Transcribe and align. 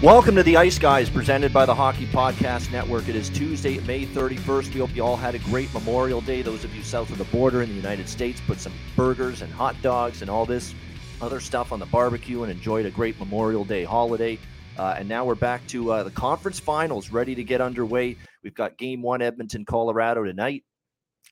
Welcome 0.00 0.36
to 0.36 0.44
the 0.44 0.56
Ice 0.56 0.78
Guys, 0.78 1.10
presented 1.10 1.52
by 1.52 1.66
the 1.66 1.74
Hockey 1.74 2.06
Podcast 2.06 2.70
Network. 2.70 3.08
It 3.08 3.16
is 3.16 3.28
Tuesday, 3.28 3.80
May 3.80 4.06
31st. 4.06 4.72
We 4.72 4.78
hope 4.78 4.94
you 4.94 5.02
all 5.02 5.16
had 5.16 5.34
a 5.34 5.40
great 5.40 5.74
Memorial 5.74 6.20
Day. 6.20 6.40
Those 6.40 6.62
of 6.62 6.72
you 6.72 6.84
south 6.84 7.10
of 7.10 7.18
the 7.18 7.24
border 7.24 7.62
in 7.62 7.68
the 7.68 7.74
United 7.74 8.08
States 8.08 8.40
put 8.46 8.60
some 8.60 8.72
burgers 8.94 9.42
and 9.42 9.52
hot 9.52 9.74
dogs 9.82 10.22
and 10.22 10.30
all 10.30 10.46
this 10.46 10.72
other 11.20 11.40
stuff 11.40 11.72
on 11.72 11.80
the 11.80 11.86
barbecue 11.86 12.44
and 12.44 12.52
enjoyed 12.52 12.86
a 12.86 12.92
great 12.92 13.18
Memorial 13.18 13.64
Day 13.64 13.82
holiday. 13.82 14.38
Uh, 14.78 14.94
and 14.96 15.08
now 15.08 15.24
we're 15.24 15.34
back 15.34 15.66
to 15.66 15.90
uh, 15.90 16.04
the 16.04 16.12
conference 16.12 16.60
finals, 16.60 17.10
ready 17.10 17.34
to 17.34 17.42
get 17.42 17.60
underway. 17.60 18.16
We've 18.44 18.54
got 18.54 18.78
game 18.78 19.02
one, 19.02 19.20
Edmonton, 19.20 19.64
Colorado 19.64 20.22
tonight. 20.22 20.62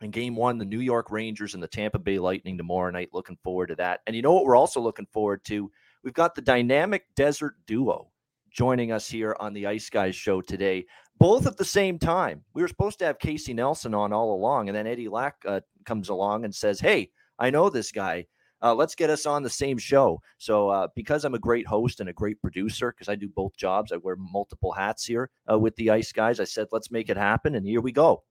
And 0.01 0.13
game 0.13 0.35
one, 0.35 0.59
the 0.59 0.65
New 0.65 0.81
York 0.81 1.13
Rangers 1.13 1.55
and 1.55 1.63
the 1.63 1.69
Tampa 1.69 2.01
Bay 2.01 2.19
Lightning 2.19 2.59
tomorrow 2.59 2.91
night. 2.91 3.11
Looking 3.13 3.39
forward 3.45 3.69
to 3.69 3.77
that. 3.77 4.01
And 4.09 4.17
you 4.17 4.23
know 4.23 4.35
what 4.35 4.45
we're 4.45 4.57
also 4.57 4.81
looking 4.81 5.07
forward 5.13 5.45
to? 5.45 5.71
We've 6.03 6.13
got 6.13 6.35
the 6.35 6.43
dynamic 6.43 7.05
desert 7.15 7.55
duo 7.69 8.09
joining 8.57 8.91
us 8.91 9.09
here 9.09 9.37
on 9.39 9.53
the 9.53 9.67
Ice 9.67 9.91
Guys 9.91 10.17
show 10.17 10.41
today, 10.41 10.87
both 11.19 11.47
at 11.47 11.59
the 11.59 11.65
same 11.65 11.99
time. 11.99 12.43
We 12.55 12.63
were 12.63 12.69
supposed 12.69 12.99
to 13.01 13.05
have 13.05 13.19
Casey 13.19 13.53
Nelson 13.53 13.95
on 13.95 14.13
all 14.13 14.35
along, 14.35 14.69
and 14.69 14.77
then 14.77 14.87
Eddie 14.87 15.09
Lack 15.09 15.37
uh, 15.47 15.61
comes 15.85 16.09
along 16.09 16.45
and 16.45 16.55
says, 16.55 16.81
Hey, 16.81 17.11
I 17.39 17.51
know 17.51 17.69
this 17.69 17.93
guy. 17.93 18.27
Uh, 18.63 18.75
let's 18.75 18.95
get 18.95 19.11
us 19.11 19.27
on 19.27 19.43
the 19.43 19.51
same 19.51 19.77
show. 19.77 20.19
So, 20.39 20.71
uh, 20.71 20.89
because 20.97 21.25
I'm 21.25 21.35
a 21.35 21.39
great 21.39 21.67
host 21.67 22.01
and 22.01 22.09
a 22.09 22.15
great 22.15 22.41
producer, 22.41 22.91
because 22.91 23.11
I 23.11 23.15
do 23.15 23.29
both 23.29 23.55
jobs, 23.55 23.93
I 23.93 23.99
wear 23.99 24.17
multiple 24.17 24.73
hats 24.73 25.05
here 25.05 25.29
uh, 25.51 25.59
with 25.59 25.77
the 25.77 25.91
Ice 25.91 26.11
Guys. 26.11 26.41
I 26.41 26.45
said, 26.45 26.69
let's 26.73 26.91
make 26.91 27.11
it 27.11 27.19
happen. 27.19 27.55
And 27.55 27.67
here 27.67 27.83
we 27.83 27.93
go. 27.93 28.25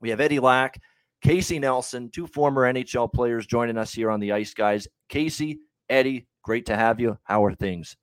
We 0.00 0.10
have 0.10 0.20
Eddie 0.20 0.38
Lack, 0.38 0.80
Casey 1.22 1.58
Nelson, 1.58 2.08
two 2.10 2.28
former 2.28 2.72
NHL 2.72 3.12
players 3.12 3.46
joining 3.46 3.76
us 3.76 3.92
here 3.92 4.12
on 4.12 4.20
the 4.20 4.30
Ice 4.30 4.54
Guys. 4.54 4.86
Casey, 5.08 5.58
Eddie, 5.88 6.28
great 6.44 6.66
to 6.66 6.76
have 6.76 7.00
you. 7.00 7.18
How 7.24 7.44
are 7.44 7.54
things? 7.54 7.96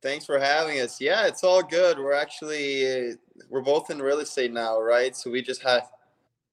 Thanks 0.00 0.26
for 0.26 0.38
having 0.38 0.80
us. 0.80 1.00
Yeah, 1.00 1.26
it's 1.26 1.42
all 1.42 1.62
good. 1.62 1.98
We're 1.98 2.14
actually 2.14 3.14
we're 3.48 3.62
both 3.62 3.90
in 3.90 4.00
real 4.00 4.20
estate 4.20 4.52
now, 4.52 4.80
right? 4.80 5.16
So 5.16 5.30
we 5.30 5.42
just 5.42 5.62
had 5.62 5.82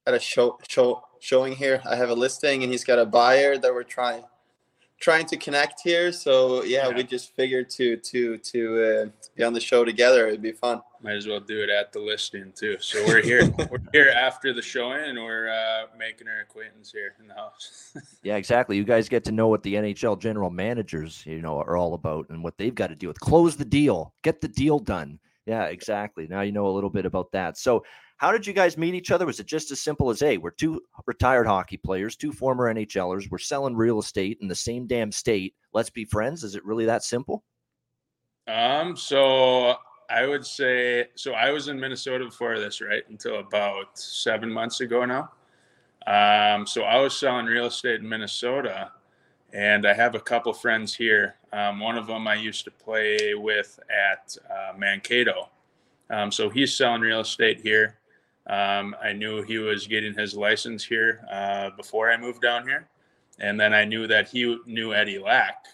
had 0.05 0.15
a 0.15 0.19
show 0.19 0.57
show 0.67 1.03
showing 1.19 1.53
here. 1.53 1.81
I 1.85 1.95
have 1.95 2.09
a 2.09 2.15
listing, 2.15 2.63
and 2.63 2.71
he's 2.71 2.83
got 2.83 2.97
a 2.97 3.05
buyer 3.05 3.57
that 3.57 3.73
we're 3.73 3.83
trying 3.83 4.23
trying 4.99 5.25
to 5.27 5.37
connect 5.37 5.81
here. 5.81 6.11
So 6.11 6.63
yeah, 6.63 6.87
yeah. 6.87 6.95
we 6.95 7.03
just 7.03 7.35
figured 7.35 7.69
to 7.71 7.97
to 7.97 8.37
to 8.37 8.83
uh, 8.83 9.27
be 9.35 9.43
on 9.43 9.53
the 9.53 9.59
show 9.59 9.85
together. 9.85 10.27
It'd 10.27 10.41
be 10.41 10.51
fun. 10.51 10.81
Might 11.01 11.15
as 11.15 11.27
well 11.27 11.39
do 11.39 11.61
it 11.61 11.69
at 11.69 11.91
the 11.91 11.99
listing 11.99 12.51
too. 12.55 12.77
So 12.79 13.03
we're 13.05 13.21
here. 13.21 13.47
we're 13.71 13.79
here 13.93 14.09
after 14.09 14.53
the 14.53 14.61
showing, 14.61 15.03
and 15.03 15.17
we're 15.17 15.49
uh, 15.49 15.87
making 15.97 16.27
our 16.27 16.39
acquaintance 16.39 16.91
here 16.91 17.13
in 17.19 17.27
the 17.27 17.35
house. 17.35 17.95
yeah, 18.23 18.37
exactly. 18.37 18.77
You 18.77 18.83
guys 18.83 19.09
get 19.09 19.23
to 19.25 19.31
know 19.31 19.47
what 19.47 19.63
the 19.63 19.75
NHL 19.75 20.19
general 20.19 20.49
managers, 20.49 21.23
you 21.25 21.41
know, 21.41 21.59
are 21.59 21.77
all 21.77 21.93
about 21.93 22.29
and 22.29 22.43
what 22.43 22.57
they've 22.57 22.73
got 22.73 22.87
to 22.87 22.95
deal 22.95 23.09
with. 23.09 23.19
Close 23.19 23.55
the 23.55 23.65
deal, 23.65 24.13
get 24.23 24.41
the 24.41 24.47
deal 24.47 24.79
done. 24.79 25.19
Yeah, 25.45 25.65
exactly. 25.65 26.27
Now 26.27 26.41
you 26.41 26.51
know 26.51 26.67
a 26.67 26.73
little 26.73 26.89
bit 26.89 27.05
about 27.05 27.31
that. 27.33 27.57
So 27.57 27.83
how 28.17 28.31
did 28.31 28.47
you 28.47 28.53
guys 28.53 28.77
meet 28.77 28.93
each 28.93 29.11
other? 29.11 29.25
Was 29.25 29.39
it 29.39 29.45
just 29.45 29.71
as 29.71 29.81
simple 29.81 30.09
as, 30.09 30.19
hey, 30.19 30.37
we're 30.37 30.51
two 30.51 30.81
retired 31.05 31.47
hockey 31.47 31.77
players, 31.77 32.15
two 32.15 32.31
former 32.31 32.73
NHLers, 32.73 33.29
we're 33.29 33.37
selling 33.37 33.75
real 33.75 33.99
estate 33.99 34.37
in 34.41 34.47
the 34.47 34.55
same 34.55 34.87
damn 34.87 35.11
state. 35.11 35.53
Let's 35.73 35.89
be 35.89 36.05
friends. 36.05 36.43
Is 36.43 36.55
it 36.55 36.65
really 36.65 36.85
that 36.85 37.03
simple? 37.03 37.43
Um, 38.47 38.95
so 38.95 39.75
I 40.09 40.25
would 40.25 40.45
say 40.45 41.07
so 41.15 41.33
I 41.33 41.51
was 41.51 41.67
in 41.67 41.79
Minnesota 41.79 42.25
before 42.25 42.59
this, 42.59 42.79
right? 42.79 43.03
Until 43.09 43.39
about 43.39 43.97
seven 43.97 44.51
months 44.51 44.81
ago 44.81 45.03
now. 45.05 45.31
Um, 46.07 46.67
so 46.67 46.83
I 46.83 46.97
was 46.97 47.19
selling 47.19 47.47
real 47.47 47.65
estate 47.65 47.99
in 47.99 48.07
Minnesota 48.07 48.91
and 49.51 49.87
I 49.87 49.93
have 49.93 50.15
a 50.15 50.19
couple 50.19 50.53
friends 50.53 50.93
here. 50.93 51.35
Um, 51.51 51.79
one 51.79 51.97
of 51.97 52.07
them 52.07 52.27
I 52.27 52.35
used 52.35 52.65
to 52.65 52.71
play 52.71 53.33
with 53.33 53.79
at 53.89 54.37
uh, 54.49 54.77
Mankato. 54.77 55.49
Um, 56.09 56.31
so 56.31 56.49
he's 56.49 56.73
selling 56.75 57.01
real 57.01 57.21
estate 57.21 57.61
here. 57.61 57.97
Um, 58.47 58.95
I 59.03 59.13
knew 59.13 59.41
he 59.41 59.57
was 59.57 59.87
getting 59.87 60.13
his 60.13 60.35
license 60.35 60.83
here 60.83 61.25
uh, 61.31 61.71
before 61.71 62.11
I 62.11 62.17
moved 62.17 62.41
down 62.41 62.67
here. 62.67 62.87
And 63.39 63.59
then 63.59 63.73
I 63.73 63.85
knew 63.85 64.07
that 64.07 64.29
he 64.29 64.57
knew 64.65 64.93
Eddie 64.93 65.19
Lack, 65.19 65.65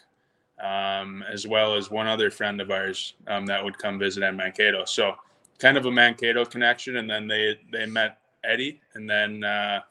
um, 0.64 1.24
as 1.32 1.46
well 1.46 1.76
as 1.76 1.92
one 1.92 2.08
other 2.08 2.32
friend 2.32 2.62
of 2.62 2.72
ours 2.72 3.14
um, 3.28 3.46
that 3.48 3.64
would 3.64 3.78
come 3.78 4.00
visit 4.00 4.24
at 4.24 4.36
Mankato. 4.36 4.86
So 4.86 5.16
kind 5.60 5.78
of 5.78 5.86
a 5.86 5.92
Mankato 5.92 6.46
connection. 6.46 6.98
And 6.98 7.10
then 7.10 7.28
they, 7.28 7.60
they 7.72 7.86
met 7.86 8.20
Eddie. 8.44 8.82
And 8.94 9.10
then, 9.10 9.44
uh, 9.44 9.82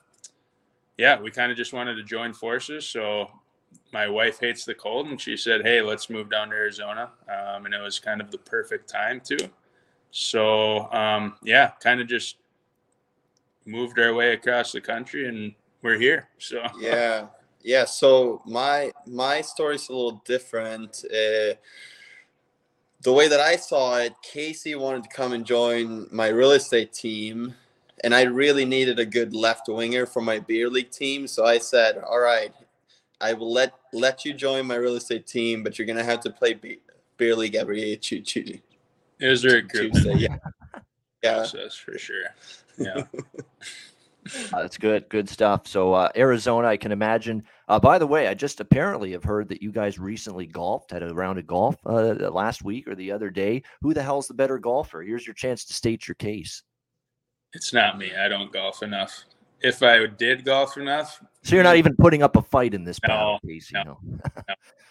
yeah, 0.97 1.21
we 1.21 1.31
kind 1.31 1.53
of 1.53 1.59
just 1.59 1.73
wanted 1.73 1.95
to 1.97 2.03
join 2.03 2.33
forces. 2.33 2.87
So 2.87 3.31
my 3.93 4.09
wife 4.09 4.41
hates 4.41 4.65
the 4.65 4.75
cold 4.75 5.07
and 5.09 5.21
she 5.21 5.37
said, 5.37 5.63
Hey, 5.63 5.83
let's 5.83 6.11
move 6.11 6.31
down 6.31 6.51
to 6.51 6.55
Arizona. 6.55 7.11
Um, 7.29 7.67
and 7.67 7.75
it 7.75 7.81
was 7.81 7.99
kind 7.99 8.21
of 8.21 8.31
the 8.31 8.39
perfect 8.39 8.89
time 8.89 9.21
too. 9.21 9.49
So, 10.11 10.91
um, 10.93 11.37
yeah, 11.43 11.71
kind 11.81 12.01
of 12.01 12.09
just 12.09 12.37
moved 13.67 13.99
our 13.99 14.15
way 14.15 14.33
across 14.33 14.73
the 14.73 14.81
country 14.81 15.29
and 15.29 15.55
we're 15.83 15.99
here. 15.99 16.29
So 16.39 16.63
yeah, 16.81 17.27
yeah. 17.63 17.85
So 17.85 18.43
my 18.47 18.93
my 19.07 19.41
story's 19.41 19.89
a 19.89 19.93
little 19.93 20.23
different. 20.25 21.05
Uh, 21.05 21.55
the 23.03 23.13
way 23.13 23.29
that 23.29 23.41
I 23.41 23.57
saw 23.57 23.97
it, 23.99 24.15
Casey 24.23 24.75
wanted 24.75 25.05
to 25.05 25.09
come 25.09 25.33
and 25.33 25.45
join 25.45 26.07
my 26.13 26.29
real 26.29 26.53
estate 26.53 26.93
team, 26.93 27.55
and 28.05 28.15
I 28.15 28.23
really 28.23 28.65
needed 28.65 28.99
a 28.99 29.07
good 29.07 29.35
left 29.35 29.69
winger 29.69 30.05
for 30.07 30.21
my 30.21 30.39
beer 30.39 30.69
league 30.69 30.91
team. 30.91 31.27
So 31.27 31.45
I 31.47 31.59
said, 31.59 31.99
"All 31.99 32.21
right, 32.21 32.53
I 33.21 33.33
will 33.33 33.53
let 33.53 33.75
let 33.93 34.25
you 34.25 34.35
join 34.35 34.67
my 34.67 34.77
real 34.77 34.97
estate 34.97 35.27
team, 35.27 35.63
but 35.63 35.79
you're 35.79 35.87
gonna 35.87 36.05
have 36.05 36.21
to 36.21 36.31
play 36.31 36.59
beer 37.17 37.37
league 37.37 37.55
every 37.55 37.97
Tuesday." 37.97 38.63
It 39.19 39.29
was 39.29 39.43
very 39.43 39.63
good. 39.63 39.93
Tuesday, 39.93 40.15
yeah, 40.15 40.37
yeah, 41.23 41.35
process 41.37 41.75
for 41.75 41.99
sure. 41.99 42.35
Yeah. 42.81 43.05
Uh, 44.53 44.63
that's 44.63 44.77
good, 44.77 45.09
good 45.09 45.29
stuff. 45.29 45.67
So 45.67 45.95
uh, 45.95 46.09
Arizona, 46.17 46.69
I 46.69 46.77
can 46.77 46.93
imagine. 46.93 47.43
Uh, 47.69 47.81
by 47.81 47.99
the 47.99 48.07
way, 48.07 48.29
I 48.29 48.35
just 48.35 48.61
apparently 48.61 49.13
have 49.13 49.25
heard 49.25 49.49
that 49.49 49.63
you 49.63 49.73
guys 49.73 49.99
recently 49.99 50.47
golfed, 50.47 50.91
had 50.91 51.03
a 51.03 51.15
round 51.15 51.39
of 51.39 51.47
golf 51.47 51.77
uh, 51.87 52.15
last 52.31 52.63
week 52.63 52.87
or 52.87 52.95
the 52.95 53.13
other 53.13 53.31
day. 53.31 53.63
Who 53.81 53.95
the 53.95 54.03
hell's 54.03 54.29
the 54.29 54.35
better 54.35 54.59
golfer? 54.59 55.03
Here's 55.03 55.27
your 55.27 55.35
chance 55.35 55.65
to 55.65 55.75
state 55.75 56.07
your 56.07 56.17
case. 56.17 56.63
It's 57.55 57.73
not 57.73 57.99
me. 57.99 58.13
I 58.15 58.29
don't 58.29 58.53
golf 58.53 58.83
enough. 58.83 59.25
If 59.63 59.83
I 59.83 60.07
did 60.07 60.45
golf 60.45 60.77
enough, 60.77 61.23
so 61.43 61.55
you're 61.55 61.65
not 61.65 61.77
even 61.77 61.95
putting 61.97 62.23
up 62.23 62.37
a 62.37 62.43
fight 62.43 62.73
in 62.73 62.85
this 62.85 62.99
no, 63.07 63.39
case, 63.47 63.71
no, 63.73 63.83
no. 63.83 63.99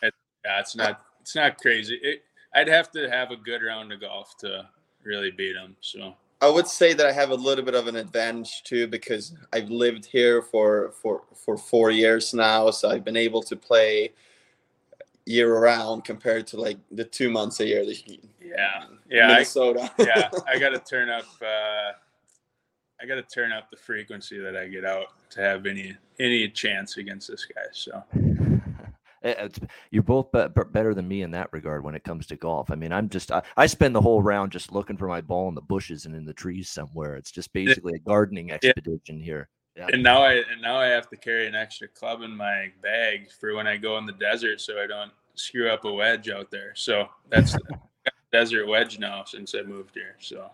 It, 0.03 0.13
yeah, 0.45 0.59
it's 0.59 0.75
not. 0.75 1.01
It's 1.21 1.35
not 1.35 1.57
crazy. 1.57 1.99
It, 2.03 2.23
I'd 2.53 2.67
have 2.67 2.91
to 2.91 3.09
have 3.09 3.31
a 3.31 3.35
good 3.35 3.63
round 3.63 3.91
of 3.91 4.01
golf 4.01 4.37
to 4.39 4.67
really 5.03 5.31
beat 5.31 5.55
him. 5.55 5.75
So 5.81 6.15
I 6.41 6.49
would 6.49 6.67
say 6.67 6.93
that 6.93 7.05
I 7.05 7.11
have 7.11 7.31
a 7.31 7.35
little 7.35 7.65
bit 7.65 7.75
of 7.75 7.87
an 7.87 7.97
advantage 7.97 8.63
too 8.63 8.87
because 8.87 9.33
I've 9.51 9.69
lived 9.69 10.05
here 10.05 10.41
for 10.41 10.91
for 11.01 11.23
for 11.35 11.57
four 11.57 11.91
years 11.91 12.33
now, 12.33 12.71
so 12.71 12.89
I've 12.89 13.03
been 13.03 13.17
able 13.17 13.43
to 13.43 13.55
play 13.55 14.13
year 15.25 15.59
round 15.59 16.05
compared 16.05 16.47
to 16.47 16.57
like 16.59 16.77
the 16.91 17.03
two 17.03 17.29
months 17.29 17.59
a 17.59 17.67
year 17.67 17.85
that 17.85 18.07
you, 18.07 18.17
yeah 18.41 18.85
yeah 19.09 19.27
Minnesota. 19.27 19.91
I, 19.99 20.03
yeah 20.03 20.29
I 20.47 20.57
got 20.59 20.69
to 20.69 20.79
turn 20.79 21.09
up 21.09 21.25
uh, 21.41 21.91
I 23.01 23.05
got 23.05 23.15
to 23.15 23.23
turn 23.23 23.51
up 23.51 23.69
the 23.69 23.77
frequency 23.77 24.39
that 24.39 24.55
I 24.55 24.67
get 24.67 24.85
out 24.85 25.07
to 25.31 25.41
have 25.41 25.65
any 25.65 25.95
any 26.19 26.49
chance 26.49 26.97
against 26.97 27.27
this 27.27 27.45
guy. 27.45 27.61
So 27.71 28.03
Eh, 29.23 29.33
eh, 29.37 29.49
you're 29.91 30.03
both 30.03 30.31
be- 30.31 30.47
better 30.71 30.93
than 30.93 31.07
me 31.07 31.23
in 31.23 31.31
that 31.31 31.49
regard 31.51 31.83
when 31.83 31.95
it 31.95 32.03
comes 32.03 32.25
to 32.27 32.35
golf. 32.35 32.71
I 32.71 32.75
mean, 32.75 32.93
I'm 32.93 33.09
just 33.09 33.31
I, 33.31 33.41
I, 33.57 33.65
spend 33.65 33.93
the 33.93 34.01
whole 34.01 34.21
round 34.21 34.51
just 34.51 34.71
looking 34.71 34.97
for 34.97 35.07
my 35.07 35.21
ball 35.21 35.49
in 35.49 35.55
the 35.55 35.61
bushes 35.61 36.05
and 36.05 36.15
in 36.15 36.25
the 36.25 36.33
trees 36.33 36.69
somewhere. 36.69 37.15
It's 37.15 37.31
just 37.31 37.51
basically 37.51 37.95
a 37.95 37.99
gardening 37.99 38.51
expedition 38.51 39.19
yeah. 39.19 39.25
here. 39.25 39.49
Yeah. 39.75 39.87
And 39.91 40.03
now 40.03 40.21
I 40.21 40.33
and 40.33 40.61
now 40.61 40.77
I 40.77 40.87
have 40.87 41.09
to 41.09 41.17
carry 41.17 41.47
an 41.47 41.55
extra 41.55 41.87
club 41.87 42.21
in 42.21 42.35
my 42.35 42.71
bag 42.81 43.29
for 43.31 43.55
when 43.55 43.67
I 43.67 43.77
go 43.77 43.97
in 43.97 44.05
the 44.05 44.13
desert, 44.13 44.61
so 44.61 44.81
I 44.81 44.87
don't 44.87 45.11
screw 45.35 45.69
up 45.69 45.85
a 45.85 45.91
wedge 45.91 46.29
out 46.29 46.51
there. 46.51 46.73
So 46.75 47.07
that's 47.29 47.55
desert 48.31 48.67
wedge 48.67 48.99
now 48.99 49.23
since 49.25 49.53
I 49.55 49.61
moved 49.63 49.95
here. 49.95 50.15
So 50.19 50.49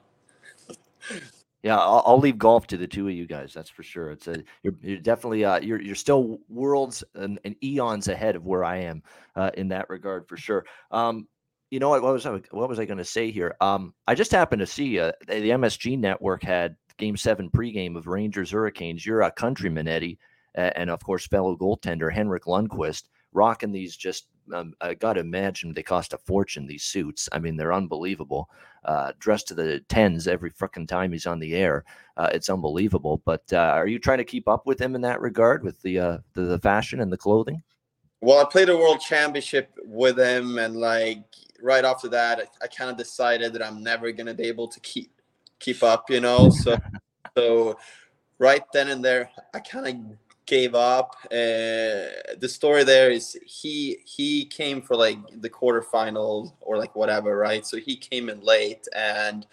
yeah, 1.66 1.80
I'll, 1.80 2.04
I'll, 2.06 2.20
leave 2.20 2.38
golf 2.38 2.68
to 2.68 2.78
the 2.78 2.86
two 2.86 3.08
of 3.08 3.16
you 3.16 3.26
guys. 3.26 3.52
That's 3.52 3.72
for 3.72 3.82
sure. 3.82 4.12
It's 4.12 4.28
a 4.28 4.44
you're, 4.62 4.76
you're 4.84 5.00
definitely 5.00 5.46
uh, 5.46 5.60
you're 5.60 5.82
you're 5.82 5.96
still 5.96 6.38
worlds 6.48 7.04
and, 7.16 7.40
and, 7.44 7.56
eons 7.64 8.08
ahead 8.08 8.36
of 8.36 8.46
where 8.46 8.64
I 8.64 8.78
am 8.78 9.02
uh, 9.36 9.50
in 9.56 9.70
that 9.70 9.90
regard 9.90 10.28
for 10.28 10.38
sure. 10.38 10.64
Um, 10.92 11.28
you 11.72 11.80
know 11.80 11.90
what? 11.90 12.04
What 12.04 12.14
was 12.14 12.28
I 12.28 12.40
what 12.52 12.70
was 12.70 12.78
I 12.78 12.86
going 12.86 13.00
to 13.00 13.04
say 13.04 13.32
here? 13.32 13.56
Um, 13.62 13.96
I 14.06 14.14
just 14.14 14.32
happened 14.32 14.60
to 14.60 14.68
see 14.68 15.00
uh, 15.00 15.12
the 15.28 15.50
MSG 15.50 15.98
network 15.98 16.44
had 16.44 16.76
Game 17.00 17.18
Seven 17.18 17.50
pregame 17.50 17.98
of 17.98 18.06
Rangers 18.06 18.52
Hurricanes. 18.52 19.04
You're 19.04 19.24
a 19.24 19.32
countryman, 19.32 19.88
Eddie, 19.88 20.20
and 20.54 20.92
of 20.92 21.04
course 21.04 21.26
fellow 21.26 21.58
goaltender 21.58 22.14
Henrik 22.14 22.44
Lundqvist, 22.44 23.06
rocking 23.34 23.72
these 23.72 23.98
just. 23.98 24.28
Um, 24.54 24.74
I 24.82 24.94
got 24.94 25.14
to 25.14 25.22
imagine 25.22 25.74
they 25.74 25.84
cost 25.84 26.14
a 26.14 26.18
fortune. 26.18 26.68
These 26.68 26.84
suits. 26.84 27.28
I 27.32 27.40
mean, 27.40 27.58
they're 27.58 27.74
unbelievable. 27.74 28.50
Uh, 28.84 29.12
dressed 29.20 29.48
to 29.48 29.56
the 29.56 29.80
tens 29.90 30.28
every 30.28 30.52
freaking 30.52 30.88
time 30.88 31.12
he's 31.12 31.26
on 31.26 31.40
the 31.40 31.56
air. 31.56 31.84
Uh, 32.18 32.30
it's 32.32 32.50
unbelievable. 32.50 33.22
But 33.26 33.44
uh, 33.52 33.58
are 33.58 33.88
you 33.88 34.00
trying 34.00 34.20
to 34.20 34.24
keep 34.24 34.48
up 34.48 34.66
with 34.66 34.80
him 34.80 34.96
in 34.96 35.02
that 35.02 35.22
regard, 35.22 35.64
with 35.64 35.82
the, 35.82 36.00
uh, 36.00 36.18
the 36.34 36.42
the 36.42 36.60
fashion 36.60 37.00
and 37.00 37.12
the 37.12 37.18
clothing? 37.18 37.64
Well, 38.22 38.40
I 38.40 38.46
played 38.50 38.70
a 38.70 38.78
world 38.78 39.02
championship 39.02 39.72
with 39.84 40.18
him, 40.18 40.58
and 40.58 40.76
like 40.76 41.24
right 41.62 41.86
after 41.86 42.08
that, 42.10 42.40
I, 42.40 42.66
I 42.66 42.68
kind 42.68 42.90
of 42.90 42.98
decided 42.98 43.54
that 43.54 43.66
I'm 43.66 43.84
never 43.84 44.12
gonna 44.12 44.34
be 44.34 44.48
able 44.48 44.68
to 44.68 44.80
keep 44.80 45.12
keep 45.60 45.84
up, 45.84 46.10
you 46.10 46.22
know. 46.22 46.50
So, 46.50 46.78
so 47.38 47.78
right 48.40 48.64
then 48.74 48.90
and 48.90 49.04
there, 49.04 49.30
I 49.54 49.60
kind 49.60 49.88
of 49.88 50.18
gave 50.46 50.76
up. 50.76 51.16
Uh, 51.26 52.36
the 52.38 52.50
story 52.50 52.84
there 52.84 53.12
is 53.12 53.38
he 53.46 53.98
he 54.06 54.46
came 54.46 54.82
for 54.82 54.96
like 54.96 55.18
the 55.42 55.50
quarterfinals 55.50 56.54
or 56.62 56.78
like 56.78 56.96
whatever, 56.96 57.38
right? 57.38 57.66
So 57.66 57.78
he 57.78 57.96
came 57.96 58.30
in 58.30 58.42
late 58.42 58.88
and 58.96 59.46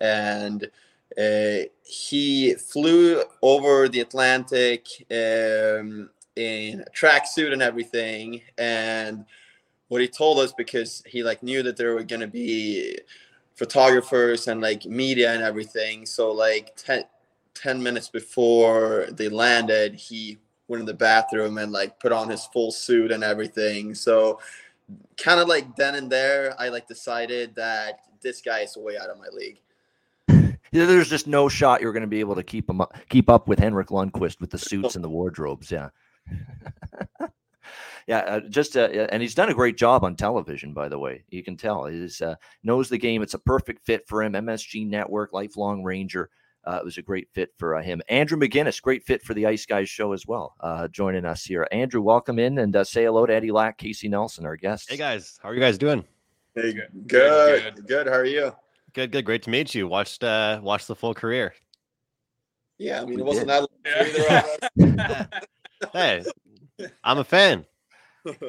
and 0.00 0.70
uh, 1.18 1.66
he 1.82 2.54
flew 2.54 3.22
over 3.42 3.88
the 3.88 4.00
Atlantic 4.00 4.86
um, 5.10 6.10
in 6.36 6.80
a 6.80 6.90
tracksuit 6.94 7.52
and 7.52 7.62
everything. 7.62 8.42
And 8.56 9.24
what 9.88 10.00
he 10.00 10.08
told 10.08 10.38
us 10.38 10.52
because 10.52 11.02
he 11.06 11.22
like 11.22 11.42
knew 11.42 11.62
that 11.62 11.76
there 11.76 11.94
were 11.94 12.04
gonna 12.04 12.26
be 12.26 12.98
photographers 13.54 14.46
and 14.46 14.60
like 14.60 14.86
media 14.86 15.32
and 15.32 15.42
everything. 15.42 16.06
So 16.06 16.30
like 16.30 16.76
10, 16.76 17.04
10 17.58 17.82
minutes 17.82 18.08
before 18.08 19.06
they 19.10 19.28
landed, 19.28 19.94
he 19.94 20.38
went 20.68 20.80
in 20.80 20.86
the 20.86 20.94
bathroom 20.94 21.58
and 21.58 21.72
like 21.72 21.98
put 21.98 22.12
on 22.12 22.28
his 22.28 22.46
full 22.46 22.70
suit 22.70 23.10
and 23.10 23.24
everything. 23.24 23.94
So 23.94 24.38
kind 25.16 25.40
of 25.40 25.48
like 25.48 25.76
then 25.76 25.94
and 25.96 26.10
there, 26.10 26.54
I 26.58 26.68
like 26.68 26.86
decided 26.86 27.54
that 27.56 28.00
this 28.22 28.40
guy 28.40 28.60
is 28.60 28.76
way 28.76 28.96
out 28.96 29.10
of 29.10 29.18
my 29.18 29.28
league. 29.32 29.60
Yeah, 30.70 30.84
There's 30.84 31.08
just 31.08 31.26
no 31.26 31.48
shot 31.48 31.80
you're 31.80 31.94
going 31.94 32.02
to 32.02 32.06
be 32.06 32.20
able 32.20 32.34
to 32.34 32.42
keep 32.42 32.68
him 32.68 32.82
up, 32.82 32.94
keep 33.08 33.30
up 33.30 33.48
with 33.48 33.58
Henrik 33.58 33.88
Lundqvist 33.88 34.38
with 34.38 34.50
the 34.50 34.58
suits 34.58 34.96
and 34.96 35.02
the 35.02 35.08
wardrobes. 35.08 35.70
Yeah. 35.70 35.88
yeah, 38.06 38.18
uh, 38.18 38.40
just 38.40 38.76
uh, 38.76 38.88
and 39.10 39.22
he's 39.22 39.34
done 39.34 39.48
a 39.48 39.54
great 39.54 39.78
job 39.78 40.04
on 40.04 40.14
television. 40.14 40.74
By 40.74 40.90
the 40.90 40.98
way, 40.98 41.24
you 41.30 41.42
can 41.42 41.56
tell 41.56 41.86
he 41.86 42.06
uh, 42.22 42.34
knows 42.62 42.90
the 42.90 42.98
game. 42.98 43.22
It's 43.22 43.32
a 43.32 43.38
perfect 43.38 43.86
fit 43.86 44.06
for 44.06 44.22
him. 44.22 44.34
MSG 44.34 44.86
Network, 44.86 45.32
lifelong 45.32 45.82
Ranger. 45.82 46.28
Uh, 46.68 46.76
it 46.76 46.84
was 46.84 46.98
a 46.98 47.02
great 47.02 47.26
fit 47.32 47.50
for 47.56 47.76
uh, 47.76 47.82
him. 47.82 48.02
Andrew 48.10 48.38
McGinnis, 48.38 48.82
great 48.82 49.02
fit 49.02 49.22
for 49.22 49.32
the 49.32 49.46
Ice 49.46 49.64
Guys 49.64 49.88
show 49.88 50.12
as 50.12 50.26
well. 50.26 50.54
Uh, 50.60 50.86
joining 50.88 51.24
us 51.24 51.42
here, 51.42 51.66
Andrew, 51.72 52.02
welcome 52.02 52.38
in 52.38 52.58
and 52.58 52.86
say 52.86 53.04
hello 53.04 53.24
to 53.24 53.32
Eddie 53.32 53.50
Lack, 53.50 53.78
Casey 53.78 54.06
Nelson, 54.06 54.44
our 54.44 54.54
guests. 54.54 54.86
Hey 54.86 54.98
guys, 54.98 55.38
how 55.42 55.48
are 55.48 55.54
you 55.54 55.60
guys 55.60 55.78
doing? 55.78 56.04
Hey, 56.54 56.74
good, 56.74 56.88
good, 57.06 57.74
good. 57.74 57.86
good. 57.86 58.06
How 58.06 58.12
are 58.12 58.26
you? 58.26 58.54
Good, 58.92 59.12
good. 59.12 59.24
Great 59.24 59.44
to 59.44 59.50
meet 59.50 59.74
you. 59.74 59.88
Watched 59.88 60.22
uh 60.22 60.60
watched 60.62 60.88
the 60.88 60.94
full 60.94 61.14
career. 61.14 61.54
Yeah, 62.76 63.00
I 63.00 63.06
mean, 63.06 63.18
it 63.18 63.24
wasn't 63.24 63.46
that 63.46 63.66
either 64.76 65.28
hey, 65.94 66.22
I'm 67.02 67.16
a 67.16 67.24
fan. 67.24 67.64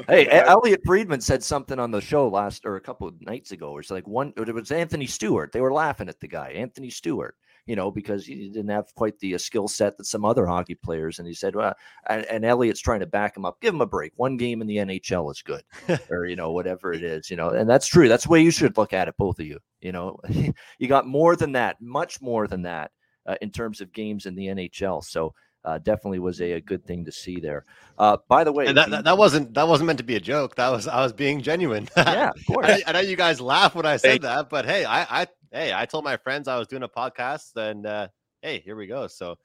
hey, 0.09 0.27
Elliotte 0.45 0.81
Friedman 0.85 1.21
said 1.21 1.41
something 1.41 1.79
on 1.79 1.91
the 1.91 2.01
show 2.01 2.27
last 2.27 2.65
or 2.65 2.75
a 2.75 2.81
couple 2.81 3.07
of 3.07 3.21
nights 3.21 3.53
ago. 3.53 3.77
It's 3.77 3.89
like 3.89 4.09
one, 4.09 4.33
it 4.35 4.53
was 4.53 4.73
Anthony 4.73 5.05
Stewart. 5.07 5.53
They 5.53 5.61
were 5.61 5.71
laughing 5.71 6.09
at 6.09 6.19
the 6.19 6.27
guy, 6.27 6.49
Anthony 6.49 6.89
Stewart, 6.89 7.37
you 7.69 7.75
know, 7.75 7.91
because 7.91 8.25
he 8.25 8.49
didn't 8.49 8.71
have 8.71 8.87
quite 8.95 9.19
the 9.19 9.35
uh, 9.35 9.37
skill 9.37 9.67
set 9.67 9.95
that 9.95 10.05
some 10.05 10.25
other 10.25 10.47
hockey 10.47 10.73
players. 10.73 11.19
And 11.19 11.27
he 11.27 11.35
said, 11.35 11.55
well, 11.55 11.75
and, 12.09 12.25
and 12.25 12.43
Elliotte's 12.43 12.81
trying 12.81 13.01
to 13.01 13.05
back 13.05 13.37
him 13.37 13.45
up. 13.45 13.61
Give 13.61 13.75
him 13.75 13.81
a 13.81 13.85
break. 13.85 14.11
One 14.15 14.37
game 14.37 14.61
in 14.61 14.67
the 14.67 14.77
NHL 14.77 15.29
is 15.29 15.43
good, 15.43 15.61
or 16.09 16.25
you 16.25 16.35
know, 16.35 16.51
whatever 16.51 16.91
it 16.91 17.03
is, 17.03 17.29
you 17.29 17.37
know. 17.37 17.49
And 17.49 17.69
that's 17.69 17.85
true. 17.85 18.09
That's 18.09 18.23
the 18.23 18.31
way 18.31 18.41
you 18.41 18.49
should 18.49 18.75
look 18.75 18.91
at 18.91 19.07
it, 19.07 19.13
both 19.19 19.39
of 19.39 19.45
you. 19.45 19.59
You 19.81 19.91
know, 19.91 20.17
you 20.79 20.87
got 20.87 21.05
more 21.05 21.35
than 21.35 21.51
that, 21.51 21.79
much 21.79 22.19
more 22.23 22.47
than 22.47 22.63
that, 22.63 22.89
uh, 23.27 23.35
in 23.39 23.51
terms 23.51 23.81
of 23.81 23.93
games 23.93 24.25
in 24.25 24.33
the 24.33 24.47
NHL. 24.47 25.03
So 25.03 25.35
uh, 25.63 25.77
definitely 25.77 26.17
was 26.17 26.41
a, 26.41 26.53
a, 26.53 26.61
good 26.61 26.83
thing 26.85 27.05
to 27.05 27.11
see 27.11 27.39
there. 27.39 27.65
Uh, 27.99 28.17
by 28.27 28.43
the 28.43 28.51
way, 28.51 28.65
and 28.65 28.77
that, 28.77 28.89
that, 28.89 29.03
that, 29.03 29.17
wasn't 29.17 29.53
that 29.53 29.67
wasn't 29.67 29.85
meant 29.85 29.99
to 29.99 30.05
be 30.05 30.15
a 30.15 30.19
joke. 30.19 30.55
That 30.55 30.69
was 30.69 30.87
I 30.87 31.03
was 31.03 31.13
being 31.13 31.43
genuine. 31.43 31.87
yeah, 31.97 32.29
of 32.29 32.45
course. 32.47 32.65
I, 32.65 32.81
I, 32.87 32.91
know 32.93 32.99
you 33.01 33.15
guys 33.15 33.39
laugh 33.39 33.75
when 33.75 33.85
I 33.85 33.97
said 33.97 34.11
hey. 34.11 34.17
that, 34.19 34.49
but 34.49 34.65
hey, 34.65 34.85
I, 34.85 35.21
I 35.21 35.27
hey 35.51 35.73
I 35.73 35.85
told 35.85 36.03
my 36.03 36.17
friends 36.17 36.47
I 36.47 36.57
was 36.57 36.67
doing 36.67 36.83
a 36.83 36.89
podcast, 36.89 37.55
and 37.55 37.85
uh, 37.85 38.07
hey, 38.41 38.59
here 38.59 38.75
we 38.75 38.87
go. 38.87 39.07
So 39.07 39.37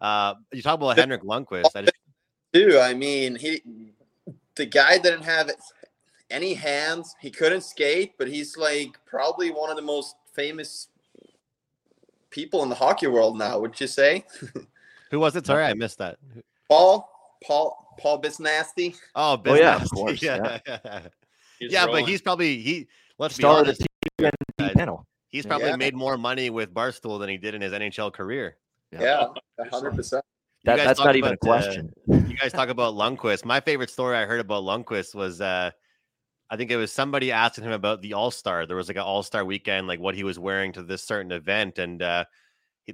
uh, 0.00 0.34
you 0.52 0.62
talk 0.62 0.74
about 0.74 0.98
Henrik 0.98 1.22
Lundqvist. 1.22 1.70
I 1.74 1.82
just... 1.82 1.92
Too, 2.52 2.78
I 2.80 2.94
mean, 2.94 3.36
he 3.36 3.62
the 4.56 4.66
guy 4.66 4.98
didn't 4.98 5.22
have 5.22 5.50
any 6.30 6.54
hands. 6.54 7.14
He 7.20 7.30
couldn't 7.30 7.62
skate, 7.62 8.14
but 8.18 8.28
he's 8.28 8.56
like 8.56 8.98
probably 9.06 9.50
one 9.50 9.70
of 9.70 9.76
the 9.76 9.82
most 9.82 10.16
famous 10.32 10.88
people 12.30 12.62
in 12.62 12.68
the 12.68 12.74
hockey 12.74 13.06
world 13.06 13.38
now. 13.38 13.58
Would 13.60 13.80
you 13.80 13.86
say? 13.86 14.24
Who 15.10 15.20
was 15.20 15.36
it? 15.36 15.46
Sorry, 15.46 15.64
I 15.64 15.74
missed 15.74 15.98
that. 15.98 16.18
Paul, 16.68 17.08
Paul, 17.44 17.96
Paul 17.98 18.18
Biz 18.18 18.40
Nasty. 18.40 18.94
Oh, 19.14 19.36
Biz 19.36 19.60
Nasty. 19.60 19.64
Oh, 19.64 19.66
yeah, 19.66 19.82
of 19.82 19.90
course. 19.90 20.22
yeah, 20.22 20.58
yeah. 20.66 20.78
yeah 20.84 21.00
yeah 21.60 21.86
but 21.86 22.04
he's 22.04 22.22
probably 22.22 22.58
he. 22.58 22.86
Let's 23.18 23.34
Started 23.34 23.76
be 23.78 23.86
honest. 24.20 24.38
He, 24.58 24.68
panel. 24.70 25.06
He's 25.30 25.46
probably 25.46 25.68
yeah. 25.68 25.76
made 25.76 25.94
more 25.94 26.16
money 26.16 26.50
with 26.50 26.74
Barstool 26.74 27.18
than 27.20 27.28
he 27.28 27.36
did 27.36 27.54
in 27.54 27.60
his 27.60 27.72
NHL 27.72 28.12
career. 28.12 28.56
Yeah, 28.92 29.28
hundred 29.70 29.94
percent. 29.94 30.24
That, 30.64 30.76
that's 30.76 31.00
not 31.00 31.16
even 31.16 31.32
a 31.32 31.36
question. 31.36 31.92
Uh, 32.10 32.16
you 32.16 32.36
guys 32.36 32.52
talk 32.52 32.68
about 32.68 32.94
Lundqvist. 32.94 33.44
My 33.44 33.60
favorite 33.60 33.88
story 33.88 34.16
I 34.16 34.26
heard 34.26 34.40
about 34.40 34.64
Lundqvist 34.64 35.14
was 35.14 35.40
uh, 35.40 35.70
I 36.50 36.56
think 36.56 36.70
it 36.70 36.76
was 36.76 36.92
somebody 36.92 37.30
asking 37.30 37.64
him 37.64 37.72
about 37.72 38.02
the 38.02 38.14
All 38.14 38.30
Star. 38.30 38.66
There 38.66 38.76
was 38.76 38.88
like 38.88 38.96
an 38.96 39.04
All 39.04 39.22
Star 39.22 39.44
weekend, 39.44 39.86
like 39.86 40.00
what 40.00 40.16
he 40.16 40.24
was 40.24 40.38
wearing 40.38 40.72
to 40.72 40.82
this 40.82 41.04
certain 41.04 41.30
event, 41.30 41.78
and 41.78 42.02
uh, 42.02 42.24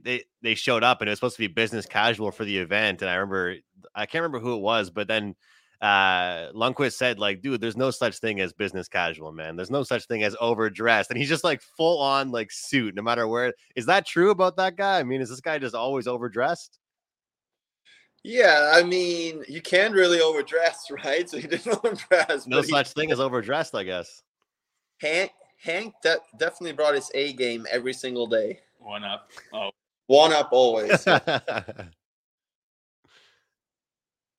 they 0.04 0.22
they 0.42 0.54
showed 0.54 0.84
up 0.84 1.00
and 1.00 1.08
it 1.08 1.12
was 1.12 1.18
supposed 1.18 1.36
to 1.36 1.42
be 1.42 1.46
business 1.48 1.86
casual 1.86 2.30
for 2.30 2.44
the 2.44 2.58
event. 2.58 3.02
And 3.02 3.10
I 3.10 3.14
remember 3.14 3.56
I 3.94 4.06
can't 4.06 4.22
remember 4.22 4.40
who 4.40 4.54
it 4.54 4.60
was, 4.60 4.90
but 4.90 5.08
then 5.08 5.34
uh 5.81 6.52
Lundqvist 6.52 6.94
said, 6.94 7.19
like, 7.19 7.43
dude, 7.43 7.61
there's 7.61 7.76
no 7.76 7.90
such 7.90 8.19
thing 8.19 8.40
as 8.40 8.52
business 8.52 8.88
casual, 8.88 9.32
man. 9.32 9.56
There's 9.56 9.70
no 9.70 9.82
such 9.82 10.06
thing 10.06 10.23
as 10.23 10.37
overdressed. 10.40 11.11
And 11.11 11.19
he's 11.19 11.28
just 11.28 11.44
like 11.44 11.62
full 11.62 12.00
on 12.00 12.31
like 12.31 12.50
suit, 12.50 12.94
no 12.94 13.02
matter 13.02 13.28
where. 13.28 13.52
Is 13.75 13.87
that 13.87 14.06
true 14.06 14.31
about 14.31 14.56
that 14.56 14.76
guy? 14.76 14.99
I 14.99 15.02
mean, 15.02 15.20
is 15.20 15.28
this 15.28 15.40
guy 15.40 15.58
just 15.58 15.75
always 15.75 16.06
overdressed? 16.06 16.79
Yeah, 18.24 18.72
I 18.74 18.82
mean, 18.82 19.44
you 19.46 19.62
can 19.62 19.93
really 19.93 20.20
overdress, 20.20 20.91
right? 21.05 21.29
So 21.29 21.39
he 21.39 21.46
didn't 21.46 21.79
overdress. 21.84 22.46
No 22.46 22.62
such 22.62 22.89
he, 22.89 23.00
thing 23.00 23.12
as 23.12 23.20
overdressed, 23.20 23.74
I 23.74 23.84
guess. 23.84 24.22
Hank 25.00 25.31
Hank 25.62 25.94
de- 26.03 26.19
definitely 26.39 26.72
brought 26.72 26.94
his 26.94 27.10
A 27.15 27.32
game 27.34 27.67
every 27.70 27.93
single 27.93 28.27
day. 28.27 28.60
One 28.79 29.05
up. 29.05 29.31
Oh, 29.53 29.70
one 30.06 30.32
up 30.32 30.48
always. 30.53 31.05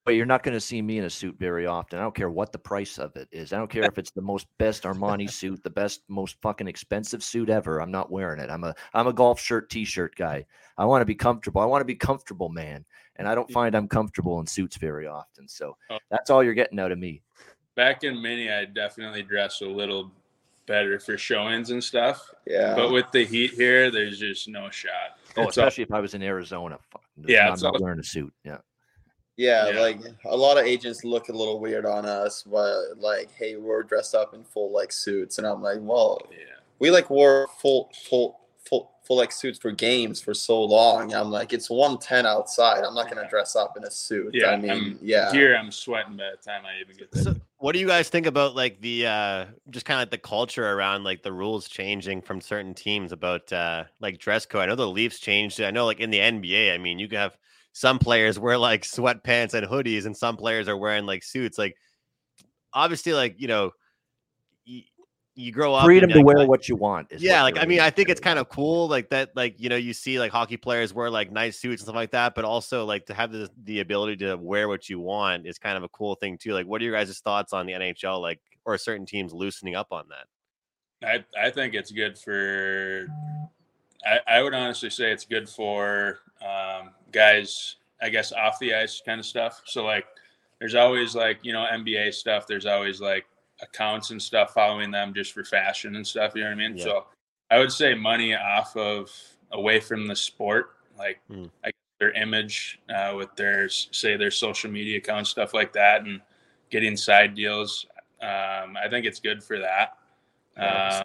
but 0.08 0.16
you're 0.16 0.26
not 0.26 0.42
going 0.42 0.54
to 0.54 0.62
see 0.62 0.82
me 0.82 1.00
in 1.00 1.04
a 1.04 1.10
suit 1.10 1.36
very 1.38 1.68
often. 1.68 2.00
I 2.00 2.02
don't 2.02 2.16
care 2.16 2.30
what 2.30 2.54
the 2.54 2.58
price 2.58 2.98
of 2.98 3.14
it 3.18 3.28
is. 3.30 3.52
I 3.52 3.58
don't 3.58 3.70
care 3.70 3.84
if 3.84 3.98
it's 3.98 4.12
the 4.12 4.22
most 4.22 4.48
best 4.58 4.84
Armani 4.84 5.30
suit, 5.30 5.62
the 5.66 5.70
best, 5.70 6.04
most 6.08 6.38
fucking 6.42 6.66
expensive 6.66 7.22
suit 7.22 7.50
ever. 7.50 7.82
I'm 7.82 7.92
not 7.92 8.10
wearing 8.10 8.40
it. 8.40 8.50
I'm 8.50 8.64
a 8.64 8.74
I'm 8.94 9.08
a 9.08 9.12
golf 9.12 9.38
shirt, 9.38 9.70
t-shirt 9.70 10.16
guy. 10.16 10.46
I 10.78 10.86
want 10.86 11.02
to 11.02 11.06
be 11.06 11.14
comfortable. 11.14 11.60
I 11.60 11.66
want 11.66 11.82
to 11.82 11.86
be 11.86 11.94
comfortable, 11.94 12.48
man. 12.48 12.86
And 13.18 13.28
I 13.28 13.36
don't 13.36 13.52
find 13.52 13.76
I'm 13.76 13.90
comfortable 13.90 14.40
in 14.40 14.48
suits 14.48 14.78
very 14.78 15.08
often. 15.08 15.46
So 15.50 15.76
oh. 15.90 15.98
that's 16.10 16.30
all 16.30 16.42
you're 16.42 16.54
getting 16.54 16.80
out 16.80 16.94
of 16.94 17.00
me. 17.00 17.22
Back 17.76 18.06
in 18.06 18.22
mini, 18.22 18.50
I 18.50 18.64
definitely 18.64 19.24
dress 19.24 19.60
a 19.60 19.66
little 19.66 20.10
better 20.68 21.02
for 21.02 21.18
showings 21.18 21.72
and 21.72 21.84
stuff. 21.84 22.34
Yeah. 22.46 22.76
But 22.76 22.94
with 22.94 23.12
the 23.12 23.26
heat 23.26 23.52
here, 23.52 23.92
there's 23.92 24.20
just 24.20 24.48
no 24.48 24.70
shot. 24.70 25.20
Oh, 25.36 25.44
it's 25.44 25.58
especially 25.58 25.84
if 25.84 25.92
I 25.92 26.00
was 26.00 26.14
in 26.14 26.24
Arizona. 26.24 26.80
Yeah, 27.26 27.52
I'm 27.52 27.60
not 27.60 27.82
wearing 27.82 28.00
a 28.00 28.04
suit. 28.04 28.34
Yeah. 28.46 28.60
Yeah. 29.38 29.70
Yeah, 29.70 29.79
like 29.79 30.00
a 30.25 30.36
lot 30.36 30.58
of 30.58 30.65
agents 30.65 31.03
look 31.03 31.29
a 31.29 31.34
little 31.34 31.60
weird 31.60 31.86
on 31.86 32.06
us, 32.06 32.44
but 32.44 32.98
like, 32.98 33.32
hey, 33.32 33.56
we're 33.56 33.84
dressed 33.84 34.15
up 34.15 34.34
in 34.34 34.44
full 34.44 34.72
like 34.74 34.91
suits, 34.91 35.38
and 35.38 35.46
I'm 35.46 35.62
like, 35.62 35.77
well, 35.79 36.20
yeah, 36.32 36.38
we 36.79 36.89
like 36.91 37.10
wore 37.10 37.48
full, 37.62 37.91
full, 38.10 38.39
full, 38.65 38.91
full 39.03 39.17
like 39.17 39.32
suits 39.32 39.60
for 39.60 39.72
games 39.72 40.20
for 40.20 40.34
so 40.34 40.63
long. 40.63 41.13
I'm 41.13 41.29
like, 41.29 41.53
it's 41.53 41.70
110 41.70 42.25
outside. 42.25 42.84
I'm 42.84 42.96
not 42.96 43.10
gonna 43.10 43.29
dress 43.29 43.56
up 43.56 43.77
in 43.77 43.84
a 43.84 43.91
suit. 43.91 44.34
Yeah, 44.34 44.48
I 44.48 44.58
mean, 44.58 44.72
I'm, 44.72 45.00
yeah. 45.03 45.32
Here, 45.32 45.56
I'm 45.56 45.72
sweating 45.72 46.17
by 46.17 46.32
the 46.32 46.44
time 46.44 46.63
I 46.65 46.82
even 46.82 46.98
get 46.98 47.12
there. 47.12 47.24
So, 47.24 47.36
what 47.60 47.74
do 47.74 47.79
you 47.79 47.88
guys 47.88 48.10
think 48.10 48.25
about 48.25 48.56
like 48.56 48.82
the 48.82 49.06
uh 49.06 49.46
just 49.70 49.86
kind 49.86 50.00
of 50.00 50.01
like 50.01 50.12
the 50.12 50.17
culture 50.17 50.67
around 50.67 51.03
like 51.03 51.22
the 51.22 51.32
rules 51.32 51.67
changing 51.67 52.22
from 52.22 52.41
certain 52.41 52.74
teams 52.74 53.12
about 53.12 53.53
uh 53.53 53.84
like 54.00 54.17
dress 54.17 54.48
code? 54.48 54.63
I 54.63 54.65
know 54.65 54.75
the 54.75 54.88
Leafs 54.88 55.20
changed. 55.20 55.62
I 55.62 55.70
know 55.70 55.86
like 55.86 56.00
in 56.00 56.10
the 56.10 56.20
NBA, 56.20 56.74
I 56.74 56.79
mean, 56.79 56.98
you 56.98 57.08
can 57.08 57.20
have 57.20 57.38
some 57.78 58.00
players 58.00 58.40
wear 58.40 58.58
like 58.58 58.82
sweatpants 58.82 59.54
and 59.54 59.68
hoodies, 59.68 60.08
and 60.08 60.18
some 60.18 60.36
players 60.36 60.68
are 60.68 60.76
wearing 60.76 61.06
like 61.06 61.24
suits. 61.24 61.60
Like 61.60 61.78
obviously, 62.74 63.14
like 63.14 63.36
you 63.38 63.48
know, 63.48 63.72
you 64.66 65.52
grow 65.52 65.76
up 65.76 65.86
freedom 65.86 66.10
to 66.10 66.16
like, 66.18 66.26
wear 66.26 66.38
like- 66.40 66.50
what 66.50 66.68
you 66.68 66.76
want. 66.76 67.12
is 67.12 67.22
yeah, 67.22 67.44
like 67.44 67.60
I 67.60 67.66
mean, 67.66 67.80
I 67.80 67.92
think 67.92 68.10
it's 68.10 68.20
kind 68.20 68.40
of 68.40 68.50
cool, 68.50 68.88
like 68.88 69.12
that, 69.12 69.36
like 69.36 69.62
you 69.62 69.70
know, 69.70 69.76
you 69.76 69.94
see 69.94 70.18
like 70.18 70.32
hockey 70.32 70.58
players 70.58 70.92
wear 70.92 71.12
like 71.12 71.32
nice 71.32 71.60
suits 71.60 71.84
and 71.84 71.86
stuff 71.86 71.96
like 71.96 72.10
that, 72.12 72.34
but 72.34 72.46
also 72.46 72.84
like 72.84 73.06
to 73.06 73.14
have 73.14 73.32
the 73.32 73.48
the 73.64 73.82
ability 73.82 74.18
to 74.26 74.38
wear 74.38 74.68
what 74.68 74.90
you 74.90 75.00
want 75.00 75.46
is 75.46 75.60
kind 75.60 75.78
of 75.78 75.84
a 75.84 75.90
cool 75.90 76.16
thing 76.16 76.36
too. 76.36 76.54
Like, 76.54 76.66
what 76.66 76.82
are 76.82 76.84
your 76.84 76.96
guys' 76.96 77.20
thoughts 77.20 77.54
on 77.54 77.68
the 77.68 77.74
NHL, 77.74 78.20
like 78.20 78.40
or 78.66 78.76
certain 78.80 79.06
teams 79.06 79.34
loosening 79.34 79.76
up 79.76 79.90
on 79.92 80.06
that? 80.10 81.28
I, 81.40 81.48
I 81.48 81.52
think 81.52 81.76
it's 81.76 81.92
good 81.92 82.18
for. 82.18 83.06
I, 84.04 84.38
I 84.38 84.42
would 84.42 84.56
honestly 84.56 84.90
say 84.90 85.12
it's 85.12 85.26
good 85.26 85.48
for 85.48 86.22
um, 86.42 86.90
guys, 87.12 87.76
I 88.02 88.10
guess, 88.10 88.32
off 88.32 88.60
the 88.60 88.74
ice 88.74 89.02
kind 89.06 89.20
of 89.20 89.26
stuff. 89.26 89.62
So, 89.66 89.86
like, 89.86 90.06
there's 90.60 90.76
always 90.76 91.16
like, 91.16 91.40
you 91.44 91.54
know, 91.54 91.66
NBA 91.72 92.14
stuff. 92.14 92.48
There's 92.48 92.66
always 92.66 93.00
like 93.02 93.26
accounts 93.62 94.12
and 94.12 94.22
stuff 94.22 94.54
following 94.54 94.92
them 94.92 95.14
just 95.14 95.34
for 95.34 95.44
fashion 95.44 95.96
and 95.96 96.06
stuff. 96.06 96.34
You 96.36 96.42
know 96.44 96.50
what 96.50 96.54
I 96.56 96.68
mean? 96.68 96.78
Yeah. 96.78 96.84
So, 96.84 97.06
I 97.50 97.60
would 97.60 97.72
say 97.72 97.94
money 97.94 98.36
off 98.36 98.76
of 98.76 99.12
away 99.52 99.80
from 99.80 100.08
the 100.08 100.16
sport, 100.16 100.76
like 100.98 101.20
Mm. 101.32 101.50
I, 101.64 101.72
their 102.00 102.12
image 102.12 102.80
uh, 102.94 103.14
with 103.16 103.36
their, 103.36 103.68
say, 103.70 104.18
their 104.18 104.30
social 104.30 104.70
media 104.70 104.98
accounts, 105.00 105.32
stuff 105.32 105.54
like 105.56 105.74
that, 105.74 106.02
and 106.02 106.22
getting 106.70 106.96
side 106.96 107.34
deals. 107.34 107.88
Um, 108.22 108.78
I 108.78 108.88
think 108.90 109.06
it's 109.06 109.20
good 109.20 109.44
for 109.44 109.58
that. 109.60 109.98
Yeah, 110.58 110.64
Uh, 110.64 111.04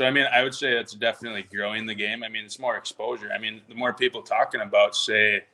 so 0.00 0.06
I 0.06 0.10
mean, 0.10 0.24
I 0.32 0.42
would 0.42 0.54
say 0.54 0.78
it's 0.78 0.94
definitely 0.94 1.42
growing 1.54 1.84
the 1.84 1.94
game. 1.94 2.22
I 2.24 2.30
mean, 2.30 2.42
it's 2.42 2.58
more 2.58 2.78
exposure. 2.78 3.28
I 3.34 3.38
mean, 3.38 3.60
the 3.68 3.74
more 3.74 3.92
people 3.92 4.22
talking 4.22 4.62
about, 4.62 4.96
say, 4.96 5.44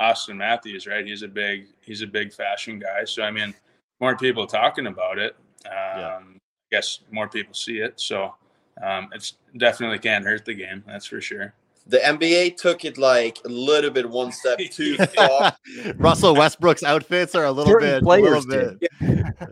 Auston 0.00 0.38
Matthews, 0.38 0.88
right? 0.88 1.06
He's 1.06 1.22
a 1.22 1.28
big, 1.28 1.68
he's 1.82 2.02
a 2.02 2.08
big 2.08 2.32
fashion 2.32 2.80
guy. 2.80 3.04
So 3.04 3.22
I 3.22 3.30
mean, 3.30 3.54
more 4.00 4.16
people 4.16 4.44
talking 4.44 4.88
about 4.88 5.20
it. 5.20 5.36
Um, 5.66 5.72
Yeah. 5.72 6.18
I 6.18 6.68
guess 6.72 6.98
more 7.12 7.28
people 7.28 7.54
see 7.54 7.78
it. 7.78 8.00
So 8.00 8.34
um, 8.82 9.08
it's 9.12 9.34
definitely 9.56 10.00
can't 10.00 10.24
hurt 10.24 10.46
the 10.46 10.54
game. 10.54 10.82
That's 10.84 11.06
for 11.06 11.20
sure. 11.20 11.54
The 11.86 11.98
NBA 11.98 12.56
took 12.56 12.84
it 12.84 12.98
like 12.98 13.38
a 13.44 13.48
little 13.48 13.92
bit 13.92 14.10
one 14.10 14.32
step 14.32 14.58
too 14.72 14.96
far. 14.96 15.56
Russell 15.94 16.34
Westbrook's 16.34 16.82
outfits 16.82 17.36
are 17.36 17.44
a 17.44 17.52
little 17.52 17.72
Certain 17.72 17.88
bit, 17.88 18.02
a 18.02 18.04
players 18.04 18.46
little 18.48 18.74
bit. 18.80 18.90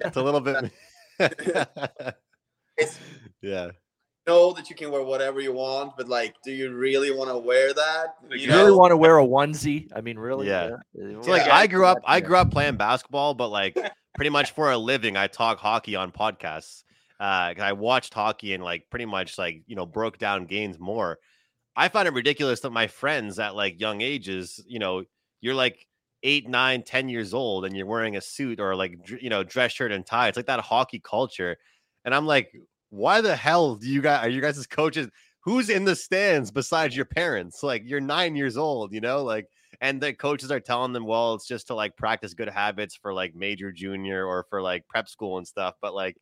It's 0.00 0.16
a 0.16 0.22
little 0.24 0.40
bit. 0.40 0.72
It's 2.78 2.98
yeah. 3.42 3.72
Know 4.26 4.52
that 4.52 4.70
you 4.70 4.76
can 4.76 4.90
wear 4.90 5.02
whatever 5.02 5.40
you 5.40 5.52
want, 5.52 5.96
but 5.96 6.08
like, 6.08 6.34
do 6.44 6.52
you 6.52 6.72
really 6.74 7.10
want 7.10 7.30
to 7.30 7.38
wear 7.38 7.72
that? 7.74 8.16
Like, 8.28 8.40
You 8.40 8.50
You 8.50 8.56
really 8.56 8.72
want 8.72 8.90
to 8.92 8.96
wear 8.96 9.18
a 9.18 9.24
onesie? 9.24 9.88
I 9.94 10.00
mean, 10.00 10.18
really? 10.18 10.48
Yeah. 10.48 10.76
Yeah. 10.94 11.22
So 11.22 11.30
like 11.30 11.46
Yeah. 11.46 11.56
I 11.56 11.66
grew 11.66 11.86
up 11.86 11.98
I 12.04 12.20
grew 12.20 12.36
up 12.36 12.50
playing 12.50 12.76
basketball, 12.76 13.34
but 13.34 13.48
like 13.48 13.76
pretty 14.16 14.30
much 14.30 14.52
for 14.52 14.70
a 14.70 14.78
living 14.78 15.16
I 15.16 15.26
talk 15.26 15.58
hockey 15.58 15.96
on 15.96 16.12
podcasts. 16.12 16.84
Uh 17.18 17.52
'cause 17.54 17.62
I 17.62 17.72
watched 17.72 18.14
hockey 18.14 18.54
and 18.54 18.62
like 18.64 18.88
pretty 18.90 19.06
much 19.06 19.36
like, 19.38 19.62
you 19.66 19.76
know, 19.76 19.86
broke 19.86 20.18
down 20.18 20.46
games 20.46 20.78
more. 20.78 21.18
I 21.76 21.88
find 21.88 22.06
it 22.08 22.14
ridiculous 22.14 22.60
that 22.60 22.70
my 22.70 22.86
friends 22.86 23.38
at 23.38 23.54
like 23.54 23.80
young 23.80 24.00
ages, 24.00 24.62
you 24.66 24.78
know, 24.78 25.04
you're 25.40 25.54
like 25.54 25.86
eight, 26.22 26.48
nine, 26.48 26.82
ten 26.82 27.08
years 27.08 27.32
old 27.32 27.64
and 27.64 27.74
you're 27.76 27.86
wearing 27.86 28.16
a 28.16 28.20
suit 28.20 28.60
or 28.60 28.74
like 28.76 28.92
you 29.20 29.30
know, 29.30 29.42
dress 29.44 29.72
shirt 29.72 29.92
and 29.92 30.04
tie. 30.04 30.28
It's 30.28 30.36
like 30.36 30.46
that 30.46 30.60
hockey 30.60 31.00
culture. 31.00 31.56
And 32.04 32.14
I'm 32.14 32.26
like, 32.26 32.52
why 32.90 33.20
the 33.20 33.34
hell 33.34 33.76
do 33.76 33.88
you 33.88 34.02
guys 34.02 34.26
are 34.26 34.28
you 34.28 34.40
guys 34.40 34.58
as 34.58 34.66
coaches? 34.66 35.08
Who's 35.42 35.70
in 35.70 35.84
the 35.84 35.96
stands 35.96 36.50
besides 36.50 36.94
your 36.94 37.06
parents? 37.06 37.62
Like 37.62 37.82
you're 37.86 38.00
nine 38.00 38.36
years 38.36 38.56
old, 38.56 38.92
you 38.92 39.00
know, 39.00 39.24
like 39.24 39.46
and 39.80 40.00
the 40.00 40.12
coaches 40.12 40.50
are 40.50 40.60
telling 40.60 40.92
them, 40.92 41.06
well, 41.06 41.34
it's 41.34 41.46
just 41.46 41.68
to 41.68 41.74
like 41.74 41.96
practice 41.96 42.34
good 42.34 42.48
habits 42.48 42.94
for 42.94 43.14
like 43.14 43.34
major 43.34 43.72
junior 43.72 44.26
or 44.26 44.44
for 44.50 44.60
like 44.60 44.86
prep 44.88 45.08
school 45.08 45.38
and 45.38 45.46
stuff. 45.46 45.74
But 45.80 45.94
like, 45.94 46.16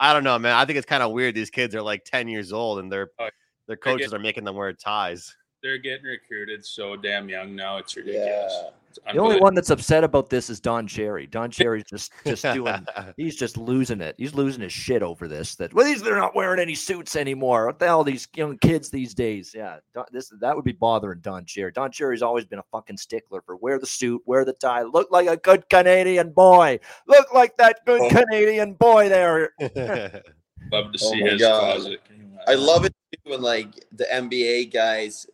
I 0.00 0.12
don't 0.12 0.24
know, 0.24 0.38
man. 0.38 0.56
I 0.56 0.64
think 0.64 0.78
it's 0.78 0.86
kind 0.86 1.02
of 1.02 1.12
weird. 1.12 1.34
These 1.34 1.50
kids 1.50 1.74
are 1.74 1.82
like 1.82 2.04
10 2.04 2.28
years 2.28 2.52
old 2.52 2.78
and 2.78 2.90
their 2.90 3.10
Oh, 3.18 3.28
their 3.66 3.76
coaches 3.76 4.12
are 4.14 4.18
making 4.18 4.44
them 4.44 4.56
wear 4.56 4.72
ties. 4.72 5.34
They're 5.64 5.78
getting 5.78 6.04
recruited 6.04 6.62
so 6.62 6.94
damn 6.94 7.26
young 7.30 7.56
now. 7.56 7.78
It's 7.78 7.96
ridiculous. 7.96 8.52
Yeah. 8.62 8.68
It's 8.90 8.98
The 9.14 9.18
only 9.18 9.40
one 9.40 9.54
that's 9.54 9.70
upset 9.70 10.04
about 10.04 10.28
this 10.28 10.50
is 10.50 10.60
Don 10.60 10.86
Cherry. 10.86 11.26
Don 11.26 11.50
Cherry's 11.50 11.84
just 11.90 12.12
just 12.26 12.42
doing. 12.42 12.86
He's 13.16 13.34
just 13.34 13.56
losing 13.56 14.02
it. 14.02 14.14
He's 14.18 14.34
losing 14.34 14.60
his 14.60 14.74
shit 14.74 15.02
over 15.02 15.26
this. 15.26 15.54
That 15.54 15.72
well, 15.72 15.86
these 15.86 16.02
they're 16.02 16.18
not 16.18 16.34
wearing 16.36 16.60
any 16.60 16.74
suits 16.74 17.16
anymore. 17.16 17.64
What 17.64 17.78
the 17.78 17.86
hell, 17.86 18.04
these 18.04 18.28
young 18.36 18.58
kids 18.58 18.90
these 18.90 19.14
days? 19.14 19.52
Yeah, 19.56 19.78
Don, 19.94 20.04
this 20.12 20.30
that 20.38 20.54
would 20.54 20.66
be 20.66 20.72
bothering 20.72 21.20
Don 21.20 21.46
Cherry. 21.46 21.72
Don 21.72 21.90
Cherry's 21.90 22.20
always 22.20 22.44
been 22.44 22.58
a 22.58 22.64
fucking 22.70 22.98
stickler 22.98 23.40
for 23.40 23.56
wear 23.56 23.78
the 23.78 23.86
suit, 23.86 24.20
wear 24.26 24.44
the 24.44 24.52
tie, 24.52 24.82
look 24.82 25.10
like 25.10 25.28
a 25.28 25.38
good 25.38 25.66
Canadian 25.70 26.30
boy, 26.32 26.78
look 27.08 27.32
like 27.32 27.56
that 27.56 27.78
good 27.86 28.02
Oh. 28.02 28.10
Canadian 28.10 28.74
boy 28.74 29.08
there. 29.08 29.54
love 29.60 30.92
to 30.92 30.98
Oh 31.02 31.10
see 31.10 31.22
my 31.24 31.30
his 31.30 31.40
God. 31.40 31.60
closet. 31.76 32.00
I 32.46 32.54
love 32.54 32.84
it 32.84 32.92
too 33.12 33.30
when 33.30 33.40
like 33.40 33.68
the 33.92 34.04
NBA 34.12 34.70
guys 34.70 35.26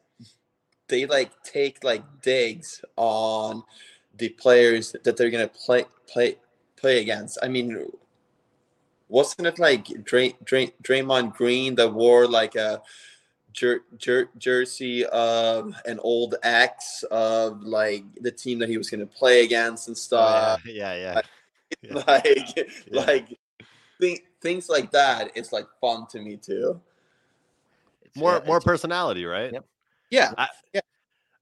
they 0.90 1.06
like 1.06 1.30
take 1.42 1.82
like 1.82 2.04
digs 2.20 2.84
on 2.96 3.62
the 4.18 4.28
players 4.28 4.94
that 5.04 5.16
they're 5.16 5.30
gonna 5.30 5.48
play 5.48 5.84
play 6.06 6.36
play 6.76 7.00
against. 7.00 7.38
I 7.42 7.48
mean, 7.48 7.86
wasn't 9.08 9.46
it 9.46 9.58
like 9.58 9.86
Dray, 10.04 10.34
Dray, 10.44 10.72
Draymond 10.82 11.34
Green 11.34 11.74
that 11.76 11.92
wore 11.92 12.26
like 12.26 12.54
a 12.56 12.82
jer- 13.52 13.84
jer- 13.96 14.30
jersey 14.38 15.04
of 15.06 15.74
an 15.86 15.98
old 16.00 16.34
ex 16.42 17.02
of 17.10 17.62
like 17.62 18.04
the 18.20 18.30
team 18.30 18.58
that 18.58 18.68
he 18.68 18.76
was 18.78 18.90
gonna 18.90 19.06
play 19.06 19.44
against 19.44 19.88
and 19.88 19.96
Oh, 19.96 20.00
stuff? 20.00 20.62
yeah, 20.66 20.94
yeah, 20.94 20.94
yeah. 21.14 21.20
Yeah. 21.82 22.02
like 22.08 22.56
Yeah. 22.56 23.00
like 23.06 23.38
thi- 24.00 24.24
things 24.40 24.68
like 24.68 24.90
that. 24.92 25.30
It's 25.34 25.52
like 25.52 25.66
fun 25.80 26.06
to 26.08 26.20
me 26.20 26.36
too. 26.36 26.80
More 28.16 28.40
Yeah, 28.42 28.46
more 28.46 28.60
personality, 28.60 29.24
right? 29.24 29.52
Yep. 29.52 29.64
Yeah. 30.10 30.32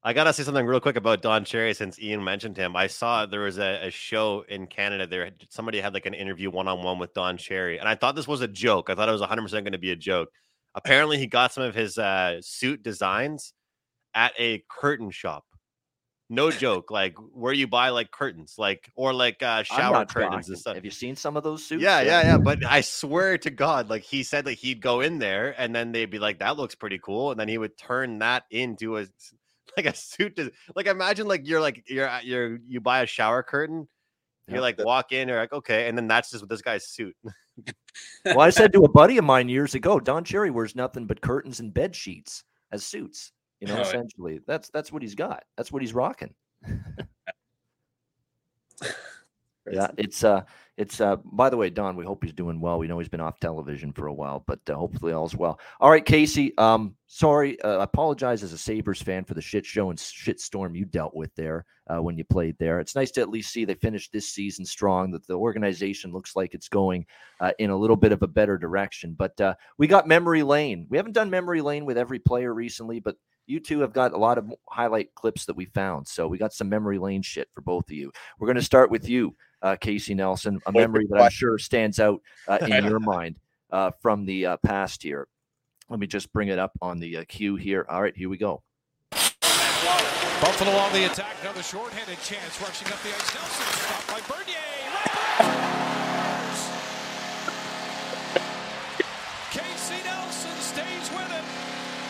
I 0.05 0.13
gotta 0.13 0.33
say 0.33 0.45
something 0.45 0.65
real 0.65 0.81
quick 0.81 0.97
about 0.97 1.23
Don 1.23 1.45
Cherry 1.45 1.75
since 1.75 1.99
Ian 1.99 2.23
mentioned 2.23 2.57
him. 2.57 2.77
I 2.77 2.87
saw 2.87 3.27
there 3.27 3.41
was 3.41 3.59
a, 3.59 3.89
a 3.89 3.91
show 3.91 4.45
in 4.49 4.69
Canada. 4.69 5.07
There, 5.07 5.31
somebody 5.49 5.81
had 5.81 5.93
like 5.93 6.07
an 6.07 6.15
interview 6.15 6.51
one 6.51 6.69
on 6.69 6.83
one 6.85 6.99
with 6.99 7.13
Don 7.15 7.37
Cherry, 7.37 7.79
and 7.79 7.89
I 7.89 7.97
thought 7.97 8.15
this 8.15 8.29
was 8.29 8.41
a 8.41 8.49
joke. 8.49 8.91
I 8.91 8.95
thought 8.95 9.09
it 9.09 9.13
was 9.13 9.21
100 9.21 9.43
percent 9.43 9.65
going 9.65 9.73
to 9.73 9.79
be 9.79 9.91
a 9.91 9.97
joke. 9.97 10.31
Apparently, 10.75 11.19
he 11.19 11.27
got 11.27 11.53
some 11.53 11.65
of 11.65 11.75
his 11.75 11.99
uh, 11.99 12.41
suit 12.41 12.83
designs 12.83 13.53
at 14.15 14.33
a 14.39 14.63
curtain 14.71 15.11
shop. 15.11 15.45
No 16.31 16.51
joke, 16.51 16.91
like 16.91 17.17
where 17.33 17.55
you 17.55 17.67
buy 17.67 17.89
like 17.89 18.11
curtains, 18.11 18.57
like 18.59 18.93
or 18.95 19.15
like 19.15 19.43
uh, 19.43 19.63
shower 19.63 20.05
curtains 20.05 20.49
and 20.51 20.59
stuff. 20.59 20.75
Have 20.75 20.85
you 20.85 20.91
seen 20.91 21.17
some 21.17 21.39
of 21.39 21.43
those 21.43 21.65
suits? 21.65 21.83
Yeah, 21.83 22.03
yeah, 22.03 22.23
yeah. 22.23 22.39
But 22.39 22.65
I 22.67 22.83
swear 22.83 23.39
to 23.39 23.51
God, 23.51 23.89
like 23.89 24.03
he 24.03 24.23
said 24.23 24.45
that 24.45 24.53
he'd 24.53 24.83
go 24.83 25.01
in 25.01 25.19
there 25.19 25.55
and 25.57 25.75
then 25.75 25.91
they'd 25.91 26.11
be 26.11 26.19
like, 26.19 26.41
that 26.41 26.59
looks 26.59 26.75
pretty 26.75 26.99
cool. 26.99 27.31
And 27.31 27.41
then 27.41 27.49
he 27.49 27.57
would 27.57 27.79
turn 27.79 28.19
that 28.19 28.45
into 28.51 28.99
a 28.99 29.07
like 29.77 29.87
a 29.87 29.95
suit. 29.95 30.37
To, 30.37 30.53
like 30.77 30.87
imagine 30.87 31.27
like 31.27 31.49
you're 31.49 31.63
like 31.63 31.85
you're 31.89 32.11
you're 32.23 32.59
you 32.69 32.81
buy 32.83 33.01
a 33.01 33.07
shower 33.07 33.43
curtain, 33.43 33.89
you 34.49 34.57
Yeah. 34.57 34.61
like 34.61 34.79
walk 34.79 35.13
in, 35.13 35.29
you're 35.29 35.41
like, 35.41 35.55
okay, 35.55 35.89
and 35.89 35.97
then 35.97 36.09
that's 36.09 36.31
just 36.31 36.47
this 36.47 36.61
guy's 36.61 36.87
suit. 36.87 37.17
Well, 38.27 38.41
I 38.41 38.51
said 38.51 38.75
to 38.75 38.85
a 38.85 38.89
buddy 38.93 39.17
of 39.17 39.25
mine 39.25 39.49
years 39.49 39.75
ago, 39.75 39.99
Don 39.99 40.25
Cherry 40.25 40.51
wears 40.51 40.77
nothing 40.77 41.07
but 41.07 41.23
curtains 41.23 41.59
and 41.59 41.73
bed 41.73 41.97
sheets 41.97 42.45
as 42.71 42.85
suits. 42.85 43.33
You 43.61 43.67
know, 43.69 43.81
essentially, 43.81 44.41
that's 44.47 44.71
that's 44.71 44.93
what 44.93 45.03
he's 45.03 45.15
got. 45.15 45.45
That's 45.57 45.73
what 45.73 45.83
he's 45.83 45.95
rocking. 45.95 46.35
Yeah, 49.73 49.89
it's 49.97 50.25
uh, 50.25 50.43
it's 50.77 51.01
uh. 51.01 51.17
By 51.25 51.51
the 51.51 51.57
way, 51.57 51.71
Don, 51.71 51.97
we 51.97 52.05
hope 52.05 52.23
he's 52.23 52.33
doing 52.33 52.61
well. 52.61 52.79
We 52.79 52.87
know 52.87 52.99
he's 52.99 53.09
been 53.09 53.21
off 53.21 53.41
television 53.41 53.93
for 53.93 54.07
a 54.07 54.13
while, 54.13 54.45
but 54.47 54.61
uh, 54.69 54.75
hopefully 54.75 55.13
all's 55.13 55.35
well. 55.35 55.59
All 55.81 55.91
right, 55.91 56.05
Casey. 56.05 56.57
Um, 56.59 56.95
sorry, 57.07 57.61
uh, 57.63 57.79
I 57.79 57.85
apologize 57.85 58.43
as 58.43 58.53
a 58.53 58.59
Sabres 58.59 59.03
fan 59.03 59.25
for 59.25 59.35
the 59.35 59.43
shit 59.43 59.67
show 59.67 59.91
and 59.91 59.99
shit 59.99 60.41
storm 60.41 60.75
you 60.75 60.85
dealt 60.85 61.15
with 61.15 61.35
there 61.35 61.65
uh, 61.89 62.01
when 62.01 62.17
you 62.17 62.25
played 62.25 62.57
there. 62.59 62.81
It's 62.81 62.95
nice 62.95 63.11
to 63.13 63.21
at 63.21 63.31
least 63.31 63.53
see 63.53 63.65
they 63.65 63.75
finished 63.75 64.13
this 64.13 64.29
season 64.29 64.65
strong. 64.65 65.11
That 65.11 65.27
the 65.27 65.35
organization 65.35 66.13
looks 66.13 66.37
like 66.37 66.55
it's 66.55 66.69
going 66.69 67.07
uh, 67.41 67.53
in 67.59 67.71
a 67.71 67.77
little 67.77 67.97
bit 67.97 68.13
of 68.13 68.23
a 68.23 68.29
better 68.29 68.59
direction. 68.59 69.15
But 69.19 69.41
uh, 69.41 69.55
we 69.77 69.87
got 69.87 70.07
memory 70.09 70.43
lane. 70.43 70.87
We 70.89 70.97
haven't 70.97 71.13
done 71.13 71.31
memory 71.31 71.61
lane 71.61 71.85
with 71.85 71.99
every 71.99 72.19
player 72.19 72.55
recently, 72.55 73.01
but 73.01 73.17
you 73.49 73.61
two 73.61 73.81
have 73.81 73.93
got 73.93 74.13
a 74.13 74.19
lot 74.19 74.39
of 74.39 74.53
highlight 74.69 75.15
clips 75.15 75.47
that 75.47 75.57
we 75.57 75.65
found. 75.65 76.07
So 76.07 76.29
we 76.29 76.39
got 76.39 76.53
some 76.53 76.69
memory 76.69 76.99
lane 76.99 77.23
shit 77.23 77.49
for 77.55 77.63
both 77.63 77.89
of 77.89 77.97
you. 77.97 78.13
We're 78.39 78.47
going 78.47 78.57
to 78.57 78.63
start 78.63 78.91
with 78.91 79.09
you, 79.09 79.35
uh, 79.63 79.77
Casey 79.77 80.15
Nelson, 80.15 80.61
a 80.67 80.73
memory 80.73 81.07
that 81.11 81.21
I'm 81.21 81.31
sure 81.31 81.59
stands 81.59 81.99
out 81.99 82.21
uh, 82.47 82.59
in 82.69 82.85
your 82.85 83.01
mind 83.01 83.37
uh, 83.73 83.91
from 84.01 84.27
the 84.27 84.47
uh, 84.47 84.57
past 84.59 85.03
here. 85.03 85.27
Let 85.89 85.99
me 85.99 86.07
just 86.07 86.31
bring 86.33 86.49
it 86.49 86.59
up 86.59 86.73
on 86.83 87.01
the 87.01 87.19
uh, 87.19 87.25
queue 87.27 87.57
here. 87.57 87.87
All 87.89 88.03
right, 88.03 88.15
here 88.15 88.29
we 88.29 88.37
go. 88.37 88.63
Buffalo 89.11 90.71
on 90.73 90.93
the 90.93 91.07
attack. 91.07 91.35
Another 91.41 91.63
shorthanded 91.63 92.21
chance. 92.23 92.61
Rushing 92.61 92.93
up 92.93 93.03
the 93.03 93.09
ice. 93.09 93.35
Nelson 93.35 93.67
stopped 93.67 94.09
by 94.09 94.21
Bernier. 94.29 94.38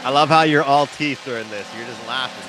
I 0.05 0.11
love 0.11 0.29
how 0.29 0.43
you're 0.43 0.63
all 0.63 0.87
teeth 0.87 1.21
during 1.25 1.49
this. 1.51 1.67
You're 1.77 1.87
just 1.87 2.07
laughing. 2.07 2.49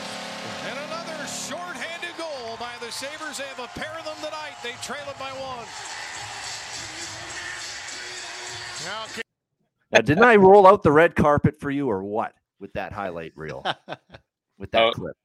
And 0.69 0.77
another 0.79 1.25
shorthanded 1.27 2.15
goal 2.17 2.55
by 2.59 2.71
the 2.79 2.91
Sabres. 2.91 3.37
They 3.37 3.43
have 3.45 3.59
a 3.59 3.67
pair 3.79 3.91
of 3.97 4.05
them 4.05 4.15
tonight. 4.23 4.53
They 4.63 4.71
trail 4.83 5.03
it 5.09 5.17
by 5.19 5.29
one. 5.31 5.65
Now 8.85 9.05
Now, 9.91 10.01
didn't 10.01 10.23
I 10.23 10.35
roll 10.35 10.67
out 10.67 10.83
the 10.83 10.91
red 10.91 11.15
carpet 11.15 11.59
for 11.59 11.69
you 11.71 11.89
or 11.89 12.03
what 12.03 12.33
with 12.59 12.71
that 12.73 12.93
highlight 12.93 13.33
reel? 13.35 13.63
With 14.57 14.71
that 14.71 14.83
Oh. 14.83 14.91
clip. 14.91 15.15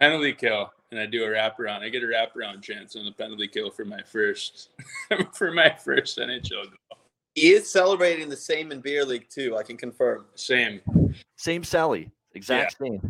penalty 0.00 0.32
kill, 0.32 0.72
and 0.90 0.98
I 0.98 1.04
do 1.04 1.22
a 1.24 1.26
wraparound. 1.28 1.80
I 1.80 1.90
get 1.90 2.02
a 2.02 2.06
wraparound 2.06 2.62
chance 2.62 2.96
on 2.96 3.04
the 3.04 3.12
penalty 3.12 3.46
kill 3.46 3.70
for 3.70 3.84
my 3.84 4.00
first 4.02 4.70
for 5.34 5.52
my 5.52 5.68
first 5.84 6.16
NHL 6.16 6.50
goal. 6.64 6.98
He 7.34 7.52
is 7.52 7.70
celebrating 7.70 8.28
the 8.28 8.36
same 8.36 8.72
in 8.72 8.80
beer 8.80 9.04
league 9.04 9.28
too. 9.28 9.56
I 9.56 9.62
can 9.62 9.76
confirm. 9.76 10.26
Same. 10.34 10.80
Same 11.36 11.64
Sally. 11.64 12.10
Exact 12.34 12.76
same. 12.78 13.00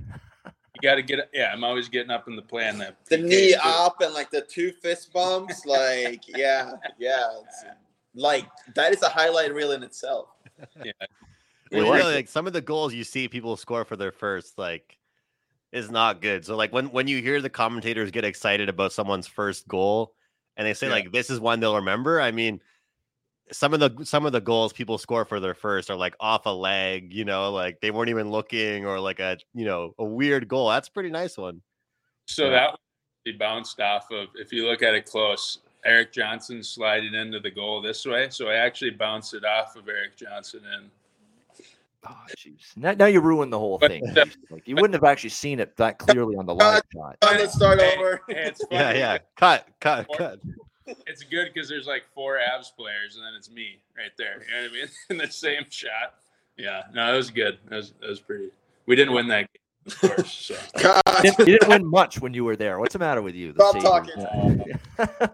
You 0.45 0.81
got 0.83 0.97
to 0.97 1.03
get. 1.03 1.29
Yeah, 1.33 1.53
I'm 1.53 1.65
always 1.65 1.89
getting 1.89 2.11
up 2.11 2.29
in 2.29 2.37
the 2.37 2.43
play 2.43 2.69
on 2.69 2.79
that. 2.79 2.97
The 3.09 3.19
knee 3.19 3.53
too. 3.53 3.61
up 3.65 4.01
and 4.01 4.15
like 4.15 4.31
the 4.31 4.43
two 4.43 4.73
fist 4.73 5.13
bumps. 5.13 5.63
Like 5.67 6.23
yeah, 6.29 6.73
yeah. 6.99 7.27
It's, 7.45 7.65
like 8.15 8.47
that 8.75 8.93
is 8.93 9.03
a 9.03 9.09
highlight 9.09 9.55
reel 9.55 9.73
in 9.73 9.83
itself. 9.83 10.29
Yeah, 10.85 10.93
Well, 11.73 11.89
like 11.89 12.01
really, 12.01 12.15
like 12.15 12.29
some 12.29 12.47
of 12.47 12.53
the 12.53 12.61
goals 12.61 12.93
you 12.93 13.05
see 13.05 13.29
people 13.29 13.57
score 13.57 13.85
for 13.85 13.97
their 13.97 14.11
first, 14.11 14.59
like, 14.59 14.99
is 15.73 15.91
not 15.91 16.21
good. 16.21 16.45
So, 16.45 16.57
like 16.57 16.73
when 16.73 16.87
when 16.87 17.07
you 17.07 17.23
hear 17.23 17.41
the 17.41 17.51
commentators 17.51 18.11
get 18.11 18.25
excited 18.25 18.69
about 18.69 18.93
someone's 18.93 19.27
first 19.29 19.69
goal, 19.69 20.15
and 20.57 20.67
they 20.67 20.75
say 20.75 20.89
Yeah. 20.89 20.95
like 20.95 21.13
this 21.13 21.31
is 21.31 21.39
one 21.39 21.61
they'll 21.61 21.77
remember. 21.77 22.21
I 22.21 22.33
mean, 22.33 22.61
some 23.53 23.75
of 23.75 23.81
the 23.81 24.05
some 24.05 24.27
of 24.27 24.33
the 24.33 24.41
goals 24.41 24.73
people 24.73 24.99
score 24.99 25.25
for 25.25 25.41
their 25.41 25.55
first 25.55 25.91
are 25.91 25.97
like 25.97 26.15
off 26.21 26.47
a 26.47 26.51
leg, 26.51 27.13
you 27.13 27.25
know, 27.25 27.51
like 27.51 27.81
they 27.81 27.91
weren't 27.91 28.11
even 28.11 28.31
looking, 28.31 28.87
or 28.87 28.99
like 29.01 29.21
a 29.21 29.39
you 29.55 29.65
know 29.65 29.95
a 29.99 30.05
weird 30.05 30.49
goal. 30.49 30.69
That's 30.71 30.89
a 30.89 30.93
pretty 30.93 31.11
nice 31.11 31.37
one. 31.37 31.61
So 32.27 32.45
Yeah. 32.45 32.51
that 32.51 32.79
he 33.25 33.33
bounced 33.33 33.81
off 33.81 34.11
of. 34.11 34.29
If 34.35 34.53
you 34.53 34.67
look 34.69 34.83
at 34.83 34.95
it 34.95 35.05
close, 35.07 35.59
Erik 35.85 36.13
Johnson 36.13 36.63
sliding 36.63 37.15
into 37.15 37.41
the 37.41 37.51
goal 37.51 37.81
this 37.83 38.05
way. 38.07 38.29
So 38.31 38.49
I 38.49 38.55
actually 38.55 38.91
bounced 38.93 39.35
it 39.35 39.45
off 39.45 39.77
of 39.77 39.89
Erik 39.89 40.17
Johnson 40.17 40.61
and 40.75 40.91
Oh, 42.09 42.17
jeez. 42.35 42.75
Now, 42.79 42.93
now 42.93 43.05
you 43.05 43.21
ruined 43.21 43.53
the 43.53 43.59
whole 43.59 43.77
But 43.77 43.91
thing. 43.91 44.03
the- 44.15 44.35
Like, 44.49 44.67
you 44.67 44.75
wouldn't 44.75 44.95
have 44.95 45.05
actually 45.05 45.29
seen 45.31 45.61
it 45.61 45.77
that 45.77 45.99
clearly 45.99 46.35
on 46.35 46.47
the 46.47 46.55
live 46.55 46.81
shot. 46.95 47.19
Let's 47.23 47.53
start 47.55 47.79
over. 47.79 48.23
hey, 48.27 48.45
it's 48.47 48.63
Yeah, 48.71 48.93
yeah. 48.95 49.19
Cut, 49.37 49.69
cut, 49.81 50.07
cut. 50.17 50.41
It's 50.87 51.23
good 51.23 51.51
because 51.53 51.69
there's 51.69 51.87
like 51.87 52.05
four 52.15 52.39
Avs 52.39 52.75
players 52.77 53.17
and 53.17 53.25
then 53.25 53.35
it's 53.37 53.51
me 53.51 53.81
right 53.97 54.11
there. 54.17 54.43
You 54.43 54.55
know 54.55 54.63
what 54.63 54.71
I 54.71 54.75
mean? 54.75 54.89
In 55.11 55.19
the 55.19 55.31
same 55.31 55.65
shot. 55.69 56.15
Yeah, 56.57 56.83
no, 56.93 57.07
that 57.07 57.17
was 57.17 57.31
good. 57.31 57.59
That 57.69 57.77
was 57.77 57.93
that 58.01 58.09
was 58.09 58.21
pretty. 58.21 58.49
We 58.87 58.97
didn't 58.97 59.15
win 59.15 59.29
that 59.29 59.49
game, 59.53 59.87
of 59.87 60.01
course. 60.01 60.33
So 60.33 60.57
God. 60.83 61.03
You 61.07 61.23
didn't, 61.23 61.39
you 61.39 61.59
didn't 61.59 61.69
win 61.69 61.87
much 61.87 62.21
when 62.21 62.35
you 62.35 62.45
were 62.45 62.57
there. 62.57 62.79
What's 62.79 62.93
the 62.93 62.99
matter 62.99 63.23
with 63.23 63.35
you? 63.35 63.53
The 63.53 63.71
Stop 63.81 64.09
Sabres? 64.09 65.29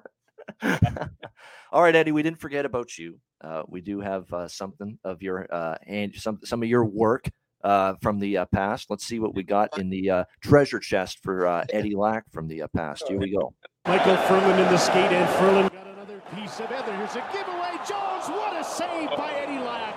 Yeah. 0.62 1.09
All 1.73 1.83
right, 1.83 1.95
Eddie. 1.95 2.12
We 2.12 2.23
didn't 2.23 2.41
forget 2.41 2.65
about 2.65 2.97
you. 2.97 3.19
Uh, 3.41 3.62
we 3.67 3.81
do 3.81 4.00
have 4.00 4.33
uh, 4.33 4.49
something 4.49 4.99
of 5.05 5.23
your 5.23 5.47
uh, 5.50 5.76
and 5.87 6.15
some 6.15 6.38
some 6.45 6.62
of 6.62 6.69
your 6.69 6.85
work 6.85 7.29
uh, 7.66 7.94
from 8.00 8.20
the 8.20 8.38
uh, 8.38 8.46
past. 8.46 8.88
Let's 8.88 9.04
see 9.04 9.18
what 9.18 9.35
we 9.35 9.42
got 9.42 9.76
in 9.78 9.90
the 9.90 10.08
uh, 10.08 10.25
treasure 10.40 10.78
chest 10.78 11.18
for 11.23 11.46
uh, 11.46 11.66
Eddie 11.73 11.96
Lack 11.96 12.30
from 12.32 12.46
the 12.46 12.62
uh, 12.62 12.68
past. 12.68 13.04
Here 13.08 13.18
we 13.18 13.30
go. 13.30 13.52
Michael 13.87 14.16
Ferland 14.16 14.61
in 14.61 14.68
the 14.68 14.78
skate, 14.78 15.11
and 15.11 15.28
Ferland 15.30 15.70
got 15.73 15.87
another 15.88 16.23
piece 16.35 16.61
of 16.61 16.66
Heather. 16.66 16.96
Here's 16.96 17.16
a 17.16 17.25
giveaway. 17.32 17.75
Jones, 17.87 18.28
what 18.28 18.58
a 18.58 18.64
save 18.64 19.11
by 19.16 19.32
Eddie 19.32 19.58
Lack. 19.58 19.94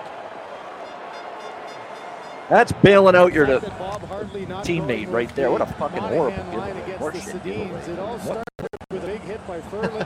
That's 2.48 2.72
bailing 2.72 3.14
out 3.14 3.32
your 3.32 3.46
not 3.46 3.62
teammate 4.64 5.10
right 5.10 5.32
there. 5.36 5.52
What 5.52 5.60
a 5.60 5.66
fucking 5.66 6.02
horrible 6.02 6.42
giveaway. 6.50 7.12
giveaway. 7.44 7.92
It 7.92 7.98
all 8.00 8.18
started 8.18 8.44
with 8.90 9.04
a 9.04 9.06
big 9.06 9.20
hit 9.20 9.46
by 9.46 9.60
Ferland, 9.60 9.99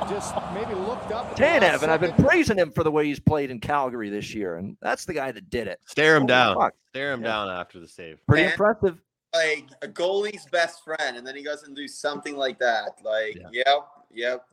and 0.00 0.08
Tanev 0.10 0.10
just 0.10 0.34
maybe 0.54 0.74
looked 0.74 1.12
up. 1.12 1.36
Tanev, 1.36 1.82
and 1.82 1.90
I've 1.92 2.00
been 2.00 2.12
praising 2.14 2.56
him 2.58 2.70
for 2.70 2.82
the 2.84 2.90
way 2.90 3.06
he's 3.06 3.20
played 3.20 3.50
in 3.50 3.60
Calgary 3.60 4.10
this 4.10 4.34
year, 4.34 4.56
and 4.56 4.76
that's 4.80 5.04
the 5.04 5.14
guy 5.14 5.32
that 5.32 5.50
did 5.50 5.66
it. 5.68 5.80
Stare 5.86 6.16
him 6.16 6.22
Holy 6.22 6.28
down. 6.28 6.56
fuck. 6.56 6.74
Stare 6.90 7.12
him 7.12 7.22
Yeah. 7.22 7.28
down 7.28 7.48
after 7.50 7.80
the 7.80 7.88
save. 7.88 8.18
Pretty 8.26 8.44
And- 8.44 8.52
impressive. 8.52 9.00
like 9.34 9.66
a 9.82 9.88
goalie's 9.88 10.46
best 10.46 10.82
friend, 10.84 11.16
and 11.16 11.26
then 11.26 11.36
he 11.36 11.42
goes 11.44 11.62
and 11.64 11.76
do 11.76 11.86
something 11.86 12.36
like 12.36 12.58
that. 12.58 12.98
Like, 13.04 13.36
Yeah. 13.36 13.48
yep, 13.66 13.88
yep. 14.10 14.44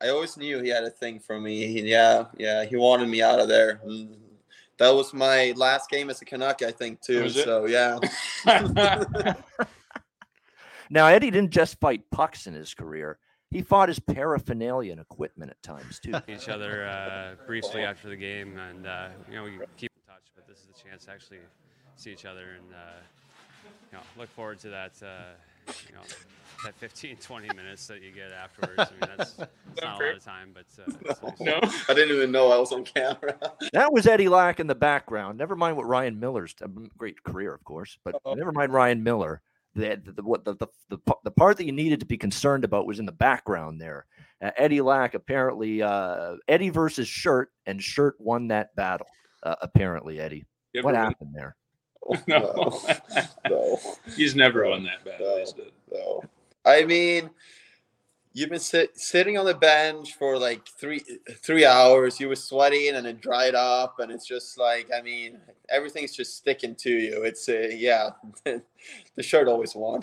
I 0.00 0.08
always 0.08 0.36
knew 0.36 0.60
he 0.62 0.68
had 0.70 0.84
a 0.84 0.90
thing 0.90 1.18
for 1.20 1.38
me. 1.40 1.66
He, 1.66 1.82
yeah, 1.82 2.26
yeah. 2.38 2.64
He 2.64 2.76
wanted 2.76 3.08
me 3.08 3.22
out 3.22 3.38
of 3.40 3.48
there. 3.48 3.80
And 3.84 4.16
that 4.78 4.90
was 4.90 5.12
my 5.12 5.52
last 5.56 5.90
game 5.90 6.08
as 6.10 6.22
a 6.22 6.24
Canuck, 6.24 6.62
I 6.62 6.70
think, 6.70 7.00
too. 7.02 7.24
Was 7.24 7.36
it? 7.36 7.44
So 7.44 7.66
yeah. 7.66 7.98
Now, 10.92 11.06
Eddie 11.06 11.30
didn't 11.30 11.52
just 11.52 11.78
fight 11.78 12.02
pucks 12.10 12.46
in 12.48 12.54
his 12.54 12.74
career. 12.74 13.18
He 13.50 13.62
fought 13.62 13.88
his 13.88 13.98
paraphernalia 13.98 14.92
and 14.92 15.00
equipment 15.00 15.50
at 15.50 15.60
times 15.62 15.98
too. 15.98 16.14
each 16.28 16.48
other 16.48 16.86
uh, 16.86 17.34
briefly 17.46 17.82
after 17.82 18.08
the 18.08 18.16
game, 18.16 18.58
and 18.58 18.86
uh, 18.86 19.08
you 19.28 19.34
know 19.34 19.44
we 19.44 19.50
keep 19.76 19.90
in 19.96 20.12
touch. 20.12 20.22
But 20.36 20.46
this 20.46 20.58
is 20.58 20.66
the 20.66 20.88
chance 20.88 21.04
to 21.06 21.10
actually 21.12 21.40
see 21.96 22.12
each 22.12 22.24
other, 22.24 22.50
and 22.56 22.72
uh, 22.72 23.00
you 23.90 23.98
know 23.98 24.04
look 24.16 24.28
forward 24.30 24.60
to 24.60 24.68
that. 24.68 24.92
Uh, 25.02 25.32
you 25.88 25.94
know 25.94 26.02
that 26.64 26.74
15, 26.74 27.16
20 27.16 27.48
minutes 27.54 27.86
that 27.86 28.02
you 28.02 28.10
get 28.12 28.32
afterwards. 28.32 28.78
I 28.78 28.90
mean 29.06 29.16
that's 29.16 29.38
it's 29.38 29.82
not 29.82 30.00
a 30.00 30.04
lot 30.04 30.14
of 30.16 30.24
time, 30.24 30.54
but 30.54 30.66
uh, 30.78 30.92
it's 31.10 31.22
nice. 31.22 31.40
no. 31.40 31.60
I 31.88 31.94
didn't 31.94 32.14
even 32.14 32.30
know 32.32 32.50
I 32.52 32.58
was 32.58 32.72
on 32.72 32.84
camera. 32.84 33.36
That 33.72 33.92
was 33.92 34.06
Eddie 34.06 34.28
Lack 34.28 34.60
in 34.60 34.66
the 34.66 34.74
background. 34.74 35.38
Never 35.38 35.56
mind 35.56 35.76
what 35.76 35.86
Ryan 35.86 36.18
Miller's 36.20 36.54
a 36.60 36.68
great 36.68 37.22
career, 37.24 37.52
of 37.54 37.64
course, 37.64 37.98
but 38.04 38.14
Oh. 38.24 38.34
never 38.34 38.52
mind 38.52 38.72
Ryan 38.72 39.02
Miller. 39.02 39.42
The, 39.74 40.00
the, 40.04 40.12
the, 40.12 40.22
what 40.22 40.44
the, 40.44 40.54
the, 40.56 40.66
the, 40.88 40.98
the 41.24 41.30
part 41.30 41.56
that 41.58 41.64
you 41.64 41.72
needed 41.72 42.00
to 42.00 42.06
be 42.06 42.18
concerned 42.18 42.64
about 42.64 42.86
was 42.86 42.98
in 42.98 43.06
the 43.06 43.12
background 43.12 43.80
there. 43.80 44.06
Uh, 44.42 44.50
Eddie 44.56 44.80
Lack 44.80 45.14
apparently, 45.14 45.80
uh, 45.82 46.36
Eddie 46.48 46.70
versus 46.70 47.06
Shirt, 47.06 47.50
and 47.66 47.80
Shirt 47.82 48.16
won 48.18 48.48
that 48.48 48.74
battle. 48.74 49.06
Uh, 49.42 49.54
apparently, 49.62 50.18
Eddie. 50.20 50.44
You 50.72 50.82
What 50.82 50.94
ever 50.94 51.02
win- 51.04 51.10
happened 51.12 51.34
there? 51.34 51.56
No. 52.26 52.80
no, 53.48 53.78
He's 54.16 54.34
never 54.34 54.68
won 54.68 54.82
that 54.84 55.04
battle. 55.04 55.44
No. 55.92 55.98
no. 55.98 56.22
I 56.64 56.84
mean, 56.84 57.30
you've 58.32 58.50
been 58.50 58.58
sit, 58.60 58.98
sitting 58.98 59.36
on 59.38 59.44
the 59.46 59.54
bench 59.54 60.14
for 60.14 60.38
like 60.38 60.66
three 60.68 61.02
three 61.42 61.64
hours. 61.64 62.20
You 62.20 62.28
were 62.28 62.36
sweating 62.36 62.94
and 62.94 63.06
it 63.06 63.20
dried 63.20 63.54
up, 63.54 63.98
and 64.00 64.10
it's 64.12 64.26
just 64.26 64.58
like 64.58 64.88
I 64.96 65.02
mean, 65.02 65.38
everything's 65.68 66.14
just 66.14 66.36
sticking 66.36 66.74
to 66.76 66.90
you. 66.90 67.22
It's 67.24 67.48
uh, 67.48 67.68
yeah, 67.72 68.10
the 68.44 69.22
shirt 69.22 69.48
always 69.48 69.74
won. 69.74 70.02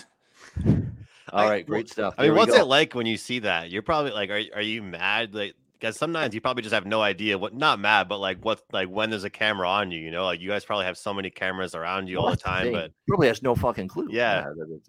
All 0.65 1.39
I- 1.39 1.49
right, 1.49 1.65
great 1.65 1.89
stuff. 1.89 2.15
I 2.17 2.23
mean, 2.23 2.35
what's 2.35 2.53
go. 2.53 2.61
it 2.61 2.67
like 2.67 2.93
when 2.95 3.05
you 3.05 3.17
see 3.17 3.39
that? 3.39 3.69
You're 3.69 3.81
probably 3.81 4.11
like, 4.11 4.29
are 4.29 4.41
are 4.55 4.61
you 4.61 4.81
mad? 4.81 5.33
Like, 5.35 5.55
because 5.79 5.97
sometimes 5.97 6.33
you 6.33 6.41
probably 6.41 6.63
just 6.63 6.73
have 6.73 6.85
no 6.85 7.01
idea 7.01 7.37
what. 7.37 7.53
Not 7.53 7.79
mad, 7.79 8.07
but 8.07 8.19
like 8.19 8.43
what, 8.43 8.63
like 8.71 8.87
when 8.89 9.09
there's 9.09 9.25
a 9.25 9.29
camera 9.29 9.69
on 9.69 9.91
you. 9.91 9.99
You 9.99 10.09
know, 10.11 10.25
like 10.25 10.39
you 10.39 10.49
guys 10.49 10.63
probably 10.65 10.85
have 10.85 10.97
so 10.97 11.13
many 11.13 11.29
cameras 11.29 11.75
around 11.75 12.07
you 12.07 12.17
all 12.17 12.25
Well, 12.25 12.31
the 12.33 12.37
the 12.37 12.43
time. 12.43 12.63
thing. 12.63 12.73
But 12.73 12.91
probably 13.07 13.27
has 13.27 13.43
no 13.43 13.55
fucking 13.55 13.87
clue. 13.89 14.07
Yeah. 14.09 14.45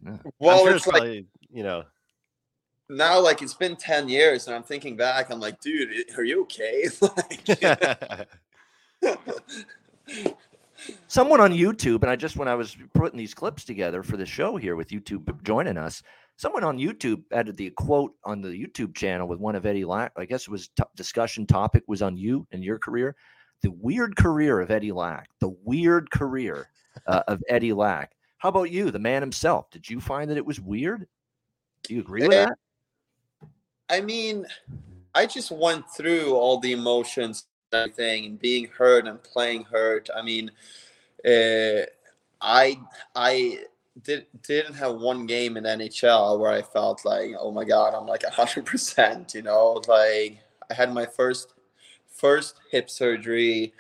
yeah. 0.06 0.16
Well, 0.38 0.64
sure 0.64 0.76
it's 0.76 0.86
like 0.86 0.94
probably, 0.96 1.26
you 1.52 1.62
know, 1.64 1.82
now, 2.90 3.20
like 3.20 3.42
it's 3.42 3.54
been 3.54 3.76
ten 3.76 4.08
years, 4.08 4.46
and 4.46 4.56
I'm 4.56 4.62
thinking 4.62 4.96
back. 4.96 5.30
I'm 5.30 5.40
like, 5.40 5.60
dude, 5.60 5.90
are 6.16 6.24
you 6.24 6.42
okay? 6.42 6.88
like, 7.02 8.28
someone 11.08 11.40
on 11.40 11.52
YouTube, 11.52 12.02
and 12.02 12.10
I 12.10 12.16
just 12.16 12.36
when 12.36 12.48
I 12.48 12.54
was 12.54 12.76
putting 12.94 13.18
these 13.18 13.34
clips 13.34 13.64
together 13.64 14.02
for 14.02 14.16
the 14.16 14.26
show 14.26 14.56
here 14.56 14.76
with 14.76 14.88
YouTube 14.88 15.42
joining 15.42 15.76
us, 15.76 16.02
someone 16.36 16.64
on 16.64 16.78
YouTube 16.78 17.22
added 17.32 17.56
the 17.56 17.70
quote 17.70 18.14
on 18.24 18.40
the 18.40 18.48
YouTube 18.48 18.94
channel 18.94 19.28
with 19.28 19.38
one 19.40 19.54
of 19.54 19.66
Eddie 19.66 19.84
Lack. 19.84 20.12
I 20.16 20.24
guess 20.24 20.42
it 20.42 20.50
was 20.50 20.68
t- 20.68 20.82
discussion 20.96 21.46
topic 21.46 21.82
was 21.86 22.02
on 22.02 22.16
you 22.16 22.46
and 22.52 22.64
your 22.64 22.78
career, 22.78 23.16
the 23.62 23.70
weird 23.70 24.16
career 24.16 24.60
of 24.60 24.70
Eddie 24.70 24.92
Lack, 24.92 25.28
the 25.40 25.54
weird 25.64 26.10
career 26.10 26.68
uh, 27.06 27.22
of 27.28 27.42
Eddie 27.48 27.72
Lack. 27.72 28.12
How 28.38 28.50
about 28.50 28.70
you, 28.70 28.90
the 28.90 29.00
man 29.00 29.20
himself? 29.20 29.68
Did 29.70 29.90
you 29.90 30.00
find 30.00 30.30
that 30.30 30.36
it 30.36 30.46
was 30.46 30.60
weird? 30.60 31.06
Do 31.82 31.94
you 31.94 32.00
agree 32.00 32.22
with 32.22 32.32
Eh, 32.32 32.44
that? 32.46 32.58
I 33.90 34.00
mean, 34.00 34.46
I 35.14 35.26
just 35.26 35.50
went 35.50 35.88
through 35.90 36.34
all 36.34 36.58
the 36.58 36.72
emotions, 36.72 37.46
and 37.72 37.80
everything, 37.82 38.26
and 38.26 38.38
being 38.38 38.66
hurt 38.66 39.06
and 39.06 39.22
playing 39.22 39.64
hurt. 39.64 40.08
I 40.14 40.22
mean, 40.22 40.50
uh, 41.24 41.86
I 42.40 42.78
I 43.14 43.58
did 44.04 44.26
didn't 44.46 44.74
have 44.74 44.96
one 44.96 45.26
game 45.26 45.56
in 45.56 45.64
NHL 45.64 46.38
where 46.38 46.52
I 46.52 46.62
felt 46.62 47.04
like, 47.04 47.32
oh 47.38 47.50
my 47.50 47.64
god, 47.64 47.94
I'm 47.94 48.06
like 48.06 48.24
hundred 48.24 48.66
percent. 48.66 49.34
You 49.34 49.42
know, 49.42 49.82
like 49.88 50.38
I 50.70 50.74
had 50.74 50.92
my 50.92 51.06
first 51.06 51.54
first 52.12 52.56
hip 52.70 52.90
surgery 52.90 53.72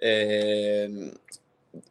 in 0.00 1.16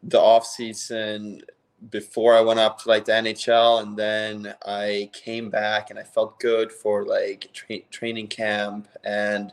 the 0.02 0.20
off 0.20 0.46
season 0.46 1.42
before 1.90 2.34
I 2.34 2.40
went 2.40 2.60
up 2.60 2.80
to 2.80 2.88
like 2.88 3.04
the 3.04 3.12
NHL, 3.12 3.82
and 3.82 3.96
then 3.96 4.54
I 4.64 5.10
came 5.12 5.50
back 5.50 5.90
and 5.90 5.98
I 5.98 6.04
felt 6.04 6.38
good 6.38 6.72
for 6.72 7.04
like 7.04 7.50
tra- 7.52 7.80
training 7.90 8.28
camp 8.28 8.88
and 9.04 9.52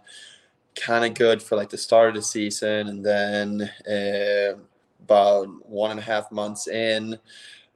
kind 0.75 1.05
of 1.05 1.13
good 1.13 1.41
for 1.41 1.55
like 1.55 1.69
the 1.69 1.77
start 1.77 2.09
of 2.09 2.15
the 2.15 2.21
season, 2.21 2.87
and 2.87 3.05
then 3.05 3.69
uh, 3.89 4.59
about 5.03 5.47
one 5.67 5.91
and 5.91 5.99
a 5.99 6.03
half 6.03 6.31
months 6.31 6.67
in, 6.67 7.17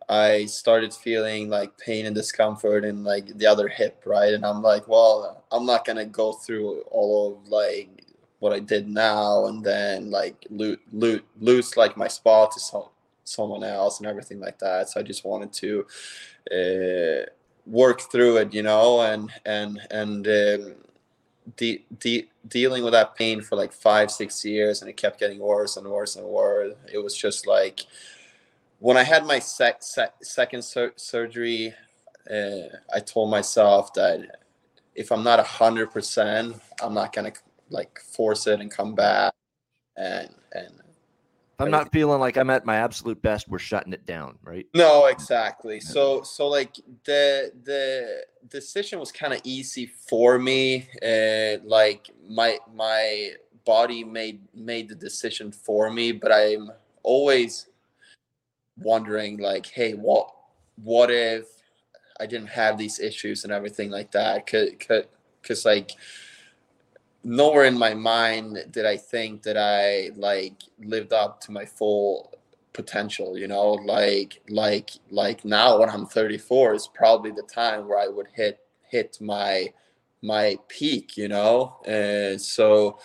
I 0.10 0.46
started 0.46 0.94
feeling 0.94 1.50
like 1.50 1.78
pain 1.78 2.06
and 2.06 2.16
discomfort 2.16 2.86
in 2.86 3.04
like 3.04 3.38
the 3.38 3.48
other 3.48 3.68
hip, 3.68 4.04
right? 4.06 4.34
And 4.34 4.46
I'm 4.46 4.62
like, 4.62 4.88
well, 4.88 5.44
I'm 5.52 5.66
not 5.66 5.86
gonna 5.86 6.06
go 6.06 6.34
through 6.34 6.82
all 6.92 7.34
of 7.38 7.50
like 7.50 7.89
what 8.39 8.54
I 8.54 8.60
did 8.60 8.88
now, 8.88 9.46
and 9.46 9.63
then 9.63 10.12
like 10.12 10.46
lose 10.50 10.78
lose 11.39 11.78
like 11.78 11.98
my 11.98 12.08
spot 12.08 12.52
to 12.52 12.60
some 12.60 12.84
someone 13.23 13.63
else 13.63 13.99
and 13.99 14.07
everything 14.07 14.39
like 14.39 14.59
that. 14.59 14.89
So 14.89 14.99
I 14.99 15.03
just 15.03 15.25
wanted 15.25 15.53
to 15.53 15.86
uh, 16.51 17.29
work 17.65 18.01
through 18.12 18.38
it, 18.38 18.53
you 18.53 18.63
know, 18.63 19.01
and 19.01 19.31
and 19.45 19.79
and 19.91 20.27
um, 20.27 20.75
de- 21.57 21.86
de- 21.99 22.29
dealing 22.47 22.83
with 22.83 22.93
that 22.93 23.15
pain 23.15 23.41
for 23.41 23.55
like 23.55 23.73
five 23.73 24.12
six 24.12 24.43
years, 24.43 24.81
and 24.81 24.89
it 24.89 24.97
kept 24.97 25.19
getting 25.19 25.39
worse 25.39 25.77
and 25.77 25.88
worse 25.88 26.15
and 26.15 26.25
worse. 26.25 26.73
It 26.91 26.97
was 26.99 27.17
just 27.17 27.47
like 27.47 27.81
when 28.79 28.97
I 28.97 29.03
had 29.03 29.25
my 29.25 29.39
sec- 29.39 29.83
sec- 29.83 30.23
second 30.23 30.62
sur- 30.63 30.93
surgery, 30.97 31.73
uh, 32.29 32.67
I 32.93 32.99
told 32.99 33.31
myself 33.31 33.93
that 33.93 34.39
if 34.95 35.12
I'm 35.12 35.23
not 35.23 35.39
a 35.39 35.43
hundred 35.43 35.91
percent, 35.91 36.62
I'm 36.81 36.93
not 36.93 37.13
gonna 37.13 37.33
like 37.69 37.99
force 37.99 38.47
it 38.47 38.59
and 38.59 38.69
come 38.69 38.93
back 38.93 39.33
and 39.97 40.29
and 40.53 40.83
I'm 41.60 41.72
not 41.72 41.92
feeling 41.92 42.20
like 42.20 42.38
I'm 42.38 42.50
at 42.50 42.66
my 42.66 42.78
absolute 42.78 43.22
best, 43.22 43.48
we're 43.48 43.60
shutting 43.60 43.94
it 43.94 44.06
down, 44.06 44.38
right? 44.44 44.66
No, 44.74 45.06
exactly. 45.06 45.80
So 45.80 46.24
so 46.24 46.48
like 46.48 46.76
the 47.06 47.52
the 47.63 48.24
decision 48.50 49.00
was 49.00 49.12
kind 49.12 49.34
of 49.34 49.42
easy 49.44 49.86
for 49.86 50.39
me. 50.39 50.88
Uh, 51.02 51.63
like 51.63 52.10
my 52.28 52.58
my 52.74 53.34
body 53.66 54.04
made 54.04 54.42
made 54.54 54.89
the 54.89 54.96
decision 54.96 55.52
for 55.52 55.89
me, 55.89 56.12
but 56.12 56.32
I'm 56.32 56.72
always 57.04 57.68
wondering 58.78 59.38
like, 59.38 59.66
hey, 59.68 59.94
what 59.94 60.34
what 60.84 61.12
if 61.12 61.46
I 62.20 62.26
didn't 62.26 62.50
have 62.50 62.78
these 62.78 63.00
issues 63.00 63.44
and 63.44 63.54
everything 63.54 63.89
like 63.89 64.12
that? 64.12 64.48
Could 64.48 64.80
could 64.80 65.08
cause 65.44 65.66
like 65.66 65.92
nowhere 67.23 67.65
in 67.65 67.77
my 67.77 67.93
mind 67.93 68.65
did 68.71 68.86
I 68.86 68.97
think 68.97 69.43
that 69.43 69.57
I 69.57 70.12
like 70.15 70.55
lived 70.79 71.13
up 71.13 71.39
to 71.41 71.51
my 71.51 71.65
full 71.65 72.33
potential 72.73 73.38
you 73.38 73.47
know? 73.47 73.73
Like 73.73 74.41
like 74.49 74.91
like 75.09 75.45
now 75.45 75.79
when 75.79 75.89
i'm 75.89 76.05
34 76.05 76.73
is 76.73 76.88
probably 76.88 77.31
the 77.31 77.43
time 77.43 77.88
where 77.88 77.99
i 77.99 78.07
would 78.07 78.27
hit 78.33 78.59
hit 78.89 79.17
my 79.21 79.71
my 80.21 80.57
peak 80.67 81.15
you 81.15 81.27
know? 81.27 81.77
And 81.86 82.41
so 82.41 82.99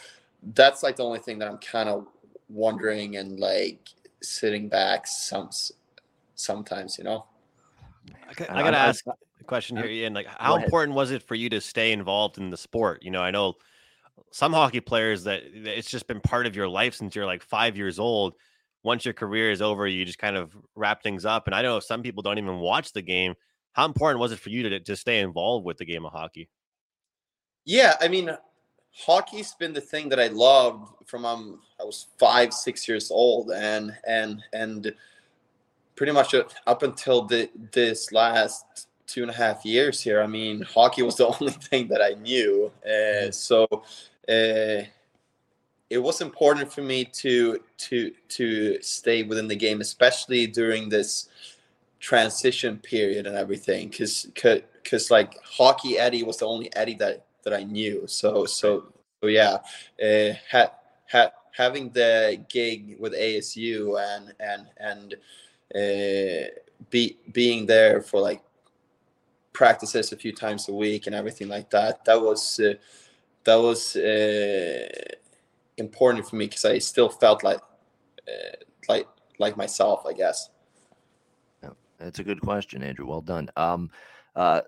that's 0.55 0.83
like 0.83 0.97
the 0.97 1.05
only 1.05 1.19
thing 1.19 1.39
that 1.39 1.49
i'm 1.49 1.59
kind 1.59 1.89
of 1.89 2.07
wondering 2.49 3.17
and 3.17 3.39
like 3.39 3.91
sitting 4.23 4.69
back 4.69 5.07
some 5.07 5.51
sometimes 6.35 6.99
you 6.99 7.05
know? 7.05 7.27
I, 8.49 8.63
gotta 8.63 8.79
ask 8.79 9.05
a 9.07 9.45
question 9.45 9.77
here 9.77 9.87
ian 9.87 10.15
like 10.15 10.27
how 10.27 10.57
important 10.57 10.97
was 10.97 11.11
it 11.11 11.23
for 11.23 11.35
you 11.35 11.49
to 11.51 11.61
stay 11.61 11.93
involved 11.93 12.39
in 12.39 12.51
the 12.51 12.57
sport? 12.57 13.03
You 13.03 13.11
know 13.11 13.23
i 13.23 13.31
know 13.31 13.57
some 14.31 14.53
hockey 14.53 14.81
players 14.81 15.25
that 15.25 15.43
it's 15.45 15.91
just 15.91 16.07
been 16.07 16.21
part 16.21 16.47
of 16.47 16.55
your 16.55 16.69
life 16.69 16.95
since 16.95 17.15
you're 17.15 17.27
like 17.27 17.43
five 17.43 17.77
years 17.77 17.99
old. 17.99 18.35
Once 18.83 19.05
your 19.05 19.15
career 19.15 19.51
is 19.51 19.61
over, 19.61 19.87
you 19.87 20.05
just 20.05 20.19
kind 20.19 20.37
of 20.37 20.57
wrap 20.77 21.03
things 21.03 21.25
up. 21.25 21.47
And 21.47 21.55
I 21.55 21.63
know 21.63 21.81
some 21.81 22.03
people 22.03 22.23
don't 22.23 22.39
even 22.39 22.59
watch 22.59 22.93
the 22.93 23.03
game. 23.03 23.35
How 23.73 23.85
important 23.85 24.21
was 24.21 24.33
it 24.33 24.39
for 24.39 24.51
you 24.51 24.69
to, 24.69 24.81
to 24.81 24.97
stay 24.97 25.21
involved 25.21 25.65
with 25.65 25.79
the 25.79 25.85
game 25.85 26.05
of 26.05 26.13
hockey? 26.13 26.49
Yeah, 27.65 27.95
I 28.01 28.09
mean, 28.09 28.31
hockey's 28.93 29.55
been 29.55 29.73
the 29.73 29.81
thing 29.81 30.09
that 30.09 30.21
I 30.21 30.29
loved 30.29 30.89
from 31.07 31.25
um, 31.25 31.61
I 31.81 31.85
was 31.85 32.07
five, 32.19 32.53
six 32.53 32.89
years 32.89 33.11
old, 33.11 33.51
and 33.51 33.97
and 34.07 34.43
and 34.53 34.95
pretty 35.95 36.13
much 36.13 36.35
up 36.67 36.83
until 36.83 37.23
the, 37.23 37.51
this 37.73 38.13
last 38.13 38.89
two 39.07 39.23
and 39.23 39.31
a 39.31 39.35
half 39.35 39.65
years 39.65 40.01
here. 40.01 40.23
I 40.23 40.27
mean, 40.27 40.63
hockey 40.63 41.03
was 41.03 41.17
the 41.17 41.27
only 41.41 41.53
thing 41.53 41.89
that 41.89 42.03
I 42.03 42.15
knew, 42.21 42.71
and 42.87 43.35
so 43.35 43.67
uh, 44.29 44.85
it 45.91 45.99
was 45.99 46.21
important 46.21 46.73
for 46.73 46.83
me 46.83 47.05
to 47.05 47.61
to 47.79 48.13
to 48.29 48.81
stay 48.83 49.23
within 49.23 49.49
the 49.49 49.57
game, 49.57 49.81
especially 49.81 50.47
during 50.47 50.89
this 50.89 51.29
transition 52.01 52.79
period 52.79 53.27
and 53.27 53.37
everything, 53.37 53.89
because 53.89 54.27
because 54.27 55.11
like 55.11 55.39
hockey 55.43 55.99
Eddie 55.99 56.23
was 56.23 56.37
the 56.39 56.47
only 56.47 56.75
Eddie 56.77 56.95
that 56.95 57.25
that 57.45 57.55
I 57.55 57.63
knew. 57.65 58.07
So 58.07 58.45
so 58.45 58.93
so 59.23 59.29
yeah, 59.29 59.59
uh, 60.03 60.35
ha, 60.51 60.73
ha, 61.11 61.31
having 61.53 61.91
the 61.91 62.45
gig 62.49 62.97
with 62.99 63.15
ASU 63.15 63.99
and 63.99 64.35
and 64.41 64.67
and 64.77 65.15
uh, 65.75 66.49
be 66.91 67.17
being 67.33 67.67
there 67.67 68.03
for 68.03 68.21
like 68.21 68.43
practices 69.55 70.13
a 70.13 70.17
few 70.17 70.33
times 70.33 70.69
a 70.69 70.73
week 70.73 71.07
and 71.07 71.17
everything 71.17 71.49
like 71.49 71.71
that. 71.71 72.05
That 72.05 72.21
was 72.21 72.61
uh, 72.61 72.75
that 73.49 73.57
was 73.57 73.97
uh, 73.97 74.87
important 75.79 76.29
for 76.29 76.37
me 76.37 76.47
because 76.47 76.67
I 76.67 76.79
still 76.79 77.09
felt 77.09 77.43
like 77.43 77.61
uh, 78.29 78.57
like 78.89 79.09
like 79.39 79.57
myself, 79.57 80.05
I 80.07 80.13
guess. 80.13 80.51
Yeah, 81.63 81.71
that's 81.99 82.19
a 82.19 82.25
good 82.25 82.43
question, 82.43 82.83
Andrew. 82.83 83.07
Well 83.07 83.23
done. 83.23 83.49
Um, 83.57 83.91
uh, 84.37 84.61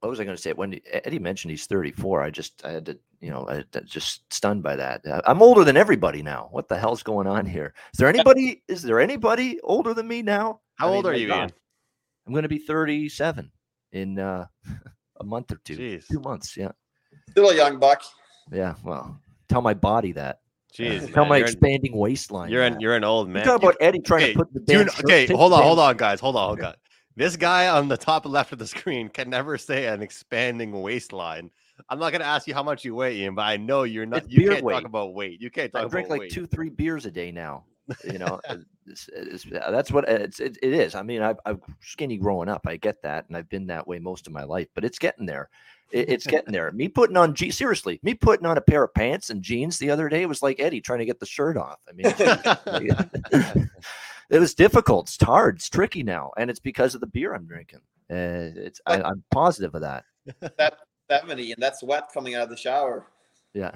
what 0.00 0.10
was 0.10 0.20
I 0.20 0.24
going 0.24 0.36
to 0.36 0.42
say? 0.42 0.52
When 0.52 0.78
Eddie 0.92 1.18
mentioned 1.18 1.50
he's 1.50 1.66
34, 1.66 2.22
I 2.22 2.30
just 2.30 2.62
I 2.62 2.72
had 2.72 2.86
to, 2.86 2.98
you 3.20 3.30
know, 3.30 3.48
I 3.48 3.64
just 3.84 4.30
stunned 4.30 4.62
by 4.62 4.76
that. 4.76 5.06
Uh, 5.06 5.22
I'm 5.24 5.40
older 5.40 5.64
than 5.64 5.78
everybody 5.78 6.22
now. 6.22 6.48
What 6.50 6.68
the 6.68 6.78
hell's 6.78 7.02
going 7.02 7.26
on 7.26 7.46
here? 7.46 7.72
Is 7.94 7.98
there 7.98 8.08
anybody? 8.08 8.62
is 8.68 8.82
there 8.82 9.00
anybody 9.00 9.58
older 9.62 9.94
than 9.94 10.06
me 10.06 10.20
now? 10.20 10.60
How 10.74 10.88
I 10.88 10.90
mean, 10.90 10.96
old 10.96 11.06
are 11.06 11.16
you, 11.16 11.28
God, 11.28 11.38
Ian? 11.38 11.52
I'm 12.26 12.32
going 12.34 12.42
to 12.42 12.50
be 12.50 12.58
37 12.58 13.50
in 13.92 14.18
uh, 14.18 14.46
a 15.20 15.24
month 15.24 15.52
or 15.52 15.60
two. 15.64 15.78
Jeez. 15.78 16.06
Two 16.06 16.20
months, 16.20 16.54
yeah. 16.54 16.72
Still 17.30 17.48
a 17.48 17.56
young 17.56 17.78
buck. 17.78 18.02
Yeah, 18.50 18.74
well, 18.84 19.18
tell 19.48 19.62
my 19.62 19.74
body 19.74 20.12
that. 20.12 20.40
Jeez, 20.72 21.12
tell 21.12 21.24
man, 21.24 21.28
my 21.28 21.36
expanding 21.38 21.92
an, 21.92 21.98
waistline. 21.98 22.50
You're 22.50 22.62
an 22.62 22.80
you're 22.80 22.96
an 22.96 23.04
old 23.04 23.28
man. 23.28 23.44
You 23.44 23.50
talk 23.50 23.62
about 23.62 23.76
Eddie 23.80 24.00
trying 24.00 24.24
okay, 24.24 24.32
to 24.32 24.38
put 24.38 24.52
the 24.52 24.60
dude, 24.60 24.88
Okay, 25.00 25.26
hold 25.26 25.52
on, 25.52 25.62
hold 25.62 25.78
on, 25.78 25.96
guys, 25.96 26.20
hold 26.20 26.36
on, 26.36 26.48
hold 26.48 26.60
on. 26.60 26.74
This 27.16 27.36
guy 27.36 27.68
on 27.68 27.88
the 27.88 27.96
top 27.96 28.26
left 28.26 28.52
of 28.52 28.58
the 28.58 28.66
screen 28.66 29.08
can 29.08 29.30
never 29.30 29.56
say 29.56 29.86
an 29.86 30.02
expanding 30.02 30.72
waistline. 30.72 31.50
I'm 31.88 31.98
not 31.98 32.10
going 32.10 32.20
to 32.20 32.26
ask 32.26 32.46
you 32.46 32.54
how 32.54 32.62
much 32.62 32.84
you 32.84 32.94
weigh, 32.94 33.16
Ian, 33.16 33.34
but 33.34 33.42
I 33.42 33.56
know 33.56 33.84
you're 33.84 34.06
not. 34.06 34.24
It's 34.24 34.32
you 34.32 34.48
can't 34.48 34.64
weight. 34.64 34.74
talk 34.74 34.84
about 34.84 35.14
weight. 35.14 35.40
You 35.40 35.50
can't 35.50 35.72
talk 35.72 35.80
I 35.80 35.82
about 35.82 35.90
drink 35.90 36.08
like 36.08 36.20
weight. 36.20 36.32
two, 36.32 36.46
three 36.46 36.68
beers 36.68 37.06
a 37.06 37.10
day 37.10 37.32
now. 37.32 37.64
You 38.04 38.18
know, 38.18 38.40
it's, 38.86 39.08
it's, 39.12 39.46
that's 39.50 39.90
what 39.90 40.08
it's, 40.08 40.40
it, 40.40 40.58
it 40.62 40.72
is. 40.72 40.94
I 40.94 41.02
mean, 41.02 41.22
I, 41.22 41.34
I'm 41.44 41.60
skinny 41.80 42.16
growing 42.16 42.48
up. 42.48 42.66
I 42.66 42.76
get 42.76 43.02
that, 43.02 43.26
and 43.28 43.36
I've 43.36 43.48
been 43.48 43.66
that 43.68 43.86
way 43.86 43.98
most 43.98 44.26
of 44.26 44.32
my 44.32 44.44
life. 44.44 44.68
But 44.74 44.84
it's 44.84 44.98
getting 44.98 45.26
there. 45.26 45.48
It, 45.92 46.08
it's 46.08 46.26
getting 46.26 46.52
there. 46.52 46.70
Me 46.72 46.88
putting 46.88 47.16
on 47.16 47.34
je- 47.34 47.50
seriously, 47.50 48.00
me 48.02 48.14
putting 48.14 48.46
on 48.46 48.58
a 48.58 48.62
pair 48.62 48.84
of 48.84 48.94
pants 48.94 49.30
and 49.30 49.42
jeans 49.42 49.78
the 49.78 49.90
other 49.90 50.08
day 50.08 50.26
was 50.26 50.42
like 50.42 50.60
Eddie 50.60 50.80
trying 50.80 51.00
to 51.00 51.06
get 51.06 51.20
the 51.20 51.26
shirt 51.26 51.56
off. 51.56 51.78
I 51.88 51.92
mean, 51.92 52.06
it 54.30 54.38
was 54.38 54.54
difficult. 54.54 55.08
It's 55.08 55.22
hard. 55.22 55.56
It's 55.56 55.68
tricky 55.68 56.02
now, 56.02 56.32
and 56.36 56.50
it's 56.50 56.60
because 56.60 56.94
of 56.94 57.00
the 57.00 57.06
beer 57.06 57.34
I'm 57.34 57.46
drinking. 57.46 57.80
Uh, 58.10 58.54
it's 58.54 58.80
I, 58.86 59.02
I'm 59.02 59.24
positive 59.30 59.74
of 59.74 59.82
that. 59.82 60.04
That 60.58 60.78
70, 61.10 61.52
and 61.52 61.62
that's 61.62 61.82
wet 61.82 62.08
coming 62.12 62.34
out 62.34 62.42
of 62.42 62.50
the 62.50 62.56
shower. 62.56 63.06
Yeah. 63.54 63.70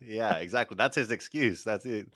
yeah, 0.00 0.36
exactly. 0.36 0.76
That's 0.76 0.96
his 0.96 1.10
excuse. 1.10 1.64
That's 1.64 1.86
it. 1.86 2.06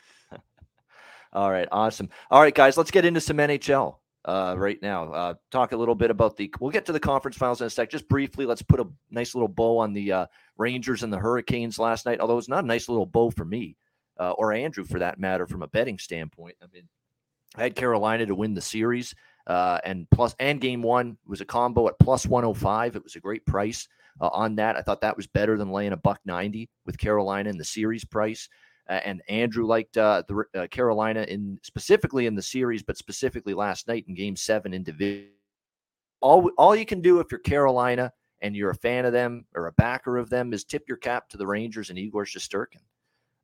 All 1.35 1.51
right, 1.51 1.69
awesome. 1.73 2.09
All 2.31 2.41
right, 2.41 2.55
guys, 2.55 2.77
let's 2.77 2.93
get 2.93 3.05
into 3.05 3.21
some 3.21 3.39
NHL 3.39 3.97
uh, 4.25 4.55
right 4.57 4.81
now. 4.81 5.13
Uh, 5.13 5.35
talk 5.51 5.73
a 5.73 5.77
little 5.77 5.95
bit 5.95 6.11
about 6.11 6.37
the. 6.37 6.53
We'll 6.61 6.71
get 6.71 6.87
to 6.87 6.93
the 6.93 7.01
conference 7.01 7.37
finals 7.37 7.61
in 7.61 7.67
a 7.67 7.71
sec. 7.71 7.91
Just 7.91 8.09
briefly, 8.09 8.47
let's 8.47 8.63
put 8.63 8.81
a 8.81 8.87
nice 9.11 9.35
little 9.35 9.49
bow 9.49 9.79
on 9.79 9.93
the 9.93 10.13
uh, 10.13 10.27
Rangers 10.57 11.03
and 11.03 11.13
the 11.13 11.19
Hurricanes 11.19 11.79
last 11.79 12.07
night. 12.07 12.21
Although 12.21 12.39
it's 12.39 12.49
not 12.49 12.65
a 12.65 12.67
nice 12.67 12.89
little 12.89 13.07
bow 13.07 13.31
for 13.31 13.45
me 13.45 13.77
uh, 14.19 14.31
or 14.33 14.53
Andrew, 14.53 14.85
for 14.85 14.99
that 15.01 15.19
matter, 15.19 15.47
from 15.47 15.63
a 15.63 15.69
betting 15.69 15.99
standpoint. 15.99 16.57
I 16.63 16.67
mean, 16.73 16.89
I 17.57 17.65
had 17.65 17.77
Carolina 17.77 18.27
to 18.27 18.35
win 18.35 18.55
the 18.55 18.61
series, 18.61 19.15
uh, 19.47 19.79
and 19.85 20.09
plus 20.11 20.35
and 20.39 20.61
game 20.61 20.83
one 20.83 21.19
was 21.27 21.41
a 21.41 21.45
combo 21.45 21.89
at 21.89 21.99
plus 21.99 22.27
one 22.27 22.45
hundred 22.45 22.61
five. 22.61 22.97
It 22.97 23.05
was 23.05 23.17
a 23.17 23.21
great 23.21 23.45
price 23.47 23.89
uh, 24.21 24.29
on 24.29 24.57
that. 24.57 24.77
I 24.77 24.83
thought 24.83 25.01
that 25.03 25.17
was 25.17 25.27
better 25.27 25.57
than 25.59 25.71
laying 25.71 25.93
a 25.93 25.97
buck 25.97 26.21
ninety 26.25 26.71
with 26.87 26.99
Carolina 26.99 27.51
in 27.51 27.59
the 27.59 27.65
series 27.65 28.05
price. 28.05 28.49
Uh, 28.89 29.01
and 29.05 29.23
Andrew 29.29 29.67
liked 29.67 29.97
uh, 29.97 30.23
the 30.29 30.45
uh, 30.55 30.67
Carolina 30.67 31.23
in 31.23 31.59
specifically 31.63 32.27
in 32.27 32.35
the 32.35 32.43
series, 32.43 32.83
but 32.83 32.99
specifically 32.99 33.55
last 33.55 33.89
night 33.89 34.05
in 34.09 34.15
Game 34.15 34.37
Seven 34.37 34.75
individual. 34.75 35.31
All 36.21 36.51
all 36.59 36.77
you 36.77 36.87
can 36.87 37.01
do 37.01 37.21
if 37.21 37.31
you're 37.31 37.41
Carolina 37.41 38.13
and 38.43 38.55
you're 38.55 38.71
a 38.71 38.75
fan 38.75 39.07
of 39.07 39.13
them 39.13 39.47
or 39.55 39.67
a 39.67 39.73
backer 39.73 40.19
of 40.19 40.29
them 40.29 40.53
is 40.53 40.65
tip 40.65 40.85
your 40.87 40.99
cap 40.99 41.29
to 41.31 41.39
the 41.39 41.47
Rangers 41.47 41.89
and 41.91 41.99
Igor 41.99 42.27
Shesterkin. 42.27 42.83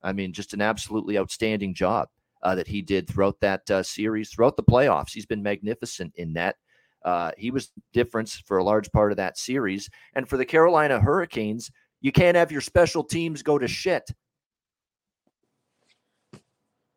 I 0.03 0.13
mean, 0.13 0.33
just 0.33 0.53
an 0.53 0.61
absolutely 0.61 1.19
outstanding 1.19 1.75
job 1.75 2.09
uh, 2.43 2.55
that 2.55 2.67
he 2.67 2.83
did 2.83 3.09
throughout 3.09 3.41
that 3.41 3.71
uh, 3.71 3.83
series, 3.83 4.31
throughout 4.31 4.57
the 4.57 4.63
playoffs. 4.63 5.13
He's 5.13 5.27
been 5.27 5.43
magnificent 5.43 6.13
in 6.17 6.35
that. 6.35 6.57
Uh, 7.03 7.33
he 7.39 7.51
was 7.51 7.73
difference 7.95 8.43
for 8.47 8.59
a 8.59 8.65
large 8.65 8.91
part 8.93 9.11
of 9.11 9.17
that 9.17 9.39
series. 9.39 9.89
And 10.15 10.29
for 10.29 10.37
the 10.37 10.45
Carolina 10.45 11.01
Hurricanes, 11.01 11.71
you 12.03 12.13
can't 12.13 12.37
have 12.37 12.53
your 12.53 12.61
special 12.61 13.05
teams 13.05 13.43
go 13.43 13.59
to 13.59 13.69
shit 13.69 14.11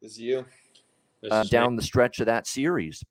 Is 0.04 0.20
you 0.20 0.46
uh, 1.32 1.44
down 1.46 1.76
the 1.76 1.82
stretch 1.82 2.20
of 2.20 2.26
that 2.26 2.48
series. 2.48 3.04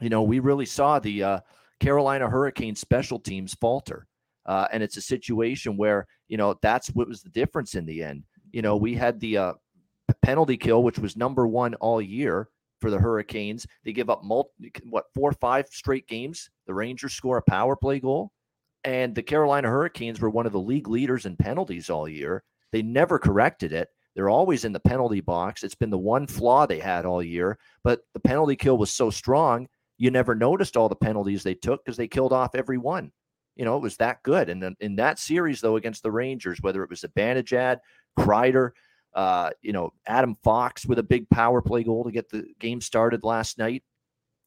You 0.00 0.08
know, 0.08 0.22
we 0.22 0.38
really 0.38 0.66
saw 0.66 0.98
the 0.98 1.22
uh, 1.22 1.40
Carolina 1.80 2.28
Hurricane 2.28 2.74
special 2.74 3.18
teams 3.18 3.54
falter. 3.54 4.06
Uh, 4.46 4.66
and 4.72 4.82
it's 4.82 4.96
a 4.96 5.02
situation 5.02 5.76
where, 5.76 6.06
you 6.28 6.36
know, 6.36 6.56
that's 6.62 6.88
what 6.88 7.08
was 7.08 7.22
the 7.22 7.30
difference 7.30 7.74
in 7.74 7.86
the 7.86 8.02
end. 8.02 8.24
You 8.52 8.62
know, 8.62 8.76
we 8.76 8.94
had 8.94 9.20
the 9.20 9.36
uh, 9.36 9.52
penalty 10.22 10.56
kill, 10.56 10.82
which 10.82 10.98
was 10.98 11.16
number 11.16 11.46
one 11.46 11.74
all 11.76 12.00
year 12.00 12.48
for 12.80 12.90
the 12.90 12.98
Hurricanes. 12.98 13.66
They 13.84 13.92
give 13.92 14.10
up 14.10 14.24
multi, 14.24 14.72
what 14.88 15.04
four, 15.14 15.30
or 15.30 15.34
five 15.34 15.66
straight 15.70 16.08
games. 16.08 16.50
The 16.66 16.74
Rangers 16.74 17.14
score 17.14 17.38
a 17.38 17.42
power 17.42 17.76
play 17.76 18.00
goal, 18.00 18.32
and 18.84 19.14
the 19.14 19.22
Carolina 19.22 19.68
Hurricanes 19.68 20.20
were 20.20 20.30
one 20.30 20.46
of 20.46 20.52
the 20.52 20.60
league 20.60 20.88
leaders 20.88 21.24
in 21.24 21.36
penalties 21.36 21.88
all 21.88 22.08
year. 22.08 22.42
They 22.72 22.82
never 22.82 23.18
corrected 23.18 23.72
it. 23.72 23.88
They're 24.14 24.30
always 24.30 24.64
in 24.64 24.72
the 24.72 24.80
penalty 24.80 25.20
box. 25.20 25.62
It's 25.62 25.74
been 25.74 25.90
the 25.90 25.98
one 25.98 26.26
flaw 26.26 26.66
they 26.66 26.78
had 26.78 27.06
all 27.06 27.22
year, 27.22 27.58
but 27.82 28.00
the 28.12 28.20
penalty 28.20 28.56
kill 28.56 28.76
was 28.76 28.90
so 28.90 29.10
strong, 29.10 29.68
you 29.98 30.10
never 30.10 30.34
noticed 30.34 30.76
all 30.76 30.88
the 30.88 30.96
penalties 30.96 31.42
they 31.42 31.54
took 31.54 31.84
because 31.84 31.96
they 31.96 32.08
killed 32.08 32.32
off 32.32 32.54
every 32.54 32.78
one. 32.78 33.12
You 33.56 33.64
know, 33.64 33.76
it 33.76 33.82
was 33.82 33.96
that 33.98 34.22
good. 34.22 34.48
And 34.48 34.62
then 34.62 34.76
in 34.80 34.96
that 34.96 35.18
series, 35.18 35.60
though, 35.60 35.76
against 35.76 36.02
the 36.02 36.10
Rangers, 36.10 36.58
whether 36.60 36.82
it 36.82 36.90
was 36.90 37.02
Zibanejad, 37.02 37.78
Kreider, 38.18 38.70
uh, 39.14 39.50
you 39.60 39.72
know, 39.72 39.92
Adam 40.06 40.34
Fox 40.42 40.86
with 40.86 40.98
a 40.98 41.02
big 41.02 41.28
power 41.30 41.60
play 41.60 41.84
goal 41.84 42.04
to 42.04 42.10
get 42.10 42.30
the 42.30 42.46
game 42.58 42.80
started 42.80 43.24
last 43.24 43.58
night, 43.58 43.82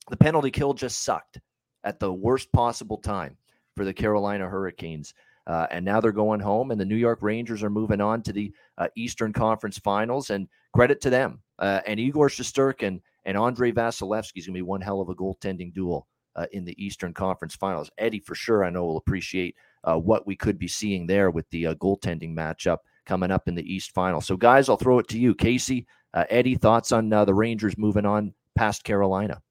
the 0.10 0.18
penalty 0.18 0.52
kill 0.52 0.74
just 0.74 1.04
sucked 1.04 1.40
at 1.84 2.00
the 2.00 2.12
worst 2.12 2.52
possible 2.52 2.98
time 2.98 3.38
for 3.76 3.86
the 3.86 3.94
Carolina 3.94 4.50
Hurricanes. 4.50 5.14
Uh, 5.48 5.68
and 5.70 5.86
now 5.86 6.02
they're 6.02 6.12
going 6.12 6.40
home, 6.40 6.72
and 6.72 6.80
the 6.80 6.86
New 6.86 6.96
York 6.96 7.20
Rangers 7.22 7.64
are 7.64 7.70
moving 7.70 8.02
on 8.02 8.22
to 8.24 8.34
the 8.34 8.52
uh, 8.78 8.88
Eastern 8.96 9.32
Conference 9.32 9.78
Finals. 9.78 10.30
And 10.30 10.48
credit 10.76 11.00
to 11.00 11.10
them. 11.10 11.40
Uh, 11.58 11.80
and 11.88 12.00
Igor 12.02 12.28
Shesterkin 12.28 13.00
and 13.24 13.38
Andrei 13.38 13.72
Vasilevskiy 13.72 14.40
is 14.40 14.46
going 14.46 14.56
to 14.56 14.58
be 14.58 14.62
one 14.62 14.82
hell 14.82 15.00
of 15.00 15.08
a 15.08 15.16
goaltending 15.16 15.74
duel 15.74 16.06
uh, 16.36 16.46
in 16.52 16.66
the 16.66 16.76
Eastern 16.84 17.14
Conference 17.14 17.56
Finals. 17.56 17.90
Eddie, 17.98 18.20
for 18.20 18.36
sure, 18.36 18.66
I 18.66 18.70
know 18.70 18.84
will 18.84 18.98
appreciate 18.98 19.56
uh, 19.86 19.96
what 19.96 20.28
we 20.28 20.36
could 20.36 20.60
be 20.60 20.68
seeing 20.68 21.08
there 21.08 21.32
with 21.32 21.50
the 21.50 21.68
uh, 21.68 21.76
goaltending 21.76 22.36
matchup 22.36 22.80
coming 23.06 23.32
up 23.32 23.48
in 23.48 23.56
the 23.56 23.74
East 23.74 23.94
Final. 23.94 24.20
So, 24.20 24.36
guys, 24.36 24.68
I'll 24.68 24.76
throw 24.76 25.00
it 25.00 25.08
to 25.10 25.18
you, 25.18 25.34
Casey. 25.34 25.88
Eddie, 26.30 26.56
thoughts 26.56 26.94
on 26.94 27.10
the 27.10 27.34
Rangers 27.34 27.78
moving 27.78 28.06
on 28.06 28.34
past 28.56 28.86
Carolina? 28.86 29.42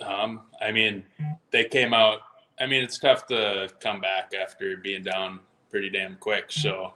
Um, 0.00 0.40
I 0.62 0.72
mean, 0.72 1.04
they 1.50 1.64
came 1.64 1.92
out 1.92 2.20
I 2.62 2.66
mean, 2.66 2.84
it's 2.84 2.98
tough 2.98 3.26
to 3.26 3.68
come 3.80 4.00
back 4.00 4.32
after 4.40 4.76
being 4.76 5.02
down 5.02 5.40
pretty 5.68 5.90
damn 5.90 6.14
quick. 6.16 6.44
So, 6.48 6.92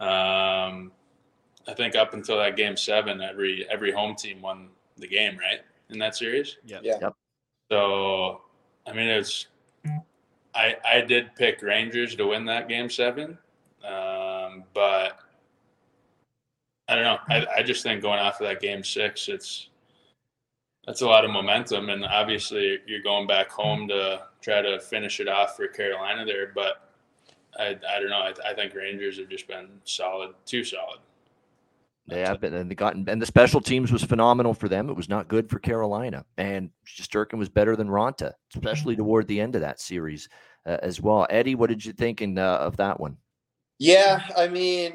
um, 0.00 0.92
I 1.66 1.74
think 1.74 1.96
up 1.96 2.12
until 2.12 2.36
that 2.38 2.56
game 2.56 2.76
seven, 2.76 3.22
every 3.22 3.66
every 3.70 3.90
home 3.90 4.14
team 4.14 4.42
won 4.42 4.68
the 4.98 5.08
game, 5.08 5.38
right? 5.38 5.60
In 5.88 5.98
that 5.98 6.14
series. 6.14 6.58
Yeah. 6.64 6.80
Yeah. 6.82 6.98
Yep. 7.00 7.14
So, 7.72 8.42
I 8.86 8.92
mean, 8.92 9.08
it's 9.08 9.46
I 10.54 10.76
I 10.84 11.00
did 11.00 11.34
pick 11.36 11.62
Rangers 11.62 12.14
to 12.16 12.26
win 12.26 12.44
that 12.44 12.68
game 12.68 12.90
seven, 12.90 13.38
um, 13.84 14.64
but 14.74 15.18
I 16.86 16.94
don't 16.94 17.04
know. 17.04 17.18
I 17.30 17.46
I 17.58 17.62
just 17.62 17.82
think 17.82 18.02
going 18.02 18.18
off 18.18 18.40
of 18.42 18.46
that 18.46 18.60
game 18.60 18.84
six, 18.84 19.28
it's 19.28 19.70
that's 20.86 21.00
a 21.00 21.06
lot 21.06 21.24
of 21.24 21.30
momentum, 21.30 21.88
and 21.88 22.04
obviously 22.04 22.78
you're 22.86 23.02
going 23.02 23.26
back 23.26 23.50
home 23.50 23.88
to 23.88 24.27
try 24.40 24.62
to 24.62 24.80
finish 24.80 25.20
it 25.20 25.28
off 25.28 25.56
for 25.56 25.68
Carolina 25.68 26.24
there. 26.24 26.52
But 26.54 26.90
I, 27.58 27.76
I 27.88 28.00
don't 28.00 28.10
know. 28.10 28.16
I, 28.16 28.32
I 28.50 28.54
think 28.54 28.74
Rangers 28.74 29.18
have 29.18 29.28
just 29.28 29.48
been 29.48 29.68
solid, 29.84 30.34
too 30.44 30.64
solid. 30.64 31.00
They 32.08 32.20
have 32.20 32.40
been, 32.40 32.54
and 32.54 32.70
they 32.70 32.74
gotten, 32.74 33.06
and 33.06 33.20
the 33.20 33.26
special 33.26 33.60
teams 33.60 33.92
was 33.92 34.02
phenomenal 34.02 34.54
for 34.54 34.66
them. 34.66 34.88
It 34.88 34.96
was 34.96 35.10
not 35.10 35.28
good 35.28 35.50
for 35.50 35.58
Carolina, 35.58 36.24
and 36.38 36.70
Shesterkin 36.86 37.36
was 37.36 37.50
better 37.50 37.76
than 37.76 37.88
Raanta, 37.88 38.32
especially 38.54 38.96
toward 38.96 39.28
the 39.28 39.38
end 39.38 39.54
of 39.54 39.60
that 39.60 39.78
series 39.78 40.26
uh, 40.64 40.78
as 40.82 41.02
well. 41.02 41.26
Eddie, 41.28 41.54
what 41.54 41.68
did 41.68 41.84
you 41.84 41.92
think 41.92 42.22
in, 42.22 42.38
uh, 42.38 42.56
of 42.56 42.78
that 42.78 42.98
one? 42.98 43.18
Yeah, 43.78 44.22
I 44.36 44.48
mean, 44.48 44.94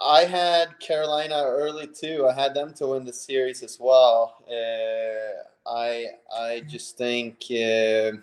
I 0.00 0.24
had 0.24 0.80
Carolina 0.80 1.42
early 1.44 1.86
too. 1.86 2.26
I 2.26 2.32
had 2.32 2.54
them 2.54 2.72
to 2.74 2.88
win 2.88 3.04
the 3.04 3.12
series 3.12 3.62
as 3.62 3.78
well. 3.78 4.34
Uh, 4.48 5.70
I 5.70 6.06
I 6.36 6.62
just 6.66 6.96
think 6.96 7.44
uh, 7.50 8.18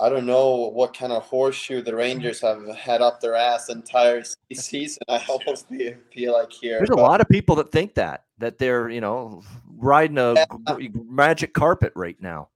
I 0.00 0.08
don't 0.08 0.26
know 0.26 0.70
what 0.72 0.96
kind 0.96 1.12
of 1.12 1.22
horseshoe 1.24 1.82
the 1.82 1.94
Rangers 1.94 2.40
have 2.40 2.66
had 2.74 3.02
up 3.02 3.20
their 3.20 3.34
ass 3.34 3.68
entire 3.68 4.22
season. 4.52 5.02
I 5.08 5.22
almost 5.28 5.66
feel 5.68 6.32
like 6.32 6.52
here. 6.52 6.78
There's 6.78 6.90
a 6.90 6.94
lot 6.94 7.20
of 7.20 7.28
people 7.28 7.54
that 7.56 7.70
think 7.70 7.94
that 7.94 8.24
that 8.38 8.58
they're 8.58 8.88
you 8.88 9.00
know 9.00 9.42
riding 9.76 10.18
a 10.18 10.34
yeah. 10.34 10.88
magic 11.06 11.52
carpet 11.52 11.92
right 11.94 12.20
now. 12.20 12.48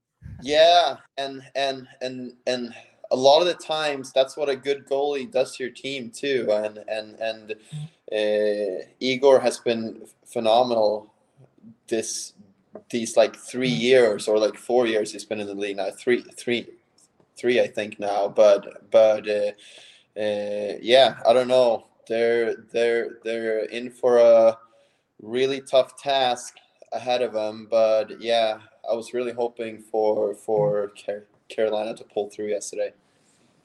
Yeah, 0.42 0.96
and 1.18 1.42
and 1.54 1.86
and 2.00 2.32
and 2.46 2.74
a 3.10 3.16
lot 3.16 3.40
of 3.40 3.46
the 3.46 3.54
times 3.54 4.12
that's 4.12 4.36
what 4.36 4.48
a 4.48 4.56
good 4.56 4.86
goalie 4.86 5.30
does 5.30 5.56
to 5.56 5.64
your 5.64 5.72
team 5.72 6.10
too 6.10 6.48
and 6.50 6.78
and 6.88 7.14
and 7.20 7.52
uh, 8.12 8.84
Igor 9.00 9.40
has 9.40 9.58
been 9.58 10.02
phenomenal 10.24 11.12
this 11.88 12.32
these 12.90 13.16
like 13.16 13.36
three 13.36 13.68
years 13.68 14.26
or 14.26 14.38
like 14.38 14.56
four 14.56 14.86
years 14.86 15.12
he's 15.12 15.24
been 15.24 15.38
in 15.38 15.46
the 15.46 15.54
league 15.54 15.76
now 15.76 15.90
three 15.90 16.22
three 16.36 16.66
three 17.36 17.60
I 17.60 17.66
think 17.66 17.98
now 17.98 18.28
but 18.28 18.90
but 18.90 19.28
uh, 19.28 19.52
uh, 20.20 20.78
yeah 20.80 21.16
I 21.26 21.32
don't 21.32 21.48
know 21.48 21.86
they're 22.08 22.56
they're 22.72 23.18
they're 23.24 23.64
in 23.66 23.90
for 23.90 24.18
a 24.18 24.58
really 25.22 25.60
tough 25.60 25.96
task 26.00 26.56
ahead 26.92 27.22
of 27.22 27.32
them 27.32 27.68
but 27.70 28.20
yeah 28.20 28.58
I 28.90 28.94
was 28.94 29.14
really 29.14 29.32
hoping 29.32 29.80
for 29.80 30.34
for 30.34 30.92
Carolina 31.48 31.94
to 31.94 32.04
pull 32.04 32.30
through 32.30 32.48
yesterday 32.48 32.92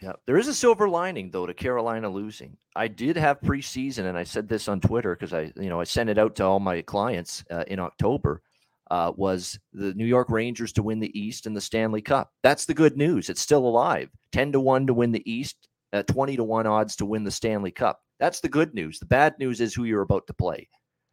yeah, 0.02 0.14
there 0.26 0.38
is 0.38 0.48
a 0.48 0.54
silver 0.54 0.88
lining 0.88 1.30
though 1.30 1.46
to 1.46 1.54
Carolina 1.54 2.10
losing. 2.10 2.56
I 2.76 2.88
did 2.88 3.18
have 3.18 3.42
preseason, 3.42 4.06
and 4.06 4.18
I 4.18 4.24
said 4.24 4.48
this 4.48 4.70
on 4.70 4.80
Twitter 4.80 5.14
because 5.14 5.34
I, 5.34 5.52
you 5.58 5.70
know, 5.70 5.82
I 5.82 5.84
sent 5.84 6.10
it 6.10 6.18
out 6.18 6.36
to 6.38 6.46
all 6.46 6.60
my 6.60 6.82
clients 6.82 7.44
uh, 7.52 7.66
in 7.68 7.80
October. 7.80 8.42
Uh, 8.90 9.12
was 9.16 9.60
the 9.74 9.94
New 9.94 10.06
York 10.06 10.30
Rangers 10.30 10.74
to 10.74 10.84
win 10.84 11.00
the 11.00 11.20
East 11.20 11.46
and 11.46 11.56
the 11.56 11.62
Stanley 11.62 12.02
Cup? 12.02 12.32
That's 12.42 12.66
the 12.66 12.74
good 12.74 12.98
news. 12.98 13.30
It's 13.30 13.42
still 13.42 13.68
alive. 13.68 14.10
Ten 14.32 14.52
to 14.52 14.60
one 14.60 14.88
to 14.88 14.94
win 14.94 15.12
the 15.12 15.32
East, 15.32 15.68
uh, 15.94 16.04
twenty 16.04 16.36
to 16.36 16.44
one 16.44 16.66
odds 16.66 16.96
to 16.98 17.06
win 17.06 17.24
the 17.24 17.32
Stanley 17.32 17.72
Cup. 17.72 18.00
That's 18.20 18.40
the 18.40 18.50
good 18.50 18.74
news. 18.74 19.00
The 19.00 19.06
bad 19.06 19.36
news 19.40 19.62
is 19.62 19.74
who 19.74 19.86
you're 19.86 20.02
about 20.02 20.28
to 20.28 20.34
play 20.34 20.68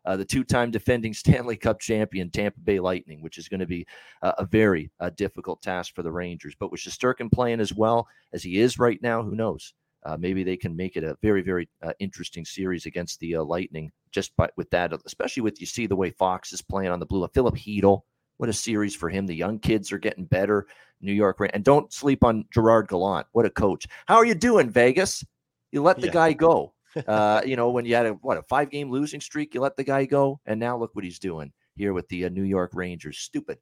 uh, 0.07 0.17
the 0.17 0.25
two-time 0.25 0.71
defending 0.71 1.13
Stanley 1.15 1.57
Cup 1.57 1.81
champion 1.81 2.31
Tampa 2.31 2.61
Bay 2.61 2.81
Lightning, 2.81 3.21
which 3.21 3.39
is 3.39 3.49
going 3.49 3.61
to 3.61 3.67
be 3.67 3.87
uh, 4.23 4.33
a 4.39 4.47
very 4.47 4.91
uh, 5.01 5.11
difficult 5.11 5.61
task 5.61 5.95
for 5.95 6.03
the 6.03 6.13
Rangers. 6.13 6.55
But 6.59 6.71
with 6.71 6.81
Shesterkin 6.81 7.31
playing 7.31 7.61
as 7.61 7.75
well 7.75 8.09
as 8.33 8.43
he 8.43 8.61
is 8.61 8.79
right 8.79 9.03
now, 9.03 9.23
who 9.23 9.35
knows? 9.35 9.75
Uh, 10.07 10.17
maybe 10.17 10.45
they 10.45 10.57
can 10.57 10.77
make 10.77 10.97
it 10.97 11.05
a 11.05 11.17
very, 11.21 11.43
very 11.43 11.69
uh, 11.83 11.93
interesting 11.99 12.45
series 12.45 12.87
against 12.87 13.19
the 13.21 13.37
uh, 13.37 13.43
Lightning. 13.43 13.91
Just 14.13 14.35
by, 14.37 14.49
with 14.57 14.71
that, 14.71 14.93
especially 15.05 15.43
with 15.43 15.61
you 15.61 15.67
see 15.67 15.87
the 15.87 15.97
way 15.97 16.11
Fox 16.11 16.53
is 16.53 16.63
playing 16.63 16.91
on 16.91 17.01
the 17.01 17.07
blue. 17.07 17.27
Filip 17.35 17.57
Chytil, 17.57 18.03
what 18.39 18.49
a 18.49 18.53
series 18.53 18.95
for 18.95 19.11
him. 19.11 19.27
The 19.27 19.35
young 19.35 19.59
kids 19.59 19.93
are 19.93 19.99
getting 19.99 20.25
better. 20.25 20.67
New 21.03 21.13
York, 21.13 21.37
and 21.53 21.63
don't 21.63 21.93
sleep 21.93 22.25
on 22.25 22.47
Gerard 22.51 22.89
Gallant. 22.89 23.27
What 23.33 23.45
a 23.45 23.51
coach! 23.51 23.87
How 24.07 24.17
are 24.17 24.25
you 24.25 24.35
doing, 24.35 24.71
Vegas? 24.71 25.23
You 25.71 25.83
let 25.83 26.01
the 26.01 26.07
yeah. 26.07 26.13
guy 26.15 26.33
go 26.33 26.73
uh, 27.07 27.43
you 27.45 27.57
know, 27.57 27.71
when 27.71 27.85
you 27.85 27.95
had 27.95 28.07
a 28.07 28.13
what 28.13 28.39
a 28.39 28.43
five 28.43 28.71
game 28.71 28.91
losing 28.91 29.21
streak, 29.21 29.55
you 29.55 29.61
let 29.61 29.77
the 29.77 29.85
guy 29.85 30.05
go, 30.05 30.41
and 30.47 30.59
now 30.59 30.77
look 30.77 30.95
what 30.95 31.05
he's 31.05 31.19
doing 31.19 31.53
here 31.77 31.93
with 31.93 32.09
the 32.09 32.25
uh, 32.25 32.29
New 32.29 32.43
York 32.43 32.71
Rangers. 32.75 33.19
Stupid. 33.19 33.59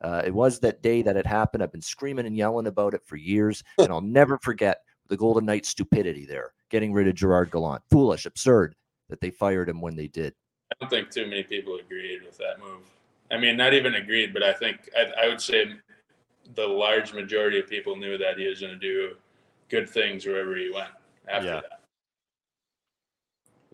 Uh, 0.00 0.22
it 0.24 0.32
was 0.32 0.60
that 0.60 0.80
day 0.80 1.02
that 1.02 1.16
it 1.16 1.26
happened. 1.26 1.62
I've 1.62 1.72
been 1.72 1.82
screaming 1.82 2.26
and 2.26 2.36
yelling 2.36 2.66
about 2.66 2.94
it 2.94 3.02
for 3.04 3.16
years, 3.16 3.62
and 3.78 3.90
I'll 3.90 4.00
never 4.00 4.38
forget 4.38 4.78
the 5.08 5.16
Golden 5.16 5.44
Knights' 5.44 5.68
stupidity 5.68 6.24
there, 6.24 6.52
getting 6.70 6.92
rid 6.92 7.08
of 7.08 7.14
Gerard 7.14 7.50
Gallant. 7.50 7.82
Foolish, 7.90 8.26
absurd 8.26 8.74
that 9.08 9.20
they 9.20 9.30
fired 9.30 9.68
him 9.68 9.80
when 9.80 9.96
they 9.96 10.08
did. 10.08 10.34
I 10.70 10.76
don't 10.80 10.90
think 10.90 11.10
too 11.10 11.26
many 11.26 11.42
people 11.42 11.76
agreed 11.76 12.22
with 12.22 12.36
that 12.38 12.60
move. 12.60 12.82
I 13.30 13.38
mean, 13.38 13.56
not 13.56 13.74
even 13.74 13.94
agreed, 13.94 14.32
but 14.32 14.42
I 14.42 14.52
think 14.52 14.88
I, 14.96 15.24
I 15.24 15.28
would 15.28 15.40
say 15.40 15.72
the 16.54 16.66
large 16.66 17.12
majority 17.12 17.58
of 17.58 17.68
people 17.68 17.96
knew 17.96 18.18
that 18.18 18.38
he 18.38 18.46
was 18.46 18.60
going 18.60 18.72
to 18.72 18.78
do 18.78 19.16
good 19.68 19.88
things 19.88 20.24
wherever 20.26 20.56
he 20.56 20.70
went 20.70 20.90
after 21.28 21.46
yeah. 21.46 21.60
that. 21.60 21.80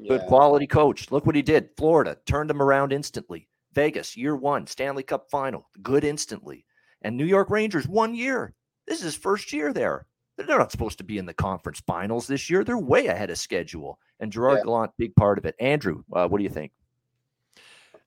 Good 0.09 0.23
quality 0.23 0.67
coach. 0.67 1.13
Look 1.13 1.25
what 1.25 1.37
he 1.37 1.43
did. 1.43 1.71
Florida 1.77 2.19
turned 2.27 2.51
him 2.51 2.61
around 2.61 2.93
instantly. 2.93 3.49
Vegas, 3.75 4.17
year 4.17 4.35
one, 4.35 4.67
Stanley 4.67 5.05
Cup 5.05 5.31
final, 5.31 5.69
good 5.83 6.05
instantly. 6.05 6.65
And 7.03 7.17
New 7.17 7.25
York 7.25 7.51
Rangers, 7.51 7.87
one 7.87 8.15
year. 8.15 8.55
This 8.87 8.99
is 8.99 9.05
his 9.05 9.17
first 9.17 9.53
year 9.53 9.73
there. 9.73 10.07
They're 10.37 10.59
not 10.59 10.73
supposed 10.73 10.99
to 10.99 11.05
be 11.05 11.19
in 11.19 11.27
the 11.27 11.35
conference 11.35 11.81
finals 11.87 12.27
this 12.27 12.51
year. 12.51 12.65
They're 12.65 12.79
way 12.79 13.07
ahead 13.07 13.31
of 13.31 13.39
schedule. 13.39 14.01
And 14.19 14.33
Gerard 14.33 14.59
yeah. 14.59 14.65
Gallant, 14.65 14.93
big 14.99 15.15
part 15.15 15.39
of 15.39 15.45
it. 15.45 15.55
Andrew, 15.61 16.03
uh, 16.13 16.27
what 16.27 16.39
do 16.39 16.45
you 16.45 16.51
think? 16.51 16.73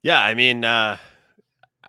Yeah, 0.02 0.22
I 0.22 0.34
mean, 0.34 0.64
uh, 0.64 0.98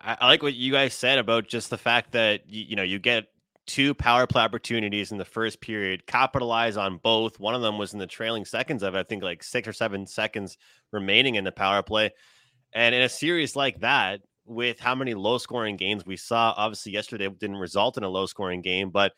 I, 0.01 0.17
I, 0.21 0.27
like 0.27 0.43
what 0.43 0.55
you 0.55 0.73
guys 0.73 0.95
said 0.95 1.19
about 1.19 1.49
just 1.49 1.71
the 1.71 1.79
fact 1.79 2.13
that 2.13 2.49
you, 2.49 2.65
you 2.69 2.77
know 2.77 2.83
you 2.83 2.99
get 2.99 3.29
two 3.67 3.95
power 3.95 4.27
play 4.27 4.43
opportunities 4.43 5.13
in 5.13 5.19
the 5.19 5.25
first 5.25 5.61
period, 5.61 6.07
capitalize 6.07 6.77
on 6.77 6.97
both. 6.99 7.39
One 7.39 7.55
of 7.55 7.63
them 7.63 7.79
was 7.79 7.93
in 7.93 7.99
the 7.99 8.07
trailing 8.07 8.45
seconds 8.45 8.83
of 8.83 8.95
I 8.95 9.03
think 9.03 9.23
like 9.23 9.43
six 9.43 9.69
or 9.69 9.73
seven 9.73 10.07
seconds 10.07 10.57
remaining 10.91 11.35
in 11.35 11.45
the 11.45 11.53
power 11.53 11.83
play. 11.83 12.13
And 12.73 12.95
in 12.95 13.03
a 13.03 13.09
series 13.09 13.57
like 13.57 13.81
that, 13.81 14.21
with 14.47 14.81
how 14.81 14.95
many 14.95 15.15
low 15.15 15.39
scoring 15.39 15.77
games 15.77 16.07
we 16.07 16.17
saw, 16.17 16.55
obviously 16.57 16.93
yesterday 16.93 17.29
didn't 17.29 17.57
result 17.57 17.99
in 17.99 18.03
a 18.03 18.09
low 18.09 18.27
scoring 18.27 18.63
game, 18.63 18.91
but 18.91 19.13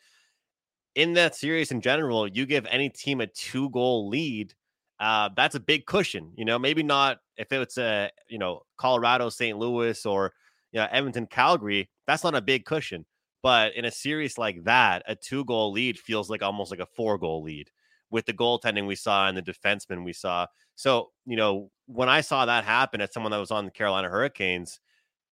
in 0.95 1.13
that 1.13 1.35
series 1.35 1.71
in 1.71 1.81
general, 1.81 2.27
you 2.27 2.45
give 2.45 2.65
any 2.69 2.89
team 2.89 3.21
a 3.21 3.27
two 3.27 3.69
goal 3.69 4.09
lead 4.09 4.53
uh, 5.01 5.29
that's 5.35 5.55
a 5.55 5.59
big 5.59 5.87
cushion. 5.87 6.31
You 6.37 6.45
know, 6.45 6.59
maybe 6.59 6.83
not 6.83 7.17
if 7.35 7.51
it's 7.51 7.77
a 7.79 8.11
you 8.29 8.37
know 8.37 8.61
Colorado, 8.77 9.29
St. 9.29 9.57
Louis, 9.57 10.05
or 10.05 10.31
you 10.71 10.79
know 10.79 10.87
Edmonton, 10.91 11.25
Calgary. 11.25 11.89
That's 12.05 12.23
not 12.23 12.35
a 12.35 12.41
big 12.41 12.65
cushion. 12.65 13.05
But 13.41 13.73
in 13.73 13.85
a 13.85 13.91
series 13.91 14.37
like 14.37 14.63
that, 14.65 15.01
a 15.07 15.15
two 15.15 15.43
goal 15.45 15.71
lead 15.71 15.97
feels 15.97 16.29
like 16.29 16.43
almost 16.43 16.69
like 16.69 16.79
a 16.79 16.85
four 16.85 17.17
goal 17.17 17.41
lead 17.41 17.71
with 18.11 18.27
the 18.27 18.33
goaltending 18.33 18.85
we 18.85 18.95
saw 18.95 19.27
and 19.27 19.35
the 19.35 19.41
defensemen 19.41 20.05
we 20.05 20.13
saw. 20.13 20.45
So, 20.75 21.09
you 21.25 21.37
know, 21.37 21.71
when 21.87 22.07
I 22.07 22.21
saw 22.21 22.45
that 22.45 22.65
happen 22.65 23.01
as 23.01 23.11
someone 23.11 23.31
that 23.31 23.39
was 23.39 23.49
on 23.49 23.65
the 23.65 23.71
Carolina 23.71 24.09
Hurricanes, 24.09 24.79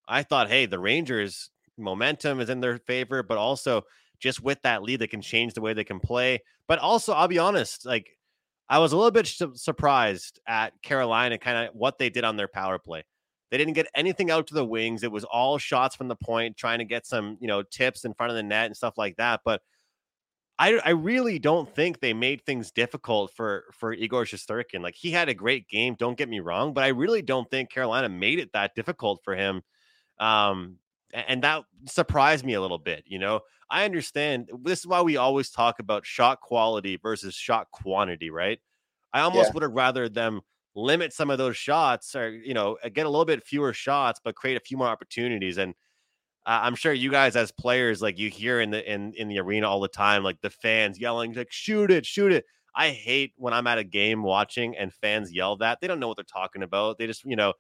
I 0.08 0.24
thought, 0.24 0.50
hey, 0.50 0.65
the 0.65 0.80
Rangers 0.80 1.52
momentum 1.78 2.39
is 2.39 2.50
in 2.50 2.62
their 2.62 2.80
favor, 2.80 3.22
but 3.22 3.38
also 3.38 3.84
just 4.19 4.41
with 4.41 4.62
that 4.63 4.84
lead, 4.84 4.99
they 4.99 5.08
can 5.08 5.21
change 5.21 5.53
the 5.53 5.62
way 5.62 5.73
they 5.73 5.84
can 5.84 5.99
play. 5.99 6.39
But 6.67 6.79
also, 6.79 7.13
I'll 7.13 7.27
be 7.27 7.39
honest, 7.39 7.86
like 7.86 8.17
I 8.69 8.79
was 8.79 8.91
a 8.91 8.97
little 8.97 9.12
bit 9.12 9.27
su- 9.27 9.53
surprised 9.55 10.39
at 10.47 10.79
Carolina, 10.82 11.38
kind 11.38 11.67
of 11.67 11.75
what 11.75 11.97
they 11.97 12.10
did 12.10 12.23
on 12.23 12.38
their 12.38 12.47
power 12.47 12.77
play. 12.77 13.03
They 13.49 13.58
didn't 13.58 13.73
get 13.73 13.88
anything 13.95 14.29
out 14.29 14.47
to 14.47 14.53
the 14.53 14.65
wings. 14.65 15.01
It 15.01 15.12
was 15.12 15.23
all 15.23 15.58
shots 15.58 15.95
from 15.95 16.08
the 16.08 16.15
point, 16.15 16.55
trying 16.55 16.79
to 16.79 16.86
get 16.86 17.08
some, 17.08 17.38
you 17.41 17.47
know, 17.47 17.63
tips 17.63 18.05
in 18.05 18.13
front 18.13 18.29
of 18.29 18.36
the 18.36 18.43
net 18.43 18.67
and 18.67 18.77
stuff 18.77 18.97
like 18.97 19.17
that. 19.17 19.41
But 19.43 19.62
I, 20.60 20.79
I 20.86 20.89
really 20.89 21.39
don't 21.39 21.73
think 21.73 21.99
they 21.99 22.13
made 22.13 22.45
things 22.45 22.69
difficult 22.69 23.32
for 23.34 23.63
for 23.73 23.93
Igor 23.93 24.25
Shesterkin. 24.25 24.82
Like 24.82 24.95
he 24.95 25.10
had 25.10 25.29
a 25.29 25.34
great 25.34 25.67
game, 25.69 25.95
don't 25.97 26.17
get 26.17 26.29
me 26.29 26.41
wrong, 26.41 26.73
but 26.73 26.84
I 26.84 26.89
really 26.89 27.21
don't 27.21 27.49
think 27.49 27.71
Carolina 27.71 28.10
made 28.10 28.39
it 28.39 28.51
that 28.53 28.75
difficult 28.75 29.21
for 29.23 29.36
him. 29.36 29.62
Um, 30.19 30.75
and 31.13 31.43
that 31.43 31.63
surprised 31.88 32.45
me 32.45 32.54
a 32.54 32.62
little 32.62 32.78
bit. 32.80 33.04
You 33.08 33.19
know, 33.19 33.41
I 33.69 33.86
understand 33.86 34.50
this 34.63 34.80
is 34.80 34.88
why 34.88 35.02
we 35.02 35.17
always 35.17 35.50
talk 35.52 35.80
about 35.80 36.06
shot 36.06 36.41
quality 36.41 36.98
versus 36.98 37.36
shot 37.36 37.72
quantity, 37.72 38.30
right? 38.30 38.60
I 39.13 39.22
almost 39.22 39.52
Yeah. 39.52 39.54
would 39.54 39.63
have 39.63 39.72
rather 39.74 40.10
them 40.10 40.41
limit 40.76 41.13
some 41.13 41.30
of 41.30 41.38
those 41.38 41.58
shots 41.58 42.15
or 42.15 42.30
you 42.32 42.54
know 42.54 42.78
get 42.93 43.06
a 43.06 43.10
little 43.10 43.26
bit 43.26 43.45
fewer 43.45 43.74
shots 43.74 44.22
but 44.24 44.36
create 44.36 44.56
a 44.56 44.60
few 44.62 44.78
more 44.78 44.88
opportunities 44.88 45.58
and 45.58 45.74
uh, 46.45 46.60
i'm 46.63 46.76
sure 46.76 46.93
you 46.93 47.12
guys 47.12 47.36
as 47.36 47.52
players 47.52 48.02
like 48.02 48.17
you 48.17 48.30
hear 48.30 48.60
in 48.62 48.72
the 48.72 48.91
in 48.91 49.13
in 49.15 49.28
the 49.28 49.39
arena 49.39 49.67
all 49.67 49.80
the 49.80 49.88
time 49.88 50.24
like 50.24 50.39
the 50.41 50.50
fans 50.50 51.00
yelling 51.00 51.34
like 51.34 51.52
shoot 51.52 51.91
it 51.91 52.06
shoot 52.06 52.32
it 52.32 52.45
i 52.76 52.89
hate 52.89 53.34
when 53.38 53.54
i'm 53.54 53.67
at 53.67 53.78
a 53.78 53.84
game 53.84 54.24
watching 54.24 54.76
and 54.78 54.93
fans 54.93 55.34
yell 55.34 55.58
that 55.58 55.80
they 55.82 55.88
don't 55.88 56.00
know 56.00 56.08
what 56.08 56.17
they're 56.17 56.24
talking 56.24 56.63
about 56.63 56.98
they 56.98 57.08
just 57.08 57.24
you 57.26 57.36
know 57.36 57.54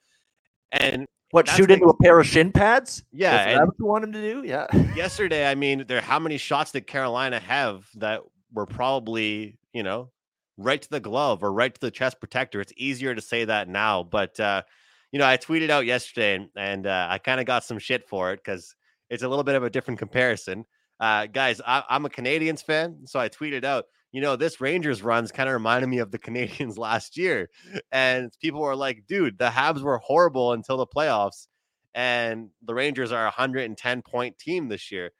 and 0.71 1.07
What, 1.31 1.45
That's 1.45 1.57
shoot 1.57 1.71
into 1.71 1.85
a 1.85 1.97
pair 1.97 2.19
of 2.19 2.27
shin 2.27 2.51
pads? 2.51 3.03
Yeah, 3.11 3.49
Is 3.49 3.57
that 3.57 3.67
what 3.67 3.75
you 3.79 3.85
want 3.85 4.03
him 4.03 4.11
to 4.13 4.21
do? 4.21 4.47
Yeah. 4.47 4.67
yesterday, 4.95 5.49
I 5.49 5.55
mean, 5.55 5.85
there 5.87 6.01
how 6.01 6.19
many 6.19 6.37
shots 6.37 6.71
did 6.71 6.87
Carolina 6.87 7.39
have 7.39 7.85
that 7.95 8.21
were 8.53 8.65
probably, 8.65 9.57
you 9.73 9.83
know, 9.83 10.09
right 10.57 10.81
to 10.81 10.89
the 10.89 10.99
glove 10.99 11.43
or 11.43 11.53
right 11.53 11.73
to 11.73 11.81
the 11.81 11.91
chest 11.91 12.19
protector? 12.19 12.61
It's 12.61 12.73
easier 12.77 13.13
to 13.13 13.21
say 13.21 13.45
that 13.45 13.69
now, 13.69 14.03
but 14.03 14.39
uh, 14.39 14.63
you 15.11 15.19
know, 15.19 15.27
I 15.27 15.37
tweeted 15.37 15.69
out 15.69 15.85
yesterday 15.85 16.35
and, 16.35 16.49
and 16.55 16.87
uh, 16.87 17.07
I 17.09 17.17
kind 17.17 17.39
of 17.39 17.45
got 17.45 17.63
some 17.63 17.79
shit 17.79 18.07
for 18.07 18.31
it 18.33 18.41
because 18.43 18.75
it's 19.09 19.23
a 19.23 19.27
little 19.27 19.43
bit 19.43 19.55
of 19.55 19.63
a 19.63 19.69
different 19.69 19.99
comparison. 19.99 20.65
Uh, 20.99 21.25
guys, 21.27 21.61
I, 21.65 21.83
I'm 21.89 22.05
a 22.05 22.09
Canadiens 22.09 22.63
fan, 22.63 23.05
so 23.05 23.19
I 23.19 23.29
tweeted 23.29 23.63
out, 23.63 23.85
you 24.11 24.21
know, 24.21 24.35
this 24.35 24.59
Rangers 24.59 25.03
runs 25.03 25.31
kind 25.31 25.47
of 25.49 25.53
reminded 25.53 25.87
me 25.87 25.99
of 25.99 26.11
the 26.11 26.19
Canadiens 26.19 26.77
last 26.79 27.17
year, 27.17 27.49
and 27.91 28.31
people 28.41 28.61
were 28.61 28.75
like, 28.75 29.05
dude, 29.07 29.37
the 29.37 29.49
Habs 29.49 29.81
were 29.81 29.99
horrible 29.99 30.53
until 30.53 30.77
the 30.77 30.87
playoffs 30.87 31.47
and 31.93 32.49
the 32.61 32.73
Rangers 32.73 33.11
are 33.11 33.23
a 33.23 33.25
110 33.25 34.01
point 34.01 34.37
team 34.37 34.69
this 34.69 34.91
year. 34.91 35.11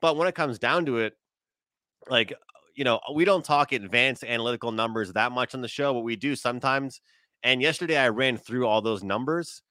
But 0.00 0.16
when 0.16 0.28
it 0.28 0.34
comes 0.34 0.58
down 0.58 0.86
to 0.86 0.98
it, 0.98 1.14
like, 2.08 2.32
uh, 2.32 2.36
you 2.74 2.84
know, 2.84 3.00
we 3.14 3.24
don't 3.24 3.44
talk 3.44 3.72
advanced 3.72 4.24
analytical 4.24 4.72
numbers 4.72 5.12
that 5.12 5.32
much 5.32 5.54
on 5.54 5.60
the 5.60 5.68
show, 5.68 5.94
but 5.94 6.00
we 6.00 6.16
do 6.16 6.36
sometimes. 6.36 7.00
And 7.42 7.62
yesterday 7.62 7.96
I 7.96 8.08
ran 8.08 8.36
through 8.36 8.66
all 8.66 8.82
those 8.82 9.02
numbers. 9.02 9.62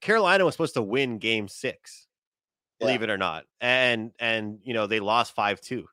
Carolina 0.00 0.44
was 0.44 0.54
supposed 0.54 0.74
to 0.74 0.82
win 0.82 1.18
game 1.18 1.48
six, 1.48 2.06
believe 2.78 3.02
it 3.02 3.10
or 3.10 3.18
not. 3.18 3.44
And, 3.60 4.12
and, 4.18 4.60
you 4.62 4.74
know, 4.74 4.86
they 4.86 5.00
lost 5.00 5.34
5 5.34 5.60
2. 5.60 5.86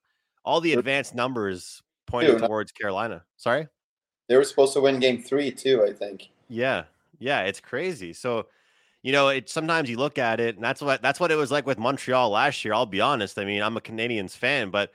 All 0.45 0.61
the 0.61 0.73
advanced 0.73 1.15
numbers 1.15 1.81
pointed 2.07 2.37
Dude, 2.37 2.47
towards 2.47 2.71
Carolina. 2.71 3.23
Sorry? 3.35 3.67
They 4.29 4.37
were 4.37 4.43
supposed 4.43 4.73
to 4.73 4.81
win 4.81 4.99
game 4.99 5.21
three 5.21 5.51
too, 5.51 5.83
I 5.83 5.91
think. 5.91 6.29
Yeah. 6.47 6.83
Yeah, 7.19 7.41
it's 7.41 7.59
crazy. 7.59 8.13
So, 8.13 8.47
you 9.01 9.11
know, 9.11 9.29
it 9.29 9.49
sometimes 9.49 9.89
you 9.89 9.97
look 9.97 10.17
at 10.17 10.39
it, 10.39 10.55
and 10.55 10.63
that's 10.63 10.81
what 10.81 11.01
that's 11.01 11.19
what 11.19 11.31
it 11.31 11.35
was 11.35 11.51
like 11.51 11.65
with 11.65 11.77
Montreal 11.77 12.29
last 12.29 12.63
year. 12.65 12.73
I'll 12.73 12.85
be 12.85 13.01
honest. 13.01 13.37
I 13.37 13.45
mean, 13.45 13.61
I'm 13.61 13.77
a 13.77 13.81
Canadiens 13.81 14.35
fan, 14.35 14.71
but 14.71 14.91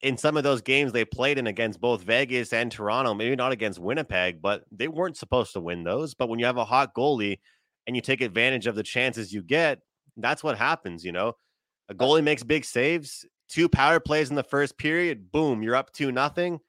in 0.00 0.16
some 0.16 0.36
of 0.36 0.44
those 0.44 0.60
games 0.60 0.92
they 0.92 1.04
played 1.04 1.38
in 1.38 1.46
against 1.46 1.80
both 1.80 2.02
Vegas 2.02 2.52
and 2.52 2.70
Toronto, 2.70 3.14
maybe 3.14 3.34
not 3.34 3.52
against 3.52 3.78
Winnipeg, 3.78 4.40
but 4.40 4.64
they 4.70 4.88
weren't 4.88 5.16
supposed 5.16 5.52
to 5.54 5.60
win 5.60 5.82
those. 5.84 6.14
But 6.14 6.28
when 6.28 6.38
you 6.38 6.46
have 6.46 6.56
a 6.56 6.64
hot 6.64 6.94
goalie 6.94 7.40
and 7.86 7.96
you 7.96 8.02
take 8.02 8.20
advantage 8.20 8.66
of 8.66 8.76
the 8.76 8.82
chances 8.82 9.32
you 9.32 9.42
get, 9.42 9.80
that's 10.16 10.42
what 10.44 10.56
happens, 10.56 11.04
you 11.04 11.12
know. 11.12 11.36
A 11.88 11.94
goalie 11.94 12.22
makes 12.22 12.42
big 12.42 12.64
saves, 12.64 13.26
two 13.48 13.68
power 13.68 14.00
plays 14.00 14.30
in 14.30 14.36
the 14.36 14.42
first 14.42 14.76
period, 14.78 15.30
boom, 15.32 15.62
you're 15.62 15.76
up 15.76 15.92
to 15.94 16.12
nothing. 16.12 16.60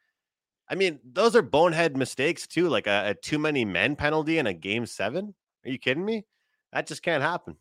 I 0.69 0.75
mean, 0.75 0.99
those 1.03 1.35
are 1.35 1.41
bonehead 1.41 1.97
mistakes 1.97 2.45
too, 2.47 2.69
like 2.69 2.87
a, 2.87 3.09
a 3.09 3.13
too 3.15 3.39
many 3.39 3.65
men 3.65 3.95
penalty 3.95 4.37
in 4.37 4.47
a 4.47 4.53
game 4.53 4.85
seven. 4.85 5.33
Are 5.65 5.69
you 5.71 5.79
kidding 5.79 6.05
me? 6.05 6.25
That 6.71 6.85
just 6.87 7.01
can't 7.01 7.23
happen. 7.23 7.57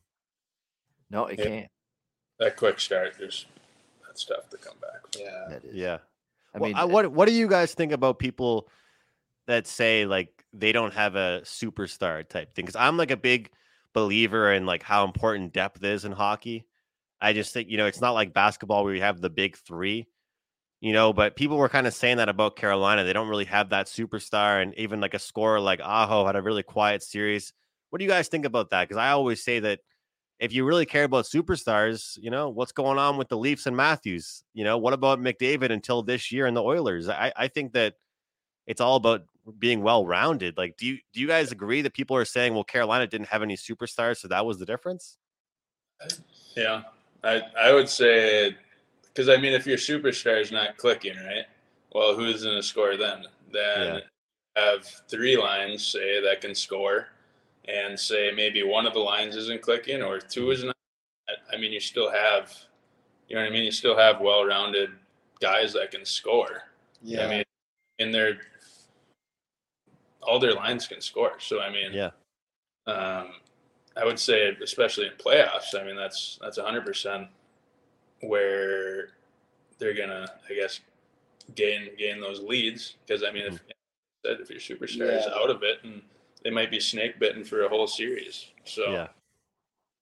No, 1.11 1.27
it 1.27 1.39
Yeah. 1.39 1.45
can't. 1.45 1.69
That 2.39 2.57
quick 2.57 2.79
start, 2.81 3.15
there's 3.19 3.47
that's 4.07 4.25
tough 4.25 4.49
to 4.51 4.57
come 4.59 4.77
back. 4.81 5.01
Yeah. 5.19 5.47
That 5.49 5.65
is. 5.65 5.75
Yeah. 5.75 5.99
I 6.55 6.59
Well, 6.59 6.69
mean, 6.69 6.77
uh, 6.77 6.83
I- 6.83 6.85
what 6.85 7.09
what 7.13 7.27
do 7.29 7.35
you 7.35 7.49
guys 7.49 7.75
think 7.75 7.93
about 7.93 8.19
people 8.19 8.69
that 9.47 9.67
say 9.67 10.05
like 10.07 10.45
they 10.53 10.73
don't 10.73 10.93
have 10.95 11.17
a 11.17 11.41
superstar 11.45 12.29
type 12.29 12.55
thing? 12.55 12.65
Because 12.67 12.77
I'm 12.77 12.97
like 12.97 13.11
a 13.11 13.17
big 13.17 13.51
believer 13.95 14.53
in 14.53 14.67
like 14.67 14.83
how 14.83 15.05
important 15.05 15.53
depth 15.55 15.83
is 15.83 16.05
in 16.05 16.13
hockey. 16.13 16.67
I 17.21 17.33
just 17.33 17.53
think 17.53 17.69
you 17.69 17.77
know 17.77 17.87
it's 17.87 18.01
not 18.01 18.13
like 18.13 18.33
basketball 18.33 18.85
where 18.85 18.95
you 18.95 19.03
have 19.03 19.21
the 19.21 19.31
big 19.31 19.57
three, 19.57 20.07
you 20.81 20.93
know. 20.93 21.13
But 21.13 21.37
people 21.37 21.57
were 21.57 21.69
kind 21.69 21.87
of 21.87 21.95
saying 21.95 22.19
that 22.19 22.29
about 22.29 22.57
Carolina. 22.57 23.05
They 23.05 23.13
don't 23.13 23.29
really 23.29 23.45
have 23.47 23.71
that 23.71 23.87
superstar, 23.87 24.63
and 24.63 24.75
even 24.77 25.01
like 25.01 25.15
a 25.15 25.19
scorer 25.19 25.61
like 25.61 25.81
Aho 25.81 26.27
had 26.27 26.37
a 26.37 26.43
really 26.43 26.63
quiet 26.63 27.03
series. 27.03 27.53
What 27.91 27.99
do 27.99 28.05
you 28.05 28.11
guys 28.11 28.29
think 28.29 28.45
about 28.45 28.71
that? 28.71 28.89
Because 28.89 29.01
I 29.01 29.11
always 29.11 29.43
say 29.43 29.61
that 29.61 29.81
if 30.39 30.53
you 30.53 30.65
really 30.65 30.87
care 30.87 31.05
about 31.05 31.25
superstars, 31.25 32.17
you 32.21 32.31
know, 32.31 32.49
what's 32.49 32.73
going 32.73 32.99
on 32.99 33.17
with 33.17 33.29
the 33.29 33.37
Leafs 33.37 33.67
and 33.67 33.77
Matthews? 33.77 34.45
You 34.55 34.65
know, 34.65 34.79
what 34.79 34.93
about 34.93 35.19
McDavid 35.19 35.71
until 35.71 36.03
this 36.03 36.31
year 36.31 36.47
and 36.47 36.57
the 36.57 36.63
Oilers? 36.63 37.09
I, 37.09 37.33
I 37.37 37.49
think 37.49 37.73
that 37.73 37.95
it's 38.67 38.81
all 38.81 38.97
about 38.97 39.25
being 39.59 39.83
well 39.83 40.07
rounded. 40.07 40.57
Like, 40.57 40.77
do 40.77 40.87
you 40.87 40.99
do 41.13 41.21
you 41.21 41.27
guys 41.27 41.51
agree 41.51 41.83
that 41.83 41.95
people 41.95 42.17
are 42.17 42.25
saying, 42.25 42.55
well, 42.55 42.65
Carolina 42.65 43.07
didn't 43.07 43.29
have 43.29 43.43
any 43.43 43.57
superstars, 43.57 44.19
so 44.19 44.29
that 44.29 44.47
was 44.47 44.59
the 44.59 44.67
difference? 44.67 45.17
Yeah, 46.57 46.83
I 47.25 47.43
I 47.59 47.73
would 47.73 47.89
say 47.89 48.57
because 49.03 49.29
I 49.29 49.37
mean, 49.37 49.53
if 49.53 49.67
your 49.67 49.79
superstar 49.79 50.41
is 50.41 50.53
not 50.53 50.77
clicking, 50.77 51.17
right? 51.17 51.45
Well, 51.93 52.15
who's 52.15 52.45
going 52.45 52.57
to 52.57 52.63
score 52.63 52.97
then? 52.97 53.25
Then 53.53 54.03
have 54.57 54.85
three 55.09 55.37
lines 55.37 55.85
say 55.87 56.21
that 56.23 56.41
can 56.41 56.55
score, 56.55 57.09
and 57.67 57.99
say 57.99 58.31
maybe 58.35 58.63
one 58.63 58.87
of 58.87 58.93
the 58.93 59.01
lines 59.01 59.35
isn't 59.37 59.63
clicking 59.63 60.03
or 60.03 60.19
two 60.21 60.51
is 60.51 60.65
not. 60.65 60.75
I- 61.53 61.57
mean, 61.57 61.73
you 61.73 61.81
still 61.81 62.11
have, 62.11 62.55
you 63.29 63.35
know 63.37 63.43
what 63.43 63.49
I 63.49 63.53
mean. 63.53 63.65
You 63.65 63.73
still 63.73 63.97
have 63.97 64.21
well-rounded 64.21 64.91
guys 65.41 65.73
that 65.75 65.91
can 65.91 66.05
score. 66.05 66.63
Yeah. 67.03 67.27
I 67.27 67.29
mean, 67.31 67.45
and 67.99 68.15
they're 68.15 68.39
all 70.23 70.39
their 70.39 70.55
lines 70.55 70.87
can 70.87 71.01
score. 71.01 71.39
So 71.41 71.61
I 71.61 71.71
mean, 71.71 71.93
Yeah. 71.93 72.11
um, 72.87 73.35
I 73.99 74.05
would 74.05 74.19
say, 74.19 74.57
especially 74.63 75.07
in 75.07 75.13
playoffs, 75.15 75.75
I 75.79 75.85
mean 75.85 75.97
that's 75.97 76.39
that's 76.41 76.59
hundred 76.59 76.87
percent 76.87 77.29
where 78.21 79.11
they're 79.79 79.95
gonna, 79.95 80.27
I 80.49 80.55
guess, 80.55 80.81
gain 81.55 81.91
gain 81.99 82.21
those 82.21 82.41
leads. 82.41 82.95
Because 83.07 83.23
I 83.25 83.31
mean, 83.33 83.45
if 83.47 83.61
if 84.25 84.51
your 84.51 84.61
superstar 84.61 85.17
is 85.19 85.27
out 85.27 85.51
of 85.51 85.63
it, 85.63 85.79
and 85.85 86.03
they 86.45 86.51
might 86.51 86.71
be 86.71 86.81
snake 86.81 87.19
bitten 87.19 87.45
for 87.45 87.63
a 87.65 87.69
whole 87.69 87.87
series. 87.87 88.47
So 88.65 88.93
Yeah. 88.93 89.09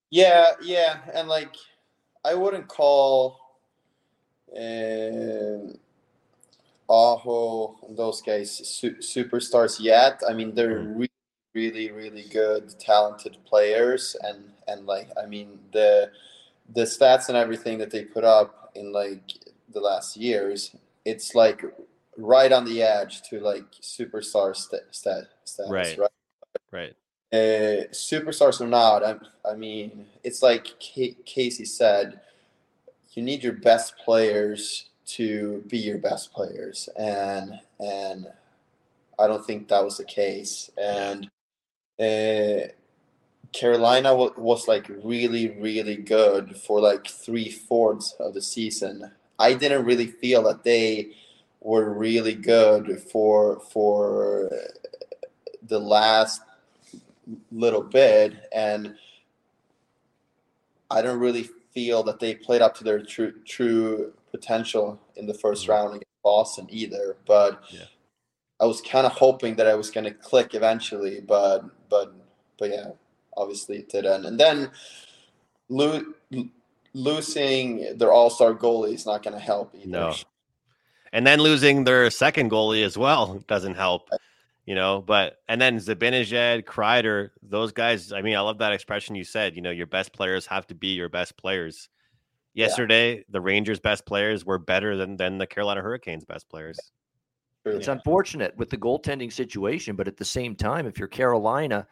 Yeah, 0.09 0.51
yeah, 0.61 0.99
and 1.13 1.27
like 1.27 1.55
I 2.23 2.33
wouldn't 2.33 2.67
call 2.67 3.39
um, 4.55 5.77
Aho 6.89 7.75
and 7.87 7.97
those 7.97 8.21
guys 8.21 8.51
su- 8.51 8.95
superstars 8.97 9.79
yet. 9.81 10.21
I 10.27 10.33
mean, 10.33 10.55
they're 10.55 10.79
Mm. 10.79 10.95
really, 10.95 11.09
really, 11.57 11.91
really 11.91 12.25
good, 12.41 12.63
talented 12.79 13.35
players, 13.51 14.15
and 14.27 14.39
and 14.69 14.79
like 14.85 15.09
I 15.21 15.25
mean 15.33 15.49
the 15.77 16.11
the 16.77 16.83
stats 16.83 17.29
and 17.29 17.37
everything 17.37 17.77
that 17.79 17.91
they 17.91 18.03
put 18.05 18.23
up 18.23 18.71
in 18.75 18.91
like 19.01 19.23
the 19.73 19.79
last 19.79 20.17
years, 20.17 20.75
it's 21.11 21.29
like 21.33 21.59
right 22.17 22.51
on 22.57 22.63
the 22.65 22.81
edge 22.81 23.13
to 23.29 23.39
like 23.39 23.65
superstar 23.95 24.55
st- 24.55 24.83
stat 24.91 25.23
status, 25.45 25.71
Right. 25.71 25.97
right? 26.03 26.11
Right. 26.79 26.95
uh, 27.33 27.87
superstars 27.91 28.61
or 28.61 28.67
not, 28.67 29.03
I, 29.03 29.13
I 29.51 29.53
mean, 29.55 30.05
it's 30.23 30.41
like 30.49 30.65
K- 30.79 31.17
Casey 31.25 31.65
said, 31.65 32.19
you 33.13 33.21
need 33.23 33.43
your 33.43 33.57
best 33.71 33.89
players 34.05 34.89
to 35.17 35.63
be 35.67 35.77
your 35.89 35.97
best 36.09 36.25
players, 36.33 36.89
and 36.97 37.47
and 37.79 38.27
I 39.19 39.27
don't 39.29 39.45
think 39.45 39.67
that 39.69 39.83
was 39.83 39.97
the 39.97 40.05
case. 40.05 40.69
And 40.77 41.29
uh, 41.99 42.67
Carolina 43.53 44.09
w- 44.09 44.33
was 44.37 44.67
like 44.67 44.87
really, 45.03 45.49
really 45.59 45.95
good 45.95 46.57
for 46.57 46.79
like 46.79 47.07
three 47.07 47.49
fourths 47.49 48.13
of 48.19 48.33
the 48.33 48.41
season. 48.41 49.11
I 49.39 49.53
didn't 49.53 49.85
really 49.85 50.07
feel 50.07 50.43
that 50.43 50.63
they 50.63 51.11
were 51.61 51.91
really 51.93 52.33
good 52.35 53.01
for 53.11 53.59
for 53.71 54.51
the 55.67 55.79
last 55.79 56.41
little 57.51 57.81
bit, 57.83 58.33
and 58.53 58.95
I 60.89 61.01
don't 61.01 61.19
really 61.19 61.49
feel 61.73 62.03
that 62.03 62.19
they 62.19 62.35
played 62.35 62.61
up 62.61 62.75
to 62.77 62.83
their 62.83 63.01
true 63.01 63.33
true 63.45 64.13
potential 64.31 64.99
in 65.15 65.25
the 65.25 65.33
1st 65.33 65.65
Mhm. 65.65 65.69
round 65.69 65.89
against 65.95 66.21
Boston 66.23 66.67
either. 66.69 67.17
But 67.25 67.61
Yeah. 67.69 67.85
I 68.59 68.65
was 68.65 68.81
kind 68.81 69.05
of 69.05 69.13
hoping 69.13 69.55
that 69.55 69.67
I 69.67 69.75
was 69.75 69.91
going 69.91 70.05
to 70.05 70.11
click 70.11 70.55
eventually, 70.55 71.21
but 71.21 71.63
but 71.89 72.13
but 72.57 72.69
yeah, 72.69 72.91
obviously 73.35 73.77
it 73.77 73.89
didn't. 73.89 74.25
And 74.25 74.39
then 74.39 74.71
lo- 75.69 76.13
losing 76.93 77.97
their 77.97 78.11
all 78.11 78.29
star 78.29 78.53
goalie 78.53 78.93
is 78.93 79.05
not 79.05 79.23
going 79.23 79.35
to 79.35 79.39
help 79.39 79.75
either. 79.75 79.87
No. 79.87 80.15
And 81.13 81.25
then 81.25 81.39
losing 81.39 81.83
their 81.83 82.09
second 82.09 82.51
goalie 82.51 82.83
as 82.83 82.97
well 82.97 83.43
doesn't 83.47 83.75
help, 83.75 84.09
you 84.65 84.75
know. 84.75 85.01
But 85.05 85.37
and 85.47 85.61
then 85.61 85.77
Zibanejad, 85.77 86.65
Kreider, 86.65 87.29
those 87.41 87.71
guys. 87.71 88.11
I 88.11 88.21
mean, 88.21 88.35
I 88.35 88.41
love 88.41 88.57
that 88.57 88.73
expression 88.73 89.15
you 89.15 89.23
said. 89.23 89.55
You 89.55 89.61
know, 89.61 89.71
your 89.71 89.87
best 89.87 90.11
players 90.11 90.45
have 90.47 90.67
to 90.67 90.75
be 90.75 90.89
your 90.89 91.09
best 91.09 91.37
players. 91.37 91.89
Yesterday, 92.53 93.23
the 93.29 93.39
Rangers' 93.39 93.79
best 93.79 94.05
players 94.05 94.43
were 94.43 94.57
better 94.57 94.97
than 94.97 95.15
than 95.15 95.37
the 95.37 95.47
Carolina 95.47 95.81
Hurricanes' 95.81 96.25
best 96.25 96.49
players. 96.49 96.75
True. 96.75 96.96
It's 97.75 97.87
unfortunate 97.87 98.55
with 98.57 98.69
the 98.69 98.77
goaltending 98.77 99.31
situation, 99.31 99.95
but 99.95 100.07
at 100.07 100.17
the 100.17 100.25
same 100.25 100.55
time, 100.55 100.85
if 100.85 100.97
you're 100.97 101.07
Carolina, 101.07 101.87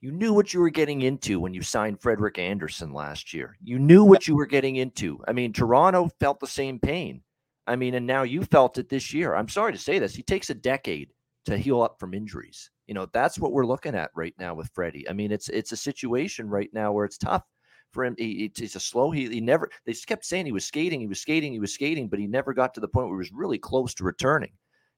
you 0.00 0.12
knew 0.12 0.32
what 0.32 0.54
you 0.54 0.60
were 0.60 0.70
getting 0.70 1.02
into 1.02 1.40
when 1.40 1.52
you 1.54 1.62
signed 1.62 2.00
Frederik 2.00 2.38
Andersen 2.38 2.92
last 2.92 3.34
year. 3.34 3.56
You 3.62 3.78
knew 3.78 4.04
what 4.04 4.26
you 4.26 4.34
were 4.34 4.46
getting 4.46 4.76
into. 4.76 5.22
I 5.28 5.32
mean, 5.32 5.52
Toronto 5.52 6.10
felt 6.20 6.40
the 6.40 6.46
same 6.46 6.78
pain. 6.78 7.22
I 7.66 7.76
mean, 7.76 7.94
and 7.94 8.06
now 8.06 8.22
you 8.22 8.42
felt 8.44 8.78
it 8.78 8.88
this 8.88 9.12
year. 9.12 9.34
I'm 9.34 9.48
sorry 9.48 9.72
to 9.72 9.78
say 9.78 9.98
this. 9.98 10.14
He 10.14 10.22
takes 10.22 10.50
a 10.50 10.54
decade 10.54 11.12
to 11.44 11.56
heal 11.58 11.82
up 11.82 12.00
from 12.00 12.14
injuries. 12.14 12.70
You 12.86 12.94
know, 12.94 13.06
that's 13.12 13.38
what 13.38 13.52
we're 13.52 13.66
looking 13.66 13.94
at 13.94 14.10
right 14.14 14.34
now 14.38 14.54
with 14.54 14.70
Freddie. 14.74 15.08
I 15.08 15.12
mean, 15.12 15.30
it's 15.30 15.48
it's 15.48 15.72
a 15.72 15.76
situation 15.76 16.48
right 16.48 16.70
now 16.72 16.92
where 16.92 17.04
it's 17.04 17.18
tough 17.18 17.44
for 17.92 18.04
him. 18.04 18.14
He, 18.18 18.34
he- 18.34 18.52
he's 18.56 18.74
a 18.76 18.80
slow. 18.80 19.10
He, 19.10 19.28
he 19.28 19.40
never. 19.40 19.70
They 19.84 19.92
just 19.92 20.06
kept 20.06 20.24
saying 20.24 20.46
he 20.46 20.52
was 20.52 20.64
skating, 20.66 21.00
he 21.00 21.06
was 21.06 21.20
skating, 21.20 21.52
he 21.52 21.60
was 21.60 21.72
skating, 21.74 22.08
but 22.08 22.18
he 22.18 22.26
never 22.26 22.52
got 22.52 22.74
to 22.74 22.80
the 22.80 22.88
point 22.88 23.08
where 23.08 23.16
he 23.16 23.28
was 23.28 23.32
really 23.32 23.58
close 23.58 23.94
to 23.94 24.04
returning 24.04 24.50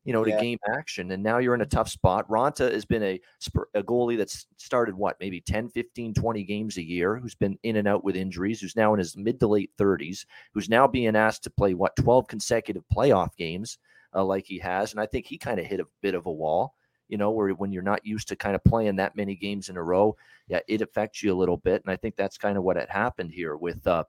you 0.05 0.13
know, 0.13 0.25
to 0.25 0.31
Yeah. 0.31 0.41
game 0.41 0.59
action. 0.69 1.11
And 1.13 1.23
now 1.23 1.39
you're 1.39 1.55
in 1.55 1.61
a 1.61 1.67
tough 1.67 1.89
spot. 1.89 2.29
Raanta 2.29 2.73
has 2.73 2.85
been 2.85 3.03
a, 3.03 3.21
a 3.75 3.83
goalie 3.83 4.19
that's 4.19 4.47
started 4.57 4.95
what, 4.95 5.17
maybe 5.21 5.41
10, 5.41 5.69
15, 5.69 6.13
20 6.15 6.43
games 6.45 6.77
a 6.77 6.83
year, 6.83 7.17
who's 7.17 7.35
been 7.35 7.59
in 7.63 7.77
and 7.77 7.87
out 7.87 8.03
with 8.03 8.17
injuries, 8.17 8.61
who's 8.61 8.77
now 8.77 8.93
in 8.95 8.99
his 8.99 9.17
mid 9.17 9.39
to 9.41 9.47
late 9.47 9.71
30s, 9.79 10.27
who's 10.55 10.69
now 10.69 10.87
being 10.89 11.15
asked 11.15 11.45
to 11.45 11.51
play 11.51 11.75
what, 11.75 11.95
12 11.97 12.27
consecutive 12.27 12.83
playoff 12.93 13.37
games 13.37 13.79
uh, 14.15 14.25
like 14.25 14.45
he 14.45 14.59
has. 14.59 14.93
And 14.93 15.01
I 15.01 15.07
think 15.07 15.27
he 15.27 15.39
kind 15.39 15.61
of 15.61 15.67
hit 15.67 15.81
a 15.81 15.87
bit 16.01 16.15
of 16.15 16.27
a 16.27 16.33
wall. 16.33 16.75
You 17.09 17.19
know, 17.19 17.31
where 17.31 17.51
when 17.51 17.73
you're 17.73 17.83
not 17.83 18.07
used 18.07 18.29
to 18.29 18.37
kind 18.37 18.57
of 18.57 18.65
playing 18.65 18.97
that 18.97 19.17
many 19.17 19.35
games 19.35 19.69
in 19.69 19.77
a 19.77 19.83
row, 19.83 20.17
yeah, 20.49 20.61
it 20.67 20.81
affects 20.81 21.23
you 21.23 21.31
a 21.31 21.37
little 21.37 21.59
bit. 21.59 21.83
And 21.85 21.93
I 21.93 21.97
think 21.97 22.17
that's 22.17 22.39
kind 22.39 22.57
of 22.57 22.65
what 22.65 22.79
had 22.79 22.89
happened 22.89 23.31
here 23.33 23.55
with 23.55 23.87
uh, 23.87 24.05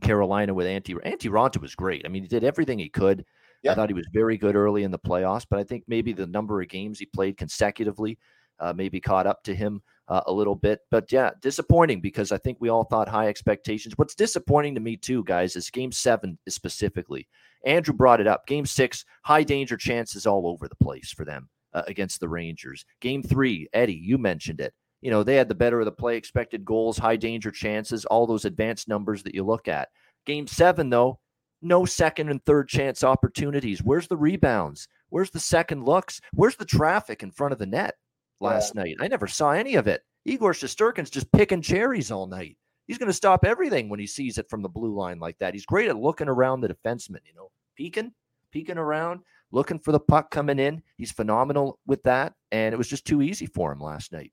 Carolina 0.00 0.54
with 0.54 0.66
Antti. 0.66 0.94
Antti 1.04 1.28
Raanta 1.28 1.60
was 1.60 1.74
great. 1.74 2.02
I 2.04 2.08
mean, 2.08 2.22
he 2.22 2.28
did 2.28 2.44
everything 2.44 2.78
he 2.78 2.88
could. 2.88 3.24
Yeah. 3.62 3.72
I 3.72 3.74
thought 3.74 3.90
he 3.90 3.94
was 3.94 4.08
very 4.12 4.38
good 4.38 4.56
early 4.56 4.84
in 4.84 4.90
the 4.90 4.98
playoffs, 4.98 5.46
but 5.48 5.58
I 5.58 5.64
think 5.64 5.84
maybe 5.86 6.12
the 6.12 6.26
number 6.26 6.60
of 6.62 6.68
games 6.68 6.98
he 6.98 7.06
played 7.06 7.36
consecutively 7.36 8.18
uh, 8.60 8.72
maybe 8.74 9.00
caught 9.00 9.26
up 9.26 9.42
to 9.44 9.54
him 9.54 9.82
uh, 10.08 10.22
a 10.26 10.32
little 10.32 10.54
bit. 10.54 10.80
But 10.90 11.10
yeah, 11.10 11.30
disappointing 11.40 12.00
because 12.00 12.32
I 12.32 12.38
think 12.38 12.58
we 12.60 12.68
all 12.68 12.84
thought 12.84 13.08
high 13.08 13.28
expectations. 13.28 13.94
What's 13.96 14.14
disappointing 14.14 14.74
to 14.74 14.80
me 14.80 14.96
too, 14.96 15.24
guys, 15.24 15.56
is 15.56 15.70
game 15.70 15.92
seven 15.92 16.38
specifically. 16.48 17.26
Andrew 17.64 17.94
brought 17.94 18.20
it 18.20 18.26
up. 18.26 18.46
Game 18.46 18.66
six, 18.66 19.04
high 19.22 19.42
danger 19.42 19.76
chances 19.76 20.26
all 20.26 20.46
over 20.46 20.68
the 20.68 20.76
place 20.76 21.10
for 21.12 21.24
them 21.24 21.48
uh, 21.74 21.82
against 21.86 22.20
the 22.20 22.28
Rangers. 22.28 22.84
Game 23.00 23.22
three, 23.22 23.68
Eddie, 23.72 23.94
you 23.94 24.18
mentioned 24.18 24.60
it. 24.60 24.74
You 25.00 25.10
know, 25.10 25.22
they 25.22 25.36
had 25.36 25.48
the 25.48 25.54
better 25.54 25.80
of 25.80 25.86
the 25.86 25.92
play, 25.92 26.16
expected 26.16 26.64
goals, 26.64 26.98
high 26.98 27.16
danger 27.16 27.50
chances, 27.50 28.04
all 28.04 28.26
those 28.26 28.44
advanced 28.44 28.86
numbers 28.88 29.22
that 29.22 29.34
you 29.34 29.44
look 29.44 29.66
at. 29.66 29.88
Game 30.26 30.46
seven, 30.46 30.90
though, 30.90 31.20
no 31.62 31.84
second 31.84 32.28
and 32.28 32.44
third 32.44 32.68
chance 32.68 33.04
opportunities. 33.04 33.82
Where's 33.82 34.08
the 34.08 34.16
rebounds? 34.16 34.88
Where's 35.10 35.30
the 35.30 35.40
second 35.40 35.84
looks? 35.84 36.20
Where's 36.32 36.56
the 36.56 36.64
traffic 36.64 37.22
in 37.22 37.30
front 37.30 37.52
of 37.52 37.58
the 37.58 37.66
net 37.66 37.96
last 38.40 38.74
night? 38.74 38.96
I 39.00 39.08
never 39.08 39.26
saw 39.26 39.50
any 39.50 39.74
of 39.74 39.86
it. 39.86 40.02
Igor 40.24 40.52
Shesterkin's 40.52 41.10
just 41.10 41.30
picking 41.32 41.62
cherries 41.62 42.10
all 42.10 42.26
night. 42.26 42.56
He's 42.86 42.98
going 42.98 43.08
to 43.08 43.12
stop 43.12 43.44
everything 43.44 43.88
when 43.88 44.00
he 44.00 44.06
sees 44.06 44.38
it 44.38 44.48
from 44.48 44.62
the 44.62 44.68
blue 44.68 44.94
line 44.94 45.18
like 45.18 45.38
that. 45.38 45.54
He's 45.54 45.66
great 45.66 45.88
at 45.88 45.96
looking 45.96 46.28
around 46.28 46.60
the 46.60 46.68
defenseman, 46.68 47.20
you 47.24 47.34
know, 47.34 47.50
peeking, 47.76 48.12
peeking 48.50 48.78
around, 48.78 49.20
looking 49.52 49.78
for 49.78 49.92
the 49.92 50.00
puck 50.00 50.30
coming 50.30 50.58
in. 50.58 50.82
He's 50.96 51.12
phenomenal 51.12 51.78
with 51.86 52.02
that. 52.02 52.34
And 52.50 52.72
it 52.72 52.78
was 52.78 52.88
just 52.88 53.06
too 53.06 53.22
easy 53.22 53.46
for 53.46 53.72
him 53.72 53.80
last 53.80 54.12
night. 54.12 54.32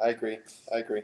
I 0.00 0.08
agree. 0.08 0.38
I 0.72 0.78
agree. 0.78 1.02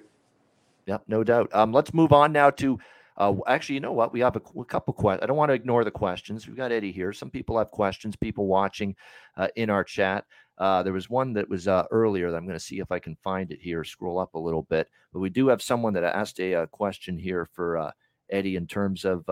Yep, 0.86 1.04
no 1.08 1.24
doubt. 1.24 1.54
Um, 1.54 1.72
let's 1.72 1.94
move 1.94 2.12
on 2.12 2.32
now 2.32 2.50
to. 2.50 2.78
Uh, 3.16 3.34
actually, 3.46 3.74
you 3.74 3.80
know 3.80 3.92
what? 3.92 4.12
We 4.12 4.20
have 4.20 4.36
a, 4.36 4.42
a 4.58 4.64
couple 4.64 4.92
questions. 4.92 5.22
I 5.22 5.26
don't 5.26 5.36
want 5.36 5.50
to 5.50 5.54
ignore 5.54 5.84
the 5.84 5.90
questions. 5.90 6.46
We've 6.46 6.56
got 6.56 6.72
Eddie 6.72 6.92
here. 6.92 7.12
Some 7.12 7.30
people 7.30 7.58
have 7.58 7.70
questions. 7.70 8.16
People 8.16 8.46
watching 8.46 8.96
uh, 9.36 9.48
in 9.56 9.70
our 9.70 9.84
chat. 9.84 10.24
Uh, 10.58 10.82
there 10.82 10.92
was 10.92 11.10
one 11.10 11.32
that 11.32 11.48
was 11.48 11.66
uh, 11.66 11.84
earlier 11.90 12.30
that 12.30 12.36
I'm 12.36 12.46
going 12.46 12.58
to 12.58 12.64
see 12.64 12.78
if 12.78 12.92
I 12.92 12.98
can 12.98 13.16
find 13.22 13.50
it 13.50 13.60
here. 13.60 13.84
Scroll 13.84 14.18
up 14.18 14.34
a 14.34 14.38
little 14.38 14.62
bit. 14.62 14.88
But 15.12 15.20
we 15.20 15.30
do 15.30 15.48
have 15.48 15.62
someone 15.62 15.92
that 15.94 16.04
asked 16.04 16.40
a, 16.40 16.54
uh 16.54 16.66
question 16.66 17.18
here 17.18 17.48
for 17.52 17.78
uh, 17.78 17.90
Eddie 18.30 18.56
in 18.56 18.66
terms 18.66 19.04
of 19.04 19.24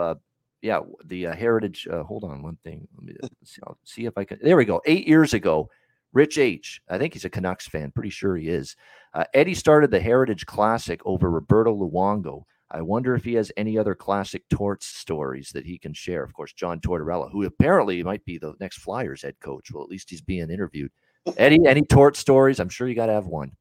yeah 0.63 0.81
the 1.05 1.27
uh, 1.27 1.35
heritage. 1.35 1.87
Uh, 1.91 2.03
hold 2.05 2.25
on 2.25 2.43
one 2.43 2.57
thing. 2.65 2.87
Let 2.97 3.05
me 3.05 3.15
see, 3.45 3.61
see 3.85 4.07
if 4.07 4.17
I 4.17 4.25
can. 4.25 4.39
There 4.41 4.57
we 4.57 4.65
go. 4.65 4.81
Eight 4.87 5.07
years 5.07 5.35
ago, 5.35 5.69
Rich 6.13 6.39
H. 6.39 6.81
I 6.89 6.99
think 6.99 7.13
he's 7.13 7.25
a 7.25 7.31
Canucks 7.31 7.69
fan. 7.69 7.91
Pretty 7.91 8.11
sure 8.11 8.37
he 8.37 8.49
is. 8.49 8.77
Uh, 9.13 9.25
Eddie 9.35 9.55
started 9.55 9.91
the 9.91 10.01
Heritage 10.01 10.47
Classic 10.47 11.01
over 11.05 11.31
Roberto 11.31 11.75
Luongo. 11.75 12.45
I 12.73 12.81
wonder 12.81 13.15
if 13.15 13.23
he 13.23 13.35
has 13.35 13.53
any 13.59 13.77
other 13.77 13.95
classic 13.95 14.49
torts 14.49 14.87
stories 14.87 15.51
that 15.51 15.67
he 15.67 15.77
can 15.77 15.93
share. 15.93 16.25
Of 16.25 16.33
course, 16.33 16.55
John 16.55 16.81
Tortorella, 16.81 17.31
who 17.31 17.45
apparently 17.45 18.03
might 18.03 18.25
be 18.25 18.39
the 18.39 18.55
next 18.61 18.79
Flyers 18.79 19.23
head 19.23 19.39
coach. 19.41 19.71
Well, 19.71 19.83
at 19.83 19.91
least 19.91 20.09
he's 20.09 20.23
being 20.23 20.51
interviewed. 20.51 20.91
Eddie, 21.37 21.61
any 21.67 21.83
tort 21.83 22.17
stories? 22.17 22.61
I'm 22.61 22.71
sure 22.71 22.89
you 22.89 22.95
got 22.95 23.07
to 23.07 23.13
have 23.13 23.27
one. 23.27 23.53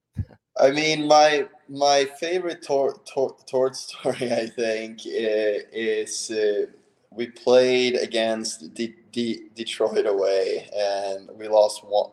I 0.60 0.72
mean, 0.72 1.08
my 1.08 1.48
my 1.68 2.06
favorite 2.20 2.62
tor- 2.62 3.02
tor- 3.06 3.36
tort 3.50 3.76
story, 3.76 4.32
I 4.32 4.48
think, 4.48 5.02
i- 5.06 5.64
is 5.74 6.32
uh, 6.32 6.68
we 7.12 7.28
played 7.28 7.96
against 7.96 8.74
D- 8.74 8.96
D- 9.12 9.50
Detroit 9.56 10.06
away, 10.06 10.70
and 10.74 11.30
we 11.38 11.50
lost 11.50 11.84
one 11.84 12.12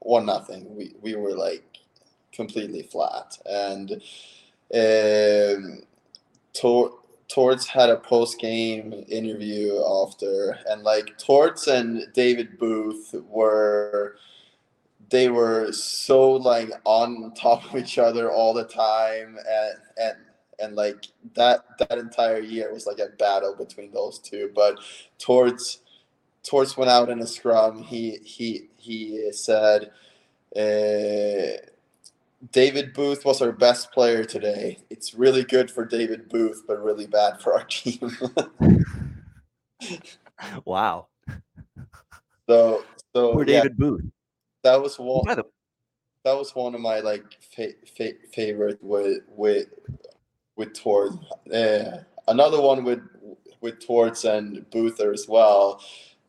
one 0.00 0.26
nothing. 0.26 0.72
We 0.76 0.94
we 1.00 1.16
were 1.16 1.34
like 1.34 1.64
completely 2.32 2.82
flat, 2.82 3.38
and 3.46 3.92
um, 4.74 5.82
Tor- 6.58 6.92
Torts 7.28 7.66
had 7.66 7.90
a 7.90 7.96
post 7.96 8.38
game 8.38 9.04
interview 9.08 9.82
after, 9.84 10.58
and 10.66 10.82
like 10.82 11.18
Torts 11.18 11.66
and 11.66 12.06
David 12.14 12.58
Booth 12.58 13.14
were 13.28 14.16
they 15.10 15.28
were 15.28 15.72
so 15.72 16.32
like 16.32 16.70
on 16.84 17.32
top 17.34 17.64
of 17.64 17.76
each 17.80 17.98
other 17.98 18.30
all 18.30 18.52
the 18.52 18.64
time 18.64 19.38
and 19.48 19.74
and 19.96 20.16
and 20.60 20.76
like 20.76 21.06
that 21.34 21.64
that 21.78 21.98
entire 21.98 22.40
year 22.40 22.72
was 22.72 22.86
like 22.86 22.98
a 22.98 23.16
battle 23.18 23.54
between 23.56 23.90
those 23.92 24.18
two 24.18 24.50
but 24.54 24.78
Torts 25.18 25.80
Torts 26.48 26.76
went 26.76 26.90
out 26.90 27.10
in 27.10 27.20
a 27.20 27.26
scrum. 27.26 27.82
He 27.82 28.18
he 28.24 28.68
he 28.76 29.30
said 29.32 29.90
uh, 30.56 31.60
David 32.52 32.92
Booth 32.94 33.24
was 33.24 33.42
our 33.42 33.52
best 33.52 33.90
player 33.92 34.24
today. 34.24 34.78
It's 34.90 35.14
really 35.14 35.42
good 35.44 35.70
for 35.70 35.84
David 35.84 36.28
Booth, 36.28 36.62
but 36.66 36.82
really 36.82 37.06
bad 37.06 37.40
for 37.40 37.54
our 37.54 37.64
team. 37.68 38.16
Wow. 40.64 41.08
so, 42.48 42.84
so 43.14 43.32
Poor 43.32 43.44
yeah, 43.44 43.62
David 43.62 43.76
Booth. 43.76 44.02
that 44.62 44.80
was 44.80 44.96
one. 44.98 45.24
The- 45.36 45.44
that 46.24 46.36
was 46.36 46.54
one 46.54 46.74
of 46.74 46.80
my 46.80 46.98
like 47.00 47.24
fa- 47.54 47.72
fa- 47.96 48.12
favorite 48.32 48.78
with 48.82 49.22
with 49.28 49.68
with 50.56 50.74
Torts. 50.74 51.16
Uh, 51.52 52.02
another 52.26 52.60
one 52.60 52.84
with 52.84 53.00
with 53.62 53.80
Torts 53.84 54.24
and 54.24 54.68
Boother 54.70 55.12
as 55.12 55.26
well. 55.28 55.80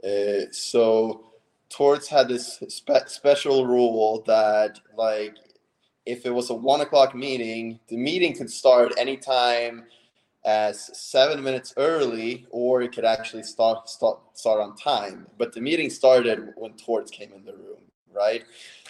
Uh, 0.03 0.45
so 0.51 1.31
Torts 1.69 2.07
had 2.07 2.29
this 2.29 2.59
spe- 2.69 3.07
special 3.07 3.65
rule 3.65 4.23
that 4.25 4.79
like 4.95 5.35
if 6.05 6.25
it 6.25 6.31
was 6.31 6.49
a 6.49 6.53
one 6.53 6.81
o'clock 6.81 7.15
meeting, 7.15 7.79
the 7.87 7.97
meeting 7.97 8.35
could 8.35 8.49
start 8.51 8.93
anytime 8.97 9.85
as 10.45 10.97
seven 10.97 11.43
minutes 11.43 11.73
early, 11.77 12.47
or 12.51 12.81
it 12.81 12.91
could 12.93 13.05
actually 13.05 13.43
start 13.43 13.89
start 13.89 14.19
start 14.33 14.61
on 14.61 14.75
time. 14.75 15.27
But 15.37 15.53
the 15.53 15.61
meeting 15.61 15.89
started 15.89 16.53
when 16.55 16.73
Torts 16.73 17.11
came 17.11 17.33
in 17.33 17.43
the 17.45 17.53
room. 17.53 17.81
right? 18.13 18.43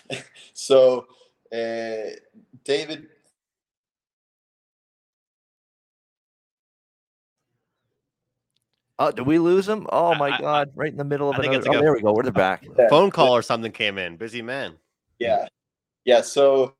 so 0.53 1.07
uh, 1.51 2.16
David 2.64 3.07
Oh, 9.01 9.12
did 9.12 9.26
we 9.26 9.39
lose 9.39 9.68
him? 9.68 9.88
Oh 9.93 10.14
my 10.16 10.30
I- 10.30 10.38
God! 10.38 10.72
Right 10.76 10.91
in 10.91 10.97
the 10.97 11.05
middle 11.05 11.30
of 11.30 11.38
I 11.39 11.43
another. 11.43 11.70
oh, 11.70 11.80
there 11.80 11.93
we 11.93 12.01
go. 12.01 12.12
We're 12.12 12.24
the 12.24 12.34
back. 12.34 12.66
Phone 12.89 13.12
call 13.12 13.34
or 13.34 13.41
something 13.41 13.72
came 13.72 13.97
in. 13.97 14.18
Busy 14.18 14.41
man. 14.41 14.76
Yeah. 15.20 15.47
Yeah. 16.03 16.20
So 16.20 16.76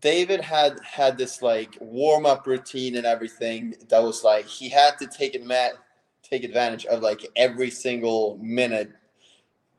David 0.00 0.40
had 0.40 0.78
had 0.84 1.16
this 1.16 1.40
like 1.40 1.76
warm 1.80 2.26
up 2.26 2.46
routine 2.46 2.96
and 2.96 3.06
everything 3.06 3.74
that 3.88 4.02
was 4.02 4.22
like 4.22 4.44
he 4.44 4.68
had 4.68 4.98
to 4.98 5.06
take 5.06 5.34
adma- 5.34 5.78
take 6.22 6.44
advantage 6.44 6.84
of 6.86 7.02
like 7.02 7.26
every 7.36 7.70
single 7.70 8.38
minute 8.42 8.90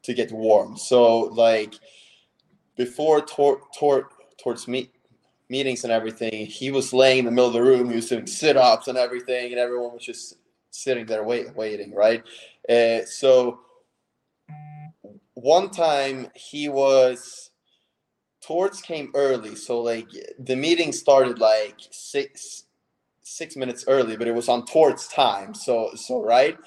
to 0.03 0.13
get 0.13 0.31
warm. 0.31 0.77
So 0.77 1.19
like 1.19 1.75
before 2.75 3.21
tor- 3.21 3.61
tor- 3.77 4.09
towards 4.41 4.67
meet 4.67 4.91
meetings 5.49 5.83
and 5.83 5.93
everything, 5.93 6.45
he 6.45 6.71
was 6.71 6.93
laying 6.93 7.19
in 7.19 7.25
the 7.25 7.31
middle 7.31 7.47
of 7.47 7.53
the 7.53 7.61
room. 7.61 7.89
He 7.89 7.95
was 7.97 8.09
doing 8.09 8.25
sit 8.25 8.57
ups 8.57 8.87
and 8.87 8.97
everything, 8.97 9.51
and 9.51 9.59
everyone 9.59 9.93
was 9.93 10.05
just 10.05 10.37
sitting 10.71 11.05
there 11.05 11.23
wait, 11.23 11.55
waiting, 11.55 11.93
right? 11.93 12.23
Uh, 12.69 13.05
so 13.05 13.59
one 15.33 15.69
time 15.69 16.29
he 16.35 16.69
was 16.69 17.48
Torts 18.49 18.81
came 18.81 19.11
early, 19.13 19.53
so 19.53 19.79
like 19.79 20.07
the 20.39 20.55
meeting 20.55 20.91
started 20.91 21.37
like 21.37 21.75
six 21.91 22.63
six 23.21 23.55
minutes 23.55 23.85
early, 23.87 24.17
but 24.17 24.27
it 24.27 24.33
was 24.33 24.49
on 24.49 24.65
Torts 24.65 25.07
time. 25.07 25.53
So 25.53 25.91
so 25.93 26.23
right, 26.23 26.57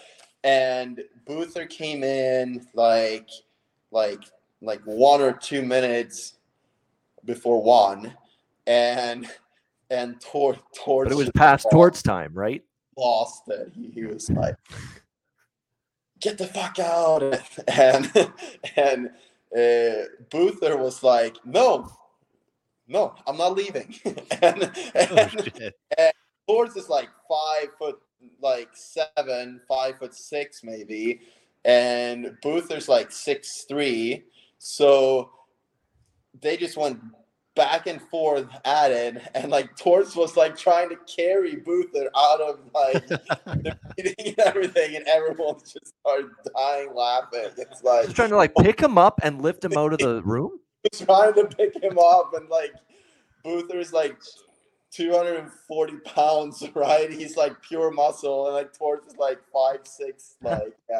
and 0.44 1.02
Boother 1.26 1.66
came 1.66 2.04
in 2.04 2.64
like 2.74 3.28
like 3.90 4.20
like 4.60 4.80
one 4.84 5.20
or 5.20 5.32
two 5.32 5.62
minutes 5.62 6.34
before 7.24 7.60
one, 7.60 8.14
and 8.68 9.28
and 9.90 10.20
Tor 10.20 10.54
Torts 10.76 11.08
But 11.08 11.12
it 11.12 11.16
was 11.16 11.30
past 11.32 11.64
lost- 11.64 11.72
Torts 11.72 12.02
time, 12.04 12.30
right? 12.32 12.62
lost 12.96 13.42
it. 13.48 13.72
He, 13.74 13.90
he 13.92 14.04
was 14.04 14.30
like, 14.30 14.54
"Get 16.20 16.38
the 16.38 16.46
fuck 16.46 16.78
out!" 16.78 17.40
And 17.66 18.30
and 18.76 19.10
uh, 19.56 20.04
Boother 20.30 20.76
was 20.76 21.02
like, 21.02 21.36
"No, 21.44 21.90
no, 22.88 23.14
I'm 23.26 23.36
not 23.36 23.54
leaving." 23.54 23.94
and 24.42 24.70
Oh, 24.94 25.16
and 25.16 25.30
shit. 25.30 25.74
Torts 26.48 26.76
is 26.76 26.88
like 26.88 27.08
five 27.28 27.68
foot, 27.78 28.00
like 28.40 28.68
seven, 28.74 29.60
five 29.68 29.98
foot 29.98 30.14
six 30.14 30.62
maybe, 30.64 31.20
and 31.64 32.36
Boother's 32.42 32.88
like 32.88 33.12
six 33.12 33.64
three. 33.68 34.24
So 34.58 35.30
they 36.40 36.56
just 36.56 36.76
went 36.76 37.00
back 37.54 37.86
and 37.86 38.00
forth 38.00 38.46
at 38.64 38.90
it, 38.90 39.22
and 39.34 39.50
like 39.50 39.76
Torts 39.76 40.16
was 40.16 40.36
like 40.36 40.56
trying 40.56 40.88
to 40.88 40.96
carry 41.06 41.56
Boother 41.56 42.10
out 42.16 42.40
of 42.40 42.60
like 42.74 43.06
the 43.08 43.78
meeting 43.96 44.14
and 44.18 44.38
everything, 44.40 44.96
and 44.96 45.06
everyone 45.06 45.58
just 45.60 45.92
started 46.00 46.30
dying 46.56 46.94
laughing. 46.94 47.50
It's 47.56 47.82
like 47.82 48.04
Just 48.04 48.16
trying 48.16 48.30
to 48.30 48.36
like 48.36 48.54
pick 48.56 48.80
him 48.80 48.98
up 48.98 49.20
and 49.22 49.42
lift 49.42 49.64
him 49.64 49.76
out 49.76 49.92
of 49.92 49.98
the 49.98 50.22
room. 50.24 50.58
trying 50.92 51.34
to 51.34 51.44
pick 51.46 51.80
him 51.82 51.98
up, 51.98 52.32
and 52.34 52.48
like 52.48 52.72
Boother's 53.44 53.92
like 53.92 54.16
240 54.92 55.96
pounds, 56.04 56.62
right? 56.74 57.10
He's 57.10 57.36
like 57.36 57.60
pure 57.62 57.90
muscle, 57.90 58.46
and 58.46 58.54
like 58.54 58.72
Torts 58.76 59.08
is 59.08 59.16
like 59.16 59.40
five 59.52 59.80
six. 59.86 60.36
Like, 60.42 60.74
yeah, 60.88 60.98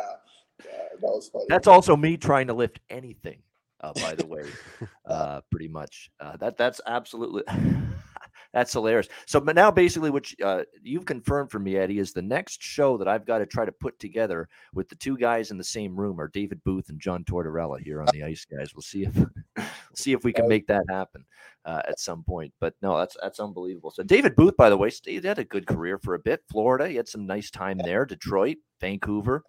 yeah, 0.65 0.71
that 1.01 1.03
was 1.03 1.29
funny. 1.29 1.47
That's 1.49 1.67
also 1.67 1.97
me 1.97 2.17
trying 2.17 2.47
to 2.49 2.55
lift 2.55 2.81
anything. 2.91 3.39
Uh, 3.83 3.93
by 3.95 4.14
the 4.14 4.26
way, 4.26 4.45
uh, 5.07 5.41
pretty 5.51 5.68
much. 5.68 6.11
Uh, 6.20 6.37
that 6.37 6.57
that's 6.57 6.80
absolutely 6.87 7.43
that's 8.53 8.72
hilarious. 8.72 9.09
So, 9.26 9.41
but 9.41 9.57
now 9.57 9.70
basically, 9.70 10.11
what 10.11 10.30
you- 10.30 10.45
uh, 10.45 10.64
you've 10.83 11.05
confirmed 11.07 11.51
for 11.51 11.59
me, 11.59 11.76
Eddie, 11.76 11.99
is 11.99 12.12
the 12.12 12.22
next 12.22 12.62
show 12.62 12.97
that 12.99 13.09
I've 13.09 13.26
got 13.26 13.39
to 13.39 13.47
try 13.47 13.64
to 13.64 13.72
put 13.72 13.99
together 13.99 14.49
with 14.72 14.89
the 14.89 14.95
two 14.97 15.16
guys 15.16 15.51
in 15.51 15.59
the 15.59 15.64
same 15.64 15.97
room 15.97 16.20
are 16.20 16.28
David 16.28 16.62
Booth 16.64 16.91
and 16.91 17.01
John 17.01 17.24
Tortorella 17.24 17.80
here 17.80 18.01
on 18.01 18.09
the 18.12 18.22
Ice 18.22 18.45
Guys. 18.45 18.74
We'll 18.74 18.83
see 18.83 19.05
if 19.05 19.66
see 19.95 20.12
if 20.12 20.22
we 20.24 20.33
can 20.33 20.47
make 20.49 20.66
that 20.68 20.85
happen 20.89 21.24
uh, 21.64 21.83
at 21.89 21.99
some 21.99 22.22
point. 22.22 22.53
But 22.61 22.74
no, 22.83 22.97
that's 22.99 23.16
that's 23.20 23.41
unbelievable. 23.41 23.91
So 23.91 24.03
David 24.03 24.37
Booth, 24.37 24.57
by 24.57 24.70
the 24.70 24.76
way, 24.76 24.91
stayed 24.91 25.24
had 25.24 25.39
a 25.39 25.45
good 25.45 25.66
career 25.66 25.99
for 25.99 26.14
a 26.14 26.18
bit. 26.18 26.43
Florida, 26.51 26.89
he 26.89 26.97
had 26.97 27.09
some 27.09 27.26
nice 27.26 27.51
time 27.51 27.78
there. 27.78 28.05
Detroit, 28.05 28.59
Vancouver, 28.80 29.43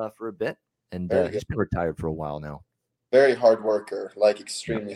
uh, 0.00 0.10
for 0.10 0.28
a 0.28 0.32
bit, 0.32 0.56
and 0.92 1.12
uh, 1.12 1.28
he's 1.28 1.44
been 1.44 1.58
retired 1.58 1.98
for 1.98 2.08
a 2.08 2.12
while 2.12 2.40
now. 2.40 2.62
Very 3.16 3.34
hard 3.34 3.64
worker, 3.64 4.12
like 4.14 4.40
extremely. 4.40 4.94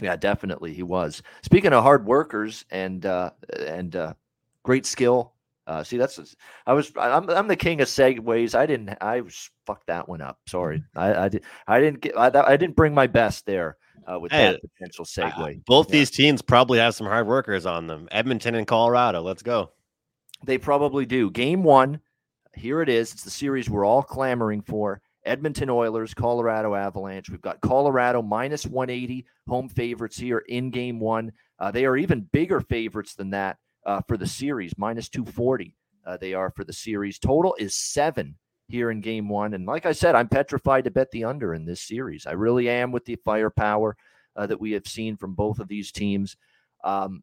Yeah, 0.00 0.16
definitely 0.16 0.74
he 0.74 0.82
was. 0.82 1.22
Speaking 1.42 1.72
of 1.72 1.84
hard 1.84 2.04
workers 2.04 2.64
and 2.70 3.06
uh, 3.06 3.30
and 3.66 3.94
uh, 3.94 4.14
great 4.64 4.86
skill. 4.86 5.34
Uh, 5.66 5.82
see, 5.82 5.96
that's 5.96 6.18
I 6.66 6.72
was 6.72 6.92
I'm 6.98 7.30
I'm 7.30 7.48
the 7.48 7.56
king 7.56 7.80
of 7.80 7.88
segues. 7.88 8.54
I 8.54 8.66
didn't 8.66 8.96
I 9.00 9.20
was 9.20 9.50
fucked 9.66 9.86
that 9.86 10.08
one 10.08 10.20
up. 10.20 10.38
Sorry, 10.46 10.82
I 10.96 11.14
I, 11.14 11.28
did, 11.28 11.44
I 11.66 11.80
didn't 11.80 12.00
get 12.00 12.18
I, 12.18 12.30
I 12.44 12.56
didn't 12.56 12.76
bring 12.76 12.92
my 12.92 13.06
best 13.06 13.46
there 13.46 13.76
uh, 14.10 14.18
with 14.18 14.32
Hey, 14.32 14.52
that 14.52 14.60
potential 14.60 15.04
segue. 15.04 15.64
Both 15.64 15.88
Yeah. 15.88 15.92
these 16.00 16.10
teams 16.10 16.42
probably 16.42 16.78
have 16.80 16.94
some 16.94 17.06
hard 17.06 17.26
workers 17.26 17.64
on 17.64 17.86
them. 17.86 18.08
Edmonton 18.10 18.56
and 18.56 18.66
Colorado. 18.66 19.22
Let's 19.22 19.42
go. 19.42 19.70
They 20.44 20.58
probably 20.58 21.06
do. 21.06 21.30
Game 21.30 21.62
one, 21.62 22.00
here 22.54 22.82
it 22.82 22.88
is. 22.88 23.12
It's 23.12 23.24
the 23.24 23.30
series 23.30 23.70
we're 23.70 23.86
all 23.86 24.02
clamoring 24.02 24.60
for. 24.60 25.00
Edmonton 25.24 25.70
Oilers, 25.70 26.14
Colorado 26.14 26.74
Avalanche. 26.74 27.30
We've 27.30 27.40
got 27.40 27.60
Colorado 27.60 28.22
minus 28.22 28.66
180 28.66 29.26
home 29.48 29.68
favorites 29.68 30.18
here 30.18 30.38
in 30.48 30.70
game 30.70 31.00
one. 31.00 31.32
Uh, 31.58 31.70
they 31.70 31.84
are 31.86 31.96
even 31.96 32.28
bigger 32.32 32.60
favorites 32.60 33.14
than 33.14 33.30
that 33.30 33.58
uh, 33.86 34.00
for 34.06 34.16
the 34.16 34.26
series, 34.26 34.76
minus 34.76 35.08
240. 35.08 35.76
Uh, 36.06 36.16
they 36.16 36.34
are 36.34 36.50
for 36.50 36.64
the 36.64 36.72
series. 36.72 37.18
Total 37.18 37.54
is 37.58 37.74
seven 37.74 38.36
here 38.68 38.90
in 38.90 39.00
game 39.00 39.28
one. 39.28 39.54
And 39.54 39.66
like 39.66 39.86
I 39.86 39.92
said, 39.92 40.14
I'm 40.14 40.28
petrified 40.28 40.84
to 40.84 40.90
bet 40.90 41.10
the 41.10 41.24
under 41.24 41.54
in 41.54 41.64
this 41.64 41.82
series. 41.82 42.26
I 42.26 42.32
really 42.32 42.68
am 42.68 42.92
with 42.92 43.04
the 43.04 43.16
firepower 43.16 43.96
uh, 44.36 44.46
that 44.46 44.60
we 44.60 44.72
have 44.72 44.86
seen 44.86 45.16
from 45.16 45.34
both 45.34 45.58
of 45.58 45.68
these 45.68 45.92
teams. 45.92 46.36
Um, 46.82 47.22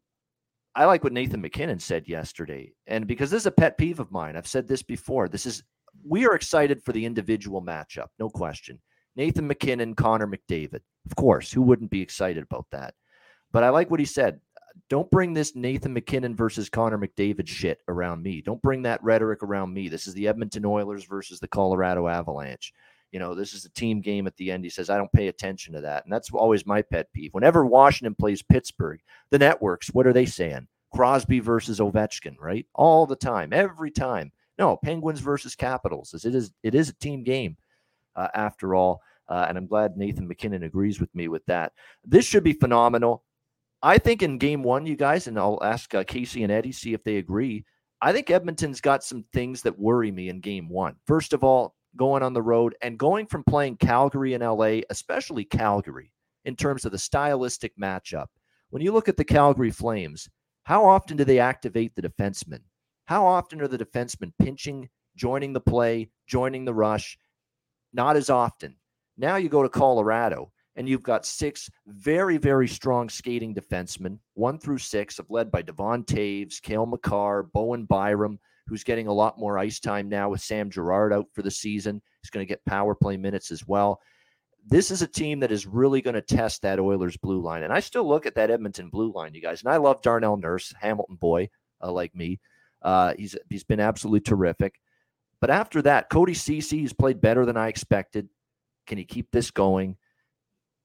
I 0.74 0.86
like 0.86 1.04
what 1.04 1.12
Nathan 1.12 1.40
MacKinnon 1.40 1.78
said 1.78 2.08
yesterday. 2.08 2.72
And 2.86 3.06
because 3.06 3.30
this 3.30 3.42
is 3.42 3.46
a 3.46 3.52
pet 3.52 3.76
peeve 3.76 4.00
of 4.00 4.10
mine, 4.10 4.36
I've 4.36 4.46
said 4.46 4.66
this 4.66 4.82
before. 4.82 5.28
This 5.28 5.46
is, 5.46 5.62
we 6.06 6.26
are 6.26 6.34
excited 6.34 6.82
for 6.82 6.92
the 6.92 7.04
individual 7.04 7.62
matchup, 7.62 8.08
no 8.18 8.28
question. 8.28 8.80
Nathan 9.16 9.46
MacKinnon, 9.46 9.94
Connor 9.94 10.26
McDavid. 10.26 10.80
Of 11.06 11.16
course, 11.16 11.52
who 11.52 11.62
wouldn't 11.62 11.90
be 11.90 12.00
excited 12.00 12.42
about 12.42 12.66
that? 12.72 12.94
But 13.52 13.64
I 13.64 13.68
like 13.68 13.90
what 13.90 14.00
he 14.00 14.06
said. 14.06 14.40
Don't 14.88 15.10
bring 15.10 15.34
this 15.34 15.54
Nathan 15.54 15.92
MacKinnon 15.92 16.34
versus 16.34 16.70
Connor 16.70 16.98
McDavid 16.98 17.46
shit 17.46 17.80
around 17.88 18.22
me. 18.22 18.40
Don't 18.40 18.62
bring 18.62 18.82
that 18.82 19.02
rhetoric 19.02 19.42
around 19.42 19.72
me. 19.74 19.88
This 19.88 20.06
is 20.06 20.14
the 20.14 20.28
Edmonton 20.28 20.64
Oilers 20.64 21.04
versus 21.04 21.40
the 21.40 21.48
Colorado 21.48 22.08
Avalanche. 22.08 22.72
You 23.10 23.18
know, 23.18 23.34
this 23.34 23.52
is 23.52 23.66
a 23.66 23.70
team 23.70 24.00
game 24.00 24.26
at 24.26 24.36
the 24.36 24.50
end. 24.50 24.64
He 24.64 24.70
says, 24.70 24.88
I 24.88 24.96
don't 24.96 25.12
pay 25.12 25.28
attention 25.28 25.74
to 25.74 25.82
that. 25.82 26.04
And 26.04 26.12
that's 26.12 26.30
always 26.32 26.64
my 26.64 26.80
pet 26.80 27.12
peeve. 27.12 27.34
Whenever 27.34 27.66
Washington 27.66 28.14
plays 28.14 28.42
Pittsburgh, 28.42 29.00
the 29.30 29.38
networks, 29.38 29.88
what 29.88 30.06
are 30.06 30.14
they 30.14 30.24
saying? 30.24 30.68
Crosby 30.94 31.40
versus 31.40 31.78
Ovechkin, 31.78 32.36
right? 32.40 32.66
All 32.74 33.06
the 33.06 33.16
time, 33.16 33.52
every 33.52 33.90
time. 33.90 34.32
No, 34.58 34.76
Penguins 34.76 35.20
versus 35.20 35.54
Capitals. 35.54 36.14
It 36.24 36.34
is 36.34 36.52
it 36.62 36.74
is 36.74 36.88
a 36.88 36.94
team 36.94 37.22
game, 37.22 37.56
uh, 38.16 38.28
after 38.34 38.74
all. 38.74 39.00
Uh, 39.28 39.46
and 39.48 39.56
I'm 39.56 39.66
glad 39.66 39.96
Nathan 39.96 40.28
MacKinnon 40.28 40.64
agrees 40.64 41.00
with 41.00 41.14
me 41.14 41.28
with 41.28 41.44
that. 41.46 41.72
This 42.04 42.26
should 42.26 42.44
be 42.44 42.52
phenomenal. 42.52 43.24
I 43.82 43.98
think 43.98 44.22
in 44.22 44.38
game 44.38 44.62
one, 44.62 44.86
you 44.86 44.96
guys, 44.96 45.26
and 45.26 45.38
I'll 45.38 45.58
ask 45.62 45.94
uh, 45.94 46.04
Casey 46.04 46.42
and 46.42 46.52
Eddie 46.52 46.72
see 46.72 46.92
if 46.92 47.02
they 47.02 47.16
agree. 47.16 47.64
I 48.00 48.12
think 48.12 48.30
Edmonton's 48.30 48.80
got 48.80 49.04
some 49.04 49.24
things 49.32 49.62
that 49.62 49.78
worry 49.78 50.10
me 50.10 50.28
in 50.28 50.40
game 50.40 50.68
one. 50.68 50.96
First 51.06 51.32
of 51.32 51.44
all, 51.44 51.74
going 51.96 52.22
on 52.22 52.32
the 52.32 52.42
road 52.42 52.74
and 52.82 52.98
going 52.98 53.26
from 53.26 53.44
playing 53.44 53.76
Calgary 53.76 54.34
and 54.34 54.42
LA, 54.42 54.80
especially 54.90 55.44
Calgary, 55.44 56.12
in 56.44 56.56
terms 56.56 56.84
of 56.84 56.92
the 56.92 56.98
stylistic 56.98 57.76
matchup. 57.76 58.26
When 58.70 58.82
you 58.82 58.92
look 58.92 59.08
at 59.08 59.16
the 59.16 59.24
Calgary 59.24 59.70
Flames, 59.70 60.28
how 60.64 60.84
often 60.84 61.16
do 61.16 61.24
they 61.24 61.38
activate 61.38 61.94
the 61.94 62.02
defensemen? 62.02 62.60
How 63.12 63.26
often 63.26 63.60
are 63.60 63.68
the 63.68 63.76
defensemen 63.76 64.32
pinching, 64.38 64.88
joining 65.16 65.52
the 65.52 65.60
play, 65.60 66.08
joining 66.26 66.64
the 66.64 66.72
rush? 66.72 67.18
Not 67.92 68.16
as 68.16 68.30
often. 68.30 68.76
Now 69.18 69.36
you 69.36 69.50
go 69.50 69.62
to 69.62 69.68
Colorado 69.68 70.50
and 70.76 70.88
you've 70.88 71.02
got 71.02 71.26
six 71.26 71.68
very, 71.86 72.38
very 72.38 72.66
strong 72.66 73.10
skating 73.10 73.54
defensemen, 73.54 74.18
one 74.32 74.58
through 74.58 74.78
six, 74.78 75.18
of 75.18 75.28
led 75.28 75.50
by 75.50 75.60
Devon 75.60 76.04
Toews, 76.04 76.62
Cale 76.62 76.86
Makar, 76.86 77.42
Bowen 77.52 77.84
Byram, 77.84 78.38
who's 78.66 78.82
getting 78.82 79.08
a 79.08 79.12
lot 79.12 79.38
more 79.38 79.58
ice 79.58 79.78
time 79.78 80.08
now 80.08 80.30
with 80.30 80.40
Sam 80.40 80.70
Girard 80.70 81.12
out 81.12 81.26
for 81.34 81.42
the 81.42 81.50
season. 81.50 82.00
He's 82.22 82.30
going 82.30 82.46
to 82.46 82.50
get 82.50 82.64
power 82.64 82.94
play 82.94 83.18
minutes 83.18 83.50
as 83.50 83.68
well. 83.68 84.00
This 84.66 84.90
is 84.90 85.02
a 85.02 85.06
team 85.06 85.38
that 85.40 85.52
is 85.52 85.66
really 85.66 86.00
going 86.00 86.14
to 86.14 86.22
test 86.22 86.62
that 86.62 86.80
Oilers 86.80 87.18
blue 87.18 87.42
line. 87.42 87.62
And 87.62 87.74
I 87.74 87.80
still 87.80 88.08
look 88.08 88.24
at 88.24 88.36
that 88.36 88.50
Edmonton 88.50 88.88
blue 88.88 89.12
line, 89.12 89.34
you 89.34 89.42
guys. 89.42 89.60
And 89.62 89.70
I 89.70 89.76
love 89.76 90.00
Darnell 90.00 90.38
Nurse, 90.38 90.72
Hamilton 90.80 91.16
boy, 91.16 91.50
uh, 91.82 91.92
like 91.92 92.14
me. 92.14 92.40
Uh, 92.82 93.14
he's 93.18 93.36
he's 93.48 93.64
been 93.64 93.80
absolutely 93.80 94.20
terrific. 94.20 94.80
But 95.40 95.50
after 95.50 95.82
that, 95.82 96.08
Cody 96.08 96.34
Ceci 96.34 96.82
has 96.82 96.92
played 96.92 97.20
better 97.20 97.44
than 97.44 97.56
I 97.56 97.68
expected. 97.68 98.28
Can 98.86 98.98
he 98.98 99.04
keep 99.04 99.30
this 99.30 99.50
going? 99.50 99.96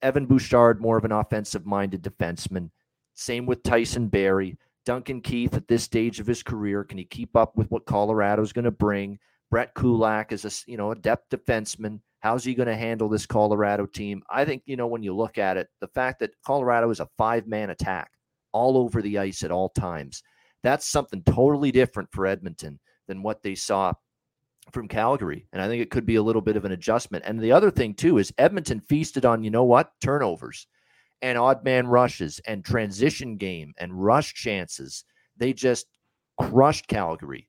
Evan 0.02 0.26
Bouchard, 0.26 0.82
more 0.82 0.98
of 0.98 1.06
an 1.06 1.12
offensive 1.12 1.66
minded 1.66 2.04
defenseman. 2.04 2.70
Same 3.16 3.46
with 3.46 3.64
Tyson 3.64 4.08
Barrie. 4.08 4.58
Duncan 4.86 5.22
Keith 5.22 5.54
at 5.54 5.68
this 5.68 5.84
stage 5.84 6.20
of 6.20 6.28
his 6.28 6.44
career, 6.44 6.84
can 6.84 6.98
he 6.98 7.04
keep 7.04 7.36
up 7.36 7.58
with 7.58 7.70
what 7.70 7.86
Colorado's 7.86 8.54
going 8.54 8.66
to 8.66 8.72
bring? 8.72 9.20
Brett 9.50 9.74
Kulak 9.76 10.32
is 10.32 10.46
a 10.46 10.70
you 10.70 10.78
know 10.78 10.92
a 10.92 10.96
depth 10.96 11.30
defenseman. 11.30 12.00
How's 12.20 12.44
he 12.44 12.56
going 12.56 12.68
to 12.68 12.76
handle 12.76 13.10
this 13.10 13.26
Colorado 13.26 13.86
team? 13.86 14.24
I 14.30 14.46
think 14.46 14.64
you 14.66 14.76
know 14.76 14.88
when 14.88 15.04
you 15.04 15.16
look 15.16 15.38
at 15.38 15.58
it, 15.58 15.68
the 15.82 15.88
fact 15.88 16.20
that 16.20 16.36
Colorado 16.46 16.90
is 16.90 17.00
a 17.00 17.10
five 17.18 17.48
man 17.48 17.70
attack 17.70 18.12
all 18.54 18.78
over 18.78 19.02
the 19.02 19.18
ice 19.18 19.44
at 19.44 19.52
all 19.52 19.70
times, 19.70 20.24
that's 20.68 20.88
something 20.88 21.24
totally 21.24 21.72
different 21.72 22.12
for 22.12 22.26
Edmonton 22.26 22.80
than 23.08 23.24
what 23.24 23.42
they 23.42 23.56
saw 23.56 23.94
from 24.72 24.88
Calgary. 24.88 25.48
And 25.54 25.62
I 25.62 25.68
think 25.68 25.82
it 25.82 25.92
could 25.92 26.06
be 26.06 26.16
a 26.16 26.24
little 26.24 26.42
bit 26.42 26.58
of 26.58 26.66
an 26.66 26.74
adjustment. 26.74 27.24
And 27.26 27.40
the 27.40 27.54
other 27.54 27.72
thing 27.72 27.94
too 27.94 28.18
is 28.18 28.34
Edmonton 28.38 28.82
feasted 28.82 29.26
on 29.26 29.44
you 29.44 29.50
know 29.50 29.64
what 29.64 29.92
turnovers 30.02 30.68
and 31.22 31.38
odd 31.38 31.64
man 31.64 31.88
rushes 31.88 32.40
and 32.46 32.64
transition 32.64 33.38
game 33.38 33.74
and 33.78 34.04
rush 34.04 34.34
chances. 34.34 35.06
They 35.38 35.54
just 35.54 35.88
crushed 36.40 36.88
Calgary, 36.88 37.48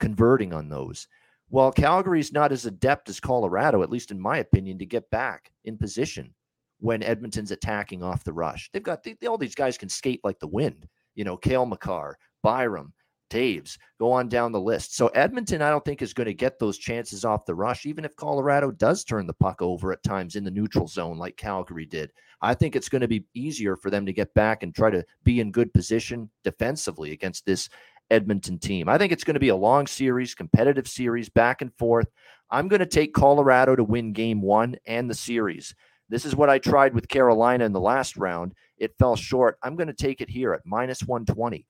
converting 0.00 0.52
on 0.52 0.68
those. 0.68 1.06
Well, 1.50 1.70
Calgary's 1.70 2.32
not 2.32 2.50
as 2.50 2.66
adept 2.66 3.08
as 3.08 3.20
Colorado, 3.20 3.82
at 3.82 3.90
least 3.90 4.10
in 4.10 4.18
my 4.18 4.38
opinion, 4.38 4.78
to 4.78 4.86
get 4.86 5.10
back 5.10 5.52
in 5.64 5.76
position 5.76 6.34
when 6.80 7.02
Edmonton's 7.02 7.52
attacking 7.52 8.02
off 8.02 8.24
the 8.24 8.32
rush. 8.32 8.70
They've 8.72 8.82
got 8.82 9.04
they, 9.04 9.16
all 9.26 9.38
these 9.38 9.54
guys 9.54 9.78
can 9.78 9.88
skate 9.88 10.20
like 10.24 10.38
the 10.40 10.48
wind. 10.48 10.88
You 11.14 11.24
know, 11.24 11.36
Cale 11.36 11.66
Makar, 11.66 12.18
Byram, 12.44 12.92
Toews, 13.30 13.78
go 13.98 14.12
on 14.12 14.28
down 14.28 14.52
the 14.52 14.60
list. 14.60 14.94
So 14.94 15.08
Edmonton, 15.08 15.62
I 15.62 15.70
don't 15.70 15.82
think 15.82 16.02
is 16.02 16.12
going 16.12 16.26
to 16.26 16.34
get 16.34 16.58
those 16.58 16.76
chances 16.76 17.24
off 17.24 17.46
the 17.46 17.54
rush, 17.54 17.86
even 17.86 18.04
if 18.04 18.14
Colorado 18.14 18.70
does 18.70 19.02
turn 19.02 19.26
the 19.26 19.32
puck 19.32 19.62
over 19.62 19.92
at 19.92 20.02
times 20.02 20.36
in 20.36 20.44
the 20.44 20.50
neutral 20.50 20.86
zone 20.86 21.16
like 21.16 21.38
Calgary 21.38 21.86
did. 21.86 22.12
I 22.42 22.52
think 22.52 22.76
it's 22.76 22.90
going 22.90 23.00
to 23.00 23.08
be 23.08 23.24
easier 23.32 23.76
for 23.76 23.88
them 23.88 24.04
to 24.04 24.12
get 24.12 24.34
back 24.34 24.62
and 24.62 24.74
try 24.74 24.90
to 24.90 25.02
be 25.24 25.40
in 25.40 25.52
good 25.52 25.72
position 25.72 26.30
defensively 26.44 27.12
against 27.12 27.46
this 27.46 27.70
Edmonton 28.10 28.58
team. 28.58 28.90
I 28.90 28.98
think 28.98 29.10
it's 29.10 29.24
going 29.24 29.34
to 29.34 29.40
be 29.40 29.48
a 29.48 29.56
long 29.56 29.86
series, 29.86 30.34
competitive 30.34 30.86
series, 30.86 31.30
back 31.30 31.62
and 31.62 31.72
forth. 31.78 32.08
I'm 32.50 32.68
going 32.68 32.80
to 32.80 32.86
take 32.86 33.14
Colorado 33.14 33.74
to 33.74 33.82
win 33.82 34.12
game 34.12 34.42
one 34.42 34.76
and 34.86 35.08
the 35.08 35.14
series. 35.14 35.74
This 36.10 36.26
is 36.26 36.36
what 36.36 36.50
I 36.50 36.58
tried 36.58 36.94
with 36.94 37.08
Carolina 37.08 37.64
in 37.64 37.72
the 37.72 37.80
last 37.80 38.18
round. 38.18 38.52
It 38.76 38.94
fell 38.98 39.16
short. 39.16 39.58
I'm 39.62 39.76
going 39.76 39.86
to 39.86 39.94
take 39.94 40.20
it 40.20 40.28
here 40.28 40.52
at 40.52 40.60
minus 40.66 41.02
120. 41.02 41.64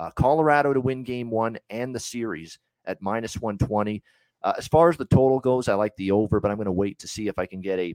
Uh, 0.00 0.10
Colorado 0.12 0.72
to 0.72 0.80
win 0.80 1.02
game 1.02 1.30
one 1.30 1.58
and 1.68 1.94
the 1.94 2.00
series 2.00 2.58
at 2.86 3.02
minus 3.02 3.36
120. 3.36 4.02
Uh, 4.42 4.54
as 4.56 4.66
far 4.66 4.88
as 4.88 4.96
the 4.96 5.04
total 5.04 5.38
goes, 5.38 5.68
I 5.68 5.74
like 5.74 5.94
the 5.96 6.10
over, 6.10 6.40
but 6.40 6.50
I'm 6.50 6.56
going 6.56 6.64
to 6.64 6.72
wait 6.72 6.98
to 7.00 7.08
see 7.08 7.28
if 7.28 7.38
I 7.38 7.44
can 7.44 7.60
get 7.60 7.78
a 7.78 7.94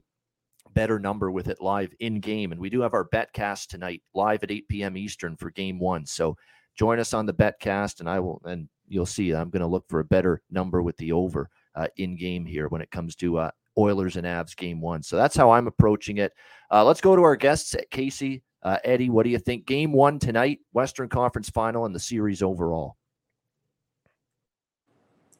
better 0.72 1.00
number 1.00 1.32
with 1.32 1.48
it 1.48 1.60
live 1.60 1.92
in 1.98 2.20
game. 2.20 2.52
And 2.52 2.60
we 2.60 2.70
do 2.70 2.80
have 2.82 2.94
our 2.94 3.08
betcast 3.08 3.66
tonight 3.66 4.04
live 4.14 4.44
at 4.44 4.52
8 4.52 4.68
p.m. 4.68 4.96
Eastern 4.96 5.36
for 5.36 5.50
game 5.50 5.80
one. 5.80 6.06
So 6.06 6.36
join 6.76 7.00
us 7.00 7.12
on 7.12 7.26
the 7.26 7.34
betcast, 7.34 7.98
and 7.98 8.08
I 8.08 8.20
will, 8.20 8.40
and 8.44 8.68
you'll 8.86 9.04
see 9.04 9.32
I'm 9.32 9.50
going 9.50 9.62
to 9.62 9.66
look 9.66 9.88
for 9.88 9.98
a 9.98 10.04
better 10.04 10.42
number 10.48 10.82
with 10.82 10.96
the 10.98 11.10
over 11.10 11.50
uh, 11.74 11.88
in 11.96 12.14
game 12.14 12.46
here 12.46 12.68
when 12.68 12.82
it 12.82 12.92
comes 12.92 13.16
to 13.16 13.38
uh, 13.38 13.50
Oilers 13.76 14.14
and 14.14 14.28
Avs 14.28 14.54
game 14.54 14.80
one. 14.80 15.02
So 15.02 15.16
that's 15.16 15.34
how 15.34 15.50
I'm 15.50 15.66
approaching 15.66 16.18
it. 16.18 16.32
Uh, 16.70 16.84
let's 16.84 17.00
go 17.00 17.16
to 17.16 17.22
our 17.24 17.34
guests 17.34 17.74
at 17.74 17.90
Casey. 17.90 18.44
Uh, 18.66 18.78
Eddie, 18.82 19.10
what 19.10 19.22
do 19.22 19.30
you 19.30 19.38
think? 19.38 19.64
Game 19.64 19.92
one 19.92 20.18
tonight, 20.18 20.58
Western 20.72 21.08
Conference 21.08 21.48
final, 21.48 21.84
and 21.86 21.94
the 21.94 22.00
series 22.00 22.42
overall. 22.42 22.96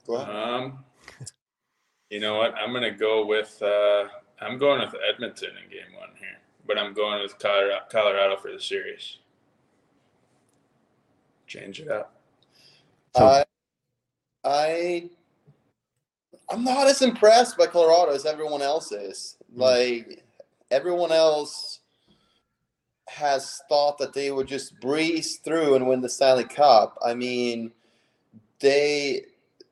Go 0.06 0.14
ahead. 0.14 0.32
Um, 0.32 0.84
you 2.08 2.20
know 2.20 2.36
what? 2.36 2.54
I'm 2.54 2.70
going 2.70 2.84
to 2.84 2.92
go 2.92 3.26
with 3.26 3.60
uh, 3.60 4.04
I'm 4.40 4.58
going 4.58 4.80
with 4.80 4.94
Edmonton 5.12 5.48
in 5.60 5.68
game 5.68 5.98
one 5.98 6.10
here, 6.20 6.38
but 6.68 6.78
I'm 6.78 6.94
going 6.94 7.20
with 7.20 7.36
Colorado, 7.40 7.80
Colorado 7.90 8.36
for 8.36 8.52
the 8.52 8.60
series. 8.60 9.18
Change 11.48 11.80
it 11.80 11.88
up. 11.88 12.14
I, 13.16 13.44
I, 14.44 15.10
I'm 16.48 16.62
not 16.62 16.86
as 16.86 17.02
impressed 17.02 17.58
by 17.58 17.66
Colorado 17.66 18.12
as 18.12 18.24
everyone 18.24 18.62
else 18.62 18.92
is. 18.92 19.36
Mm. 19.52 19.58
Like 19.58 20.22
everyone 20.70 21.10
else 21.10 21.80
has 23.08 23.62
thought 23.68 23.98
that 23.98 24.12
they 24.12 24.30
would 24.30 24.46
just 24.46 24.78
breeze 24.80 25.36
through 25.36 25.74
and 25.74 25.86
win 25.86 26.00
the 26.00 26.08
Stanley 26.08 26.44
Cup. 26.44 26.98
I 27.04 27.14
mean, 27.14 27.72
they 28.60 29.26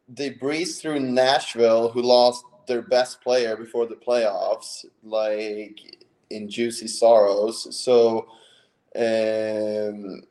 they 0.09 0.31
breezed 0.31 0.83
through 0.83 1.01
Nashville, 1.01 1.89
who 1.89 2.03
lost 2.03 2.45
their 2.67 2.83
best 2.83 3.21
player 3.21 3.57
before 3.57 3.87
the 3.87 3.97
playoffs, 3.97 4.85
like 5.03 5.81
in 6.31 6.49
Juuse 6.49 6.89
Saros. 6.89 7.75
So 7.77 8.27
um, 8.97 10.23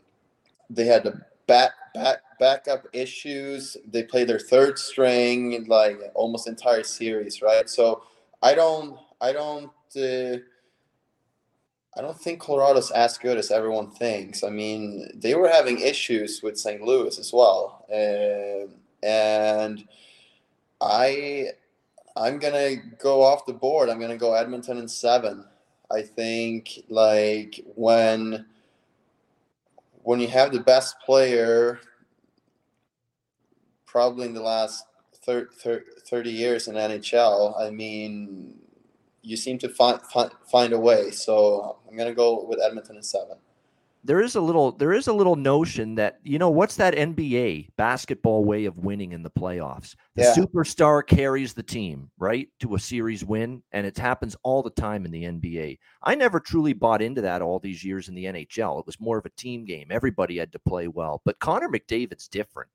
they 0.70 0.86
had 0.86 1.04
the 1.04 1.22
back 1.47 1.72
back 1.93 2.20
backup 2.39 2.88
issues. 2.93 3.78
They 3.88 4.04
play 4.04 4.24
their 4.24 4.39
third 4.39 4.80
string 4.80 5.66
like 5.68 5.99
almost 6.14 6.47
entire 6.47 6.84
series, 6.84 7.41
right? 7.41 7.70
So 7.70 8.04
I 8.41 8.54
don't 8.54 8.97
I 9.22 9.34
don't 9.34 9.72
uh, 9.95 10.38
I 11.95 12.01
don't 12.01 12.19
think 12.19 12.41
Colorado's 12.41 12.91
as 12.91 13.17
good 13.17 13.37
as 13.37 13.51
everyone 13.51 13.91
thinks. 13.91 14.43
I 14.43 14.49
mean, 14.49 15.11
they 15.13 15.35
were 15.35 15.47
having 15.49 15.79
issues 15.79 16.41
with 16.41 16.59
St. 16.59 16.81
Louis 16.81 17.19
as 17.19 17.31
well, 17.31 17.85
uh, 17.91 18.67
and 19.05 19.87
I 20.81 21.49
I'm 22.15 22.39
gonna 22.39 22.75
go 22.99 23.21
off 23.21 23.45
the 23.45 23.53
board. 23.53 23.89
I'm 23.89 23.99
gonna 23.99 24.17
go 24.17 24.33
Edmonton 24.33 24.77
in 24.77 24.87
seven. 24.87 25.45
I 25.91 26.01
think 26.01 26.79
like 26.89 27.59
when 27.75 28.45
when 30.03 30.19
you 30.19 30.27
have 30.27 30.51
the 30.51 30.59
best 30.59 30.99
player 31.05 31.79
probably 33.85 34.25
in 34.25 34.33
the 34.33 34.41
last 34.41 34.85
30, 35.25 35.83
30 36.05 36.29
years 36.29 36.67
in 36.67 36.75
NHL, 36.75 37.59
I 37.61 37.69
mean, 37.69 38.55
you 39.24 39.36
seem 39.38 39.57
to 39.59 39.69
find, 39.69 40.01
find 40.03 40.32
find 40.51 40.74
a 40.74 40.80
way. 40.80 41.11
So 41.11 41.78
I'm 41.89 41.97
gonna 41.97 42.13
go 42.13 42.45
with 42.45 42.59
Edmonton 42.61 42.97
in 42.97 43.03
seven 43.03 43.38
there 44.03 44.21
is 44.21 44.36
a 44.36 44.41
little 44.41 44.71
there 44.74 44.91
is 44.91 45.07
a 45.07 45.13
little 45.13 45.36
notion 45.36 45.95
that 45.95 46.19
you 46.24 46.38
know 46.38 46.49
what's 46.49 46.76
that 46.76 46.93
NBA 46.93 47.69
basketball 47.78 48.43
way 48.43 48.65
of 48.65 48.78
winning 48.78 49.13
in 49.13 49.24
the 49.24 49.30
playoffs. 49.30 49.95
The 50.15 50.24
yeah. 50.24 50.36
superstar 50.36 51.05
carries 51.05 51.53
the 51.53 51.63
team 51.63 52.11
right 52.17 52.49
to 52.59 52.76
a 52.76 52.80
series 52.80 53.24
win, 53.24 53.63
and 53.71 53.88
it 53.88 53.97
happens 53.97 54.36
all 54.43 54.61
the 54.61 54.69
time 54.69 55.05
in 55.05 55.11
the 55.11 55.24
NBA. 55.24 55.80
I 56.03 56.15
never 56.15 56.39
truly 56.39 56.74
bought 56.74 57.01
into 57.01 57.21
that 57.21 57.41
all 57.41 57.59
these 57.59 57.84
years 57.84 58.09
in 58.09 58.15
the 58.15 58.26
NHL. 58.26 58.80
It 58.80 58.86
was 58.86 58.99
more 58.99 59.17
of 59.17 59.26
a 59.26 59.32
team 59.32 59.63
game. 59.65 59.88
Everybody 59.89 60.38
had 60.38 60.51
to 60.51 60.59
play 60.59 60.88
well, 60.89 61.21
but 61.24 61.39
Connor 61.39 61.69
McDavid's 61.69 62.28
different. 62.28 62.69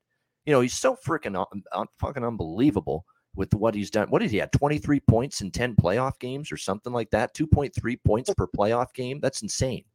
You 0.45 0.53
know, 0.53 0.61
he's 0.61 0.73
so 0.73 0.95
freaking 0.95 1.45
un- 1.73 1.87
fucking 1.99 2.25
unbelievable 2.25 3.05
with 3.39 3.53
what 3.53 3.73
he's 3.73 3.89
done. 3.89 4.09
What 4.09 4.21
did 4.21 4.31
he 4.31 4.37
have? 4.37 4.51
23 4.51 4.99
points 4.99 5.39
in 5.39 5.49
10 5.49 5.77
playoff 5.77 6.19
games 6.19 6.51
or 6.51 6.57
something 6.57 6.91
like 6.91 7.09
that? 7.11 7.33
2.3 7.33 7.97
points 8.05 8.33
per 8.33 8.45
playoff 8.45 8.93
game. 8.93 9.21
That's 9.21 9.41
insane. 9.41 9.85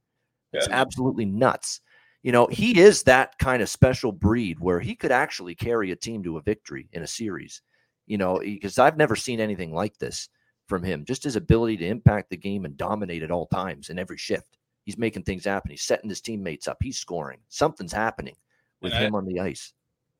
It's 0.54 0.66
yeah. 0.66 0.74
absolutely 0.80 1.26
nuts. 1.26 1.82
You 2.22 2.32
know, 2.32 2.46
he 2.46 2.80
is 2.80 3.02
that 3.02 3.36
kind 3.38 3.60
of 3.60 3.68
special 3.68 4.12
breed 4.12 4.58
where 4.60 4.80
he 4.80 4.96
could 4.96 5.12
actually 5.12 5.54
carry 5.54 5.90
a 5.90 5.96
team 5.96 6.22
to 6.22 6.38
a 6.38 6.42
victory 6.42 6.88
in 6.92 7.02
a 7.02 7.06
series. 7.06 7.60
You 8.06 8.16
know, 8.16 8.38
because 8.38 8.78
I've 8.78 8.96
never 8.96 9.14
seen 9.14 9.40
anything 9.40 9.74
like 9.74 9.98
this 9.98 10.30
from 10.66 10.82
him. 10.82 11.04
Just 11.04 11.24
his 11.24 11.36
ability 11.36 11.76
to 11.78 11.86
impact 11.86 12.30
the 12.30 12.38
game 12.38 12.64
and 12.64 12.78
dominate 12.78 13.22
at 13.22 13.30
all 13.30 13.46
times 13.46 13.90
in 13.90 13.98
every 13.98 14.16
shift. 14.16 14.56
He's 14.84 14.96
making 14.96 15.24
things 15.24 15.44
happen. 15.44 15.70
He's 15.70 15.82
setting 15.82 16.08
his 16.08 16.22
teammates 16.22 16.66
up. 16.66 16.78
He's 16.80 16.98
scoring. 16.98 17.40
Something's 17.50 17.92
happening 17.92 18.36
with 18.80 18.94
and 18.94 19.04
him 19.04 19.14
I, 19.14 19.18
on 19.18 19.26
the 19.26 19.40
ice. 19.40 19.74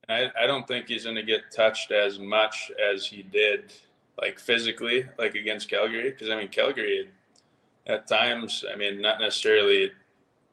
I, 0.09 0.31
I 0.41 0.47
don't 0.47 0.67
think 0.67 0.89
he's 0.89 1.05
going 1.05 1.17
to 1.17 1.23
get 1.23 1.51
touched 1.55 1.91
as 1.91 2.19
much 2.19 2.71
as 2.93 3.07
he 3.07 3.23
did, 3.23 3.73
like 4.21 4.39
physically, 4.39 5.07
like 5.19 5.35
against 5.35 5.69
Calgary. 5.69 6.11
Because 6.11 6.31
I 6.31 6.37
mean, 6.37 6.49
Calgary 6.49 7.09
at 7.87 8.07
times, 8.07 8.65
I 8.73 8.77
mean, 8.77 9.01
not 9.01 9.21
necessarily 9.21 9.93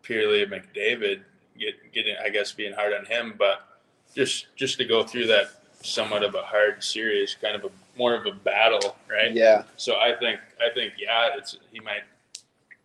purely 0.03 0.45
McDavid 0.45 1.21
get, 1.57 1.93
getting, 1.93 2.15
I 2.23 2.29
guess, 2.29 2.51
being 2.51 2.73
hard 2.73 2.93
on 2.93 3.05
him, 3.05 3.35
but 3.37 3.67
just 4.15 4.47
just 4.55 4.77
to 4.77 4.85
go 4.85 5.03
through 5.03 5.27
that 5.27 5.61
somewhat 5.83 6.23
of 6.23 6.35
a 6.35 6.41
hard 6.41 6.83
series, 6.83 7.35
kind 7.41 7.55
of 7.55 7.65
a 7.65 7.69
more 7.97 8.15
of 8.15 8.25
a 8.25 8.31
battle, 8.31 8.95
right? 9.09 9.33
Yeah. 9.33 9.63
So 9.77 9.95
I 9.95 10.15
think 10.19 10.39
I 10.59 10.73
think 10.73 10.93
yeah, 10.97 11.29
it's 11.37 11.57
he 11.71 11.79
might. 11.79 12.03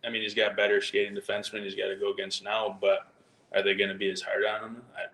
I 0.05 0.09
mean, 0.09 0.21
he's 0.21 0.33
got 0.33 0.55
better 0.55 0.79
skating 0.81 1.15
defensemen. 1.15 1.63
He's 1.63 1.75
got 1.75 1.87
to 1.87 1.95
go 1.95 2.13
against 2.13 2.43
now, 2.43 2.77
but 2.79 3.07
are 3.53 3.63
they 3.63 3.73
going 3.73 3.89
to 3.89 3.95
be 3.95 4.09
as 4.09 4.21
hard 4.21 4.45
on 4.45 4.63
him? 4.63 4.81
I. 4.95 5.07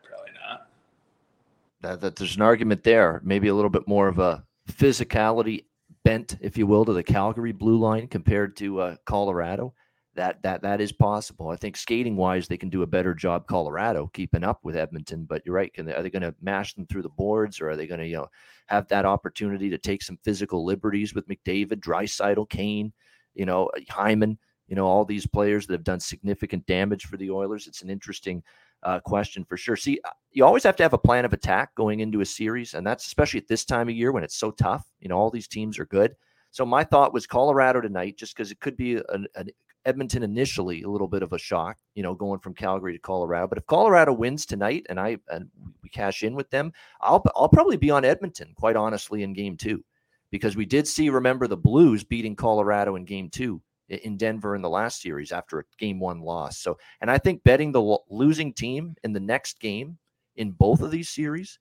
That, 1.83 2.01
that 2.01 2.15
there's 2.15 2.35
an 2.35 2.41
argument 2.41 2.83
there. 2.83 3.21
Maybe 3.23 3.49
a 3.49 3.53
little 3.53 3.69
bit 3.69 3.87
more 3.87 4.07
of 4.07 4.17
a 4.17 4.43
physicality 4.71 5.65
bent, 6.03 6.37
if 6.41 6.57
you 6.57 6.65
will, 6.65 6.85
to 6.85 6.93
the 6.93 7.03
Calgary 7.03 7.51
blue 7.51 7.77
line 7.77 8.07
compared 8.07 8.57
to 8.57 8.79
uh, 8.79 8.95
Colorado 9.05 9.73
that 10.15 10.41
that 10.43 10.61
that 10.61 10.81
is 10.81 10.91
possible. 10.91 11.49
I 11.49 11.55
think 11.55 11.75
skating 11.75 12.15
wise, 12.15 12.47
they 12.47 12.57
can 12.57 12.69
do 12.69 12.83
a 12.83 12.87
better 12.87 13.13
job. 13.13 13.47
Colorado 13.47 14.09
keeping 14.13 14.43
up 14.43 14.59
with 14.63 14.77
Edmonton, 14.77 15.25
but 15.25 15.41
you're 15.45 15.55
right. 15.55 15.73
Can 15.73 15.85
they, 15.85 15.93
are 15.93 16.03
they 16.03 16.09
going 16.09 16.21
to 16.21 16.35
mash 16.41 16.73
them 16.73 16.85
through 16.85 17.01
the 17.01 17.09
boards, 17.09 17.59
or 17.59 17.69
are 17.69 17.75
they 17.75 17.87
going 17.87 17.99
to 17.99 18.07
you 18.07 18.17
know 18.17 18.27
have 18.67 18.87
that 18.89 19.05
opportunity 19.05 19.69
to 19.69 19.77
take 19.77 20.03
some 20.03 20.19
physical 20.23 20.65
liberties 20.65 21.13
with 21.13 21.27
McDavid, 21.27 21.79
Draisaitl, 21.79 22.49
Kane, 22.49 22.93
you 23.33 23.45
know 23.45 23.69
Hyman? 23.89 24.37
You 24.67 24.75
know, 24.75 24.85
all 24.85 25.05
these 25.05 25.27
players 25.27 25.67
that 25.67 25.73
have 25.73 25.83
done 25.83 25.99
significant 25.99 26.65
damage 26.65 27.05
for 27.05 27.17
the 27.17 27.29
Oilers. 27.29 27.67
It's 27.67 27.81
an 27.81 27.89
interesting 27.89 28.41
uh, 28.83 28.99
question 28.99 29.43
for 29.43 29.57
sure. 29.57 29.75
See, 29.75 29.99
uh, 30.03 30.09
you 30.31 30.45
always 30.45 30.63
have 30.63 30.75
to 30.77 30.83
have 30.83 30.93
a 30.93 30.97
plan 30.97 31.25
of 31.25 31.33
attack 31.33 31.73
going 31.75 31.99
into 31.99 32.21
a 32.21 32.25
series, 32.25 32.73
and 32.73 32.85
that's 32.85 33.07
especially 33.07 33.39
at 33.39 33.47
this 33.47 33.65
time 33.65 33.89
of 33.89 33.95
year 33.95 34.11
when 34.11 34.23
it's 34.23 34.37
so 34.37 34.51
tough. 34.51 34.85
You 34.99 35.09
know, 35.09 35.17
all 35.17 35.29
these 35.29 35.47
teams 35.47 35.79
are 35.79 35.85
good. 35.85 36.15
So 36.51 36.65
my 36.65 36.83
thought 36.83 37.13
was 37.13 37.25
Colorado 37.25 37.81
tonight, 37.81 38.17
just 38.17 38.35
because 38.35 38.51
it 38.51 38.59
could 38.59 38.77
be 38.77 38.95
an, 39.09 39.27
an 39.35 39.49
Edmonton 39.85 40.23
initially 40.23 40.83
a 40.83 40.89
little 40.89 41.07
bit 41.07 41.23
of 41.23 41.33
a 41.33 41.37
shock, 41.37 41.77
you 41.95 42.03
know, 42.03 42.13
going 42.13 42.39
from 42.39 42.53
Calgary 42.53 42.93
to 42.93 42.99
Colorado. 42.99 43.47
But 43.47 43.57
if 43.57 43.65
Colorado 43.65 44.13
wins 44.13 44.45
tonight 44.45 44.85
and 44.89 44.99
I 44.99 45.17
and 45.29 45.49
we 45.81 45.89
cash 45.89 46.23
in 46.23 46.35
with 46.35 46.49
them, 46.49 46.71
I'll 47.01 47.23
I'll 47.35 47.49
probably 47.49 47.77
be 47.77 47.91
on 47.91 48.05
Edmonton, 48.05 48.53
quite 48.55 48.75
honestly, 48.75 49.23
in 49.23 49.33
game 49.33 49.57
two. 49.57 49.83
Because 50.31 50.55
we 50.55 50.65
did 50.65 50.87
see, 50.87 51.09
remember 51.09 51.47
the 51.47 51.57
Blues 51.57 52.03
beating 52.03 52.35
Colorado 52.35 52.95
in 52.95 53.05
game 53.05 53.29
two 53.29 53.61
in 53.89 54.17
Denver 54.17 54.55
in 54.55 54.61
the 54.61 54.69
last 54.69 55.01
series 55.01 55.31
after 55.31 55.59
a 55.59 55.63
game 55.77 55.99
one 55.99 56.21
loss. 56.21 56.59
So, 56.59 56.77
and 57.01 57.11
I 57.11 57.17
think 57.17 57.43
betting 57.43 57.71
the 57.71 57.97
losing 58.09 58.53
team 58.53 58.95
in 59.03 59.13
the 59.13 59.19
next 59.19 59.59
game 59.59 59.97
in 60.35 60.51
both 60.51 60.81
of 60.81 60.91
these 60.91 61.09
series, 61.09 61.59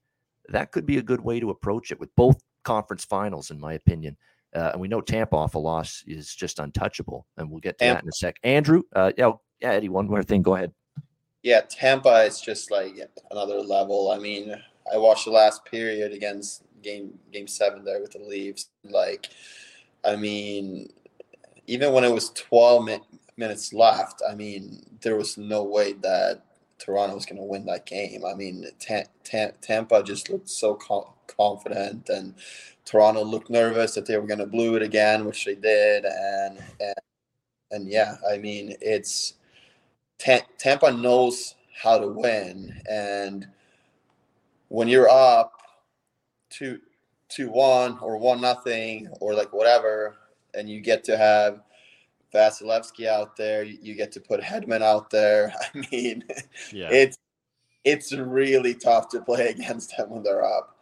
that 0.48 0.72
could 0.72 0.86
be 0.86 0.98
a 0.98 1.02
good 1.02 1.20
way 1.20 1.40
to 1.40 1.50
approach 1.50 1.90
it 1.90 2.00
with 2.00 2.14
both 2.16 2.42
conference 2.64 3.04
finals, 3.04 3.50
in 3.50 3.60
my 3.60 3.74
opinion. 3.74 4.16
Uh, 4.54 4.70
and 4.72 4.80
we 4.80 4.88
know 4.88 5.00
Tampa 5.00 5.36
off 5.36 5.54
a 5.54 5.58
loss 5.58 6.04
is 6.06 6.34
just 6.34 6.58
untouchable, 6.58 7.26
and 7.36 7.50
we'll 7.50 7.60
get 7.60 7.78
to 7.78 7.84
Tampa. 7.84 7.98
that 7.98 8.04
in 8.04 8.08
a 8.08 8.12
sec. 8.12 8.36
Andrew, 8.42 8.82
uh, 8.94 9.12
yeah, 9.16 9.32
yeah, 9.60 9.72
Eddie, 9.72 9.88
one 9.88 10.06
more 10.06 10.22
thing. 10.22 10.42
Go 10.42 10.54
ahead. 10.54 10.72
Yeah, 11.42 11.62
Tampa 11.62 12.22
is 12.24 12.40
just 12.40 12.70
like 12.70 12.94
another 13.30 13.60
level. 13.60 14.10
I 14.10 14.18
mean, 14.18 14.54
I 14.92 14.98
watched 14.98 15.24
the 15.24 15.30
last 15.30 15.64
period 15.64 16.12
against 16.12 16.62
game 16.82 17.18
game 17.32 17.48
seven 17.48 17.84
there 17.84 18.00
with 18.00 18.12
the 18.12 18.18
Leafs. 18.18 18.68
Like, 18.84 19.30
I 20.04 20.16
mean, 20.16 20.88
even 21.72 21.92
when 21.94 22.04
it 22.04 22.12
was 22.12 22.28
12 22.30 22.84
mi- 22.84 23.00
minutes 23.38 23.72
left, 23.72 24.20
I 24.28 24.34
mean, 24.34 24.84
there 25.00 25.16
was 25.16 25.38
no 25.38 25.62
way 25.64 25.94
that 25.94 26.42
Toronto 26.78 27.14
was 27.14 27.24
going 27.24 27.38
to 27.40 27.46
win 27.46 27.64
that 27.66 27.86
game. 27.86 28.26
I 28.26 28.34
mean, 28.34 28.66
ta- 28.78 29.08
ta- 29.24 29.56
Tampa 29.62 30.02
just 30.02 30.28
looked 30.28 30.50
so 30.50 30.74
co- 30.74 31.14
confident, 31.26 32.10
and 32.10 32.34
Toronto 32.84 33.24
looked 33.24 33.48
nervous 33.48 33.94
that 33.94 34.04
they 34.04 34.18
were 34.18 34.26
going 34.26 34.40
to 34.40 34.46
blow 34.46 34.74
it 34.74 34.82
again, 34.82 35.24
which 35.24 35.46
they 35.46 35.54
did. 35.54 36.04
And 36.04 36.58
and, 36.78 36.94
and 37.70 37.88
yeah, 37.88 38.16
I 38.30 38.36
mean, 38.36 38.76
it's 38.82 39.34
ta- 40.18 40.46
Tampa 40.58 40.92
knows 40.92 41.54
how 41.82 41.98
to 41.98 42.08
win, 42.08 42.82
and 42.90 43.46
when 44.68 44.88
you're 44.88 45.08
up 45.08 45.54
two 46.50 46.80
two 47.30 47.48
one 47.50 47.98
or 48.00 48.18
one 48.18 48.42
nothing 48.42 49.08
or 49.20 49.32
like 49.32 49.54
whatever 49.54 50.16
and 50.54 50.68
you 50.68 50.80
get 50.80 51.04
to 51.04 51.16
have 51.16 51.62
Vasilevskiy 52.34 53.06
out 53.06 53.36
there. 53.36 53.62
You 53.62 53.94
get 53.94 54.12
to 54.12 54.20
put 54.20 54.40
Hedman 54.40 54.82
out 54.82 55.10
there. 55.10 55.52
I 55.74 55.86
mean, 55.90 56.24
yeah. 56.72 56.88
it's 56.90 57.18
it's 57.84 58.12
really 58.12 58.74
tough 58.74 59.08
to 59.10 59.20
play 59.20 59.48
against 59.58 59.96
them 59.96 60.10
when 60.10 60.22
they're 60.22 60.44
up. 60.44 60.76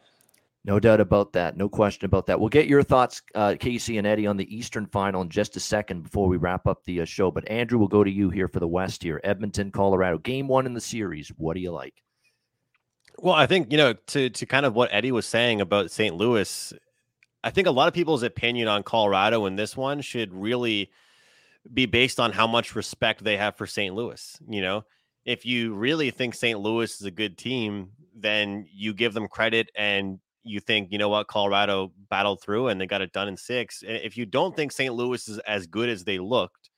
No 0.63 0.79
doubt 0.79 1.01
about 1.01 1.33
that. 1.33 1.57
No 1.57 1.71
question 1.71 2.05
about 2.05 2.27
that. 2.27 2.39
We'll 2.39 2.51
get 2.51 2.67
your 2.67 2.83
thoughts, 2.83 3.23
uh, 3.35 3.57
Casey 3.59 3.97
and 3.97 4.07
Eddie, 4.07 4.27
on 4.27 4.37
the 4.37 4.55
Eastern 4.55 4.85
final 4.85 5.23
in 5.23 5.31
just 5.31 5.57
a 5.57 5.61
second 5.61 6.03
before 6.03 6.29
we 6.29 6.37
wrap 6.37 6.67
up 6.67 6.85
the 6.85 7.01
uh, 7.01 7.07
show. 7.07 7.31
But 7.31 7.49
Andrew, 7.49 7.79
we'll 7.79 7.89
go 7.89 8.05
to 8.05 8.11
you 8.11 8.29
here 8.29 8.47
for 8.47 8.61
the 8.61 8.69
West 8.69 9.03
here. 9.03 9.23
Edmonton, 9.25 9.71
Colorado, 9.71 10.19
game 10.19 10.49
one 10.49 10.67
in 10.67 10.75
the 10.75 10.81
series. 10.81 11.29
What 11.39 11.55
do 11.55 11.61
you 11.61 11.73
like? 11.73 12.03
Well, 13.19 13.35
I 13.35 13.47
think 13.47 13.73
you 13.73 13.79
know 13.79 13.95
to 14.09 14.29
to 14.31 14.47
kind 14.47 14.67
of 14.67 14.75
what 14.75 14.91
Eddie 14.93 15.13
was 15.13 15.27
saying 15.27 15.61
about 15.63 15.91
St. 15.91 16.15
Louis. 16.15 16.73
I 17.43 17.51
think 17.51 17.67
a 17.67 17.73
lot 17.73 17.89
of 17.89 17.95
people's 17.95 18.23
opinion 18.23 18.69
on 18.69 18.83
Colorado 18.83 19.47
in 19.47 19.57
this 19.57 19.77
one 19.77 20.01
should 20.01 20.33
really 20.33 20.91
be 21.73 21.87
based 21.87 22.21
on 22.21 22.33
how 22.33 22.47
much 22.47 22.75
respect 22.75 23.25
they 23.25 23.37
have 23.37 23.57
for 23.57 23.67
St. 23.67 23.95
Louis. 23.95 24.39
You 24.49 24.63
know, 24.63 24.85
if 25.25 25.45
you 25.47 25.75
really 25.75 26.11
think 26.11 26.35
St. 26.35 26.59
Louis 26.59 27.01
is 27.01 27.07
a 27.07 27.11
good 27.11 27.39
team, 27.39 27.91
then 28.15 28.67
you 28.73 28.93
give 28.95 29.15
them 29.15 29.29
credit 29.29 29.71
and 29.77 30.19
you 30.43 30.61
think, 30.61 30.91
you 30.91 30.99
know 30.99 31.09
what, 31.09 31.29
Colorado 31.29 31.93
battled 32.09 32.43
through 32.43 32.69
and 32.69 32.81
they 32.81 32.87
got 32.87 33.03
it 33.03 33.13
done 33.13 33.29
in 33.29 33.37
six. 33.37 33.83
If 33.87 34.17
you 34.17 34.27
don't 34.27 34.57
think 34.57 34.73
St. 34.73 34.95
Louis 34.95 35.27
is 35.29 35.39
as 35.41 35.67
good 35.67 35.89
as 35.89 36.05
they 36.05 36.19
looked, 36.19 36.71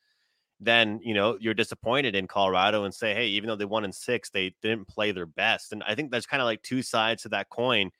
then 0.60 1.00
you 1.02 1.12
know 1.12 1.36
you're 1.40 1.54
disappointed 1.54 2.14
in 2.14 2.28
Colorado 2.28 2.84
and 2.84 2.94
say, 2.94 3.14
hey, 3.14 3.26
even 3.26 3.48
though 3.48 3.56
they 3.56 3.64
won 3.64 3.84
in 3.84 3.92
six, 3.92 4.30
they 4.30 4.54
didn't 4.62 4.88
play 4.88 5.10
their 5.10 5.26
best. 5.26 5.72
And 5.72 5.82
I 5.84 5.94
think 5.94 6.10
that's 6.10 6.26
kind 6.26 6.40
of 6.40 6.46
like 6.46 6.62
two 6.62 6.82
sides 6.82 7.22
to 7.22 7.28
that 7.30 7.50
coin. 7.50 7.90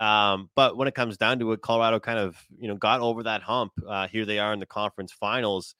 Um, 0.00 0.48
but 0.56 0.76
when 0.76 0.88
it 0.88 0.94
comes 0.94 1.18
down 1.18 1.38
to 1.40 1.52
it, 1.52 1.60
Colorado 1.60 2.00
kind 2.00 2.18
of 2.18 2.36
you 2.58 2.68
know 2.68 2.76
got 2.76 3.00
over 3.00 3.22
that 3.24 3.42
hump. 3.42 3.72
Uh, 3.86 4.08
here 4.08 4.24
they 4.24 4.38
are 4.38 4.52
in 4.52 4.60
the 4.60 4.66
conference 4.66 5.12
finals. 5.12 5.74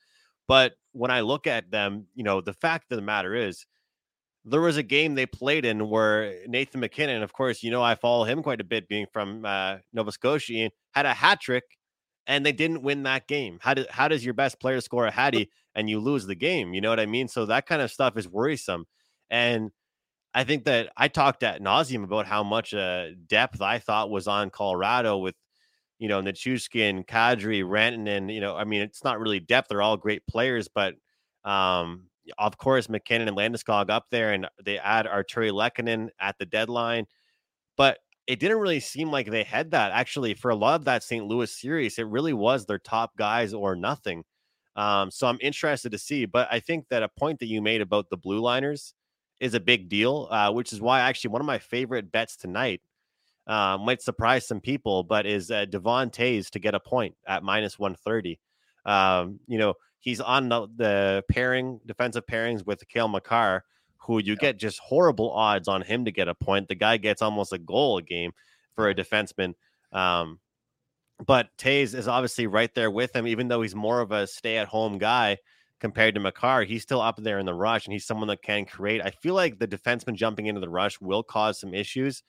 But 0.47 0.75
when 0.93 1.11
I 1.11 1.21
look 1.21 1.47
at 1.47 1.71
them, 1.71 2.07
you 2.15 2.25
know, 2.25 2.41
the 2.41 2.53
fact 2.53 2.91
of 2.91 2.97
the 2.97 3.03
matter 3.03 3.35
is, 3.35 3.67
there 4.45 4.61
was 4.61 4.77
a 4.77 4.83
game 4.83 5.15
they 5.15 5.27
played 5.27 5.65
in 5.65 5.89
where 5.89 6.35
Nathan 6.47 6.81
MacKinnon, 6.81 7.23
of 7.23 7.33
course, 7.33 7.63
you 7.63 7.71
know, 7.71 7.83
I 7.83 7.95
follow 7.95 8.25
him 8.25 8.43
quite 8.43 8.61
a 8.61 8.65
bit, 8.65 8.89
being 8.89 9.07
from 9.13 9.45
uh, 9.45 9.77
Nova 9.93 10.11
Scotia, 10.13 10.55
and 10.55 10.73
had 10.93 11.07
a 11.07 11.15
hat 11.15 11.41
trick, 11.41 11.65
and 12.27 12.45
they 12.45 12.53
didn't 12.53 12.83
win 12.83 13.05
that 13.05 13.29
game. 13.29 13.59
How 13.61 13.75
do, 13.75 13.85
how 13.91 14.09
does 14.09 14.25
your 14.25 14.35
best 14.35 14.61
player 14.61 14.81
score 14.81 15.07
a 15.07 15.11
hattie 15.11 15.51
and 15.75 15.89
you 15.89 16.01
lose 16.01 16.27
the 16.27 16.35
game? 16.35 16.75
You 16.75 16.81
know 16.81 16.91
what 16.91 17.01
I 17.01 17.07
mean? 17.07 17.29
So 17.29 17.47
that 17.47 17.67
kind 17.67 17.83
of 17.83 17.91
stuff 17.91 18.17
is 18.17 18.27
worrisome. 18.27 18.87
And 19.31 19.71
I 20.35 20.45
think 20.45 20.65
that 20.65 20.93
I 20.97 21.09
talked 21.09 21.43
at 21.43 21.61
nauseum 21.61 22.05
about 22.05 22.27
how 22.27 22.43
much 22.45 22.73
uh, 22.73 23.07
depth 23.27 23.61
I 23.61 23.79
thought 23.79 24.11
was 24.11 24.29
on 24.29 24.51
Colorado 24.51 25.19
with, 25.19 25.35
you 25.99 26.09
know, 26.09 26.23
Nichushkin, 26.23 27.05
Kadri, 27.07 27.65
Rantanen. 27.65 28.09
And 28.09 28.31
you 28.31 28.41
know, 28.41 28.57
I 28.57 28.65
mean, 28.65 28.83
it's 28.83 29.03
not 29.05 29.19
really 29.19 29.41
depth; 29.41 29.69
they're 29.69 29.83
all 29.83 29.97
great 29.97 30.27
players, 30.27 30.69
but 30.69 30.95
um, 31.45 32.05
of 32.39 32.59
course, 32.59 32.89
MacKinnon 32.89 33.29
and 33.29 33.37
Landeskog 33.37 33.91
up 33.91 34.07
there, 34.11 34.33
and 34.33 34.47
they 34.65 34.79
add 34.79 35.07
Artturi 35.07 35.51
Lehkonen 35.51 36.09
at 36.21 36.39
the 36.39 36.47
deadline. 36.47 37.07
But 37.77 37.99
it 38.27 38.39
didn't 38.39 38.59
really 38.59 38.81
seem 38.81 39.11
like 39.11 39.29
they 39.31 39.43
had 39.43 39.73
that. 39.73 39.93
Actually, 39.93 40.35
for 40.35 40.51
a 40.51 40.55
lot 40.57 40.77
of 40.77 40.85
that 40.85 41.03
St. 41.03 41.27
Louis 41.27 41.51
series, 41.53 41.99
it 41.99 42.07
really 42.07 42.33
was 42.33 42.67
their 42.67 42.79
top 42.79 43.17
guys 43.17 43.53
or 43.53 43.75
nothing. 43.75 44.25
Um, 44.77 45.11
so 45.11 45.27
I'm 45.27 45.39
interested 45.41 45.91
to 45.93 45.99
see. 45.99 46.27
But 46.27 46.49
I 46.51 46.61
think 46.61 46.87
that 46.91 47.03
a 47.03 47.09
point 47.09 47.41
that 47.41 47.47
you 47.47 47.61
made 47.61 47.81
about 47.81 48.09
the 48.09 48.17
blue 48.17 48.41
liners 48.41 48.95
is 49.41 49.55
a 49.55 49.61
big 49.61 49.89
deal, 49.89 50.29
uh, 50.31 50.53
which 50.53 50.73
is 50.73 50.81
why 50.81 51.01
actually 51.01 51.31
one 51.31 51.41
of 51.41 51.47
my 51.47 51.59
favorite 51.59 52.13
bets 52.13 52.37
tonight 52.37 52.83
uh, 53.47 53.79
might 53.79 54.03
surprise 54.03 54.47
some 54.47 54.61
people, 54.61 55.03
but 55.03 55.27
is 55.27 55.51
uh, 55.51 55.65
Devon 55.65 56.11
Toews 56.11 56.51
to 56.51 56.59
get 56.59 56.75
a 56.75 56.81
point 56.81 57.15
at 57.27 57.43
minus 57.43 57.79
130. 57.79 58.39
Um, 58.85 59.41
you 59.47 59.59
know, 59.59 59.75
he's 59.99 60.21
on 60.21 60.49
the, 60.49 60.69
the, 60.77 61.25
pairing, 61.31 61.81
defensive 61.87 62.27
pairings 62.27 62.65
with 62.65 62.87
Cale 62.89 63.09
Makar, 63.09 63.65
who 63.97 64.19
you 64.19 64.37
get 64.37 64.59
just 64.59 64.79
horrible 64.79 65.33
odds 65.33 65.69
on 65.69 65.83
him 65.83 66.05
to 66.05 66.13
get 66.13 66.29
a 66.29 66.35
point. 66.35 66.69
The 66.69 66.75
guy 66.75 66.99
gets 66.99 67.23
almost 67.23 67.53
a 67.53 67.59
goal 67.59 67.99
a 67.99 68.03
game 68.03 68.33
for 68.75 68.89
a 68.89 68.95
defenseman. 68.95 69.55
Um, 69.93 70.39
but 71.27 71.49
Toews 71.59 71.95
is 71.95 72.09
obviously 72.09 72.47
right 72.47 72.75
there 72.75 72.91
with 72.91 73.15
him, 73.15 73.27
even 73.27 73.49
though 73.49 73.63
he's 73.63 73.75
more 73.75 74.01
of 74.01 74.13
a 74.13 74.27
stay 74.27 74.59
at 74.59 74.69
home 74.69 74.99
guy 74.99 75.39
compared 75.81 76.15
to 76.15 76.21
Makar. 76.21 76.65
He's 76.65 76.83
still 76.83 77.01
up 77.01 77.17
there 77.17 77.39
in 77.39 77.47
the 77.47 77.55
rush, 77.55 77.87
and 77.87 77.93
he's 77.93 78.07
someone 78.07 78.29
that 78.29 78.43
can 78.43 78.65
create. 78.65 79.01
I 79.03 79.11
feel 79.11 79.35
like 79.35 79.59
the 79.59 79.67
defenseman 79.67 80.15
jumping 80.15 80.47
into 80.47 80.61
the 80.61 80.69
rush 80.69 81.01
will 81.01 81.23
cause 81.23 81.59
some 81.59 81.75
issues 81.75 82.23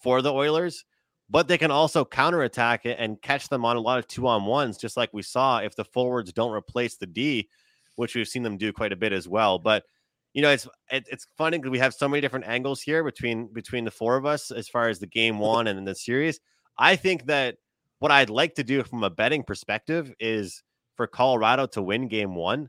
for 0.00 0.22
the 0.22 0.32
Oilers, 0.32 0.84
but 1.28 1.48
they 1.48 1.58
can 1.58 1.70
also 1.70 2.04
counterattack 2.04 2.86
it 2.86 2.96
and 2.98 3.20
catch 3.20 3.48
them 3.48 3.64
on 3.64 3.76
a 3.76 3.80
lot 3.80 3.98
of 3.98 4.06
two 4.06 4.26
on 4.26 4.46
ones, 4.46 4.78
just 4.78 4.96
like 4.96 5.12
we 5.12 5.22
saw 5.22 5.58
if 5.58 5.74
the 5.74 5.84
forwards 5.84 6.32
don't 6.32 6.52
replace 6.52 6.96
the 6.96 7.06
D, 7.06 7.48
which 7.96 8.14
we've 8.14 8.28
seen 8.28 8.42
them 8.42 8.56
do 8.56 8.72
quite 8.72 8.92
a 8.92 8.96
bit 8.96 9.12
as 9.12 9.28
well. 9.28 9.58
But 9.58 9.84
you 10.32 10.42
know, 10.42 10.50
it's 10.50 10.68
it, 10.90 11.06
it's 11.10 11.26
funny 11.36 11.58
because 11.58 11.70
we 11.70 11.78
have 11.78 11.94
so 11.94 12.08
many 12.08 12.20
different 12.20 12.46
angles 12.46 12.80
here 12.80 13.04
between 13.04 13.52
between 13.52 13.84
the 13.84 13.90
four 13.90 14.16
of 14.16 14.26
us 14.26 14.50
as 14.50 14.68
far 14.68 14.88
as 14.88 14.98
the 14.98 15.06
game 15.06 15.38
one 15.40 15.66
and 15.66 15.86
the 15.86 15.94
series. 15.94 16.40
I 16.78 16.96
think 16.96 17.26
that 17.26 17.56
what 17.98 18.10
I'd 18.10 18.30
like 18.30 18.54
to 18.56 18.64
do 18.64 18.82
from 18.82 19.04
a 19.04 19.10
betting 19.10 19.44
perspective 19.44 20.12
is 20.20 20.62
for 20.96 21.06
Colorado 21.06 21.66
to 21.66 21.82
win 21.82 22.08
game 22.08 22.34
one 22.34 22.68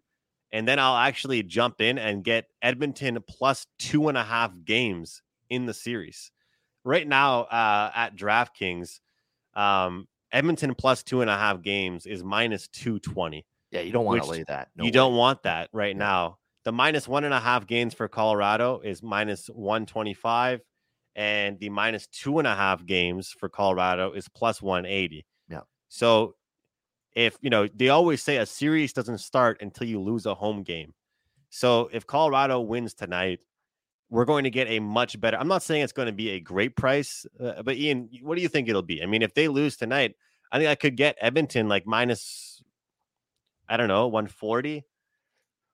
and 0.56 0.66
then 0.66 0.80
I'll 0.80 0.96
actually 0.96 1.44
jump 1.44 1.82
in 1.82 1.98
and 1.98 2.24
get 2.24 2.46
Edmonton 2.62 3.22
plus 3.28 3.68
two 3.78 4.08
and 4.08 4.18
a 4.18 4.24
half 4.24 4.54
games 4.64 5.22
in 5.50 5.66
the 5.66 5.74
series. 5.74 6.32
Right 6.86 7.06
now, 7.06 7.42
uh, 7.42 7.92
at 7.94 8.16
DraftKings, 8.16 9.02
um, 9.54 10.08
Edmonton 10.32 10.74
plus 10.74 11.04
two 11.04 11.20
and 11.20 11.30
a 11.30 11.38
half 11.38 11.62
games 11.62 12.06
is 12.06 12.24
minus 12.24 12.70
220. 12.70 13.46
Yeah, 13.72 13.82
you 13.82 13.92
don't 13.92 14.06
want 14.06 14.24
to 14.24 14.30
lay 14.30 14.46
that. 14.48 14.70
No 14.78 14.86
you 14.86 14.88
way. 14.88 14.92
don't 14.92 15.16
want 15.16 15.44
that 15.44 15.68
right 15.74 15.96
now. 15.96 16.38
The 16.64 16.72
minus 16.72 17.06
one 17.06 17.26
and 17.26 17.34
a 17.34 17.40
half 17.42 17.68
games 17.68 17.94
for 17.94 18.08
Colorado 18.08 18.80
is 18.80 19.04
minus 19.04 19.48
125, 19.48 20.62
and 21.18 21.60
the 21.60 21.68
minus 21.68 22.08
two 22.08 22.40
and 22.40 22.48
a 22.48 22.56
half 22.56 22.86
games 22.86 23.36
for 23.38 23.50
Colorado 23.50 24.14
is 24.14 24.30
plus 24.30 24.62
180. 24.62 25.26
Yeah. 25.50 25.60
So 25.90 26.36
if 27.16 27.38
you 27.42 27.50
know 27.50 27.68
they 27.74 27.90
always 27.90 28.22
say 28.22 28.38
a 28.38 28.46
series 28.46 28.94
doesn't 28.94 29.20
start 29.20 29.62
until 29.62 29.88
you 29.88 30.00
lose 30.00 30.26
a 30.26 30.36
home 30.36 30.64
game. 30.64 30.94
So 31.50 31.90
if 31.94 32.06
Colorado 32.06 32.60
wins 32.60 32.94
tonight, 32.94 33.40
we're 34.10 34.26
going 34.26 34.44
to 34.44 34.50
get 34.50 34.68
a 34.68 34.80
much 34.80 35.20
better. 35.20 35.38
I'm 35.38 35.48
not 35.48 35.64
saying 35.64 35.84
it's 35.84 35.94
going 35.94 36.08
to 36.08 36.14
be 36.14 36.32
a 36.32 36.40
great 36.40 36.76
price, 36.76 37.26
uh, 37.40 37.64
but 37.64 37.78
Ian, 37.78 38.10
what 38.22 38.36
do 38.36 38.42
you 38.42 38.50
think 38.50 38.68
it'll 38.68 38.82
be? 38.82 39.02
I 39.02 39.06
mean, 39.06 39.22
if 39.22 39.34
they 39.34 39.48
lose 39.48 39.78
tonight, 39.78 40.16
I 40.52 40.58
think 40.58 40.70
I 40.70 40.76
could 40.76 40.98
get 40.98 41.16
Edmonton 41.22 41.70
like 41.70 41.88
minus, 41.88 42.62
I 43.70 43.78
don't 43.78 43.88
know, 43.88 44.08
140. 44.08 44.84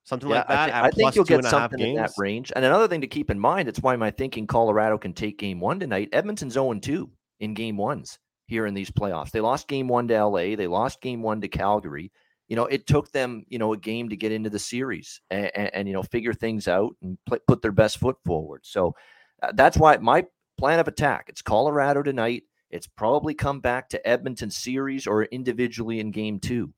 something 0.04 0.28
Yeah, 0.28 0.36
like 0.36 0.48
that. 0.48 0.72
I, 0.72 0.78
at 0.78 0.84
I 0.84 0.90
think 0.90 1.16
you'll 1.16 1.24
get 1.24 1.38
and 1.38 1.46
a 1.46 1.50
half 1.50 1.70
something 1.72 1.80
in 1.80 1.96
that 1.96 2.12
range. 2.16 2.52
And 2.54 2.64
another 2.64 2.86
thing 2.86 3.00
to 3.00 3.08
keep 3.08 3.30
in 3.30 3.38
mind, 3.38 3.68
it's 3.68 3.80
why 3.80 3.96
my 3.96 4.12
thinking 4.12 4.46
Colorado 4.46 4.98
can 4.98 5.12
take 5.12 5.38
game 5.38 5.58
one 5.58 5.80
tonight. 5.80 6.08
Edmonton's 6.12 6.54
0 6.54 6.74
2 6.74 7.10
in 7.40 7.54
game 7.54 7.76
ones 7.76 8.18
here 8.52 8.66
in 8.66 8.74
these 8.74 8.90
playoffs. 8.90 9.30
They 9.30 9.40
lost 9.40 9.66
game 9.66 9.88
one 9.88 10.06
to 10.08 10.24
LA, 10.24 10.56
they 10.56 10.66
lost 10.66 11.00
game 11.00 11.22
one 11.22 11.40
to 11.40 11.48
Calgary. 11.48 12.12
You 12.48 12.56
know, 12.56 12.66
it 12.66 12.86
took 12.86 13.10
them, 13.12 13.44
you 13.48 13.58
know, 13.58 13.72
a 13.72 13.78
game 13.78 14.10
to 14.10 14.16
get 14.16 14.30
into 14.30 14.50
the 14.50 14.58
series 14.58 15.22
and, 15.30 15.50
and, 15.54 15.74
and 15.74 15.88
you 15.88 15.94
know, 15.94 16.02
figure 16.02 16.34
things 16.34 16.68
out 16.68 16.94
and 17.00 17.16
put 17.24 17.62
their 17.62 17.72
best 17.72 17.96
foot 17.96 18.16
forward. 18.26 18.60
So 18.64 18.94
uh, 19.42 19.52
that's 19.54 19.78
why 19.78 19.96
my 19.96 20.26
plan 20.58 20.78
of 20.78 20.86
attack 20.86 21.26
it's 21.28 21.40
Colorado 21.40 22.02
tonight. 22.02 22.42
It's 22.70 22.86
probably 22.86 23.32
come 23.32 23.60
back 23.60 23.88
to 23.90 24.06
Edmonton 24.06 24.50
series 24.50 25.06
or 25.06 25.24
individually 25.24 25.98
in 26.00 26.10
game 26.10 26.40
two 26.40 26.74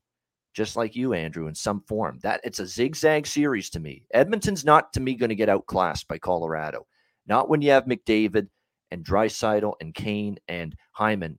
just 0.55 0.77
like 0.77 0.95
you, 0.95 1.13
Andrew, 1.13 1.47
in 1.47 1.53
some 1.53 1.81
form. 1.81 2.17
That 2.23 2.39
it's 2.43 2.59
a 2.59 2.65
zigzag 2.65 3.27
series 3.27 3.69
to 3.71 3.79
me. 3.79 4.05
Edmonton's 4.13 4.63
not 4.63 4.93
to 4.93 5.01
me 5.01 5.15
going 5.15 5.29
to 5.29 5.35
get 5.35 5.49
outclassed 5.49 6.07
by 6.07 6.17
Colorado. 6.17 6.87
Not 7.27 7.49
when 7.49 7.61
you 7.61 7.71
have 7.71 7.85
McDavid 7.85 8.47
and 8.89 9.03
Draisaitl 9.03 9.73
and 9.81 9.93
Kane 9.93 10.37
and 10.47 10.73
Hyman. 10.93 11.37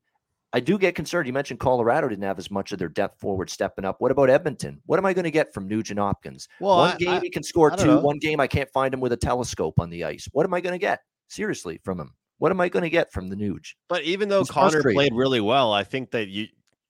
I 0.57 0.61
do 0.61 0.79
get 0.79 0.95
concerned. 0.95 1.27
You 1.27 1.35
mentioned 1.35 1.61
Colorado 1.61 2.09
didn't 2.09 2.25
have 2.25 2.39
as 2.39 2.51
much 2.51 2.73
of 2.73 2.79
their 2.79 2.89
depth 2.89 3.21
forward 3.21 3.51
stepping 3.51 3.85
up. 3.85 3.97
What 4.01 4.11
about 4.11 4.31
Edmonton? 4.31 4.81
What 4.87 4.99
am 4.99 5.05
I 5.05 5.13
going 5.13 5.25
to 5.27 5.31
get 5.31 5.53
from 5.53 5.69
Nugent 5.69 5.99
Hopkins? 6.01 6.49
Well, 6.61 6.79
one 6.79 6.95
I- 6.95 6.97
game 6.97 7.09
I- 7.11 7.21
he 7.21 7.29
can 7.29 7.43
score 7.43 7.71
two. 7.73 7.85
know. 7.85 8.01
One 8.01 8.19
game 8.19 8.41
I 8.41 8.47
can't 8.47 8.71
find 8.73 8.95
him 8.95 9.01
with 9.01 9.13
a 9.13 9.19
telescope 9.19 9.79
on 9.79 9.91
the 9.91 10.05
ice. 10.05 10.27
What 10.33 10.47
am 10.47 10.55
I 10.55 10.63
going 10.63 10.73
to 10.73 10.79
get? 10.79 11.01
Seriously, 11.29 11.79
from 11.85 12.01
him. 12.01 12.15
What 12.39 12.53
am 12.53 12.61
I 12.63 12.71
going 12.71 12.85
to 12.85 12.89
get 12.89 13.13
from 13.13 13.29
the 13.29 13.37
Nuge? 13.37 13.75
But 13.87 14.05
even 14.05 14.31
though 14.31 14.47
Connor 14.47 14.81
played 14.83 15.13
really 15.15 15.43
well, 15.43 15.75
I 15.75 15.85
think 15.85 16.11
that 16.13 16.29
you 16.29 16.47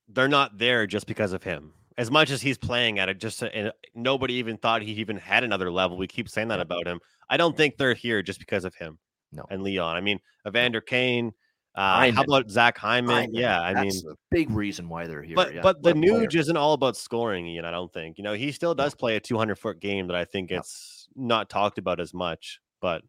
they're 0.09 0.29
not 0.29 0.59
there 0.59 0.87
just 0.87 1.09
because 1.09 1.33
of 1.33 1.43
him. 1.43 1.73
As 1.99 2.09
much 2.09 2.31
as 2.31 2.41
he's 2.43 2.59
playing 2.59 3.01
at 3.01 3.09
it, 3.09 3.19
just 3.19 3.43
and 3.43 3.73
nobody 3.97 4.35
even 4.35 4.59
thought 4.59 4.83
he 4.83 4.93
even 4.93 5.17
had 5.17 5.43
another 5.43 5.73
level. 5.73 5.97
We 5.97 6.07
keep 6.07 6.29
saying 6.29 6.47
that 6.49 6.61
about 6.61 6.87
him. 6.87 7.01
I 7.29 7.37
don't 7.37 7.57
think 7.57 7.79
they're 7.79 7.95
here 7.95 8.23
just 8.23 8.39
because 8.39 8.65
of 8.65 8.77
him. 8.77 9.01
No. 9.33 9.45
and 9.51 9.63
Leon. 9.65 9.97
I 9.97 10.01
mean, 10.01 10.21
Evander 10.47 10.81
Kane. 10.81 11.33
Uh, 11.77 11.97
Hyman. 11.97 12.15
how 12.17 12.23
about 12.23 12.51
Zach 12.51 12.79
Hyman? 12.79 13.15
Hyman, 13.15 13.35
Yeah, 13.35 13.61
I 13.61 13.75
mean, 13.75 13.85
That's 13.91 14.05
a 14.05 14.17
big 14.31 14.51
reason 14.51 14.89
why 14.89 15.07
they're 15.07 15.23
here. 15.23 15.37
but 15.37 15.55
yeah. 15.55 15.61
but 15.63 15.83
the. 15.83 15.93
Nuge 15.93 16.35
isn't 16.35 16.57
all 16.57 16.73
about 16.73 16.97
scoring, 16.97 17.47
Ian. 17.47 17.67
I 17.67 17.71
don't 17.71 17.93
think. 17.93 18.17
You 18.17 18.25
know, 18.25 18.33
he 18.33 18.51
still 18.53 18.75
does 18.75 18.95
play 18.95 19.17
a 19.17 19.21
200 19.21 19.57
foot 19.57 19.79
game 19.79 20.07
that 20.07 20.17
I 20.17 20.25
think 20.25 20.51
Yeah. 20.51 20.59
it's 20.61 21.07
not 21.15 21.51
talked 21.51 21.77
about 21.79 22.01
as 22.01 22.15
much, 22.15 22.61
but 22.81 23.03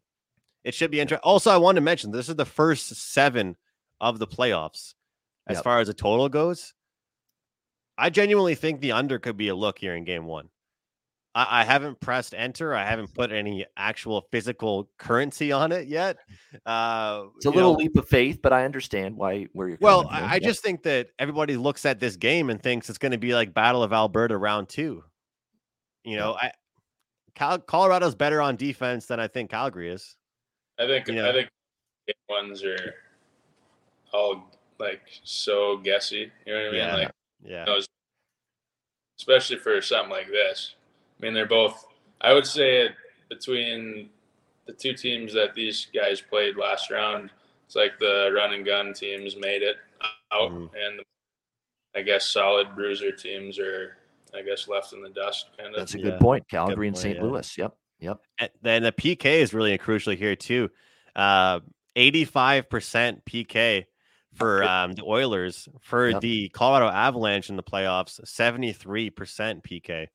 it 0.64 0.74
should 0.74 0.90
be 0.90 1.00
interesting. 1.00 1.22
Also, 1.24 1.50
I 1.50 1.56
want 1.56 1.76
to 1.76 1.80
mention 1.80 2.10
this 2.10 2.28
is 2.28 2.36
the 2.36 2.44
first 2.44 2.88
seven 2.94 3.56
of 4.00 4.18
the 4.18 4.26
playoffs 4.26 4.94
as 5.46 5.56
Yep. 5.56 5.64
far 5.64 5.80
as 5.80 5.86
the 5.88 5.94
total 5.94 6.28
goes. 6.28 6.74
I 7.96 8.10
genuinely 8.10 8.54
think 8.54 8.80
the 8.80 8.92
under 8.92 9.18
could 9.18 9.36
be 9.38 9.48
a 9.48 9.54
look 9.54 9.78
here 9.78 9.94
in 9.96 10.04
game 10.04 10.26
one. 10.26 10.50
I, 11.38 11.60
I 11.60 11.64
haven't 11.64 12.00
pressed 12.00 12.34
enter. 12.36 12.74
I 12.74 12.84
haven't 12.84 13.14
put 13.14 13.30
any 13.30 13.64
actual 13.76 14.26
physical 14.32 14.90
currency 14.98 15.52
on 15.52 15.70
it 15.70 15.86
yet. 15.86 16.16
Uh, 16.66 17.26
It's 17.36 17.46
a 17.46 17.50
little 17.50 17.74
know, 17.74 17.78
leap 17.78 17.96
of 17.96 18.08
faith, 18.08 18.40
but 18.42 18.52
I 18.52 18.64
understand 18.64 19.16
why 19.16 19.46
where 19.52 19.68
you're 19.68 19.78
well, 19.80 20.02
coming 20.02 20.18
from. 20.18 20.30
I, 20.30 20.34
I 20.34 20.38
just 20.40 20.62
think 20.62 20.82
that 20.82 21.10
everybody 21.18 21.56
looks 21.56 21.86
at 21.86 22.00
this 22.00 22.16
game 22.16 22.50
and 22.50 22.60
thinks 22.60 22.88
it's 22.88 22.98
going 22.98 23.12
to 23.12 23.18
be 23.18 23.34
like 23.34 23.54
Battle 23.54 23.84
of 23.84 23.92
Alberta 23.92 24.36
round 24.36 24.68
two. 24.68 25.04
You 26.02 26.16
know, 26.16 26.36
I 26.40 26.50
Cal- 27.36 27.60
Colorado's 27.60 28.16
better 28.16 28.42
on 28.42 28.56
defense 28.56 29.06
than 29.06 29.20
I 29.20 29.28
think 29.28 29.50
Calgary 29.50 29.90
is. 29.90 30.16
I 30.76 30.86
think 30.86 31.06
Yeah. 31.06 31.28
I 31.28 31.32
think 31.32 31.48
game 32.08 32.16
ones 32.28 32.64
are 32.64 32.94
all 34.12 34.50
like 34.80 35.02
so 35.22 35.76
guessy. 35.76 36.32
You 36.46 36.54
know 36.54 36.58
what 36.58 36.68
I 36.68 36.70
mean? 36.70 36.80
Yeah. 36.80 36.96
Like 36.96 37.10
Yeah, 37.44 37.64
those, 37.64 37.86
especially 39.20 39.58
for 39.58 39.80
something 39.80 40.10
like 40.10 40.28
this. 40.28 40.74
I 41.20 41.24
mean, 41.24 41.34
they're 41.34 41.46
both. 41.46 41.84
I 42.20 42.32
would 42.32 42.46
say 42.46 42.82
it 42.82 42.92
between 43.28 44.10
the 44.66 44.72
two 44.72 44.94
teams 44.94 45.32
that 45.34 45.54
these 45.54 45.86
guys 45.94 46.20
played 46.20 46.56
last 46.56 46.90
round. 46.90 47.30
It's 47.66 47.76
like 47.76 47.98
the 47.98 48.30
run 48.34 48.52
and 48.54 48.64
gun 48.64 48.92
teams 48.94 49.36
made 49.36 49.62
it 49.62 49.76
out, 50.32 50.50
Mhm. 50.50 50.70
and 50.74 51.00
I 51.94 52.02
guess 52.02 52.26
solid 52.28 52.74
bruiser 52.74 53.10
teams 53.12 53.58
are, 53.58 53.96
I 54.34 54.42
guess, 54.42 54.68
left 54.68 54.92
in 54.92 55.02
the 55.02 55.08
dust. 55.10 55.48
Kind 55.58 55.70
of. 55.70 55.76
That's 55.76 55.94
a 55.94 55.98
Yeah, 55.98 56.04
good 56.04 56.20
point. 56.20 56.48
Calgary 56.48 56.88
and 56.88 56.94
point, 56.94 57.02
St. 57.02 57.16
yeah. 57.16 57.22
Louis. 57.22 57.58
Yep. 57.58 57.76
Yep. 58.00 58.18
And 58.38 58.50
then 58.62 58.82
the 58.84 58.92
PK 58.92 59.40
is 59.40 59.52
really 59.52 59.76
crucial 59.78 60.12
here 60.14 60.36
too. 60.36 60.70
Uh, 61.16 61.60
85% 61.96 63.24
PK 63.24 63.86
for 64.34 64.62
um, 64.62 64.92
the 64.92 65.02
Oilers. 65.02 65.68
For 65.80 66.10
Yep. 66.10 66.20
the 66.20 66.48
Colorado 66.50 66.88
Avalanche 66.92 67.50
in 67.50 67.56
the 67.56 67.62
playoffs, 67.62 68.20
73% 68.24 69.62
PK, 69.64 70.06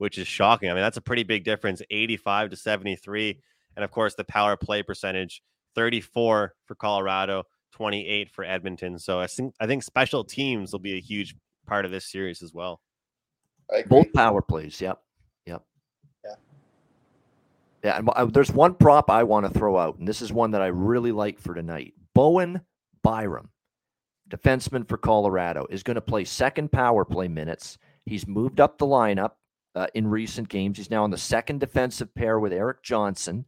which 0.00 0.16
is 0.16 0.26
shocking. 0.26 0.70
I 0.70 0.72
mean, 0.72 0.82
that's 0.82 0.96
a 0.96 1.02
pretty 1.02 1.24
big 1.24 1.44
difference 1.44 1.82
85 1.90 2.50
to 2.50 2.56
73. 2.56 3.38
And 3.76 3.84
of 3.84 3.90
course, 3.90 4.14
the 4.14 4.24
power 4.24 4.56
play 4.56 4.82
percentage 4.82 5.42
34 5.74 6.54
for 6.64 6.74
Colorado, 6.74 7.44
28 7.72 8.30
for 8.30 8.42
Edmonton. 8.42 8.98
So 8.98 9.20
I 9.20 9.26
think, 9.26 9.54
I 9.60 9.66
think 9.66 9.82
special 9.82 10.24
teams 10.24 10.72
will 10.72 10.80
be 10.80 10.94
a 10.94 11.00
huge 11.00 11.34
part 11.66 11.84
of 11.84 11.90
this 11.90 12.10
series 12.10 12.40
as 12.40 12.54
well. 12.54 12.80
Both 13.88 14.10
power 14.14 14.40
plays. 14.40 14.80
Yep. 14.80 14.98
Yep. 15.44 15.62
Yeah. 16.24 16.34
Yeah. 17.84 17.98
And 17.98 18.08
uh, 18.08 18.24
there's 18.24 18.50
one 18.50 18.74
prop 18.76 19.10
I 19.10 19.22
want 19.22 19.52
to 19.52 19.52
throw 19.56 19.76
out, 19.76 19.98
and 19.98 20.08
this 20.08 20.22
is 20.22 20.32
one 20.32 20.52
that 20.52 20.62
I 20.62 20.68
really 20.68 21.12
like 21.12 21.38
for 21.38 21.54
tonight. 21.54 21.92
Bowen 22.14 22.62
Byram, 23.02 23.50
defenseman 24.30 24.88
for 24.88 24.96
Colorado, 24.96 25.66
is 25.68 25.82
going 25.82 25.96
to 25.96 26.00
play 26.00 26.24
second 26.24 26.72
power 26.72 27.04
play 27.04 27.28
minutes. 27.28 27.76
He's 28.06 28.26
moved 28.26 28.60
up 28.60 28.78
the 28.78 28.86
lineup 28.86 29.32
uh, 29.74 29.86
in 29.94 30.06
recent 30.06 30.48
games. 30.48 30.78
He's 30.78 30.90
now 30.90 31.04
on 31.04 31.10
the 31.10 31.18
second 31.18 31.60
defensive 31.60 32.14
pair 32.14 32.40
with 32.40 32.52
Erik 32.52 32.82
Johnson 32.82 33.44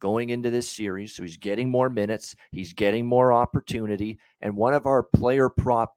going 0.00 0.30
into 0.30 0.50
this 0.50 0.70
series. 0.70 1.14
So 1.14 1.22
he's 1.22 1.36
getting 1.36 1.70
more 1.70 1.88
minutes. 1.88 2.36
He's 2.52 2.72
getting 2.72 3.06
more 3.06 3.32
opportunity. 3.32 4.18
And 4.40 4.56
one 4.56 4.74
of 4.74 4.86
our 4.86 5.02
player 5.02 5.48
prop, 5.48 5.94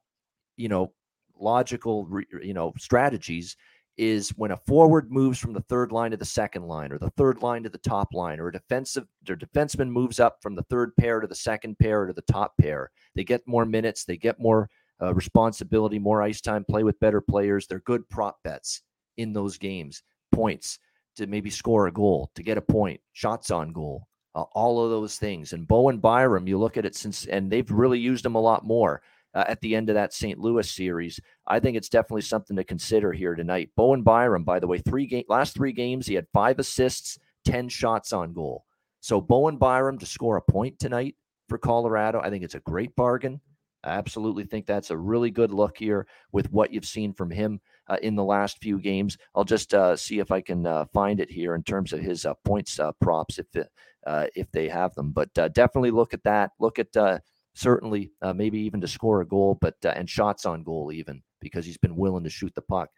you 0.57 0.69
know, 0.69 0.93
logical, 1.37 2.09
you 2.41 2.53
know, 2.53 2.73
strategies 2.77 3.55
is 3.99 4.29
when 4.37 4.51
a 4.51 4.57
forward 4.65 5.11
moves 5.11 5.37
from 5.37 5.51
the 5.51 5.61
third 5.63 5.91
line 5.91 6.11
to 6.11 6.17
the 6.17 6.23
second 6.23 6.63
line 6.63 6.93
or 6.93 6.97
the 6.97 7.09
third 7.11 7.41
line 7.41 7.63
to 7.63 7.69
the 7.69 7.77
top 7.79 8.13
line 8.13 8.39
or 8.39 8.47
a 8.47 8.51
defensive 8.51 9.03
their 9.23 9.35
defenseman 9.35 9.89
moves 9.89 10.21
up 10.21 10.37
from 10.41 10.55
the 10.55 10.63
third 10.63 10.95
pair 10.95 11.19
to 11.19 11.27
the 11.27 11.35
second 11.35 11.77
pair 11.79 12.05
to 12.05 12.13
the 12.13 12.21
top 12.21 12.53
pair 12.57 12.89
they 13.13 13.25
get 13.25 13.45
more 13.45 13.65
minutes 13.65 14.05
they 14.05 14.15
get 14.15 14.39
more 14.39 14.69
uh, 15.01 15.13
responsibility 15.13 15.99
more 15.99 16.21
ice 16.21 16.39
time 16.39 16.63
play 16.63 16.83
with 16.83 16.97
better 17.01 17.19
players 17.19 17.67
they're 17.67 17.81
good 17.81 18.07
prop 18.09 18.37
bets 18.45 18.83
in 19.19 19.33
those 19.33 19.57
games 19.57 20.03
points 20.31 20.79
to 21.15 21.27
maybe 21.27 21.49
score 21.49 21.87
a 21.87 21.91
goal 21.91 22.29
to 22.35 22.43
get 22.43 22.57
a 22.57 22.61
point 22.61 22.99
shots 23.13 23.51
on 23.51 23.71
goal 23.71 24.07
uh, 24.35 24.43
all 24.53 24.83
of 24.83 24.89
those 24.89 25.17
things 25.17 25.53
and 25.53 25.67
bowen 25.67 25.97
byram 25.97 26.47
you 26.47 26.57
look 26.57 26.77
at 26.77 26.85
it 26.85 26.95
since 26.95 27.25
and 27.25 27.51
they've 27.51 27.71
really 27.71 27.99
used 27.99 28.25
them 28.25 28.35
a 28.35 28.41
lot 28.41 28.65
more 28.65 29.01
uh, 29.35 29.43
at 29.47 29.59
the 29.61 29.75
end 29.75 29.89
of 29.89 29.95
that 29.95 30.13
st 30.13 30.39
louis 30.39 30.69
series 30.69 31.19
I 31.49 31.59
think 31.59 31.75
it's 31.75 31.89
definitely 31.89 32.21
something 32.21 32.55
to 32.55 32.63
consider 32.63 33.11
here 33.11 33.33
tonight. 33.33 33.71
Bowen 33.75 34.03
Byram, 34.03 34.43
by 34.43 34.59
the 34.59 34.67
way, 34.67 34.77
three 34.77 35.07
game 35.07 35.23
last 35.27 35.55
three 35.55 35.73
games, 35.73 36.05
he 36.05 36.13
had 36.13 36.27
five 36.31 36.59
assists, 36.59 37.17
ten 37.43 37.67
shots 37.67 38.13
on 38.13 38.33
goal. 38.33 38.65
So 39.01 39.19
Bowen 39.19 39.57
Byram 39.57 39.97
to 39.97 40.05
score 40.05 40.37
a 40.37 40.41
point 40.41 40.77
tonight 40.79 41.15
for 41.47 41.57
Colorado, 41.57 42.21
I 42.21 42.29
think 42.29 42.43
it's 42.43 42.55
a 42.55 42.59
great 42.59 42.95
bargain. 42.95 43.41
I 43.83 43.91
absolutely 43.91 44.43
think 44.43 44.65
that's 44.65 44.91
a 44.91 44.97
really 44.97 45.31
good 45.31 45.51
look 45.51 45.77
here 45.77 46.05
with 46.31 46.51
what 46.51 46.71
you've 46.71 46.85
seen 46.85 47.13
from 47.13 47.31
him 47.31 47.61
uh, 47.89 47.97
in 48.01 48.15
the 48.15 48.23
last 48.23 48.59
few 48.59 48.79
games. 48.79 49.17
I'll 49.35 49.43
just 49.43 49.73
uh, 49.73 49.95
see 49.95 50.19
if 50.19 50.31
I 50.31 50.41
can 50.41 50.65
uh, 50.65 50.85
find 50.93 51.19
it 51.19 51.29
here 51.29 51.55
in 51.55 51.63
terms 51.63 51.91
of 51.91 51.99
his 51.99 52.25
uh, 52.25 52.35
points 52.45 52.79
uh, 52.79 52.91
props 53.01 53.39
if 53.39 53.47
it, 53.55 53.69
uh, 54.05 54.27
if 54.35 54.49
they 54.51 54.69
have 54.69 54.93
them. 54.95 55.11
But 55.11 55.33
definitely 55.33 55.91
look 55.91 56.13
at 56.13 56.23
that. 56.23 56.51
Look 56.59 56.79
at 56.79 57.21
certainly 57.55 58.11
maybe 58.35 58.59
even 58.59 58.79
to 58.81 58.87
score 58.87 59.21
a 59.21 59.27
goal, 59.27 59.57
but 59.59 59.75
and 59.83 60.09
shots 60.09 60.45
on 60.45 60.63
goal 60.63 60.91
even 60.91 61.21
because 61.41 61.65
he's 61.65 61.77
been 61.77 61.95
willing 61.95 62.23
to 62.23 62.29
shoot 62.29 62.53
the 62.55 62.61
puck 62.61 62.89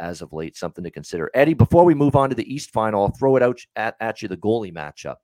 as 0.00 0.22
of 0.22 0.32
late. 0.32 0.56
Something 0.56 0.84
to 0.84 0.90
consider. 0.90 1.30
Eddie, 1.34 1.54
before 1.54 1.84
we 1.84 1.94
move 1.94 2.16
on 2.16 2.28
to 2.28 2.36
the 2.36 2.52
East 2.52 2.70
final, 2.70 3.02
I'll 3.02 3.10
throw 3.10 3.36
it 3.36 3.42
out 3.42 3.60
at, 3.74 3.96
at 4.00 4.22
you 4.22 4.28
the 4.28 4.36
goalie 4.36 4.72
matchup. 4.72 5.16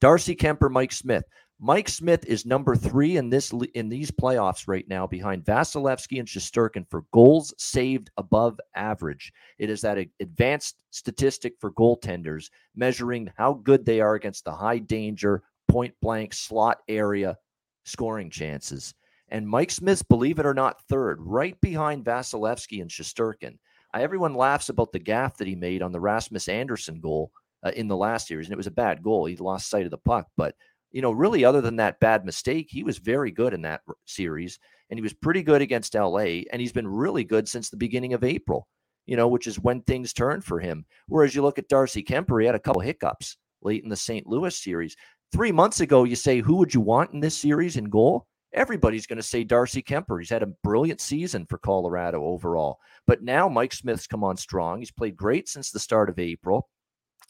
Darcy 0.00 0.36
Kuemper, 0.36 0.70
Mike 0.70 0.92
Smith. 0.92 1.24
Mike 1.60 1.88
Smith 1.88 2.24
is 2.26 2.46
number 2.46 2.76
three 2.76 3.16
in 3.16 3.30
this 3.30 3.52
in 3.74 3.88
these 3.88 4.12
playoffs 4.12 4.68
right 4.68 4.86
now, 4.86 5.08
behind 5.08 5.44
Vasilevskiy 5.44 6.20
and 6.20 6.28
Shesterkin 6.28 6.88
for 6.88 7.04
goals 7.12 7.52
saved 7.58 8.10
above 8.16 8.60
average. 8.76 9.32
It 9.58 9.68
is 9.68 9.80
that 9.80 9.98
advanced 10.20 10.76
statistic 10.90 11.54
for 11.58 11.72
goaltenders 11.72 12.48
measuring 12.76 13.32
how 13.36 13.54
good 13.54 13.84
they 13.84 14.00
are 14.00 14.14
against 14.14 14.44
the 14.44 14.52
high 14.52 14.78
danger, 14.78 15.42
point 15.66 15.94
blank 16.00 16.32
slot 16.32 16.78
area 16.88 17.36
scoring 17.84 18.30
chances. 18.30 18.94
And 19.30 19.46
Mike 19.48 19.72
Smith's, 19.72 20.02
believe 20.02 20.38
it 20.38 20.46
or 20.46 20.54
not, 20.54 20.80
third, 20.88 21.20
right 21.20 21.60
behind 21.60 22.04
Vasilevskiy 22.04 22.82
and 22.82 22.90
Shesterkin. 22.90 23.58
Everyone 23.94 24.34
laughs 24.34 24.68
about 24.68 24.92
the 24.92 24.98
gaff 25.00 25.36
that 25.38 25.48
he 25.48 25.56
made 25.56 25.82
on 25.82 25.90
the 25.90 26.00
Rasmus 26.00 26.46
Andersson 26.46 27.00
goal 27.00 27.32
uh, 27.64 27.72
in 27.74 27.88
the 27.88 27.96
last 27.96 28.28
series, 28.28 28.46
and 28.46 28.52
it 28.52 28.56
was 28.56 28.68
a 28.68 28.70
bad 28.70 29.02
goal. 29.02 29.24
He 29.24 29.36
lost 29.36 29.68
sight 29.68 29.84
of 29.86 29.90
the 29.90 29.98
puck, 29.98 30.28
but 30.36 30.54
you 30.90 31.02
know, 31.02 31.12
really, 31.12 31.44
other 31.44 31.60
than 31.60 31.76
that 31.76 32.00
bad 32.00 32.24
mistake, 32.24 32.68
he 32.70 32.82
was 32.82 32.98
very 32.98 33.30
good 33.30 33.54
in 33.54 33.62
that 33.62 33.82
series, 34.06 34.58
and 34.88 34.98
he 34.98 35.02
was 35.02 35.12
pretty 35.12 35.42
good 35.42 35.60
against 35.62 35.94
LA, 35.94 36.44
and 36.50 36.60
he's 36.60 36.72
been 36.72 36.88
really 36.88 37.24
good 37.24 37.48
since 37.48 37.68
the 37.68 37.76
beginning 37.76 38.14
of 38.14 38.24
April. 38.24 38.66
you 39.08 39.16
know, 39.16 39.26
which 39.26 39.46
is 39.46 39.58
when 39.58 39.80
things 39.80 40.12
turn 40.12 40.42
for 40.42 40.60
him. 40.60 40.84
Whereas 41.08 41.34
you 41.34 41.40
look 41.42 41.58
at 41.58 41.68
Darcy 41.68 42.02
Kuemper, 42.02 42.40
he 42.40 42.46
had 42.46 42.54
a 42.54 42.60
couple 42.60 42.82
hiccups 42.82 43.38
late 43.62 43.82
in 43.82 43.88
the 43.88 43.96
St. 43.96 44.26
Louis 44.26 44.54
series. 44.54 44.96
Three 45.32 45.50
months 45.50 45.80
ago, 45.80 46.04
you 46.04 46.14
say, 46.14 46.40
who 46.40 46.56
would 46.56 46.74
you 46.74 46.82
want 46.82 47.12
in 47.14 47.20
this 47.20 47.36
series 47.36 47.78
in 47.78 47.86
goal? 47.86 48.26
Everybody's 48.52 49.06
going 49.06 49.16
to 49.16 49.22
say 49.22 49.44
Darcy 49.44 49.82
Kuemper. 49.82 50.20
He's 50.20 50.28
had 50.30 50.42
a 50.42 50.52
brilliant 50.62 51.00
season 51.00 51.46
for 51.46 51.56
Colorado 51.56 52.22
overall. 52.22 52.78
But 53.06 53.22
now 53.22 53.48
Mike 53.48 53.72
Smith's 53.72 54.06
come 54.06 54.22
on 54.22 54.36
strong. 54.36 54.78
He's 54.78 54.90
played 54.90 55.16
great 55.16 55.48
since 55.48 55.70
the 55.70 55.80
start 55.80 56.10
of 56.10 56.18
April. 56.18 56.68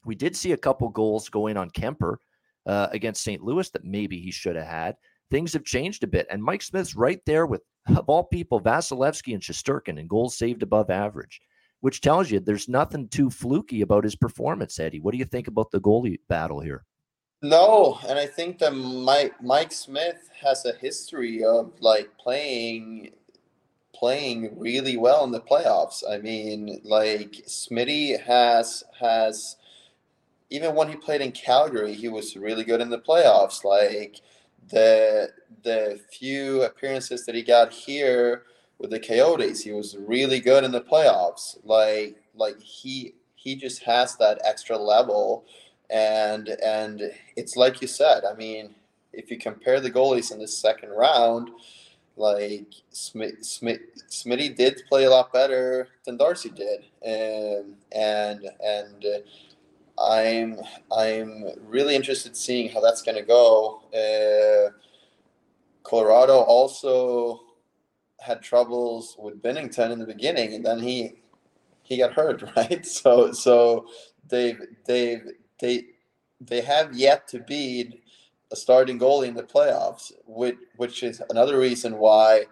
We 0.04 0.16
did 0.16 0.36
see 0.36 0.52
a 0.52 0.56
couple 0.56 0.88
goals 0.88 1.28
go 1.28 1.46
in 1.46 1.56
on 1.56 1.70
Kuemper 1.70 2.16
uh, 2.66 2.88
against 2.92 3.22
St. 3.22 3.42
Louis 3.42 3.68
that 3.70 3.84
maybe 3.84 4.20
he 4.20 4.30
should 4.30 4.56
have 4.56 4.66
had. 4.66 4.96
Things 5.30 5.52
have 5.52 5.64
changed 5.64 6.04
a 6.04 6.06
bit. 6.06 6.26
And 6.30 6.42
Mike 6.42 6.62
Smith's 6.62 6.94
right 6.94 7.20
there 7.26 7.46
with, 7.46 7.62
of 7.88 8.08
all 8.08 8.24
people, 8.24 8.60
Vasilevskiy 8.60 9.34
and 9.34 9.42
Shesterkin 9.42 9.98
and 9.98 10.08
goals 10.08 10.38
saved 10.38 10.62
above 10.62 10.90
average, 10.90 11.40
which 11.80 12.00
tells 12.00 12.30
you 12.30 12.40
there's 12.40 12.68
nothing 12.68 13.08
too 13.08 13.30
fluky 13.30 13.82
about 13.82 14.04
his 14.04 14.16
performance, 14.16 14.78
Eddie. 14.78 15.00
What 15.00 15.12
do 15.12 15.18
you 15.18 15.24
think 15.24 15.48
about 15.48 15.70
the 15.70 15.80
goalie 15.80 16.18
battle 16.28 16.60
here? 16.60 16.84
No, 17.40 17.98
and 18.08 18.18
I 18.18 18.26
think 18.26 18.58
that 18.58 18.74
Mike 18.74 19.40
Mike 19.40 19.70
Smith 19.70 20.28
has 20.42 20.64
a 20.64 20.72
history 20.72 21.44
of 21.44 21.72
like 21.80 22.10
playing 22.18 23.12
playing 23.94 24.58
really 24.58 24.96
well 24.96 25.24
in 25.24 25.30
the 25.30 25.40
playoffs. 25.40 26.02
I 26.08 26.18
mean, 26.18 26.80
like 26.84 27.32
Smitty 27.46 28.20
has 28.22 28.82
has 28.98 29.56
even 30.50 30.74
when 30.74 30.88
he 30.88 30.96
played 30.96 31.20
in 31.20 31.32
Calgary, 31.32 31.94
he 31.94 32.08
was 32.08 32.36
really 32.36 32.64
good 32.64 32.80
in 32.80 32.90
the 32.90 32.98
playoffs. 32.98 33.64
Like 33.64 34.20
the 34.68 35.30
the 35.62 36.00
few 36.10 36.62
appearances 36.62 37.26
that 37.26 37.34
he 37.34 37.42
got 37.42 37.72
here 37.72 38.44
with 38.78 38.90
the 38.90 39.00
Coyotes, 39.00 39.62
he 39.62 39.72
was 39.72 39.96
really 39.96 40.40
good 40.40 40.64
in 40.64 40.72
the 40.72 40.80
playoffs. 40.80 41.58
Like 41.64 42.16
like 42.34 42.60
he 42.60 43.14
he 43.34 43.56
just 43.56 43.82
has 43.82 44.16
that 44.16 44.40
extra 44.44 44.76
level 44.76 45.46
and 45.90 46.48
and 46.48 47.12
it's 47.36 47.56
like 47.56 47.80
you 47.80 47.88
said. 47.88 48.24
I 48.24 48.34
mean, 48.34 48.74
if 49.12 49.30
you 49.30 49.38
compare 49.38 49.80
the 49.80 49.90
goalies 49.90 50.32
in 50.32 50.38
the 50.38 50.48
second 50.48 50.90
round, 50.90 51.50
like 52.16 52.74
Smith, 52.90 53.44
Smith, 53.44 53.80
Smitty 54.10 54.56
did 54.56 54.82
play 54.88 55.04
a 55.04 55.10
lot 55.10 55.32
better 55.32 55.88
than 56.04 56.16
Darcy 56.16 56.50
did, 56.50 56.84
and 57.02 57.76
and 57.92 58.50
and 58.62 59.06
I'm 60.00 60.60
I'm 60.96 61.44
really 61.66 61.96
interested 61.96 62.30
in 62.30 62.34
seeing 62.34 62.70
how 62.70 62.80
that's 62.80 63.02
going 63.02 63.16
to 63.16 63.24
go. 63.24 63.82
Uh, 63.92 64.70
Colorado 65.82 66.38
also 66.38 67.40
had 68.20 68.42
troubles 68.42 69.16
with 69.18 69.42
Binnington 69.42 69.90
in 69.90 69.98
the 69.98 70.06
beginning, 70.06 70.54
and 70.54 70.64
then 70.64 70.80
he 70.80 71.22
he 71.82 71.98
got 71.98 72.12
hurt, 72.12 72.42
right? 72.56 72.84
So 72.86 73.32
so 73.32 73.86
they've 74.28 74.60
they've 74.86 75.24
they 75.60 75.84
they 76.40 76.60
have 76.60 76.94
yet 76.96 77.26
to 77.28 77.40
beat 77.40 78.02
a 78.52 78.56
starting 78.56 78.98
goalie 78.98 79.28
in 79.28 79.34
the 79.34 79.42
playoffs, 79.42 80.12
which 80.26 80.56
which 80.76 81.02
is 81.02 81.20
another 81.30 81.58
reason 81.58 81.98
why 81.98 82.44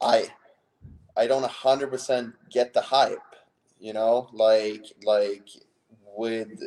I 0.00 0.28
I 1.16 1.26
don't 1.26 1.44
hundred 1.44 1.88
percent 1.90 2.34
get 2.50 2.72
the 2.72 2.80
hype. 2.80 3.18
You 3.78 3.92
know, 3.92 4.28
like 4.32 4.84
like 5.04 5.48
with 6.16 6.62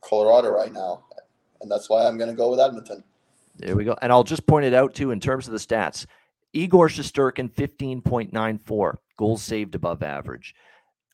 Colorado 0.00 0.50
right 0.50 0.72
now, 0.72 1.04
and 1.60 1.70
that's 1.70 1.88
why 1.88 2.06
I'm 2.06 2.18
going 2.18 2.30
to 2.30 2.36
go 2.36 2.50
with 2.50 2.60
Edmonton. 2.60 3.04
There 3.56 3.76
we 3.76 3.84
go. 3.84 3.96
And 4.00 4.10
I'll 4.10 4.24
just 4.24 4.46
point 4.46 4.64
it 4.64 4.74
out 4.74 4.94
too 4.94 5.10
in 5.10 5.20
terms 5.20 5.46
of 5.46 5.52
the 5.52 5.58
stats. 5.58 6.06
Igor 6.52 6.88
Shesterkin, 6.88 7.52
15.94 7.52 8.94
goals 9.16 9.42
saved 9.42 9.74
above 9.74 10.02
average. 10.02 10.54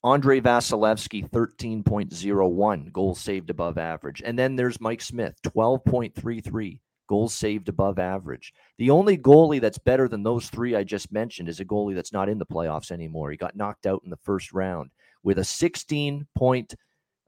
Andrei 0.05 0.41
Vasilevskiy, 0.41 1.29
13.01 1.31 2.93
goals 2.93 3.21
saved 3.21 3.51
above 3.51 3.77
average. 3.77 4.23
And 4.25 4.39
then 4.39 4.55
there's 4.55 4.81
Mike 4.81 5.03
Smith, 5.03 5.35
12.33 5.43 6.79
goals 7.09 7.35
saved 7.35 7.69
above 7.69 7.99
average. 7.99 8.53
The 8.79 8.91
only 8.91 9.19
goalie 9.19 9.61
that's 9.61 9.79
better 9.79 10.09
than 10.09 10.23
those 10.23 10.49
three 10.49 10.77
I 10.77 10.85
just 10.85 11.11
mentioned 11.13 11.49
is 11.49 11.61
a 11.61 11.65
goalie 11.65 11.95
that's 11.95 12.13
not 12.13 12.29
in 12.29 12.39
the 12.39 12.47
playoffs 12.47 12.93
anymore. 12.93 13.31
He 13.31 13.37
got 13.37 13.57
knocked 13.57 13.87
out 13.87 14.03
in 14.05 14.11
the 14.11 14.19
first 14.19 14.53
round 14.53 14.91
with 15.23 15.39
a 15.39 15.43
16.36 15.43 16.75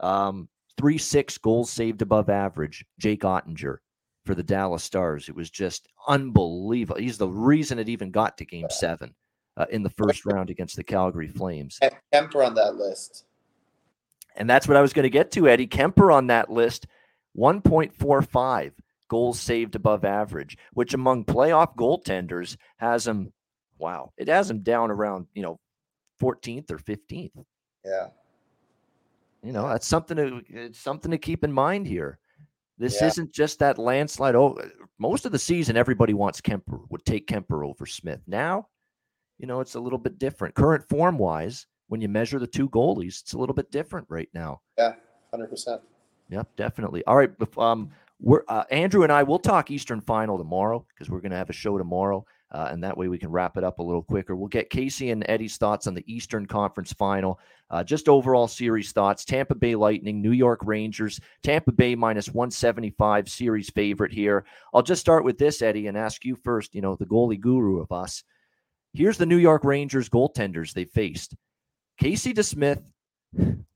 um, 0.00 0.48
3 0.76 0.98
6 0.98 1.38
goals 1.38 1.70
saved 1.70 2.02
above 2.02 2.28
average, 2.28 2.84
Jake 2.98 3.22
Oettinger 3.22 3.78
for 4.24 4.34
the 4.34 4.42
Dallas 4.42 4.84
Stars. 4.84 5.28
It 5.28 5.34
was 5.34 5.50
just 5.50 5.88
unbelievable. 6.06 7.00
He's 7.00 7.18
the 7.18 7.28
reason 7.28 7.78
it 7.78 7.88
even 7.88 8.10
got 8.10 8.36
to 8.38 8.44
game 8.44 8.68
seven 8.68 9.14
uh, 9.56 9.64
in 9.70 9.82
the 9.82 9.90
first 9.90 10.26
round 10.26 10.50
against 10.50 10.76
the 10.76 10.84
Calgary 10.84 11.28
Flames. 11.28 11.78
Kuemper 12.12 12.46
on 12.46 12.54
that 12.54 12.76
list. 12.76 13.24
And 14.36 14.48
that's 14.48 14.68
what 14.68 14.76
I 14.76 14.82
was 14.82 14.92
going 14.92 15.04
to 15.04 15.10
get 15.10 15.30
to, 15.32 15.48
Eddie. 15.48 15.66
Kuemper 15.66 16.14
on 16.14 16.28
that 16.28 16.50
list, 16.50 16.86
1.45 17.36 18.72
goals 19.08 19.40
saved 19.40 19.74
above 19.74 20.04
average, 20.04 20.58
which 20.74 20.94
among 20.94 21.24
playoff 21.24 21.74
goaltenders 21.74 22.56
has 22.76 23.06
him, 23.06 23.32
wow, 23.78 24.12
it 24.18 24.28
has 24.28 24.50
him 24.50 24.60
down 24.60 24.90
around, 24.90 25.26
you 25.34 25.42
know, 25.42 25.58
14th 26.22 26.70
or 26.70 26.78
15th. 26.78 27.44
Yeah. 27.84 28.08
You 29.42 29.52
know, 29.52 29.68
that's 29.68 29.86
something 29.86 30.16
to 30.16 30.42
it's 30.48 30.80
something 30.80 31.10
to 31.10 31.18
keep 31.18 31.44
in 31.44 31.52
mind 31.52 31.86
here. 31.86 32.18
This 32.78 33.00
yeah. 33.00 33.08
isn't 33.08 33.32
just 33.32 33.58
that 33.58 33.78
landslide. 33.78 34.34
Oh, 34.34 34.58
most 34.98 35.26
of 35.26 35.32
the 35.32 35.38
season, 35.38 35.76
everybody 35.76 36.14
wants 36.14 36.40
Kuemper, 36.40 36.82
would 36.90 37.04
take 37.04 37.26
Kuemper 37.26 37.66
over 37.66 37.86
Smith. 37.86 38.20
Now, 38.26 38.68
you 39.38 39.46
know, 39.46 39.60
it's 39.60 39.74
a 39.74 39.80
little 39.80 39.98
bit 39.98 40.18
different. 40.18 40.54
Current 40.54 40.88
form 40.88 41.18
wise, 41.18 41.66
when 41.88 42.00
you 42.00 42.08
measure 42.08 42.38
the 42.38 42.46
two 42.46 42.68
goalies, 42.68 43.20
it's 43.20 43.32
a 43.32 43.38
little 43.38 43.54
bit 43.54 43.70
different 43.70 44.06
right 44.08 44.28
now. 44.32 44.60
Yeah, 44.76 44.94
hundred 45.30 45.48
percent. 45.48 45.82
Yep, 46.30 46.48
definitely. 46.56 47.04
All 47.04 47.16
right, 47.16 47.30
um, 47.56 47.90
we're 48.20 48.42
uh, 48.48 48.64
Andrew 48.70 49.02
and 49.02 49.12
I 49.12 49.22
will 49.22 49.38
talk 49.38 49.70
Eastern 49.70 50.00
Final 50.00 50.38
tomorrow 50.38 50.84
because 50.88 51.10
we're 51.10 51.20
going 51.20 51.30
to 51.30 51.36
have 51.36 51.50
a 51.50 51.54
show 51.54 51.78
tomorrow, 51.78 52.24
uh, 52.50 52.68
and 52.70 52.82
that 52.82 52.96
way 52.96 53.08
we 53.08 53.18
can 53.18 53.30
wrap 53.30 53.56
it 53.56 53.64
up 53.64 53.78
a 53.78 53.82
little 53.82 54.02
quicker. 54.02 54.34
We'll 54.34 54.48
get 54.48 54.70
Casey 54.70 55.10
and 55.10 55.24
Eddie's 55.28 55.56
thoughts 55.56 55.86
on 55.86 55.94
the 55.94 56.04
Eastern 56.12 56.46
Conference 56.46 56.92
Final, 56.92 57.38
uh, 57.70 57.84
just 57.84 58.08
overall 58.08 58.48
series 58.48 58.92
thoughts. 58.92 59.24
Tampa 59.24 59.54
Bay 59.54 59.74
Lightning, 59.74 60.22
New 60.22 60.32
York 60.32 60.60
Rangers, 60.64 61.20
Tampa 61.42 61.72
Bay 61.72 61.94
minus 61.94 62.28
one 62.28 62.50
seventy 62.50 62.90
five 62.90 63.28
series 63.28 63.70
favorite 63.70 64.12
here. 64.12 64.44
I'll 64.72 64.82
just 64.82 65.00
start 65.00 65.24
with 65.24 65.38
this, 65.38 65.60
Eddie, 65.60 65.88
and 65.88 65.98
ask 65.98 66.24
you 66.24 66.36
first. 66.36 66.74
You 66.74 66.80
know, 66.80 66.96
the 66.96 67.06
goalie 67.06 67.40
guru 67.40 67.80
of 67.80 67.92
us. 67.92 68.24
Here's 68.94 69.18
the 69.18 69.26
New 69.26 69.36
York 69.36 69.64
Rangers 69.64 70.08
goaltenders 70.08 70.72
they 70.72 70.84
faced 70.84 71.36
Casey 71.98 72.32
DeSmith, 72.32 72.82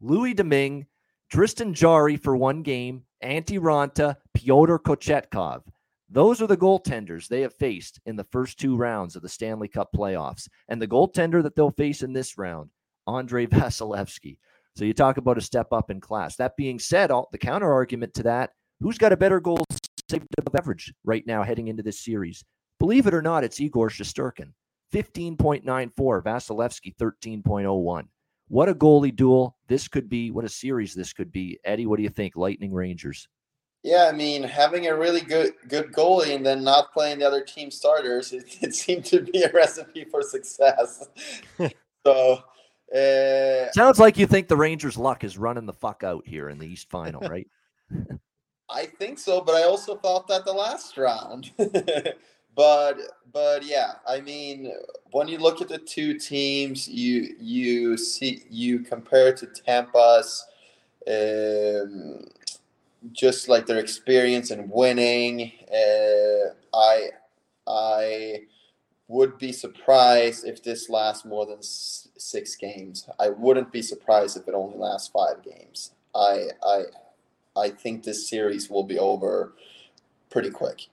Louis 0.00 0.32
Domingue, 0.32 0.86
Tristan 1.30 1.74
Jarry 1.74 2.16
for 2.16 2.36
one 2.36 2.62
game, 2.62 3.04
Antti 3.22 3.58
Raanta, 3.58 4.16
Pyotr 4.34 4.78
Kochetkov. 4.78 5.62
Those 6.12 6.42
are 6.42 6.46
the 6.46 6.58
goaltenders 6.58 7.26
they 7.26 7.40
have 7.40 7.54
faced 7.54 7.98
in 8.04 8.16
the 8.16 8.24
first 8.24 8.60
two 8.60 8.76
rounds 8.76 9.16
of 9.16 9.22
the 9.22 9.30
Stanley 9.30 9.66
Cup 9.66 9.88
playoffs. 9.96 10.46
And 10.68 10.80
the 10.80 10.86
goaltender 10.86 11.42
that 11.42 11.56
they'll 11.56 11.70
face 11.70 12.02
in 12.02 12.12
this 12.12 12.36
round, 12.36 12.68
Andrei 13.06 13.46
Vasilevskiy. 13.48 14.36
So 14.76 14.84
you 14.84 14.92
talk 14.92 15.16
about 15.16 15.38
a 15.38 15.40
step 15.40 15.72
up 15.72 15.90
in 15.90 16.02
class. 16.02 16.36
That 16.36 16.54
being 16.58 16.78
said, 16.78 17.10
all, 17.10 17.30
the 17.32 17.38
counter 17.38 17.72
argument 17.72 18.12
to 18.14 18.24
that, 18.24 18.50
who's 18.80 18.98
got 18.98 19.14
a 19.14 19.16
better 19.16 19.40
goal 19.40 19.64
saved 20.10 20.26
above 20.36 20.54
average 20.54 20.92
right 21.02 21.26
now 21.26 21.42
heading 21.42 21.68
into 21.68 21.82
this 21.82 22.04
series? 22.04 22.44
Believe 22.78 23.06
it 23.06 23.14
or 23.14 23.22
not, 23.22 23.42
it's 23.42 23.60
Igor 23.60 23.88
Shesterkin. 23.88 24.52
15.94. 24.92 25.94
Vasilevskiy, 25.94 26.94
13.01. 26.96 28.06
What 28.48 28.68
a 28.68 28.74
goalie 28.74 29.16
duel 29.16 29.56
this 29.66 29.88
could 29.88 30.10
be. 30.10 30.30
What 30.30 30.44
a 30.44 30.50
series 30.50 30.92
this 30.92 31.14
could 31.14 31.32
be. 31.32 31.58
Eddie, 31.64 31.86
what 31.86 31.96
do 31.96 32.02
you 32.02 32.10
think? 32.10 32.36
Lightning 32.36 32.74
Rangers. 32.74 33.28
Yeah, 33.82 34.08
I 34.08 34.12
mean, 34.12 34.44
having 34.44 34.86
a 34.86 34.96
really 34.96 35.20
good 35.20 35.54
good 35.66 35.92
goalie 35.92 36.36
and 36.36 36.46
then 36.46 36.62
not 36.62 36.92
playing 36.92 37.18
the 37.18 37.26
other 37.26 37.42
team 37.42 37.70
starters, 37.70 38.32
it, 38.32 38.44
it 38.62 38.74
seemed 38.74 39.04
to 39.06 39.20
be 39.20 39.42
a 39.42 39.50
recipe 39.52 40.04
for 40.04 40.22
success. 40.22 41.08
so, 42.06 42.42
uh, 42.94 43.72
sounds 43.72 43.98
like 43.98 44.18
you 44.18 44.26
think 44.26 44.48
the 44.48 44.56
Rangers' 44.56 44.96
luck 44.96 45.24
is 45.24 45.36
running 45.36 45.66
the 45.66 45.72
fuck 45.72 46.04
out 46.04 46.26
here 46.26 46.48
in 46.48 46.58
the 46.58 46.66
East 46.66 46.90
Final, 46.90 47.22
right? 47.22 47.48
I 48.70 48.86
think 48.86 49.18
so, 49.18 49.40
but 49.40 49.54
I 49.54 49.64
also 49.64 49.96
thought 49.96 50.28
that 50.28 50.44
the 50.44 50.52
last 50.52 50.96
round. 50.96 51.50
but 52.54 52.98
but 53.32 53.64
yeah, 53.64 53.94
I 54.06 54.20
mean, 54.20 54.72
when 55.10 55.26
you 55.26 55.38
look 55.38 55.60
at 55.60 55.68
the 55.68 55.78
two 55.78 56.18
teams, 56.18 56.88
you 56.88 57.34
you 57.40 57.96
see 57.96 58.44
you 58.48 58.80
compare 58.80 59.34
to 59.34 59.46
Tampa's, 59.46 60.46
um, 61.08 62.24
just 63.10 63.48
like 63.48 63.66
their 63.66 63.78
experience 63.78 64.50
in 64.50 64.68
winning. 64.68 65.52
Uh, 65.68 66.54
I 66.74 67.10
I 67.66 68.40
would 69.08 69.38
be 69.38 69.52
surprised 69.52 70.46
if 70.46 70.62
this 70.62 70.88
lasts 70.88 71.24
more 71.24 71.46
than 71.46 71.58
six 71.62 72.56
games. 72.56 73.08
I 73.18 73.30
wouldn't 73.30 73.72
be 73.72 73.82
surprised 73.82 74.36
if 74.36 74.48
it 74.48 74.54
only 74.54 74.78
lasts 74.78 75.08
five 75.08 75.42
games. 75.42 75.92
I 76.14 76.48
I 76.62 76.82
I 77.56 77.70
think 77.70 78.02
this 78.04 78.28
series 78.28 78.70
will 78.70 78.84
be 78.84 78.98
over 78.98 79.54
pretty 80.30 80.50
quick. 80.50 80.88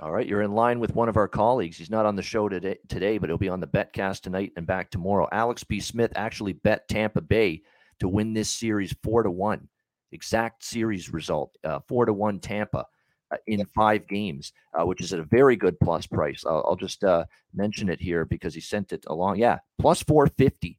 All 0.00 0.12
right, 0.12 0.26
you're 0.26 0.42
in 0.42 0.52
line 0.52 0.80
with 0.80 0.94
one 0.94 1.08
of 1.08 1.16
our 1.16 1.28
colleagues. 1.28 1.78
He's 1.78 1.90
not 1.90 2.06
on 2.06 2.16
the 2.16 2.22
show 2.22 2.48
today, 2.48 2.76
today, 2.88 3.18
but 3.18 3.30
he'll 3.30 3.38
be 3.38 3.48
on 3.48 3.60
the 3.60 3.66
betcast 3.66 4.20
tonight 4.20 4.52
and 4.56 4.66
back 4.66 4.90
tomorrow. 4.90 5.28
Alex 5.32 5.64
B. 5.64 5.80
Smith 5.80 6.12
actually 6.16 6.52
bet 6.52 6.88
Tampa 6.88 7.20
Bay 7.20 7.62
to 8.00 8.08
win 8.08 8.34
this 8.34 8.50
series 8.50 8.94
four 9.02 9.22
to 9.22 9.30
one. 9.30 9.68
Exact 10.16 10.64
series 10.64 11.12
result, 11.12 11.54
uh, 11.62 11.80
four 11.86 12.06
to 12.06 12.12
one 12.14 12.40
Tampa 12.40 12.86
uh, 13.30 13.36
in 13.46 13.62
five 13.66 14.08
games, 14.08 14.54
uh, 14.72 14.86
which 14.86 15.02
is 15.02 15.12
at 15.12 15.20
a 15.20 15.24
very 15.24 15.56
good 15.56 15.78
plus 15.80 16.06
price. 16.06 16.42
I'll, 16.46 16.64
I'll 16.66 16.76
just 16.76 17.04
uh, 17.04 17.26
mention 17.52 17.90
it 17.90 18.00
here 18.00 18.24
because 18.24 18.54
he 18.54 18.62
sent 18.62 18.94
it 18.94 19.04
along. 19.08 19.36
Yeah, 19.36 19.58
plus 19.78 20.02
four 20.02 20.26
fifty 20.26 20.78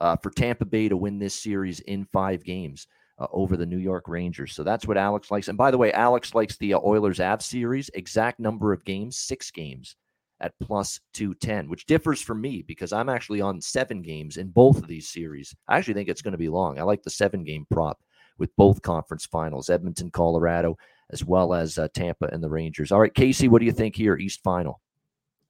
uh, 0.00 0.16
for 0.16 0.30
Tampa 0.30 0.64
Bay 0.64 0.88
to 0.88 0.96
win 0.96 1.18
this 1.18 1.34
series 1.34 1.80
in 1.80 2.06
five 2.10 2.42
games 2.42 2.86
uh, 3.18 3.26
over 3.32 3.58
the 3.58 3.66
New 3.66 3.76
York 3.76 4.08
Rangers. 4.08 4.54
So 4.54 4.62
that's 4.62 4.86
what 4.86 4.96
Alex 4.96 5.30
likes. 5.30 5.48
And 5.48 5.58
by 5.58 5.70
the 5.70 5.78
way, 5.78 5.92
Alex 5.92 6.34
likes 6.34 6.56
the 6.56 6.74
uh, 6.74 6.80
Oilers 6.82 7.20
Av 7.20 7.42
series, 7.42 7.90
exact 7.92 8.40
number 8.40 8.72
of 8.72 8.84
games, 8.84 9.18
six 9.18 9.50
games 9.50 9.96
at 10.40 10.54
plus 10.60 11.00
210, 11.12 11.68
which 11.68 11.86
differs 11.86 12.22
from 12.22 12.40
me 12.40 12.62
because 12.62 12.92
I'm 12.92 13.10
actually 13.10 13.42
on 13.42 13.60
seven 13.60 14.00
games 14.00 14.38
in 14.38 14.48
both 14.48 14.78
of 14.78 14.88
these 14.88 15.10
series. 15.10 15.54
I 15.68 15.76
actually 15.76 15.94
think 15.94 16.08
it's 16.08 16.22
going 16.22 16.32
to 16.32 16.38
be 16.38 16.48
long. 16.48 16.78
I 16.78 16.82
like 16.82 17.02
the 17.02 17.10
seven 17.10 17.44
game 17.44 17.66
prop 17.70 17.98
with 18.40 18.56
both 18.56 18.82
conference 18.82 19.26
finals, 19.26 19.70
Edmonton, 19.70 20.10
Colorado, 20.10 20.76
as 21.10 21.24
well 21.24 21.54
as 21.54 21.78
uh, 21.78 21.86
Tampa 21.94 22.28
and 22.32 22.42
the 22.42 22.48
Rangers. 22.48 22.90
All 22.90 22.98
right, 22.98 23.14
Casey, 23.14 23.46
what 23.46 23.60
do 23.60 23.66
you 23.66 23.72
think 23.72 23.94
here, 23.94 24.16
East 24.16 24.42
Final? 24.42 24.80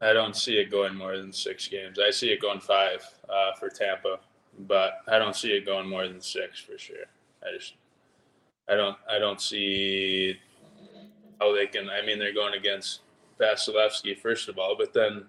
I 0.03 0.13
don't 0.13 0.35
see 0.35 0.59
it 0.59 0.71
going 0.71 0.97
more 0.97 1.17
than 1.17 1.33
six 1.33 1.69
games. 1.69 1.99
I 1.99 2.11
see 2.11 2.31
it 2.31 2.43
going 2.43 2.61
five 2.61 3.05
uh, 3.29 3.53
for 3.59 3.69
Tampa, 3.69 4.19
but 4.61 4.99
I 5.09 5.19
don't 5.19 5.37
see 5.37 5.53
it 5.53 5.65
going 5.65 5.89
more 5.89 6.09
than 6.09 6.21
six 6.21 6.59
for 6.59 6.77
sure. 6.77 7.05
I 7.43 7.57
just, 7.57 7.75
I 8.69 8.75
don't, 8.75 8.97
I 9.09 9.19
don't 9.19 9.41
see 9.41 10.37
how 11.39 11.55
they 11.55 11.67
can. 11.67 11.89
I 11.89 12.05
mean, 12.05 12.19
they're 12.19 12.35
going 12.35 12.55
against 12.55 13.01
Vasilevskiy 13.39 14.19
first 14.19 14.49
of 14.49 14.59
all, 14.59 14.75
but 14.77 14.93
then 14.93 15.27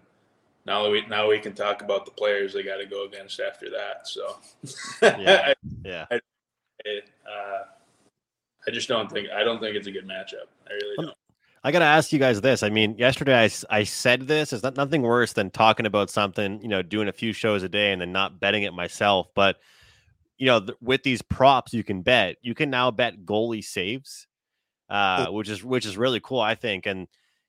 now 0.66 0.90
we 0.90 1.06
now 1.08 1.28
we 1.28 1.40
can 1.40 1.54
talk 1.54 1.82
about 1.82 2.06
the 2.06 2.12
players 2.12 2.54
they 2.54 2.64
got 2.64 2.78
to 2.78 2.86
go 2.86 3.06
against 3.06 3.40
after 3.40 3.70
that. 3.72 4.08
So, 4.08 4.38
Yeah. 5.02 5.42
I, 5.48 5.54
Yeah. 5.84 6.06
it, 6.12 6.24
uh, 7.26 7.64
I 8.68 8.72
just 8.72 8.88
don't 8.88 9.12
think 9.12 9.30
I 9.30 9.44
don't 9.44 9.60
think 9.60 9.76
it's 9.76 9.88
a 9.88 9.92
good 9.92 10.08
matchup. 10.08 10.48
I 10.70 10.74
really 10.74 10.96
don't. 11.06 11.18
I 11.64 11.72
got 11.72 11.80
to 11.80 11.86
ask 11.86 12.12
you 12.12 12.18
guys 12.18 12.42
this. 12.42 12.64
I 12.64 12.70
mean, 12.70 12.98
yesterday 12.98 13.40
I, 13.40 13.50
I 13.70 13.84
said 13.84 14.28
this. 14.28 14.52
It's 14.52 14.64
not 14.64 14.76
nothing 14.76 15.04
worse 15.04 15.34
than 15.34 15.52
talking 15.52 15.86
about 15.86 16.10
something, 16.10 16.60
you 16.60 16.68
know, 16.68 16.82
doing 16.82 17.08
a 17.08 17.14
few 17.14 17.34
shows 17.34 17.62
a 17.62 17.70
day 17.70 17.92
and 17.92 18.02
then 18.02 18.12
not 18.12 18.40
betting 18.40 18.64
it 18.64 18.74
myself. 18.74 19.28
But, 19.36 19.58
you 20.40 20.48
know, 20.48 20.60
th- 20.60 20.78
with 20.82 21.04
these 21.04 21.22
props 21.22 21.72
you 21.72 21.84
can 21.84 22.02
bet, 22.02 22.38
you 22.42 22.56
can 22.56 22.72
now 22.72 22.90
bet 22.90 23.26
goalie 23.26 23.64
saves, 23.64 24.26
uh, 24.90 25.28
which 25.28 25.50
is 25.50 25.64
which 25.64 25.86
is 25.86 25.98
really 25.98 26.20
cool, 26.20 26.40
I 26.40 26.56
think. 26.56 26.88
And 26.88 27.08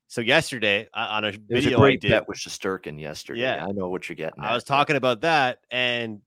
so 0.09 0.21
yesterday 0.21 0.87
uh, 0.93 1.07
on 1.09 1.23
a 1.23 1.29
It 1.29 1.41
was 1.49 1.65
a 1.65 1.69
video 1.69 1.79
I 1.79 1.81
great 1.81 2.01
did, 2.01 2.11
bet 2.11 2.27
with 2.27 2.37
Shesterkin 2.37 2.99
yesterday. 2.99 3.41
Yeah. 3.41 3.65
I 3.67 3.71
know 3.71 3.89
what 3.89 4.07
you're 4.09 4.15
getting. 4.15 4.41
I 4.43 4.51
at. 4.51 4.53
was 4.53 4.63
talking 4.63 4.95
about 4.95 5.21
that 5.21 5.61
and 5.71 6.21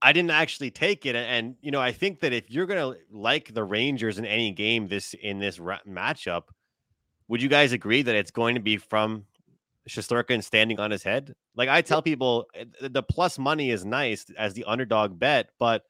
I 0.00 0.12
didn't 0.12 0.30
actually 0.30 0.70
take 0.70 1.06
it. 1.06 1.16
And, 1.16 1.56
you 1.60 1.70
know, 1.70 1.80
I 1.80 1.92
think 1.92 2.20
that 2.20 2.32
if 2.32 2.50
you're 2.50 2.66
going 2.66 2.94
to 2.94 2.98
like 3.10 3.52
the 3.52 3.64
Rangers 3.64 4.18
in 4.18 4.24
any 4.24 4.52
game 4.52 4.88
this 4.88 5.14
in 5.14 5.38
this 5.38 5.58
ra- 5.58 5.80
matchup, 5.88 6.44
would 7.26 7.42
you 7.42 7.48
guys 7.48 7.72
agree 7.72 8.02
that 8.02 8.14
it's 8.14 8.30
going 8.30 8.54
to 8.54 8.60
be 8.60 8.76
from 8.76 9.24
Shesterkin 9.88 10.42
standing 10.42 10.78
on 10.78 10.90
his 10.90 11.02
head? 11.02 11.34
Like 11.56 11.68
I 11.68 11.82
tell 11.82 12.00
people, 12.00 12.46
eh, 12.54 12.64
the 12.80 13.02
plus 13.02 13.38
money 13.38 13.70
is 13.70 13.84
nice 13.84 14.26
as 14.38 14.54
the 14.54 14.64
underdog 14.64 15.18
bet, 15.18 15.50
but 15.58 15.82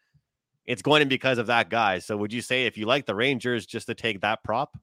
it's 0.65 0.83
going 0.83 1.01
to 1.01 1.07
be 1.07 1.17
because 1.17 1.39
of 1.39 1.47
that 1.49 1.71
guy. 1.71 1.99
So 1.99 2.17
would 2.17 2.33
you 2.33 2.43
say 2.43 2.67
if 2.67 2.77
you 2.79 2.87
like 2.87 3.07
the 3.07 3.15
Rangers, 3.15 3.67
just 3.67 3.87
to 3.89 3.95
take 3.95 4.21
that 4.23 4.43
prop? 4.43 4.77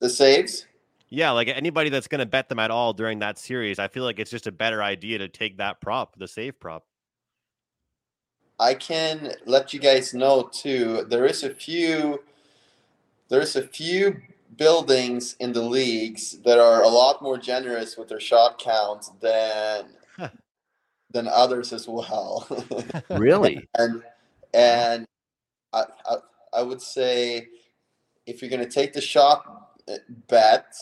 The 0.00 0.10
saves? 0.10 0.66
Yeah, 1.08 1.32
like 1.32 1.48
anybody 1.48 1.90
that's 1.90 2.06
going 2.06 2.20
to 2.20 2.26
bet 2.26 2.48
them 2.48 2.60
at 2.60 2.70
all 2.70 2.92
during 2.92 3.18
that 3.18 3.38
series, 3.38 3.80
I 3.80 3.88
feel 3.88 4.04
like 4.04 4.20
it's 4.20 4.30
just 4.30 4.46
a 4.46 4.52
better 4.52 4.82
idea 4.82 5.18
to 5.18 5.28
take 5.28 5.58
that 5.58 5.80
prop, 5.80 6.16
the 6.16 6.28
save 6.28 6.58
prop. 6.60 6.84
I 8.60 8.74
can 8.74 9.32
let 9.46 9.72
you 9.72 9.80
guys 9.80 10.12
know 10.12 10.50
too. 10.52 11.06
There 11.08 11.24
is 11.24 11.42
a 11.42 11.50
few. 11.50 12.22
There's 13.30 13.56
a 13.56 13.66
few 13.66 14.20
buildings 14.56 15.34
in 15.40 15.52
the 15.52 15.62
leagues 15.62 16.38
that 16.44 16.58
are 16.58 16.82
a 16.82 16.88
lot 16.88 17.22
more 17.22 17.38
generous 17.38 17.96
with 17.96 18.08
their 18.08 18.20
shot 18.20 18.58
count 18.58 19.06
than 19.22 19.86
than 21.10 21.26
others 21.26 21.72
as 21.72 21.88
well. 21.88 22.46
really? 23.10 23.66
and 23.78 24.02
and 24.52 25.06
I, 25.72 25.84
I 26.04 26.16
I 26.52 26.62
would 26.62 26.82
say 26.82 27.48
if 28.26 28.42
you're 28.42 28.50
going 28.50 28.62
to 28.64 28.70
take 28.70 28.92
the 28.92 29.00
shot 29.00 29.70
uh, 29.88 29.94
bet, 30.28 30.74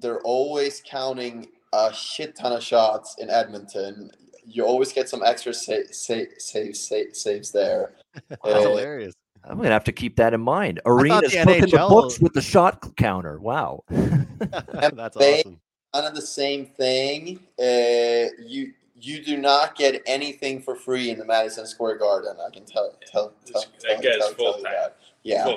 they're 0.00 0.20
always 0.22 0.82
counting 0.84 1.46
a 1.72 1.94
shit 1.94 2.34
ton 2.34 2.52
of 2.52 2.62
shots 2.62 3.14
in 3.18 3.30
Edmonton. 3.30 4.10
You 4.44 4.64
always 4.64 4.92
get 4.92 5.08
some 5.08 5.22
extra 5.24 5.54
sa- 5.54 5.74
sa- 5.90 6.14
save, 6.38 6.76
save, 6.76 7.14
saves 7.16 7.50
there. 7.52 7.92
That's 8.28 8.40
Uh, 8.44 8.60
hilarious. 8.60 9.14
I'm 9.44 9.56
gonna 9.56 9.70
have 9.70 9.84
to 9.84 9.92
keep 9.92 10.16
that 10.16 10.34
in 10.34 10.40
mind. 10.40 10.80
Arena's 10.86 11.32
the 11.32 11.44
booking 11.44 11.62
the 11.70 11.86
books 11.88 12.20
with 12.20 12.32
the 12.32 12.40
shot 12.42 12.96
counter. 12.96 13.38
Wow. 13.40 13.82
That's 13.88 15.16
they- 15.16 15.40
awesome. 15.40 15.60
kind 15.92 16.06
of 16.06 16.14
the 16.14 16.22
same 16.22 16.66
thing. 16.66 17.40
Uh, 17.58 18.30
you 18.44 18.72
you 18.94 19.24
do 19.24 19.36
not 19.36 19.74
get 19.74 20.00
anything 20.06 20.62
for 20.62 20.76
free 20.76 21.10
in 21.10 21.18
the 21.18 21.24
Madison 21.24 21.66
Square 21.66 21.98
Garden. 21.98 22.36
I 22.44 22.50
can 22.50 22.64
tell 22.64 22.94
tell 23.04 23.32
tell, 23.44 23.64
That 23.82 24.00
tell, 24.00 24.12
tell, 24.12 24.18
tell 24.20 24.34
full 24.34 24.58
you 24.58 24.64
time. 24.64 24.72
that. 24.72 24.96
Yeah, 25.24 25.54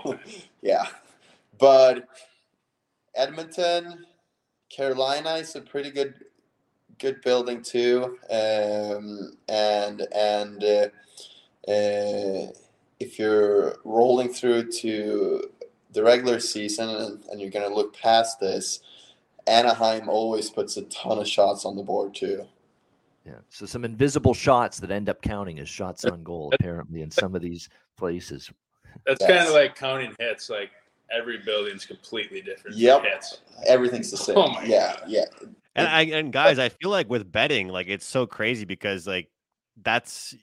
yeah. 0.62 0.88
But 1.60 2.08
Edmonton, 3.16 4.06
Carolina 4.70 5.36
is 5.36 5.56
a 5.56 5.62
pretty 5.62 5.92
good 5.92 6.16
good 7.00 7.22
building 7.22 7.62
too. 7.62 8.18
Um, 8.30 9.34
and 9.50 10.02
and 10.14 10.64
uh, 10.64 10.88
uh, 11.72 12.52
if 13.00 13.20
you're 13.20 13.78
rolling 13.84 14.30
through 14.34 14.72
to 14.72 15.50
the 15.92 16.04
regular 16.04 16.40
season 16.40 16.90
and, 16.90 17.24
and 17.32 17.42
you're 17.42 17.50
going 17.50 17.68
to 17.68 17.74
look 17.74 17.96
past 17.98 18.40
this, 18.40 18.82
Anaheim 19.48 20.10
always 20.10 20.50
puts 20.50 20.78
a 20.78 20.84
ton 20.84 21.20
of 21.20 21.28
shots 21.28 21.66
on 21.66 21.76
the 21.76 21.84
board 21.84 22.14
too. 22.16 22.46
Yeah. 23.26 23.36
So 23.50 23.66
some 23.66 23.84
invisible 23.86 24.34
shots 24.34 24.80
that 24.82 24.92
end 24.92 25.10
up 25.10 25.22
counting 25.22 25.60
as 25.60 25.68
shots 25.68 26.06
on 26.06 26.22
goal, 26.24 26.52
apparently, 26.54 27.02
in 27.02 27.10
some 27.10 27.34
of 27.36 27.42
these 27.42 27.70
places. 27.98 28.52
That's 29.06 29.20
Yes. 29.22 29.30
kind 29.30 29.48
of 29.48 29.54
like 29.56 29.76
counting 29.76 30.14
hits. 30.20 30.50
Like 30.50 30.70
every 31.12 31.40
building's 31.40 31.86
completely 31.86 32.42
different. 32.42 32.76
for 32.76 32.82
Yep. 32.82 33.04
Hits. 33.04 33.40
Everything's 33.66 34.12
the 34.12 34.18
same. 34.18 34.38
Oh 34.38 34.50
my 34.52 34.64
yeah, 34.64 34.96
God. 35.00 35.04
yeah. 35.08 35.26
And 35.76 35.88
I 35.88 36.02
and 36.04 36.32
guys, 36.32 36.58
I 36.60 36.70
feel 36.70 36.90
like 36.90 37.10
with 37.10 37.32
betting, 37.32 37.68
like 37.68 37.88
it's 37.88 38.06
so 38.06 38.26
crazy 38.26 38.66
because 38.66 39.06
like 39.06 39.30
that's 39.82 40.34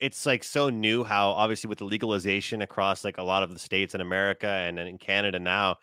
it's 0.00 0.26
like 0.26 0.44
so 0.44 0.68
new 0.68 1.04
how 1.04 1.30
obviously 1.30 1.68
with 1.68 1.78
the 1.78 1.84
legalization 1.84 2.60
across 2.62 3.04
like 3.04 3.18
a 3.18 3.22
lot 3.22 3.42
of 3.42 3.52
the 3.52 3.58
states 3.58 3.94
in 3.94 4.00
America 4.00 4.48
and 4.48 4.78
in 4.78 4.98
Canada 4.98 5.38
now, 5.38 5.76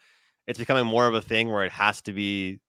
it's 0.45 0.59
becoming 0.59 0.85
more 0.85 1.07
of 1.07 1.15
a 1.15 1.21
thing 1.21 1.49
where 1.49 1.65
it 1.65 1.71
has 1.71 2.01
to 2.03 2.13
be 2.13 2.59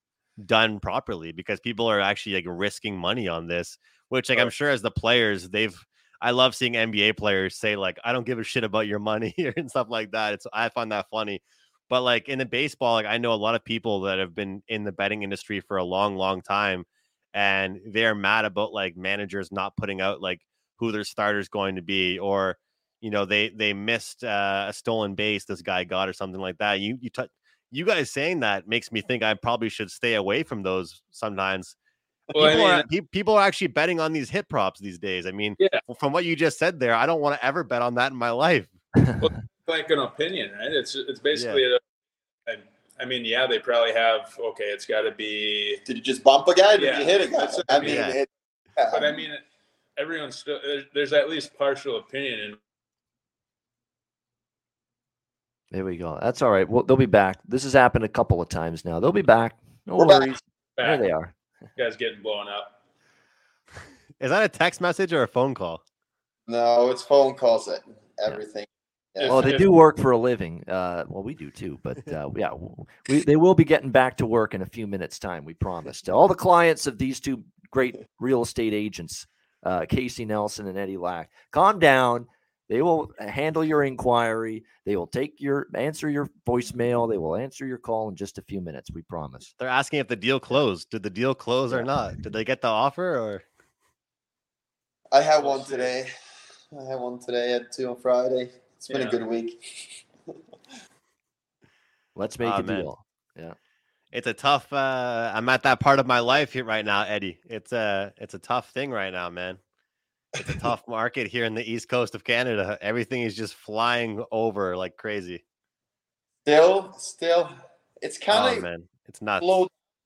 done 0.47 0.81
properly 0.81 1.33
because 1.33 1.61
people 1.61 1.87
are 1.87 2.01
actually 2.01 2.35
like 2.37 2.45
risking 2.47 2.97
money 2.97 3.29
on 3.29 3.47
this, 3.47 3.79
which 4.09 4.29
like 4.31 4.39
I'm 4.39 4.51
sure 4.51 4.71
as 4.71 4.83
the 4.83 4.91
players, 4.91 5.51
they've 5.51 5.77
I 6.23 6.33
love 6.33 6.55
seeing 6.55 6.75
NBA 6.75 7.17
players 7.17 7.57
say 7.57 7.77
like 7.77 7.99
I 8.05 8.13
don't 8.13 8.27
give 8.27 8.39
a 8.39 8.45
shit 8.45 8.65
about 8.65 8.87
your 8.87 8.99
money 8.99 9.35
and 9.57 9.71
stuff 9.71 9.89
like 9.91 10.13
that. 10.13 10.35
It's 10.35 10.47
I 10.53 10.69
find 10.71 10.93
that 10.93 11.07
funny. 11.11 11.43
But 11.91 12.03
like 12.03 12.29
in 12.29 12.39
the 12.39 12.47
baseball, 12.47 12.95
like 12.95 13.05
I 13.07 13.19
know 13.19 13.33
a 13.33 13.35
lot 13.35 13.55
of 13.57 13.65
people 13.65 14.01
that 14.03 14.19
have 14.19 14.35
been 14.35 14.63
in 14.69 14.85
the 14.85 14.93
betting 14.93 15.23
industry 15.25 15.61
for 15.61 15.77
a 15.77 15.85
long, 15.85 16.17
long 16.17 16.41
time, 16.41 16.85
and 17.35 17.81
they're 17.87 18.15
mad 18.15 18.45
about 18.47 18.73
like 18.73 18.97
managers 18.97 19.51
not 19.53 19.77
putting 19.77 20.01
out 20.01 20.23
like 20.23 20.41
who 20.79 20.93
their 20.93 21.05
starter's 21.05 21.49
going 21.49 21.75
to 21.77 21.83
be, 21.83 22.19
or 22.19 22.57
you 23.01 23.11
know 23.11 23.25
they 23.25 23.49
they 23.51 23.73
missed 23.75 24.23
uh, 24.25 24.67
a 24.69 24.73
stolen 24.73 25.15
base 25.17 25.45
this 25.45 25.63
guy 25.63 25.83
got 25.85 26.09
or 26.09 26.13
something 26.13 26.41
like 26.41 26.59
that. 26.59 26.79
You 26.81 26.97
you 27.01 27.11
t- 27.11 27.29
you 27.73 27.85
guys 27.85 28.11
saying 28.13 28.41
that 28.41 28.69
makes 28.69 28.91
me 28.93 29.01
think 29.01 29.23
I 29.25 29.35
probably 29.35 29.69
should 29.69 29.91
stay 29.91 30.15
away 30.15 30.45
from 30.45 30.63
those 30.63 31.03
sometimes. 31.11 31.75
Well, 32.33 32.45
I 32.45 32.51
people, 32.53 32.67
are, 32.67 32.77
mean- 32.77 32.87
pe- 32.89 33.09
people 33.11 33.35
are 33.35 33.43
actually 33.43 33.67
betting 33.67 33.99
on 33.99 34.13
these 34.13 34.31
hit 34.31 34.49
props 34.49 34.79
these 34.79 34.99
days. 35.01 35.27
I 35.27 35.33
mean, 35.33 35.57
Yeah. 35.59 35.81
from 35.99 36.13
what 36.13 36.25
you 36.25 36.37
just 36.37 36.57
said 36.59 36.79
there, 36.79 36.95
I 36.95 37.05
don't 37.07 37.21
want 37.21 37.35
to 37.41 37.45
ever 37.45 37.65
bet 37.65 37.83
on 37.83 37.95
that 37.97 38.13
in 38.13 38.17
my 38.19 38.31
life. 38.31 38.69
like 39.71 39.91
an 39.91 40.01
opinion, 40.01 40.51
right? 40.59 40.71
It's 40.73 40.95
it's 40.95 41.21
basically. 41.21 41.65
A, 41.65 41.79
I, 42.49 42.57
I 43.01 43.05
mean, 43.07 43.25
yeah, 43.25 43.47
they 43.47 43.59
probably 43.59 43.93
have. 43.95 44.37
Okay, 44.39 44.65
it's 44.65 44.85
got 44.87 45.03
to 45.03 45.11
be. 45.13 45.79
Did 45.87 45.97
you 45.97 46.03
just 46.03 46.23
bump 46.23 46.47
a 46.49 46.55
guy? 46.55 46.73
Did 46.77 46.83
Yeah, 46.83 46.99
you 46.99 47.05
hit 47.07 47.21
a 47.23 47.29
guy? 47.31 47.49
I 47.69 47.77
I 47.77 47.81
mean, 47.81 47.89
mean. 47.89 47.99
it, 48.17 48.29
yeah. 48.77 48.89
But 48.93 49.05
I 49.05 49.13
mean, 49.17 49.31
everyone's 49.99 50.37
still. 50.37 50.59
There's, 50.63 50.85
there's 50.95 51.13
at 51.15 51.31
least 51.31 51.57
partial 51.57 51.97
opinion, 51.99 52.41
and 52.41 52.57
There 55.71 55.85
we 55.85 55.97
go. 55.97 56.19
That's 56.21 56.43
all 56.43 56.51
right. 56.51 56.69
Well, 56.69 56.83
they'll 56.83 56.97
be 56.97 57.07
back. 57.07 57.39
This 57.47 57.63
has 57.63 57.73
happened 57.73 58.05
a 58.05 58.09
couple 58.09 58.43
of 58.43 58.49
times 58.49 58.85
now. 58.85 58.99
They'll 59.01 59.13
be 59.13 59.23
back. 59.23 59.57
No 59.87 59.97
We're 59.97 60.07
back. 60.07 60.21
worries. 60.21 60.39
There 60.77 60.99
they 60.99 61.11
are. 61.13 61.33
guys 61.79 61.97
getting 61.97 62.23
blown 62.23 62.49
up. 62.49 62.83
Is 64.21 64.31
that 64.31 64.43
a 64.43 64.49
text 64.49 64.81
message 64.81 65.13
or 65.13 65.23
a 65.23 65.29
phone 65.29 65.55
call? 65.55 65.83
no, 66.49 66.91
it's 66.91 67.03
phone 67.03 67.35
calls. 67.35 67.67
That 67.67 67.81
everything. 68.27 68.67
Yeah. 69.17 69.29
Well, 69.29 69.43
they 69.43 69.55
if- 69.55 69.59
do 69.59 69.73
work 69.73 69.99
for 69.99 70.13
a 70.13 70.19
living. 70.19 70.65
Uh, 70.69 71.05
well, 71.09 71.23
we 71.23 71.35
do 71.35 71.51
too, 71.51 71.79
but 71.83 72.07
uh, 72.13 72.31
yeah, 72.37 72.51
we, 73.09 73.21
they 73.25 73.37
will 73.37 73.55
be 73.55 73.65
getting 73.65 73.91
back 73.91 74.17
to 74.19 74.27
work 74.27 74.55
in 74.55 74.63
a 74.63 74.67
few 74.67 74.87
minutes' 74.87 75.19
time. 75.19 75.45
We 75.45 75.55
promise. 75.55 76.03
To 76.03 76.13
all 76.13 76.29
the 76.29 76.35
clients 76.35 76.87
of 76.87 76.99
these 76.99 77.21
two 77.21 77.43
great 77.71 77.97
real 78.21 78.43
estate 78.43 78.73
agents, 78.73 79.27
uh, 79.65 79.87
Casey 79.87 80.25
Nelson 80.25 80.67
and 80.69 80.79
Eddie 80.79 80.97
Lack, 80.97 81.31
calm 81.51 81.79
down. 81.79 82.27
They 82.69 82.83
will 82.83 83.11
handle 83.19 83.65
your 83.65 83.83
inquiry. 83.83 84.63
They 84.87 84.95
will 84.95 85.09
take 85.09 85.41
your 85.41 85.67
answer 85.75 86.09
your 86.09 86.31
voicemail. 86.47 87.11
They 87.11 87.19
will 87.19 87.35
answer 87.35 87.67
your 87.67 87.79
call 87.79 88.09
in 88.11 88.15
just 88.15 88.39
a 88.39 88.43
few 88.43 88.61
minutes. 88.61 88.93
We 88.93 89.03
promise. 89.03 89.57
They're 89.59 89.69
asking 89.69 89.99
if 89.99 90.07
the 90.07 90.15
deal 90.15 90.39
closed. 90.39 90.89
Did 90.91 91.03
the 91.03 91.11
deal 91.11 91.35
close 91.35 91.73
Yeah. 91.73 91.79
or 91.79 91.85
not? 91.85 92.23
Did 92.23 92.33
they 92.33 92.45
get 92.45 92.61
the 92.61 92.69
offer 92.69 93.19
or? 93.19 93.43
I 95.11 95.21
had 95.21 95.43
one 95.43 95.65
today. 95.65 96.07
I 96.81 96.85
had 96.85 97.01
one 97.01 97.19
today 97.19 97.55
at 97.55 97.73
two 97.73 97.89
on 97.91 97.97
Friday. 98.01 98.51
It's 98.81 98.89
been 98.89 99.03
Yeah. 99.03 99.09
a 99.09 99.11
good 99.11 99.27
week. 99.27 100.07
Let's 102.17 102.39
make 102.39 102.49
Aw, 102.49 102.61
a 102.61 102.63
man. 102.63 102.81
deal. 102.81 103.07
Yeah. 103.37 103.53
It's 104.11 104.27
a 104.27 104.33
tough. 104.33 104.73
Uh, 104.73 105.31
I'm 105.35 105.47
at 105.51 105.65
that 105.65 105.81
part 105.81 105.99
of 105.99 106.07
my 106.07 106.21
life 106.21 106.55
here 106.55 106.65
right 106.65 106.83
now, 106.85 107.03
Eddie. 107.03 107.39
It's 107.45 107.73
a 107.73 108.15
it's 108.17 108.33
a 108.33 108.39
tough 108.39 108.71
thing 108.71 108.91
right 108.91 109.13
now, 109.13 109.29
man. 109.29 109.59
It's 110.33 110.49
a 110.49 110.59
tough 110.59 110.83
market 110.89 111.27
here 111.27 111.45
in 111.45 111.55
the 111.55 111.71
east 111.71 111.91
coast 111.91 112.15
of 112.15 112.25
Canada. 112.25 112.79
Everything 112.81 113.21
is 113.21 113.37
just 113.37 113.53
flying 113.55 114.25
over 114.33 114.75
like 114.79 114.97
crazy. 114.97 115.45
Still, 116.47 116.95
still, 116.95 117.51
it's 118.01 118.17
Oh 118.23 118.25
kind 118.33 118.57
of 118.57 118.63
man, 118.63 118.89
it's 119.07 119.21
not 119.21 119.43
a 119.43 119.47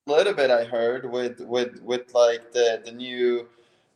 little 0.08 0.34
bit. 0.34 0.50
I 0.50 0.64
heard 0.64 1.08
with 1.08 1.38
with 1.38 1.80
with 1.80 2.12
like 2.12 2.50
the 2.52 2.82
the 2.84 2.90
new 2.90 3.48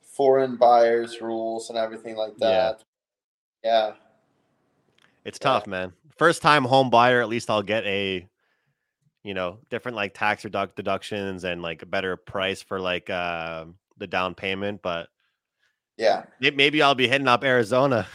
foreign 0.02 0.54
buyers 0.54 1.20
rules 1.20 1.68
and 1.68 1.76
everything 1.76 2.14
like 2.16 2.34
Yeah. 2.38 2.48
that. 2.48 2.84
Yeah, 3.64 3.92
It's 5.28 5.38
Yeah. 5.40 5.48
tough, 5.52 5.66
man. 5.66 5.92
First 6.16 6.42
time 6.42 6.64
home 6.64 6.90
buyer, 6.90 7.20
at 7.20 7.28
least 7.28 7.50
I'll 7.50 7.62
get 7.62 7.84
a, 7.84 8.26
you 9.22 9.34
know, 9.34 9.58
different 9.70 9.94
like 9.96 10.14
tax 10.14 10.44
reduct 10.44 10.74
deductions 10.74 11.44
and 11.44 11.62
like 11.62 11.82
a 11.82 11.86
better 11.86 12.16
price 12.16 12.62
for 12.62 12.80
like 12.80 13.08
uh, 13.10 13.66
the 13.98 14.06
down 14.06 14.34
payment. 14.34 14.80
But 14.82 15.08
yeah. 15.96 16.24
maybe 16.40 16.80
I'll 16.82 16.94
be 16.94 17.06
hitting 17.08 17.28
up 17.28 17.44
Arizona. 17.44 18.06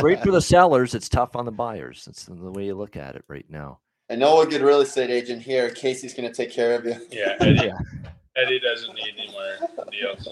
Great 0.00 0.22
for 0.22 0.30
the 0.32 0.42
sellers. 0.54 0.94
It's 0.94 1.08
tough 1.08 1.36
on 1.36 1.44
the 1.44 1.52
buyers. 1.52 2.04
That's 2.04 2.24
the 2.24 2.50
way 2.50 2.66
you 2.66 2.74
look 2.74 2.96
at 2.96 3.14
it 3.16 3.24
right 3.28 3.46
now. 3.48 3.78
I 4.10 4.16
know 4.16 4.40
a 4.40 4.46
good 4.46 4.62
real 4.62 4.80
estate 4.80 5.10
agent 5.10 5.42
here. 5.42 5.70
Casey's 5.70 6.14
gonna 6.14 6.32
take 6.32 6.50
care 6.50 6.74
of 6.74 6.84
you. 6.86 6.96
Yeah, 7.10 7.36
Eddie, 7.40 7.66
Yeah. 7.66 7.78
Eddie 8.36 8.58
doesn't 8.60 8.94
need 8.94 9.14
any 9.18 9.30
more 9.30 9.86
deals. 9.90 10.28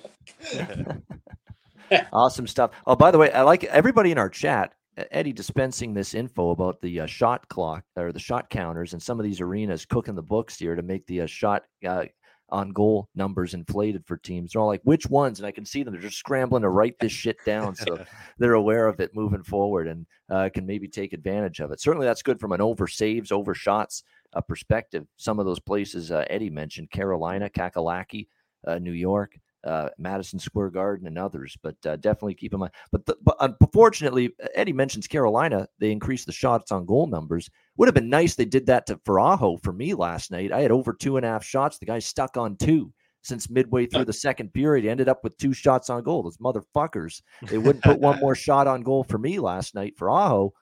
Awesome 2.12 2.48
stuff. 2.48 2.72
Oh, 2.84 2.96
by 2.96 3.12
the 3.12 3.18
way, 3.18 3.30
I 3.30 3.42
like 3.42 3.62
everybody 3.64 4.10
in 4.10 4.18
our 4.18 4.28
chat. 4.28 4.72
Eddie 5.10 5.32
dispensing 5.32 5.92
this 5.92 6.14
info 6.14 6.50
about 6.50 6.80
the 6.80 7.00
uh, 7.00 7.06
shot 7.06 7.46
clock 7.48 7.84
or 7.96 8.12
the 8.12 8.18
shot 8.18 8.48
counters 8.48 8.92
and 8.92 9.02
some 9.02 9.20
of 9.20 9.24
these 9.24 9.40
arenas 9.40 9.84
cooking 9.84 10.14
the 10.14 10.22
books 10.22 10.58
here 10.58 10.74
to 10.74 10.82
make 10.82 11.06
the 11.06 11.22
uh, 11.22 11.26
shot 11.26 11.64
uh, 11.86 12.04
on 12.48 12.70
goal 12.70 13.08
numbers 13.14 13.54
inflated 13.54 14.06
for 14.06 14.16
teams. 14.16 14.52
They're 14.52 14.62
all 14.62 14.68
like, 14.68 14.80
which 14.84 15.06
ones? 15.06 15.38
And 15.38 15.46
I 15.46 15.50
can 15.50 15.64
see 15.64 15.82
them. 15.82 15.92
They're 15.92 16.00
just 16.00 16.18
scrambling 16.18 16.62
to 16.62 16.68
write 16.68 16.98
this 16.98 17.12
shit 17.12 17.36
down 17.44 17.74
so 17.74 18.04
they're 18.38 18.54
aware 18.54 18.86
of 18.86 19.00
it 19.00 19.14
moving 19.14 19.42
forward 19.42 19.88
and 19.88 20.06
uh, 20.30 20.48
can 20.52 20.64
maybe 20.64 20.88
take 20.88 21.12
advantage 21.12 21.60
of 21.60 21.72
it. 21.72 21.80
Certainly, 21.80 22.06
that's 22.06 22.22
good 22.22 22.40
from 22.40 22.52
an 22.52 22.60
over 22.60 22.86
saves, 22.86 23.32
over 23.32 23.54
shots 23.54 24.04
uh, 24.32 24.40
perspective. 24.40 25.06
Some 25.16 25.38
of 25.38 25.46
those 25.46 25.60
places 25.60 26.10
uh, 26.10 26.24
Eddie 26.30 26.50
mentioned 26.50 26.90
Carolina, 26.90 27.50
Kakalaki, 27.50 28.28
uh, 28.66 28.78
New 28.78 28.92
York 28.92 29.36
uh, 29.66 29.90
Madison 29.98 30.38
Square 30.38 30.70
Garden 30.70 31.06
and 31.06 31.18
others, 31.18 31.56
but 31.62 31.76
uh, 31.84 31.96
definitely 31.96 32.34
keep 32.34 32.54
in 32.54 32.60
mind. 32.60 32.72
But, 32.92 33.04
the, 33.04 33.16
but 33.22 33.36
unfortunately, 33.40 34.32
Eddie 34.54 34.72
mentions 34.72 35.06
Carolina. 35.06 35.68
They 35.78 35.90
increased 35.90 36.26
the 36.26 36.32
shots 36.32 36.72
on 36.72 36.86
goal 36.86 37.06
numbers. 37.06 37.50
Would 37.76 37.88
have 37.88 37.94
been 37.94 38.08
nice 38.08 38.34
they 38.34 38.44
did 38.44 38.66
that 38.66 38.86
to 38.86 39.00
for 39.04 39.20
Aho 39.20 39.58
for 39.58 39.72
me 39.72 39.92
last 39.94 40.30
night. 40.30 40.52
I 40.52 40.62
had 40.62 40.70
over 40.70 40.92
two 40.92 41.16
and 41.16 41.26
a 41.26 41.28
half 41.28 41.44
shots. 41.44 41.78
The 41.78 41.86
guy 41.86 41.98
stuck 41.98 42.36
on 42.36 42.56
two 42.56 42.92
since 43.22 43.50
midway 43.50 43.86
through 43.86 44.04
the 44.04 44.12
second 44.12 44.52
period. 44.52 44.84
He 44.84 44.90
ended 44.90 45.08
up 45.08 45.24
with 45.24 45.36
two 45.36 45.52
shots 45.52 45.90
on 45.90 46.02
goal. 46.04 46.22
Those 46.22 46.38
motherfuckers. 46.38 47.22
They 47.42 47.58
wouldn't 47.58 47.84
put 47.84 47.98
one 47.98 48.20
more 48.20 48.34
shot 48.36 48.66
on 48.66 48.82
goal 48.82 49.04
for 49.04 49.18
me 49.18 49.40
last 49.40 49.74
night 49.74 49.98
for 49.98 50.08
Aho. 50.08 50.54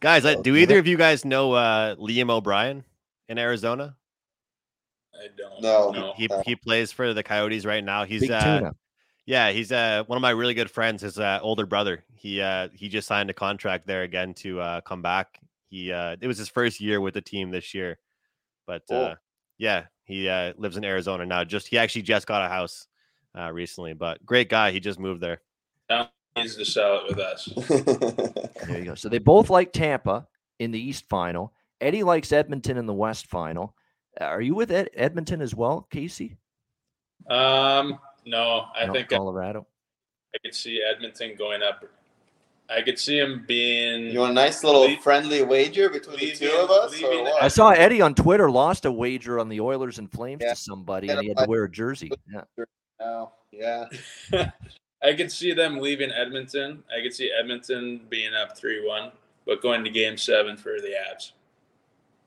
guys, 0.00 0.24
do 0.42 0.56
either 0.56 0.78
of 0.78 0.86
you 0.86 0.96
guys 0.96 1.24
know 1.24 1.52
uh, 1.52 1.94
Liam 1.96 2.30
O'Brien 2.30 2.84
in 3.28 3.38
Arizona? 3.38 3.96
I 5.22 5.28
don't. 5.36 5.62
No. 5.62 5.90
no. 5.90 6.12
He 6.16 6.28
Uh, 6.28 6.42
he 6.44 6.56
plays 6.56 6.92
for 6.92 7.14
the 7.14 7.22
Coyotes 7.22 7.64
right 7.64 7.84
now. 7.84 8.04
He's 8.04 8.22
Big 8.22 8.30
uh, 8.30 8.58
tuna. 8.58 8.74
Yeah, 9.26 9.50
he's 9.50 9.72
uh 9.72 10.04
one 10.06 10.16
of 10.16 10.22
my 10.22 10.30
really 10.30 10.54
good 10.54 10.70
friends. 10.70 11.02
His 11.02 11.18
uh, 11.18 11.40
older 11.42 11.66
brother. 11.66 12.04
He 12.14 12.40
uh 12.40 12.68
he 12.72 12.88
just 12.88 13.08
signed 13.08 13.28
a 13.28 13.34
contract 13.34 13.86
there 13.86 14.02
again 14.02 14.34
to 14.34 14.60
uh 14.60 14.80
come 14.82 15.02
back. 15.02 15.40
He 15.68 15.92
uh 15.92 16.16
it 16.20 16.26
was 16.26 16.38
his 16.38 16.48
first 16.48 16.80
year 16.80 17.00
with 17.00 17.14
the 17.14 17.20
team 17.20 17.50
this 17.50 17.74
year, 17.74 17.98
but 18.66 18.82
Cool. 18.88 19.04
uh 19.04 19.14
yeah, 19.58 19.86
he 20.04 20.28
uh 20.28 20.52
lives 20.56 20.76
in 20.76 20.84
Arizona 20.84 21.26
now. 21.26 21.42
Just 21.44 21.66
he 21.66 21.76
actually 21.76 22.02
just 22.02 22.26
got 22.26 22.44
a 22.44 22.48
house 22.48 22.86
uh 23.36 23.50
recently, 23.52 23.94
but 23.94 24.24
great 24.24 24.48
guy. 24.48 24.70
He 24.70 24.78
just 24.78 25.00
moved 25.00 25.20
there. 25.20 25.40
needs 26.36 26.54
to 26.56 26.64
sell 26.64 27.00
it 27.00 27.08
with 27.08 27.18
us. 27.18 27.48
There 28.66 28.78
you 28.78 28.84
go. 28.84 28.94
So 28.96 29.08
they 29.08 29.18
both 29.18 29.48
like 29.50 29.72
Tampa 29.72 30.26
in 30.58 30.70
the 30.72 30.80
East 30.80 31.08
Final. 31.08 31.52
Eddie 31.80 32.02
likes 32.02 32.32
Edmonton 32.32 32.76
in 32.78 32.86
the 32.86 32.94
West 32.94 33.26
Final. 33.28 33.74
Are 34.20 34.40
you 34.40 34.54
with 34.54 34.70
Ed- 34.70 34.90
Edmonton 34.94 35.40
as 35.42 35.54
well, 35.54 35.86
Casey? 35.90 36.36
Um, 37.28 37.98
no, 38.24 38.66
I 38.74 38.86
No, 38.86 38.92
think 38.92 39.08
Colorado. 39.10 39.66
I 40.34 40.38
could 40.38 40.54
see 40.54 40.82
Edmonton 40.82 41.34
going 41.36 41.62
up. 41.62 41.84
I 42.68 42.82
could 42.82 42.98
see 42.98 43.18
him 43.18 43.44
being. 43.46 44.06
you 44.10 44.18
want 44.20 44.32
a 44.32 44.34
nice 44.34 44.64
little 44.64 44.82
Leave- 44.82 45.00
friendly 45.00 45.42
wager 45.42 45.88
between 45.88 46.18
the 46.18 46.32
two 46.32 46.50
of 46.50 46.70
us, 46.70 47.00
or 47.02 47.22
what? 47.22 47.42
I 47.42 47.48
saw 47.48 47.70
Eddie 47.70 48.00
on 48.02 48.14
Twitter 48.14 48.50
lost 48.50 48.84
a 48.86 48.92
wager 48.92 49.38
on 49.38 49.48
the 49.48 49.60
Oilers 49.60 49.98
and 49.98 50.10
Flames 50.10 50.42
Yeah. 50.42 50.50
to 50.50 50.56
somebody, 50.56 51.06
Yeah, 51.06 51.14
and 51.14 51.22
he 51.22 51.28
had 51.28 51.38
to 51.38 51.46
wear 51.48 51.64
a 51.64 51.70
jersey. 51.70 52.10
Yeah. 52.32 52.42
Oh, 53.00 53.30
yeah. 53.52 53.86
I 55.02 55.14
could 55.14 55.30
see 55.30 55.52
them 55.52 55.78
leaving 55.78 56.10
Edmonton. 56.10 56.82
I 56.90 57.02
could 57.02 57.14
see 57.14 57.30
Edmonton 57.30 58.00
being 58.08 58.34
up 58.34 58.56
three-one, 58.56 59.12
but 59.46 59.62
going 59.62 59.84
to 59.84 59.90
Game 59.90 60.16
Seven 60.16 60.56
for 60.56 60.80
the 60.80 60.94
Avs. 61.08 61.32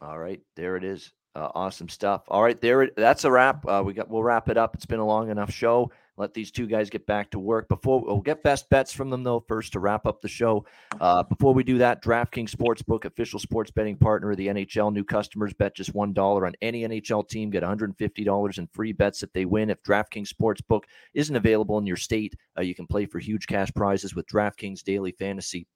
All 0.02 0.18
right, 0.20 0.40
there 0.56 0.78
it 0.78 0.84
is. 0.86 1.12
Uh, 1.40 1.50
awesome 1.56 1.88
stuff. 1.88 2.24
All 2.28 2.44
right, 2.44 2.60
there. 2.60 2.90
That's 2.98 3.24
a 3.24 3.32
wrap. 3.32 3.66
Uh, 3.66 3.82
we 3.86 3.94
got. 3.94 4.10
We'll 4.10 4.24
wrap 4.24 4.50
it 4.50 4.58
up. 4.58 4.76
It's 4.76 4.86
been 4.86 5.00
a 5.00 5.06
long 5.06 5.30
enough 5.30 5.52
show. 5.52 5.90
Let 6.18 6.34
these 6.34 6.52
two 6.52 6.68
guys 6.68 6.90
get 6.90 7.06
back 7.06 7.32
to 7.32 7.40
work. 7.40 7.70
Before 7.70 8.02
we'll 8.02 8.20
get 8.20 8.44
best 8.44 8.70
bets 8.70 8.92
from 8.92 9.10
them 9.10 9.24
though. 9.24 9.40
First 9.48 9.72
to 9.72 9.80
wrap 9.80 10.06
up 10.06 10.20
the 10.20 10.28
show. 10.28 10.66
Uh, 11.00 11.24
before 11.24 11.54
we 11.54 11.64
do 11.64 11.78
that, 11.78 12.04
DraftKings 12.04 12.54
Sportsbook, 12.54 13.06
official 13.06 13.40
sports 13.40 13.72
betting 13.72 13.96
partner 13.96 14.32
of 14.32 14.36
the 14.36 14.48
NHL. 14.48 14.92
New 14.92 15.06
customers 15.06 15.54
bet 15.54 15.78
just 15.78 15.96
one 15.96 16.12
dollar 16.12 16.46
on 16.46 16.56
any 16.62 16.82
NHL 16.82 17.26
team. 17.30 17.52
Get 17.52 17.64
150 17.64 18.24
dollars 18.26 18.58
in 18.58 18.68
free 18.74 18.92
bets 18.92 19.24
if 19.24 19.32
they 19.32 19.46
win. 19.46 19.70
If 19.70 19.82
DraftKings 19.82 20.34
Sportsbook 20.34 20.82
isn't 21.14 21.36
available 21.38 21.78
in 21.78 21.86
your 21.86 21.96
state, 21.96 22.36
uh, 22.58 22.64
you 22.64 22.76
can 22.76 22.86
play 22.86 23.06
for 23.06 23.20
huge 23.20 23.48
cash 23.48 23.72
prizes 23.74 24.14
with 24.14 24.28
DraftKings 24.28 24.84
Daily 24.84 25.14
Fantasy 25.14 25.68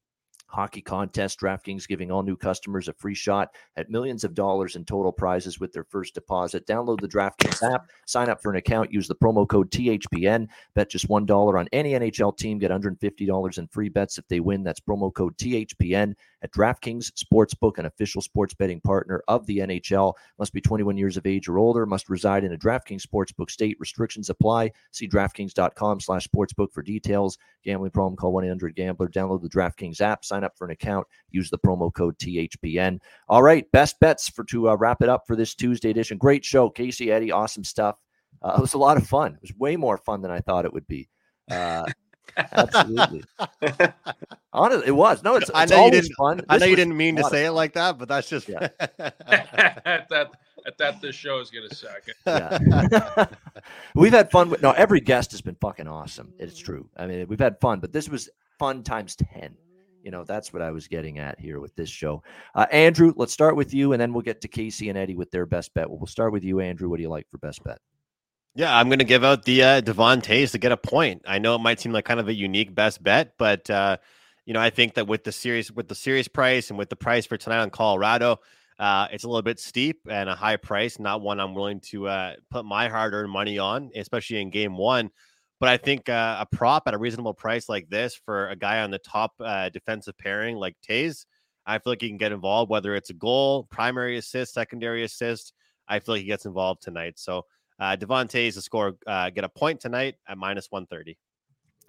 Hockey 0.54 0.82
Contest. 0.82 1.40
DraftKings 1.40 1.88
giving 1.88 2.12
all 2.12 2.24
new 2.24 2.38
customers 2.38 2.88
a 2.88 2.94
free 2.94 3.16
shot 3.16 3.50
at 3.76 3.90
millions 3.90 4.24
of 4.24 4.34
dollars 4.34 4.76
in 4.76 4.86
total 4.86 5.12
prizes 5.12 5.60
with 5.60 5.74
their 5.74 5.84
first 5.84 6.14
deposit. 6.14 6.66
Download 6.68 7.00
the 7.00 7.08
DraftKings 7.08 7.64
app, 7.74 7.90
sign 8.06 8.30
up 8.30 8.42
for 8.42 8.52
an 8.52 8.58
account, 8.58 8.94
use 8.94 9.08
the 9.08 9.16
promo 9.16 9.48
code 9.48 9.72
THPN, 9.72 10.48
bet 10.76 10.90
just 10.90 11.10
$1 11.10 11.60
on 11.60 11.68
any 11.74 11.94
NHL 11.94 12.38
team, 12.38 12.60
get 12.60 12.72
$150 12.72 13.58
in 13.58 13.68
free 13.68 13.90
bets 13.90 14.18
if 14.18 14.28
they 14.28 14.40
win. 14.40 14.64
That's 14.64 14.80
promo 14.80 15.14
code 15.14 15.36
THPN 15.38 16.14
at 16.44 16.52
DraftKings 16.52 17.12
Sportsbook, 17.14 17.80
an 17.80 17.86
official 17.86 18.22
sports 18.22 18.54
betting 18.54 18.82
partner 18.82 19.24
of 19.28 19.46
the 19.46 19.60
NHL. 19.60 20.14
Must 20.38 20.54
be 20.54 20.62
21 20.62 20.98
years 20.98 21.18
of 21.18 21.26
age 21.26 21.48
or 21.48 21.58
older, 21.58 21.86
must 21.86 22.10
reside 22.10 22.44
in 22.44 22.54
a 22.54 22.58
DraftKings 22.58 23.02
Sportsbook 23.02 23.50
state. 23.50 23.78
Restrictions 23.80 24.30
apply. 24.30 24.72
See 24.92 25.08
DraftKings.com 25.08 26.00
slash 26.02 26.28
sportsbook 26.28 26.72
for 26.72 26.82
details. 26.82 27.38
Gambling 27.64 27.92
problem, 27.92 28.18
call 28.18 28.34
1-800-GAMBLER. 28.34 29.10
Download 29.10 29.42
the 29.42 29.50
DraftKings 29.50 30.02
app, 30.02 30.26
sign 30.26 30.43
up 30.44 30.58
for 30.58 30.66
an 30.66 30.72
account, 30.72 31.08
use 31.32 31.50
the 31.50 31.58
promo 31.58 31.94
code 31.94 32.18
THPN. 32.18 33.00
All 33.30 33.44
right, 33.44 33.70
best 33.72 34.00
bets 34.00 34.30
for 34.30 34.44
to 34.46 34.70
uh, 34.70 34.76
wrap 34.76 35.02
it 35.02 35.10
up 35.10 35.24
for 35.28 35.36
this 35.36 35.56
Tuesday 35.56 35.90
edition. 35.90 36.18
Great 36.18 36.44
show, 36.46 36.70
Casey 36.70 37.12
Eddie, 37.12 37.32
awesome 37.32 37.64
stuff. 37.64 37.98
Uh, 38.42 38.56
it 38.58 38.62
was 38.62 38.74
a 38.74 38.78
lot 38.78 38.98
of 38.98 39.08
fun. 39.08 39.36
It 39.36 39.42
was 39.42 39.56
way 39.58 39.76
more 39.76 39.98
fun 39.98 40.22
than 40.22 40.32
I 40.32 40.40
thought 40.40 40.66
it 40.66 40.74
would 40.74 40.88
be. 40.88 41.08
Uh, 41.50 41.86
absolutely, 42.38 43.24
honestly, 44.52 44.88
it 44.88 44.96
was. 44.96 45.24
No, 45.24 45.36
it's, 45.36 45.52
I 45.54 45.64
it's 45.64 45.72
know 45.72 45.78
you 45.78 45.84
always 45.84 46.02
didn't- 46.02 46.16
fun. 46.16 46.42
I 46.50 46.58
know 46.58 46.66
you 46.66 46.76
didn't 46.76 46.98
mean 46.98 47.16
to 47.18 47.24
say 47.26 47.46
it 47.46 47.52
like 47.52 47.74
that, 47.74 47.98
but 47.98 48.08
that's 48.08 48.30
just 48.30 48.48
Yeah. 48.50 48.68
that, 48.98 50.08
thought 50.10 50.32
I 50.66 50.72
thought 50.78 51.02
this 51.02 51.16
show 51.16 51.38
was 51.38 51.52
gonna 51.52 51.74
suck. 51.74 52.04
Yeah. 52.26 53.26
we've 53.96 54.14
had 54.14 54.32
fun 54.32 54.50
with 54.50 54.62
no 54.62 54.72
every 54.72 55.02
guest 55.02 55.32
has 55.32 55.42
been 55.42 55.56
fucking 55.56 55.88
awesome. 55.88 56.34
It's 56.40 56.58
true. 56.58 56.90
I 56.96 57.06
mean, 57.06 57.28
we've 57.28 57.40
had 57.40 57.60
fun, 57.60 57.80
but 57.80 57.92
this 57.92 58.08
was 58.10 58.30
fun 58.58 58.84
times 58.84 59.16
10. 59.16 59.56
You 60.04 60.12
know, 60.12 60.24
that's 60.24 60.54
what 60.54 60.62
I 60.62 60.72
was 60.72 60.88
getting 60.88 61.18
at 61.18 61.40
here 61.40 61.60
with 61.60 61.76
this 61.76 61.90
show. 61.90 62.22
Uh, 62.54 62.68
Andrew, 62.72 63.14
let's 63.16 63.34
start 63.34 63.56
with 63.56 63.74
you 63.74 63.94
and 63.94 64.02
then 64.02 64.14
we'll 64.14 64.22
get 64.22 64.42
to 64.42 64.48
Casey 64.48 64.90
and 64.90 64.98
Eddie 64.98 65.16
with 65.16 65.32
their 65.32 65.46
best 65.46 65.74
bet. 65.74 65.90
We'll 65.90 66.06
start 66.06 66.34
with 66.34 66.44
you, 66.44 66.60
Andrew. 66.60 66.90
What 66.90 66.98
do 66.98 67.04
you 67.04 67.10
like 67.10 67.28
for 67.32 67.38
best 67.38 67.64
bet? 67.64 67.80
Yeah, 68.56 68.78
I'm 68.78 68.88
going 68.88 69.00
to 69.00 69.06
give 69.06 69.24
out 69.24 69.46
the 69.46 69.64
uh, 69.64 69.82
Devon 69.82 70.22
Toews 70.22 70.52
to 70.52 70.60
get 70.60 70.72
a 70.72 70.78
point. 70.78 71.24
I 71.26 71.40
know 71.40 71.56
it 71.56 71.60
might 71.60 71.80
seem 71.80 71.92
like 71.92 72.06
kind 72.06 72.20
of 72.20 72.28
a 72.28 72.34
unique 72.34 72.76
best 72.76 73.02
bet, 73.02 73.34
but 73.40 73.68
uh, 73.70 73.98
you 74.46 74.54
know, 74.54 74.60
I 74.60 74.70
think 74.70 74.94
that 74.96 75.08
with 75.08 75.24
the 75.24 75.32
series 75.32 75.72
with 75.72 75.88
the 75.88 75.96
series 75.96 76.28
price 76.28 76.70
and 76.70 76.78
with 76.78 76.90
the 76.90 76.96
price 76.96 77.26
for 77.26 77.38
tonight 77.38 77.62
on 77.62 77.72
Colorado, 77.72 78.40
uh, 78.78 79.08
it's 79.12 79.24
a 79.24 79.28
little 79.28 79.42
bit 79.42 79.60
steep 79.60 80.02
and 80.10 80.30
a 80.30 80.36
high 80.36 80.58
price, 80.58 81.00
not 81.00 81.22
one 81.22 81.40
I'm 81.40 81.56
willing 81.56 81.80
to 81.82 82.08
uh, 82.08 82.34
put 82.52 82.66
my 82.66 82.90
hard-earned 82.90 83.32
money 83.32 83.58
on, 83.58 83.90
especially 83.96 84.42
in 84.42 84.50
game 84.50 84.78
one. 84.78 85.10
But 85.64 85.70
I 85.70 85.78
think 85.78 86.10
uh, 86.10 86.36
a 86.42 86.46
prop 86.46 86.84
at 86.88 86.94
a 86.94 86.98
reasonable 86.98 87.34
price 87.34 87.70
like 87.70 87.90
this 87.90 88.20
for 88.26 88.50
a 88.50 88.56
guy 88.58 88.82
on 88.82 88.92
the 88.92 88.98
top 88.98 89.32
uh, 89.40 89.70
defensive 89.70 90.18
pairing 90.18 90.58
like 90.58 90.76
Toews, 90.86 91.26
I 91.66 91.78
feel 91.78 91.94
like 91.94 92.02
he 92.02 92.10
can 92.10 92.18
get 92.18 92.34
involved, 92.34 92.70
whether 92.70 92.96
it's 92.96 93.12
a 93.12 93.14
goal, 93.14 93.64
primary 93.72 94.18
assist, 94.18 94.54
secondary 94.54 95.06
assist. 95.06 95.54
I 95.88 96.00
feel 96.00 96.16
like 96.16 96.24
he 96.24 96.28
gets 96.28 96.46
involved 96.46 96.82
tonight. 96.82 97.14
So 97.16 97.46
uh, 97.80 97.96
Devon 97.96 98.28
Toews 98.28 98.56
to 98.56 98.62
score, 98.62 98.98
uh, 99.08 99.30
get 99.30 99.46
a 99.46 99.48
point 99.48 99.80
tonight 99.80 100.16
at 100.28 100.38
minus 100.38 100.68
130. 100.70 101.18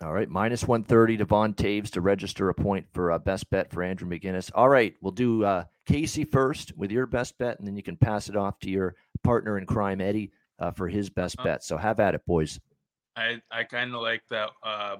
All 0.02 0.12
right, 0.12 0.28
minus 0.28 0.68
130 0.68 1.16
Devon 1.16 1.54
Toews 1.54 1.90
to 1.90 2.00
register 2.00 2.50
a 2.50 2.54
point 2.54 2.86
for 2.92 3.10
uh, 3.10 3.18
best 3.18 3.50
bet 3.50 3.72
for 3.72 3.82
Andrew 3.82 4.08
McGinnis. 4.08 4.52
All 4.54 4.68
right, 4.68 4.94
we'll 5.00 5.10
do 5.10 5.44
uh, 5.44 5.64
Casey 5.84 6.22
first 6.22 6.76
with 6.76 6.92
your 6.92 7.06
best 7.06 7.36
bet, 7.38 7.58
and 7.58 7.66
then 7.66 7.74
you 7.74 7.82
can 7.82 7.96
pass 7.96 8.28
it 8.28 8.36
off 8.36 8.60
to 8.60 8.70
your 8.70 8.94
partner 9.24 9.58
in 9.58 9.66
crime, 9.66 10.00
Eddie, 10.00 10.30
uh, 10.60 10.70
for 10.70 10.86
his 10.86 11.10
best 11.10 11.40
Uh, 11.40 11.42
bet. 11.42 11.64
So 11.64 11.76
have 11.76 11.98
at 11.98 12.14
it, 12.14 12.24
boys. 12.24 12.60
I 13.16 13.40
I 13.50 13.64
kind 13.64 13.94
of 13.94 14.00
like 14.00 14.22
that 14.30 14.50
uh, 14.62 14.96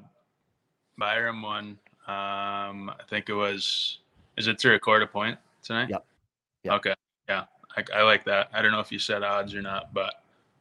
Byram 0.99 1.43
one. 1.43 1.79
Um, 2.07 2.91
I 2.91 3.03
think 3.09 3.29
it 3.29 3.35
was. 3.35 3.99
Is 4.37 4.47
it 4.47 4.59
to 4.61 4.69
record 4.69 5.03
a 5.03 5.07
point 5.07 5.39
tonight? 5.63 5.89
Yep. 5.91 6.05
Yep. 6.65 6.75
Okay. 6.75 6.95
Yeah, 7.29 7.45
I, 7.77 7.85
I 7.95 8.03
like 8.03 8.25
that. 8.25 8.51
I 8.53 8.63
don't 8.63 8.73
know 8.73 8.81
if 8.81 8.91
you 8.93 8.99
said 8.99 9.23
odds 9.23 9.55
or 9.55 9.63
not, 9.63 9.95
but 9.95 10.15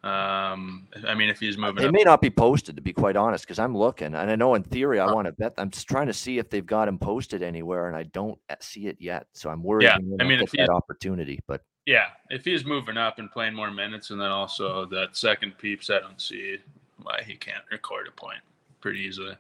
um, 0.07 0.88
I 1.07 1.15
mean, 1.15 1.30
if 1.30 1.39
he's 1.39 1.57
moving 1.57 1.84
It 1.84 1.91
may 1.91 2.03
not 2.03 2.21
be 2.21 2.30
posted, 2.30 2.75
to 2.75 2.81
be 2.81 2.93
quite 2.93 3.15
honest, 3.15 3.45
because 3.45 3.59
I'm 3.59 3.75
looking, 3.75 4.15
and 4.15 4.30
I 4.30 4.35
know 4.35 4.55
in 4.55 4.63
theory 4.63 4.99
I 4.99 5.05
Uh. 5.05 5.13
want 5.13 5.27
to 5.27 5.31
bet. 5.31 5.53
I'm 5.57 5.69
just 5.69 5.88
trying 5.88 6.07
to 6.07 6.13
see 6.13 6.38
if 6.38 6.49
they've 6.49 6.65
got 6.65 6.88
him 6.88 6.97
posted 6.97 7.41
anywhere, 7.41 7.88
and 7.88 7.95
I 7.95 8.03
don't 8.03 8.39
uh, 8.49 8.55
see 8.59 8.88
it 8.88 8.97
yet. 8.99 9.27
So 9.34 9.49
I'm 9.49 9.63
worried. 9.63 9.85
Yeah, 9.85 9.97
I 10.19 10.23
mean, 10.23 10.39
if 10.41 10.51
that 10.51 10.69
opportunity, 10.69 11.39
but 11.47 11.61
yeah, 11.85 12.07
if 12.30 12.45
he's 12.45 12.63
moving 12.63 12.97
up 12.97 13.19
and 13.19 13.31
playing 13.31 13.55
more 13.55 13.71
minutes, 13.71 14.11
and 14.11 14.19
then 14.21 14.31
also 14.31 14.85
that 14.85 15.17
second 15.17 15.57
peeps, 15.57 15.89
I 15.89 15.99
don't 15.99 16.21
see 16.21 16.57
why 17.03 17.21
he 17.25 17.35
can't 17.35 17.63
record 17.71 18.07
a 18.07 18.11
point 18.11 18.39
pretty 18.81 18.99
easily. 18.99 19.35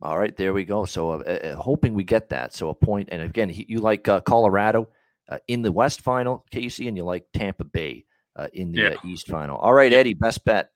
All 0.00 0.18
right, 0.18 0.36
there 0.36 0.52
we 0.52 0.64
go. 0.64 0.84
So, 0.84 1.12
uh, 1.12 1.16
uh, 1.18 1.54
hoping 1.56 1.94
we 1.94 2.02
get 2.02 2.28
that. 2.30 2.52
So, 2.52 2.70
a 2.70 2.74
point. 2.74 3.08
And 3.12 3.22
again, 3.22 3.48
he, 3.48 3.64
you 3.68 3.78
like 3.78 4.08
uh, 4.08 4.20
Colorado 4.20 4.88
uh, 5.28 5.38
in 5.46 5.62
the 5.62 5.70
West 5.70 6.00
Final, 6.00 6.44
Casey, 6.50 6.88
and 6.88 6.96
you 6.96 7.04
like 7.04 7.24
Tampa 7.32 7.64
Bay 7.64 8.04
uh, 8.34 8.48
in 8.52 8.72
the 8.72 8.80
Yeah. 8.80 8.88
uh, 8.88 9.06
East 9.06 9.28
Final. 9.28 9.56
All 9.58 9.72
right, 9.72 9.92
Eddie, 9.92 10.14
best 10.14 10.44
bet. 10.44 10.70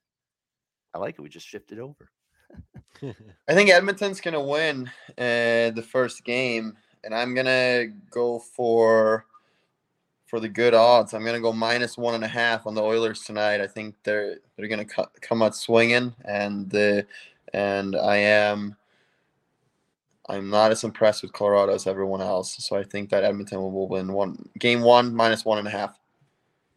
I 0.94 0.98
like 0.98 1.16
it. 1.18 1.23
We 1.23 1.28
just 1.28 1.47
shifted 1.48 1.81
over. 1.81 2.09
I 3.48 3.55
think 3.55 3.68
Edmonton's 3.70 4.20
gonna 4.20 4.40
win 4.43 4.89
uh, 5.18 5.74
the 5.74 5.85
first 5.86 6.24
game, 6.24 6.77
and 7.02 7.12
I'm 7.14 7.35
gonna 7.35 7.86
go 8.10 8.39
for 8.39 9.27
for 10.27 10.40
the 10.40 10.48
good 10.48 10.74
odds. 10.74 11.15
I'm 11.15 11.24
gonna 11.24 11.40
go 11.40 11.53
minus 11.53 11.97
one 11.97 12.15
and 12.15 12.24
a 12.24 12.28
half 12.28 12.66
on 12.66 12.74
the 12.74 12.82
Oilers 12.82 13.23
tonight. 13.23 13.61
I 13.61 13.66
think 13.66 13.94
they're 14.03 14.39
they're 14.57 14.69
gonna 14.69 14.85
co- 14.85 15.11
come 15.20 15.43
out 15.43 15.57
swinging, 15.57 16.15
and 16.24 16.74
uh, 16.74 17.03
and 17.55 17.97
I 17.97 18.16
am 18.16 18.77
I'm 20.28 20.51
not 20.51 20.73
as 20.73 20.85
impressed 20.85 21.23
with 21.23 21.32
Colorado 21.32 21.73
as 21.73 21.86
everyone 21.86 22.20
else. 22.20 22.57
So 22.59 22.77
I 22.77 22.82
think 22.82 23.11
that 23.11 23.24
Edmonton 23.24 23.61
will 23.61 23.89
win 23.89 24.12
one 24.12 24.48
game 24.59 24.82
one 24.82 25.15
minus 25.15 25.44
one 25.44 25.59
and 25.59 25.69
a 25.69 25.70
half. 25.70 25.98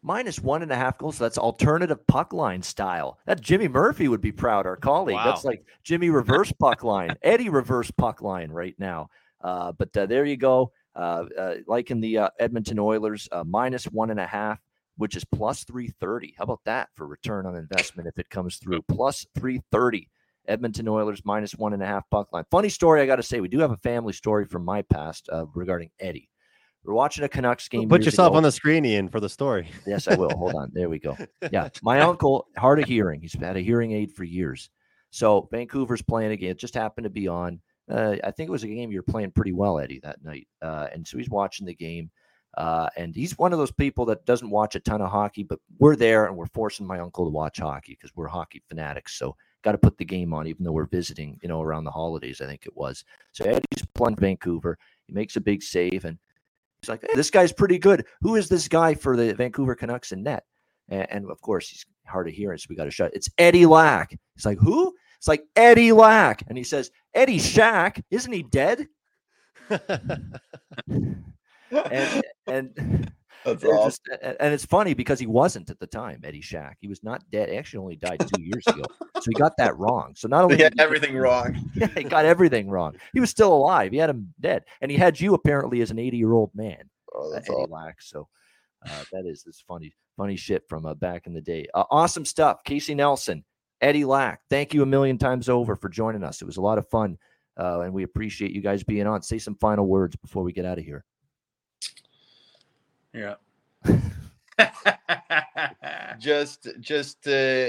Minus 0.02 0.38
one 0.38 0.62
and 0.62 0.72
a 0.72 0.76
half 0.76 0.96
goals. 0.96 1.18
That's 1.18 1.36
alternative 1.36 2.06
puck 2.06 2.32
line 2.32 2.62
style. 2.62 3.18
That 3.26 3.42
Jimmy 3.42 3.68
Murphy 3.68 4.08
would 4.08 4.22
be 4.22 4.32
proud, 4.32 4.64
our 4.64 4.76
colleague. 4.76 5.18
That's 5.22 5.44
like 5.44 5.62
Jimmy 5.82 6.08
reverse 6.08 6.52
puck 6.52 6.84
line, 6.84 7.16
Eddie 7.22 7.50
reverse 7.50 7.90
puck 7.90 8.22
line 8.22 8.50
right 8.50 8.74
now. 8.78 9.10
Uh, 9.42 9.72
but 9.72 9.94
uh, 9.96 10.06
there 10.06 10.24
you 10.24 10.36
go. 10.36 10.72
Uh, 10.94 11.24
uh, 11.38 11.54
like 11.66 11.90
in 11.90 12.00
the 12.00 12.18
uh, 12.18 12.28
Edmonton 12.38 12.78
Oilers, 12.78 13.28
uh, 13.32 13.44
minus 13.46 13.84
one 13.84 14.10
and 14.10 14.20
a 14.20 14.26
half, 14.26 14.58
which 14.96 15.16
is 15.16 15.24
plus 15.24 15.64
330. 15.64 16.34
How 16.36 16.44
about 16.44 16.60
that 16.64 16.88
for 16.94 17.06
return 17.06 17.46
on 17.46 17.56
investment 17.56 18.08
if 18.08 18.18
it 18.18 18.28
comes 18.28 18.56
through? 18.56 18.82
Plus 18.82 19.26
330. 19.36 20.08
Edmonton 20.48 20.88
Oilers 20.88 21.22
minus 21.24 21.54
one 21.54 21.72
and 21.72 21.82
a 21.82 21.86
half 21.86 22.08
puck 22.10 22.32
line. 22.32 22.44
Funny 22.50 22.68
story, 22.68 23.00
I 23.00 23.06
got 23.06 23.16
to 23.16 23.22
say, 23.22 23.40
we 23.40 23.48
do 23.48 23.60
have 23.60 23.70
a 23.70 23.76
family 23.78 24.12
story 24.12 24.46
from 24.46 24.64
my 24.64 24.82
past 24.82 25.28
uh, 25.32 25.46
regarding 25.54 25.90
Eddie. 26.00 26.28
We're 26.82 26.94
watching 26.94 27.24
a 27.24 27.28
Canucks 27.28 27.68
game. 27.68 27.88
Put 27.88 28.04
yourself 28.04 28.30
ago. 28.30 28.38
on 28.38 28.42
the 28.42 28.52
screen, 28.52 28.84
Ian, 28.86 29.08
for 29.08 29.20
the 29.20 29.28
story. 29.28 29.68
Yes, 29.86 30.08
I 30.08 30.14
will. 30.14 30.30
Hold 30.30 30.54
on. 30.54 30.70
There 30.72 30.88
we 30.88 30.98
go. 30.98 31.16
Yeah. 31.52 31.68
My 31.82 32.00
uncle, 32.00 32.46
hard 32.56 32.78
of 32.78 32.86
hearing. 32.86 33.20
He's 33.20 33.34
had 33.34 33.56
a 33.56 33.60
hearing 33.60 33.92
aid 33.92 34.12
for 34.12 34.24
years. 34.24 34.70
So 35.10 35.48
Vancouver's 35.50 36.02
playing 36.02 36.32
again. 36.32 36.50
It 36.52 36.58
just 36.58 36.74
happened 36.74 37.04
to 37.04 37.10
be 37.10 37.28
on. 37.28 37.60
Uh, 37.90 38.16
I 38.22 38.30
think 38.30 38.48
it 38.48 38.52
was 38.52 38.64
a 38.64 38.68
game 38.68 38.92
you're 38.92 39.02
playing 39.02 39.32
pretty 39.32 39.52
well, 39.52 39.78
Eddie, 39.78 40.00
that 40.00 40.22
night. 40.24 40.46
Uh, 40.62 40.88
and 40.92 41.06
so 41.06 41.18
he's 41.18 41.30
watching 41.30 41.66
the 41.66 41.74
game. 41.74 42.10
Uh, 42.56 42.88
and 42.96 43.14
he's 43.14 43.38
one 43.38 43.52
of 43.52 43.58
those 43.58 43.72
people 43.72 44.04
that 44.06 44.24
doesn't 44.26 44.50
watch 44.50 44.74
a 44.74 44.80
ton 44.80 45.00
of 45.00 45.10
hockey, 45.10 45.42
but 45.42 45.60
we're 45.78 45.96
there 45.96 46.26
and 46.26 46.36
we're 46.36 46.46
forcing 46.46 46.86
my 46.86 46.98
uncle 46.98 47.24
to 47.24 47.30
watch 47.30 47.58
hockey 47.58 47.92
because 47.92 48.14
we're 48.16 48.26
hockey 48.26 48.62
fanatics. 48.68 49.14
So 49.14 49.36
got 49.62 49.72
to 49.72 49.78
put 49.78 49.98
the 49.98 50.04
game 50.04 50.32
on, 50.32 50.46
even 50.46 50.64
though 50.64 50.72
we're 50.72 50.86
visiting, 50.86 51.38
you 51.42 51.48
know, 51.48 51.62
around 51.62 51.84
the 51.84 51.90
holidays, 51.90 52.40
I 52.40 52.46
think 52.46 52.66
it 52.66 52.76
was. 52.76 53.04
So 53.32 53.44
Eddie's 53.44 53.86
playing 53.94 54.16
Vancouver. 54.16 54.78
He 55.06 55.12
makes 55.12 55.36
a 55.36 55.40
big 55.40 55.62
save 55.62 56.04
and 56.04 56.18
he's 56.80 56.88
like, 56.88 57.02
hey, 57.02 57.14
this 57.14 57.30
guy's 57.30 57.52
pretty 57.52 57.78
good. 57.78 58.04
Who 58.20 58.36
is 58.36 58.48
this 58.48 58.68
guy 58.68 58.94
for 58.94 59.16
the 59.16 59.34
Vancouver 59.34 59.74
Canucks 59.74 60.12
in 60.12 60.22
net? 60.22 60.44
And, 60.88 61.06
and 61.10 61.30
of 61.30 61.40
course, 61.40 61.68
he's 61.68 61.86
hard 62.06 62.28
of 62.28 62.34
hearing, 62.34 62.58
so 62.58 62.66
we 62.68 62.76
got 62.76 62.84
to 62.84 62.90
shut. 62.90 63.14
It's 63.14 63.30
Eddie 63.38 63.66
Lack. 63.66 64.18
He's 64.34 64.46
like, 64.46 64.58
who? 64.58 64.94
It's 65.20 65.28
like 65.28 65.44
Eddie 65.54 65.92
Lack. 65.92 66.42
And 66.48 66.56
he 66.56 66.64
says, 66.64 66.90
Eddie 67.14 67.38
Shack, 67.38 68.02
isn't 68.10 68.32
he 68.32 68.42
dead? 68.42 68.88
And 71.72 72.22
and 72.48 73.12
That's 73.44 73.64
awesome. 73.64 73.84
just, 73.86 74.00
and 74.40 74.52
it's 74.52 74.64
funny 74.64 74.92
because 74.92 75.20
he 75.20 75.26
wasn't 75.26 75.70
at 75.70 75.78
the 75.78 75.86
time, 75.86 76.20
Eddie 76.24 76.40
Shack. 76.40 76.78
He 76.80 76.88
was 76.88 77.04
not 77.04 77.22
dead. 77.30 77.48
He 77.48 77.56
actually 77.56 77.78
only 77.78 77.94
died 77.96 78.18
two 78.18 78.42
years 78.42 78.66
ago. 78.66 78.82
So 79.20 79.22
he 79.28 79.34
got 79.34 79.56
that 79.58 79.76
wrong. 79.78 80.14
So 80.16 80.26
not 80.26 80.42
only 80.50 80.56
he 80.56 80.68
everything 80.78 81.16
wrong. 81.16 81.56
yeah, 81.74 81.86
he 81.86 82.02
got 82.02 82.24
everything 82.24 82.68
wrong. 82.68 82.96
He 83.12 83.20
was 83.20 83.30
still 83.30 83.54
alive. 83.54 83.92
He 83.92 83.98
had 83.98 84.10
him 84.10 84.34
dead, 84.40 84.64
and 84.80 84.90
he 84.90 84.96
had 84.96 85.20
you 85.20 85.34
apparently 85.34 85.80
as 85.80 85.92
an 85.92 85.98
80 86.00 86.16
year 86.16 86.32
old 86.32 86.50
man, 86.54 86.90
Oh, 87.14 87.32
uh, 87.32 87.36
Eddie 87.36 87.50
awesome. 87.50 87.70
Lack. 87.70 88.02
So 88.02 88.26
uh, 88.84 89.04
that 89.12 89.26
is 89.26 89.44
this 89.44 89.62
funny, 89.68 89.94
funny 90.16 90.34
shit 90.36 90.64
from 90.68 90.86
uh, 90.86 90.94
back 90.94 91.26
in 91.28 91.34
the 91.34 91.40
day. 91.40 91.66
Uh, 91.72 91.84
awesome 91.90 92.24
stuff, 92.24 92.64
Casey 92.64 92.94
Nelson, 92.96 93.44
Eddie 93.80 94.04
Lack. 94.04 94.40
Thank 94.50 94.74
you 94.74 94.82
a 94.82 94.86
million 94.86 95.18
times 95.18 95.48
over 95.48 95.76
for 95.76 95.88
joining 95.88 96.22
us. 96.22 96.42
It 96.42 96.44
was 96.44 96.56
a 96.56 96.60
lot 96.62 96.78
of 96.78 96.88
fun, 96.88 97.18
uh, 97.58 97.80
and 97.80 97.92
we 97.92 98.02
appreciate 98.02 98.52
you 98.52 98.60
guys 98.60 98.82
being 98.82 99.06
on. 99.06 99.22
Say 99.22 99.38
some 99.38 99.54
final 99.56 99.86
words 99.86 100.16
before 100.16 100.42
we 100.42 100.52
get 100.52 100.64
out 100.64 100.78
of 100.78 100.84
here. 100.84 101.04
Yeah. 103.12 103.34
just 106.18 106.68
just 106.80 107.26
uh, 107.26 107.68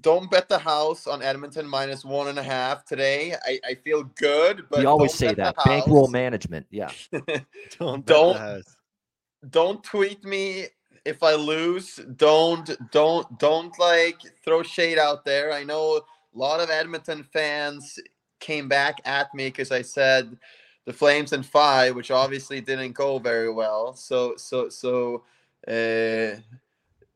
don't 0.00 0.30
bet 0.30 0.48
the 0.48 0.58
house 0.58 1.06
on 1.06 1.22
Edmonton 1.22 1.68
minus 1.68 2.04
one 2.04 2.28
and 2.28 2.38
a 2.38 2.42
half 2.42 2.84
today. 2.84 3.34
I, 3.44 3.60
I 3.64 3.74
feel 3.74 4.04
good, 4.16 4.64
but 4.70 4.80
we 4.80 4.86
always 4.86 5.12
don't 5.12 5.18
say 5.18 5.34
bet 5.34 5.56
that 5.56 5.64
bankroll 5.64 6.08
management. 6.08 6.66
Yeah, 6.70 6.90
Don't 7.78 8.04
bet 8.04 8.06
Don't- 8.06 8.36
house. 8.36 8.76
Don't 9.48 9.82
tweet 9.82 10.22
me 10.22 10.66
if 11.04 11.22
I 11.22 11.34
lose. 11.34 11.96
Don't 12.16 12.70
don't 12.90 13.38
don't 13.38 13.78
like 13.78 14.20
throw 14.44 14.62
shade 14.62 14.98
out 14.98 15.24
there. 15.24 15.52
I 15.52 15.64
know 15.64 15.96
a 15.98 16.38
lot 16.38 16.60
of 16.60 16.70
Edmonton 16.70 17.24
fans 17.32 17.98
came 18.38 18.68
back 18.68 19.00
at 19.04 19.32
me 19.34 19.46
because 19.48 19.70
I 19.70 19.82
said 19.82 20.36
the 20.86 20.92
Flames 20.92 21.32
and 21.32 21.44
five, 21.44 21.94
which 21.94 22.10
obviously 22.10 22.60
didn't 22.60 22.92
go 22.92 23.18
very 23.18 23.52
well. 23.52 23.94
So 23.94 24.34
so 24.36 24.68
so 24.68 25.24
uh, 25.68 26.38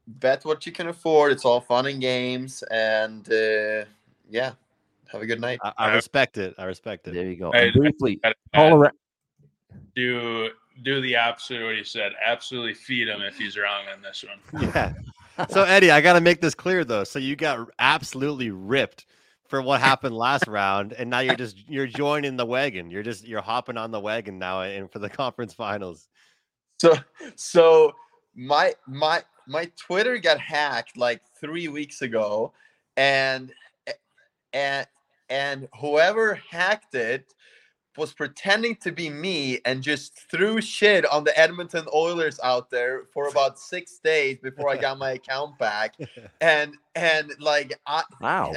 bet 0.06 0.44
what 0.44 0.66
you 0.66 0.72
can 0.72 0.88
afford. 0.88 1.32
It's 1.32 1.44
all 1.44 1.60
fun 1.60 1.86
and 1.86 2.00
games, 2.00 2.62
and 2.70 3.26
uh, 3.32 3.84
yeah, 4.30 4.52
have 5.10 5.22
a 5.22 5.26
good 5.26 5.40
night. 5.40 5.58
I, 5.62 5.72
I 5.78 5.94
respect 5.94 6.38
it. 6.38 6.54
I 6.58 6.64
respect 6.64 7.08
it. 7.08 7.14
there 7.14 7.26
you 7.26 7.36
go. 7.36 7.52
I- 7.52 7.58
And 7.58 7.74
briefly, 7.74 8.20
I- 8.24 8.34
Colorado. 8.54 8.94
do 9.96 10.50
do 10.82 11.00
the 11.00 11.16
opposite 11.16 11.60
of 11.60 11.66
what 11.66 11.76
he 11.76 11.84
said. 11.84 12.12
Absolutely 12.24 12.74
feed 12.74 13.08
him 13.08 13.20
if 13.22 13.38
he's 13.38 13.56
wrong 13.56 13.84
on 13.92 14.02
this 14.02 14.24
one. 14.24 14.62
Yeah. 14.74 14.92
So 15.50 15.64
Eddie, 15.64 15.90
I 15.90 16.00
got 16.00 16.12
to 16.12 16.20
make 16.20 16.40
this 16.40 16.54
clear 16.54 16.84
though. 16.84 17.02
So 17.02 17.18
you 17.18 17.34
got 17.34 17.68
absolutely 17.80 18.50
ripped 18.50 19.06
for 19.48 19.60
what 19.60 19.80
happened 19.80 20.16
last 20.16 20.46
round, 20.46 20.92
and 20.92 21.10
now 21.10 21.20
you're 21.20 21.34
just 21.34 21.68
you're 21.68 21.88
joining 21.88 22.36
the 22.36 22.46
wagon. 22.46 22.90
You're 22.90 23.02
just 23.02 23.26
you're 23.26 23.42
hopping 23.42 23.76
on 23.76 23.90
the 23.90 23.98
wagon 23.98 24.38
now, 24.38 24.62
and 24.62 24.90
for 24.90 25.00
the 25.00 25.10
conference 25.10 25.52
finals. 25.52 26.08
So 26.78 26.94
so 27.34 27.92
my 28.36 28.74
my 28.86 29.22
my 29.48 29.70
Twitter 29.76 30.18
got 30.18 30.38
hacked 30.38 30.96
like 30.96 31.20
three 31.40 31.66
weeks 31.66 32.02
ago, 32.02 32.52
and 32.96 33.52
and 34.52 34.86
and 35.28 35.68
whoever 35.80 36.34
hacked 36.48 36.94
it 36.94 37.34
was 37.96 38.12
pretending 38.12 38.76
to 38.76 38.90
be 38.92 39.08
me 39.08 39.60
and 39.64 39.82
just 39.82 40.28
threw 40.30 40.60
shit 40.60 41.06
on 41.12 41.24
the 41.24 41.38
Edmonton 41.38 41.86
Oilers 41.94 42.40
out 42.42 42.70
there 42.70 43.02
for 43.12 43.28
about 43.32 43.58
six 43.58 43.98
days 43.98 44.38
before 44.42 44.68
I 44.70 44.76
got 44.76 44.98
my 44.98 45.12
account 45.12 45.58
back. 45.58 45.96
And 46.40 46.74
and 46.94 47.32
like 47.40 47.78
I 47.86 48.02
Wow. 48.20 48.52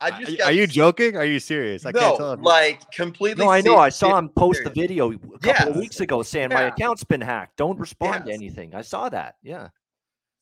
I 0.00 0.10
just 0.20 0.32
Are, 0.34 0.36
got 0.36 0.46
are 0.48 0.52
you 0.52 0.66
joking? 0.66 1.16
Are 1.16 1.24
you 1.24 1.40
serious? 1.40 1.86
I 1.86 1.90
no, 1.90 2.00
can't 2.00 2.16
tell. 2.18 2.32
if 2.34 2.38
you- 2.38 2.44
like 2.44 2.90
completely. 2.90 3.44
No, 3.44 3.50
I 3.50 3.62
know. 3.62 3.78
I 3.78 3.88
saw 3.88 4.18
him 4.18 4.28
post 4.28 4.62
the 4.64 4.70
video 4.70 5.12
a 5.12 5.38
couple 5.38 5.70
of 5.70 5.76
weeks 5.76 6.00
ago 6.00 6.22
saying 6.22 6.50
my 6.50 6.62
account's 6.64 7.02
been 7.04 7.20
hacked. 7.22 7.56
Don't 7.56 7.78
respond 7.78 8.26
to 8.26 8.32
anything. 8.32 8.74
I 8.74 8.82
saw 8.82 9.08
that. 9.08 9.36
Yeah. 9.42 9.68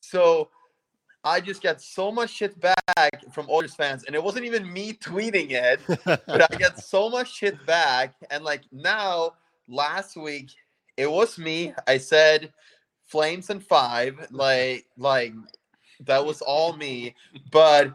So 0.00 0.50
I 1.24 1.40
just 1.40 1.62
got 1.62 1.80
so 1.80 2.12
much 2.12 2.30
shit 2.30 2.60
back 2.60 3.32
from 3.32 3.48
Oilers 3.48 3.74
fans, 3.74 4.04
and 4.04 4.14
it 4.14 4.22
wasn't 4.22 4.44
even 4.44 4.70
me 4.70 4.92
tweeting 4.92 5.52
it, 5.52 5.80
but 6.04 6.52
I 6.52 6.56
got 6.58 6.78
so 6.78 7.08
much 7.08 7.32
shit 7.32 7.64
back. 7.66 8.14
And 8.30 8.44
like 8.44 8.62
now, 8.72 9.32
last 9.66 10.16
week, 10.16 10.50
it 10.96 11.10
was 11.10 11.38
me. 11.38 11.72
I 11.86 11.96
said 11.98 12.52
Flames 13.06 13.48
and 13.48 13.64
five, 13.64 14.26
like 14.30 14.86
like 14.98 15.32
that 16.00 16.24
was 16.24 16.42
all 16.42 16.76
me. 16.76 17.14
But 17.50 17.94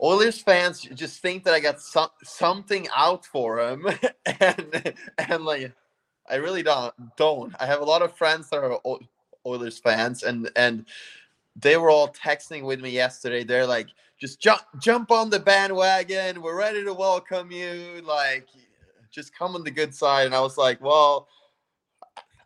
Oilers 0.00 0.38
fans 0.40 0.82
just 0.82 1.20
think 1.20 1.44
that 1.44 1.54
I 1.54 1.60
got 1.60 1.80
some, 1.80 2.10
something 2.22 2.86
out 2.94 3.26
for 3.26 3.64
them, 3.64 3.86
and 4.40 4.94
and 5.18 5.44
like 5.44 5.72
I 6.28 6.36
really 6.36 6.62
don't 6.62 6.94
don't. 7.16 7.54
I 7.58 7.66
have 7.66 7.80
a 7.80 7.84
lot 7.84 8.02
of 8.02 8.16
friends 8.16 8.48
that 8.50 8.58
are 8.58 8.80
Oilers 9.44 9.78
fans, 9.78 10.22
and 10.22 10.50
and 10.56 10.86
they 11.56 11.76
were 11.76 11.90
all 11.90 12.08
texting 12.08 12.64
with 12.64 12.80
me 12.80 12.90
yesterday. 12.90 13.44
They're 13.44 13.66
like, 13.66 13.88
just 14.18 14.40
jump 14.40 14.62
jump 14.80 15.10
on 15.10 15.30
the 15.30 15.38
bandwagon. 15.40 16.42
We're 16.42 16.56
ready 16.58 16.84
to 16.84 16.94
welcome 16.94 17.50
you. 17.50 18.02
Like, 18.04 18.48
just 19.10 19.36
come 19.36 19.54
on 19.54 19.64
the 19.64 19.70
good 19.70 19.94
side. 19.94 20.26
And 20.26 20.34
I 20.34 20.40
was 20.40 20.56
like, 20.56 20.80
well. 20.80 21.28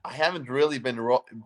I 0.05 0.13
haven't 0.13 0.49
really 0.49 0.79
been 0.79 0.97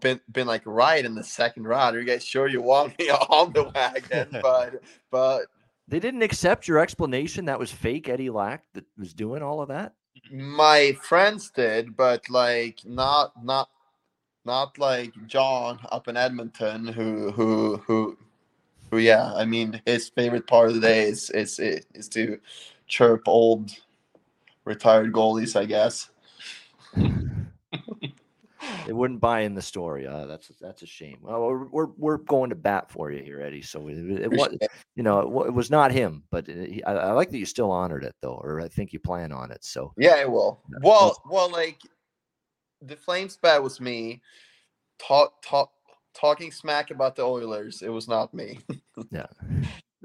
been 0.00 0.20
been 0.30 0.46
like 0.46 0.62
right 0.66 1.04
in 1.04 1.14
the 1.16 1.24
second 1.24 1.64
round. 1.64 1.96
Are 1.96 2.00
you 2.00 2.06
guys 2.06 2.24
sure 2.24 2.46
you 2.46 2.62
want 2.62 2.96
me 2.98 3.10
on 3.10 3.52
the 3.52 3.64
wagon? 3.74 4.28
but 4.42 4.82
but 5.10 5.46
They 5.88 5.98
didn't 5.98 6.22
accept 6.22 6.68
your 6.68 6.78
explanation 6.78 7.46
that 7.46 7.58
was 7.58 7.72
fake 7.72 8.08
Eddie 8.08 8.30
Lack 8.30 8.64
that 8.74 8.84
was 8.96 9.14
doing 9.14 9.42
all 9.42 9.62
of 9.62 9.68
that. 9.68 9.94
my 10.30 10.96
friends 11.02 11.50
did, 11.50 11.96
but 11.96 12.28
like 12.30 12.80
not 12.84 13.32
not 13.42 13.68
not 14.44 14.78
like 14.78 15.12
John 15.26 15.78
up 15.90 16.08
in 16.08 16.16
Edmonton, 16.16 16.86
who 16.86 17.30
who 17.32 17.76
who 17.78 18.18
who 18.90 18.98
yeah. 18.98 19.32
I 19.34 19.44
mean, 19.44 19.80
his 19.86 20.08
favorite 20.08 20.46
part 20.46 20.68
of 20.68 20.74
the 20.74 20.80
day 20.80 21.08
is 21.08 21.30
is 21.30 21.58
is 21.58 22.08
to 22.10 22.38
chirp 22.86 23.22
old 23.26 23.70
retired 24.64 25.12
goalies, 25.12 25.58
I 25.58 25.64
guess. 25.64 26.10
They 28.86 28.92
wouldn't 28.92 29.20
buy 29.20 29.40
in 29.40 29.54
the 29.54 29.62
story. 29.62 30.06
Uh, 30.06 30.26
that's 30.26 30.50
that's 30.60 30.82
a 30.82 30.86
shame. 30.86 31.18
Well, 31.22 31.40
we're, 31.40 31.66
we're 31.66 31.86
we're 31.96 32.18
going 32.18 32.50
to 32.50 32.56
bat 32.56 32.90
for 32.90 33.10
you 33.10 33.22
here, 33.22 33.40
Eddie. 33.40 33.62
So 33.62 33.88
it, 33.88 33.96
it 33.96 34.30
was 34.30 34.56
you 34.94 35.02
know 35.02 35.20
it, 35.20 35.48
it 35.48 35.54
was 35.54 35.70
not 35.70 35.90
him, 35.92 36.24
but 36.30 36.48
uh, 36.48 36.52
he, 36.52 36.82
I, 36.84 36.94
I 36.94 37.12
like 37.12 37.30
that 37.30 37.38
you 37.38 37.46
still 37.46 37.70
honored 37.70 38.04
it 38.04 38.14
though, 38.20 38.40
or 38.42 38.60
I 38.60 38.68
think 38.68 38.92
you 38.92 39.00
plan 39.00 39.32
on 39.32 39.50
it. 39.50 39.64
So 39.64 39.92
Yeah, 39.96 40.20
it 40.20 40.30
will. 40.30 40.62
Well, 40.82 41.20
well, 41.28 41.50
like 41.50 41.80
the 42.86 42.96
Flames 42.96 43.36
bet 43.36 43.62
was 43.62 43.80
me. 43.80 44.20
Talk 44.98 45.42
talk 45.42 45.72
talking 46.14 46.52
smack 46.52 46.90
about 46.90 47.16
the 47.16 47.22
Oilers. 47.22 47.82
It 47.82 47.88
was 47.88 48.08
not 48.08 48.32
me. 48.34 48.58
yeah, 49.10 49.26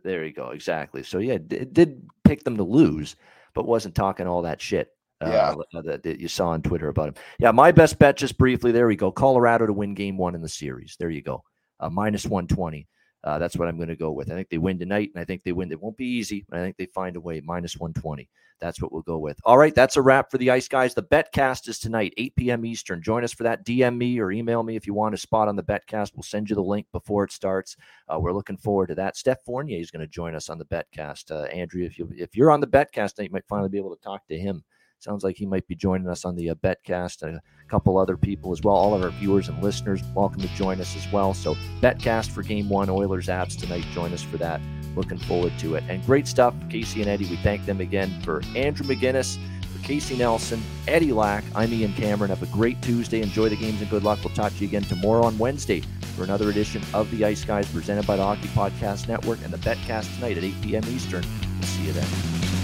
there 0.03 0.25
you 0.25 0.33
go. 0.33 0.49
Exactly. 0.49 1.03
So 1.03 1.19
yeah, 1.19 1.35
it 1.35 1.73
did 1.73 2.07
pick 2.23 2.43
them 2.43 2.57
to 2.57 2.63
lose, 2.63 3.15
but 3.53 3.67
wasn't 3.67 3.95
talking 3.95 4.27
all 4.27 4.41
that 4.43 4.61
shit. 4.61 4.89
Yeah. 5.21 5.55
Uh, 5.73 5.81
that, 5.81 6.03
that 6.03 6.19
you 6.19 6.27
saw 6.27 6.49
on 6.49 6.61
Twitter 6.61 6.89
about 6.89 7.09
him. 7.09 7.15
Yeah, 7.39 7.49
my 7.49 7.71
best 7.71 7.97
bet, 7.97 8.17
just 8.17 8.37
briefly. 8.37 8.71
There 8.71 8.85
we 8.85 8.95
go. 8.95 9.11
Colorado 9.11 9.65
to 9.65 9.73
win 9.73 9.95
Game 9.95 10.17
One 10.17 10.35
in 10.35 10.41
the 10.41 10.49
series. 10.49 10.95
There 10.99 11.09
you 11.09 11.23
go. 11.23 11.43
Uh, 11.79 11.89
minus 11.89 12.25
one 12.25 12.47
twenty. 12.47 12.87
Uh, 13.23 13.39
that's 13.39 13.57
what 13.57 13.67
I'm 13.67 13.77
going 13.77 13.89
to 13.89 13.95
go 13.95 14.11
with. 14.11 14.31
I 14.31 14.35
think 14.35 14.49
they 14.49 14.57
win 14.57 14.79
tonight, 14.79 15.11
and 15.13 15.21
I 15.21 15.25
think 15.25 15.43
they 15.43 15.51
win. 15.51 15.71
It 15.71 15.81
won't 15.81 15.97
be 15.97 16.05
easy, 16.05 16.45
but 16.47 16.59
I 16.59 16.63
think 16.63 16.77
they 16.77 16.85
find 16.85 17.15
a 17.15 17.19
way. 17.19 17.41
Minus 17.41 17.77
120. 17.77 18.29
That's 18.59 18.81
what 18.81 18.91
we'll 18.91 19.03
go 19.03 19.17
with. 19.19 19.39
All 19.45 19.57
right, 19.57 19.73
that's 19.75 19.97
a 19.97 20.01
wrap 20.01 20.31
for 20.31 20.37
the 20.37 20.49
Ice 20.49 20.67
Guys. 20.67 20.93
The 20.93 21.03
Betcast 21.03 21.67
is 21.67 21.77
tonight, 21.77 22.13
8 22.17 22.35
p.m. 22.35 22.65
Eastern. 22.65 23.01
Join 23.01 23.23
us 23.23 23.33
for 23.33 23.43
that. 23.43 23.65
DM 23.65 23.97
me 23.97 24.19
or 24.19 24.31
email 24.31 24.63
me 24.63 24.75
if 24.75 24.87
you 24.87 24.93
want 24.93 25.13
a 25.13 25.17
spot 25.17 25.47
on 25.47 25.55
the 25.55 25.63
Betcast. 25.63 26.11
We'll 26.15 26.23
send 26.23 26.49
you 26.49 26.55
the 26.55 26.63
link 26.63 26.87
before 26.91 27.23
it 27.23 27.31
starts. 27.31 27.75
Uh, 28.07 28.19
we're 28.19 28.33
looking 28.33 28.57
forward 28.57 28.87
to 28.87 28.95
that. 28.95 29.15
Steph 29.15 29.43
Fournier 29.45 29.79
is 29.79 29.91
going 29.91 30.01
to 30.01 30.07
join 30.07 30.33
us 30.33 30.49
on 30.49 30.57
the 30.57 30.65
Betcast. 30.65 31.31
Uh, 31.31 31.43
Andrew, 31.45 31.83
if 31.83 31.99
you 31.99 32.09
if 32.15 32.35
you're 32.35 32.51
on 32.51 32.61
the 32.61 32.67
Betcast, 32.67 33.21
you 33.21 33.29
might 33.29 33.47
finally 33.47 33.69
be 33.69 33.77
able 33.77 33.95
to 33.95 34.01
talk 34.01 34.25
to 34.27 34.37
him. 34.37 34.63
Sounds 34.99 35.23
like 35.23 35.37
he 35.37 35.45
might 35.45 35.67
be 35.67 35.75
joining 35.75 36.07
us 36.07 36.25
on 36.25 36.35
the 36.35 36.49
uh, 36.49 36.55
Betcast. 36.55 37.21
A 37.21 37.39
couple 37.67 37.97
other 37.97 38.17
people 38.17 38.51
as 38.51 38.61
well. 38.63 38.75
All 38.75 38.95
of 38.95 39.03
our 39.03 39.11
viewers 39.11 39.47
and 39.47 39.61
listeners, 39.61 40.01
welcome 40.15 40.41
to 40.41 40.47
join 40.55 40.81
us 40.81 40.95
as 40.95 41.11
well. 41.11 41.35
So, 41.35 41.55
Betcast 41.81 42.31
for 42.31 42.41
Game 42.41 42.67
One, 42.67 42.89
Oilers 42.89 43.27
Avs 43.27 43.55
tonight. 43.57 43.85
Join 43.93 44.11
us 44.11 44.23
for 44.23 44.37
that. 44.37 44.59
Looking 44.95 45.19
forward 45.19 45.53
to 45.59 45.75
it. 45.75 45.83
And 45.87 46.03
great 46.05 46.27
stuff, 46.27 46.55
Casey 46.69 47.01
and 47.01 47.09
Eddie. 47.09 47.25
We 47.25 47.35
thank 47.37 47.65
them 47.67 47.79
again 47.79 48.19
for 48.23 48.41
Andrew 48.55 48.87
McGinnis, 48.87 49.37
for 49.71 49.83
Casey 49.83 50.17
Nelson, 50.17 50.63
Eddie 50.87 51.13
Lack. 51.13 51.43
I'm 51.53 51.71
Ian 51.71 51.93
Cameron. 51.93 52.29
Have 52.29 52.41
a 52.41 52.47
great 52.47 52.81
Tuesday. 52.81 53.21
Enjoy 53.21 53.49
the 53.49 53.55
games 53.55 53.79
and 53.79 53.89
good 53.91 54.03
luck. 54.03 54.17
We'll 54.23 54.33
talk 54.33 54.51
to 54.53 54.59
you 54.59 54.67
again 54.67 54.83
tomorrow 54.83 55.25
on 55.25 55.37
Wednesday 55.37 55.83
for 56.15 56.23
another 56.23 56.49
edition 56.49 56.81
of 56.95 57.09
the 57.11 57.23
Ice 57.23 57.45
Guys 57.45 57.71
presented 57.71 58.07
by 58.07 58.15
the 58.15 58.23
Hockey 58.23 58.47
Podcast 58.47 59.07
Network 59.07 59.37
and 59.43 59.53
the 59.53 59.59
Betcast 59.59 60.15
tonight 60.15 60.37
at 60.37 60.43
8 60.43 60.53
p.m. 60.63 60.83
Eastern. 60.87 61.23
We'll 61.59 61.67
see 61.67 61.83
you 61.83 61.93
then. 61.93 62.56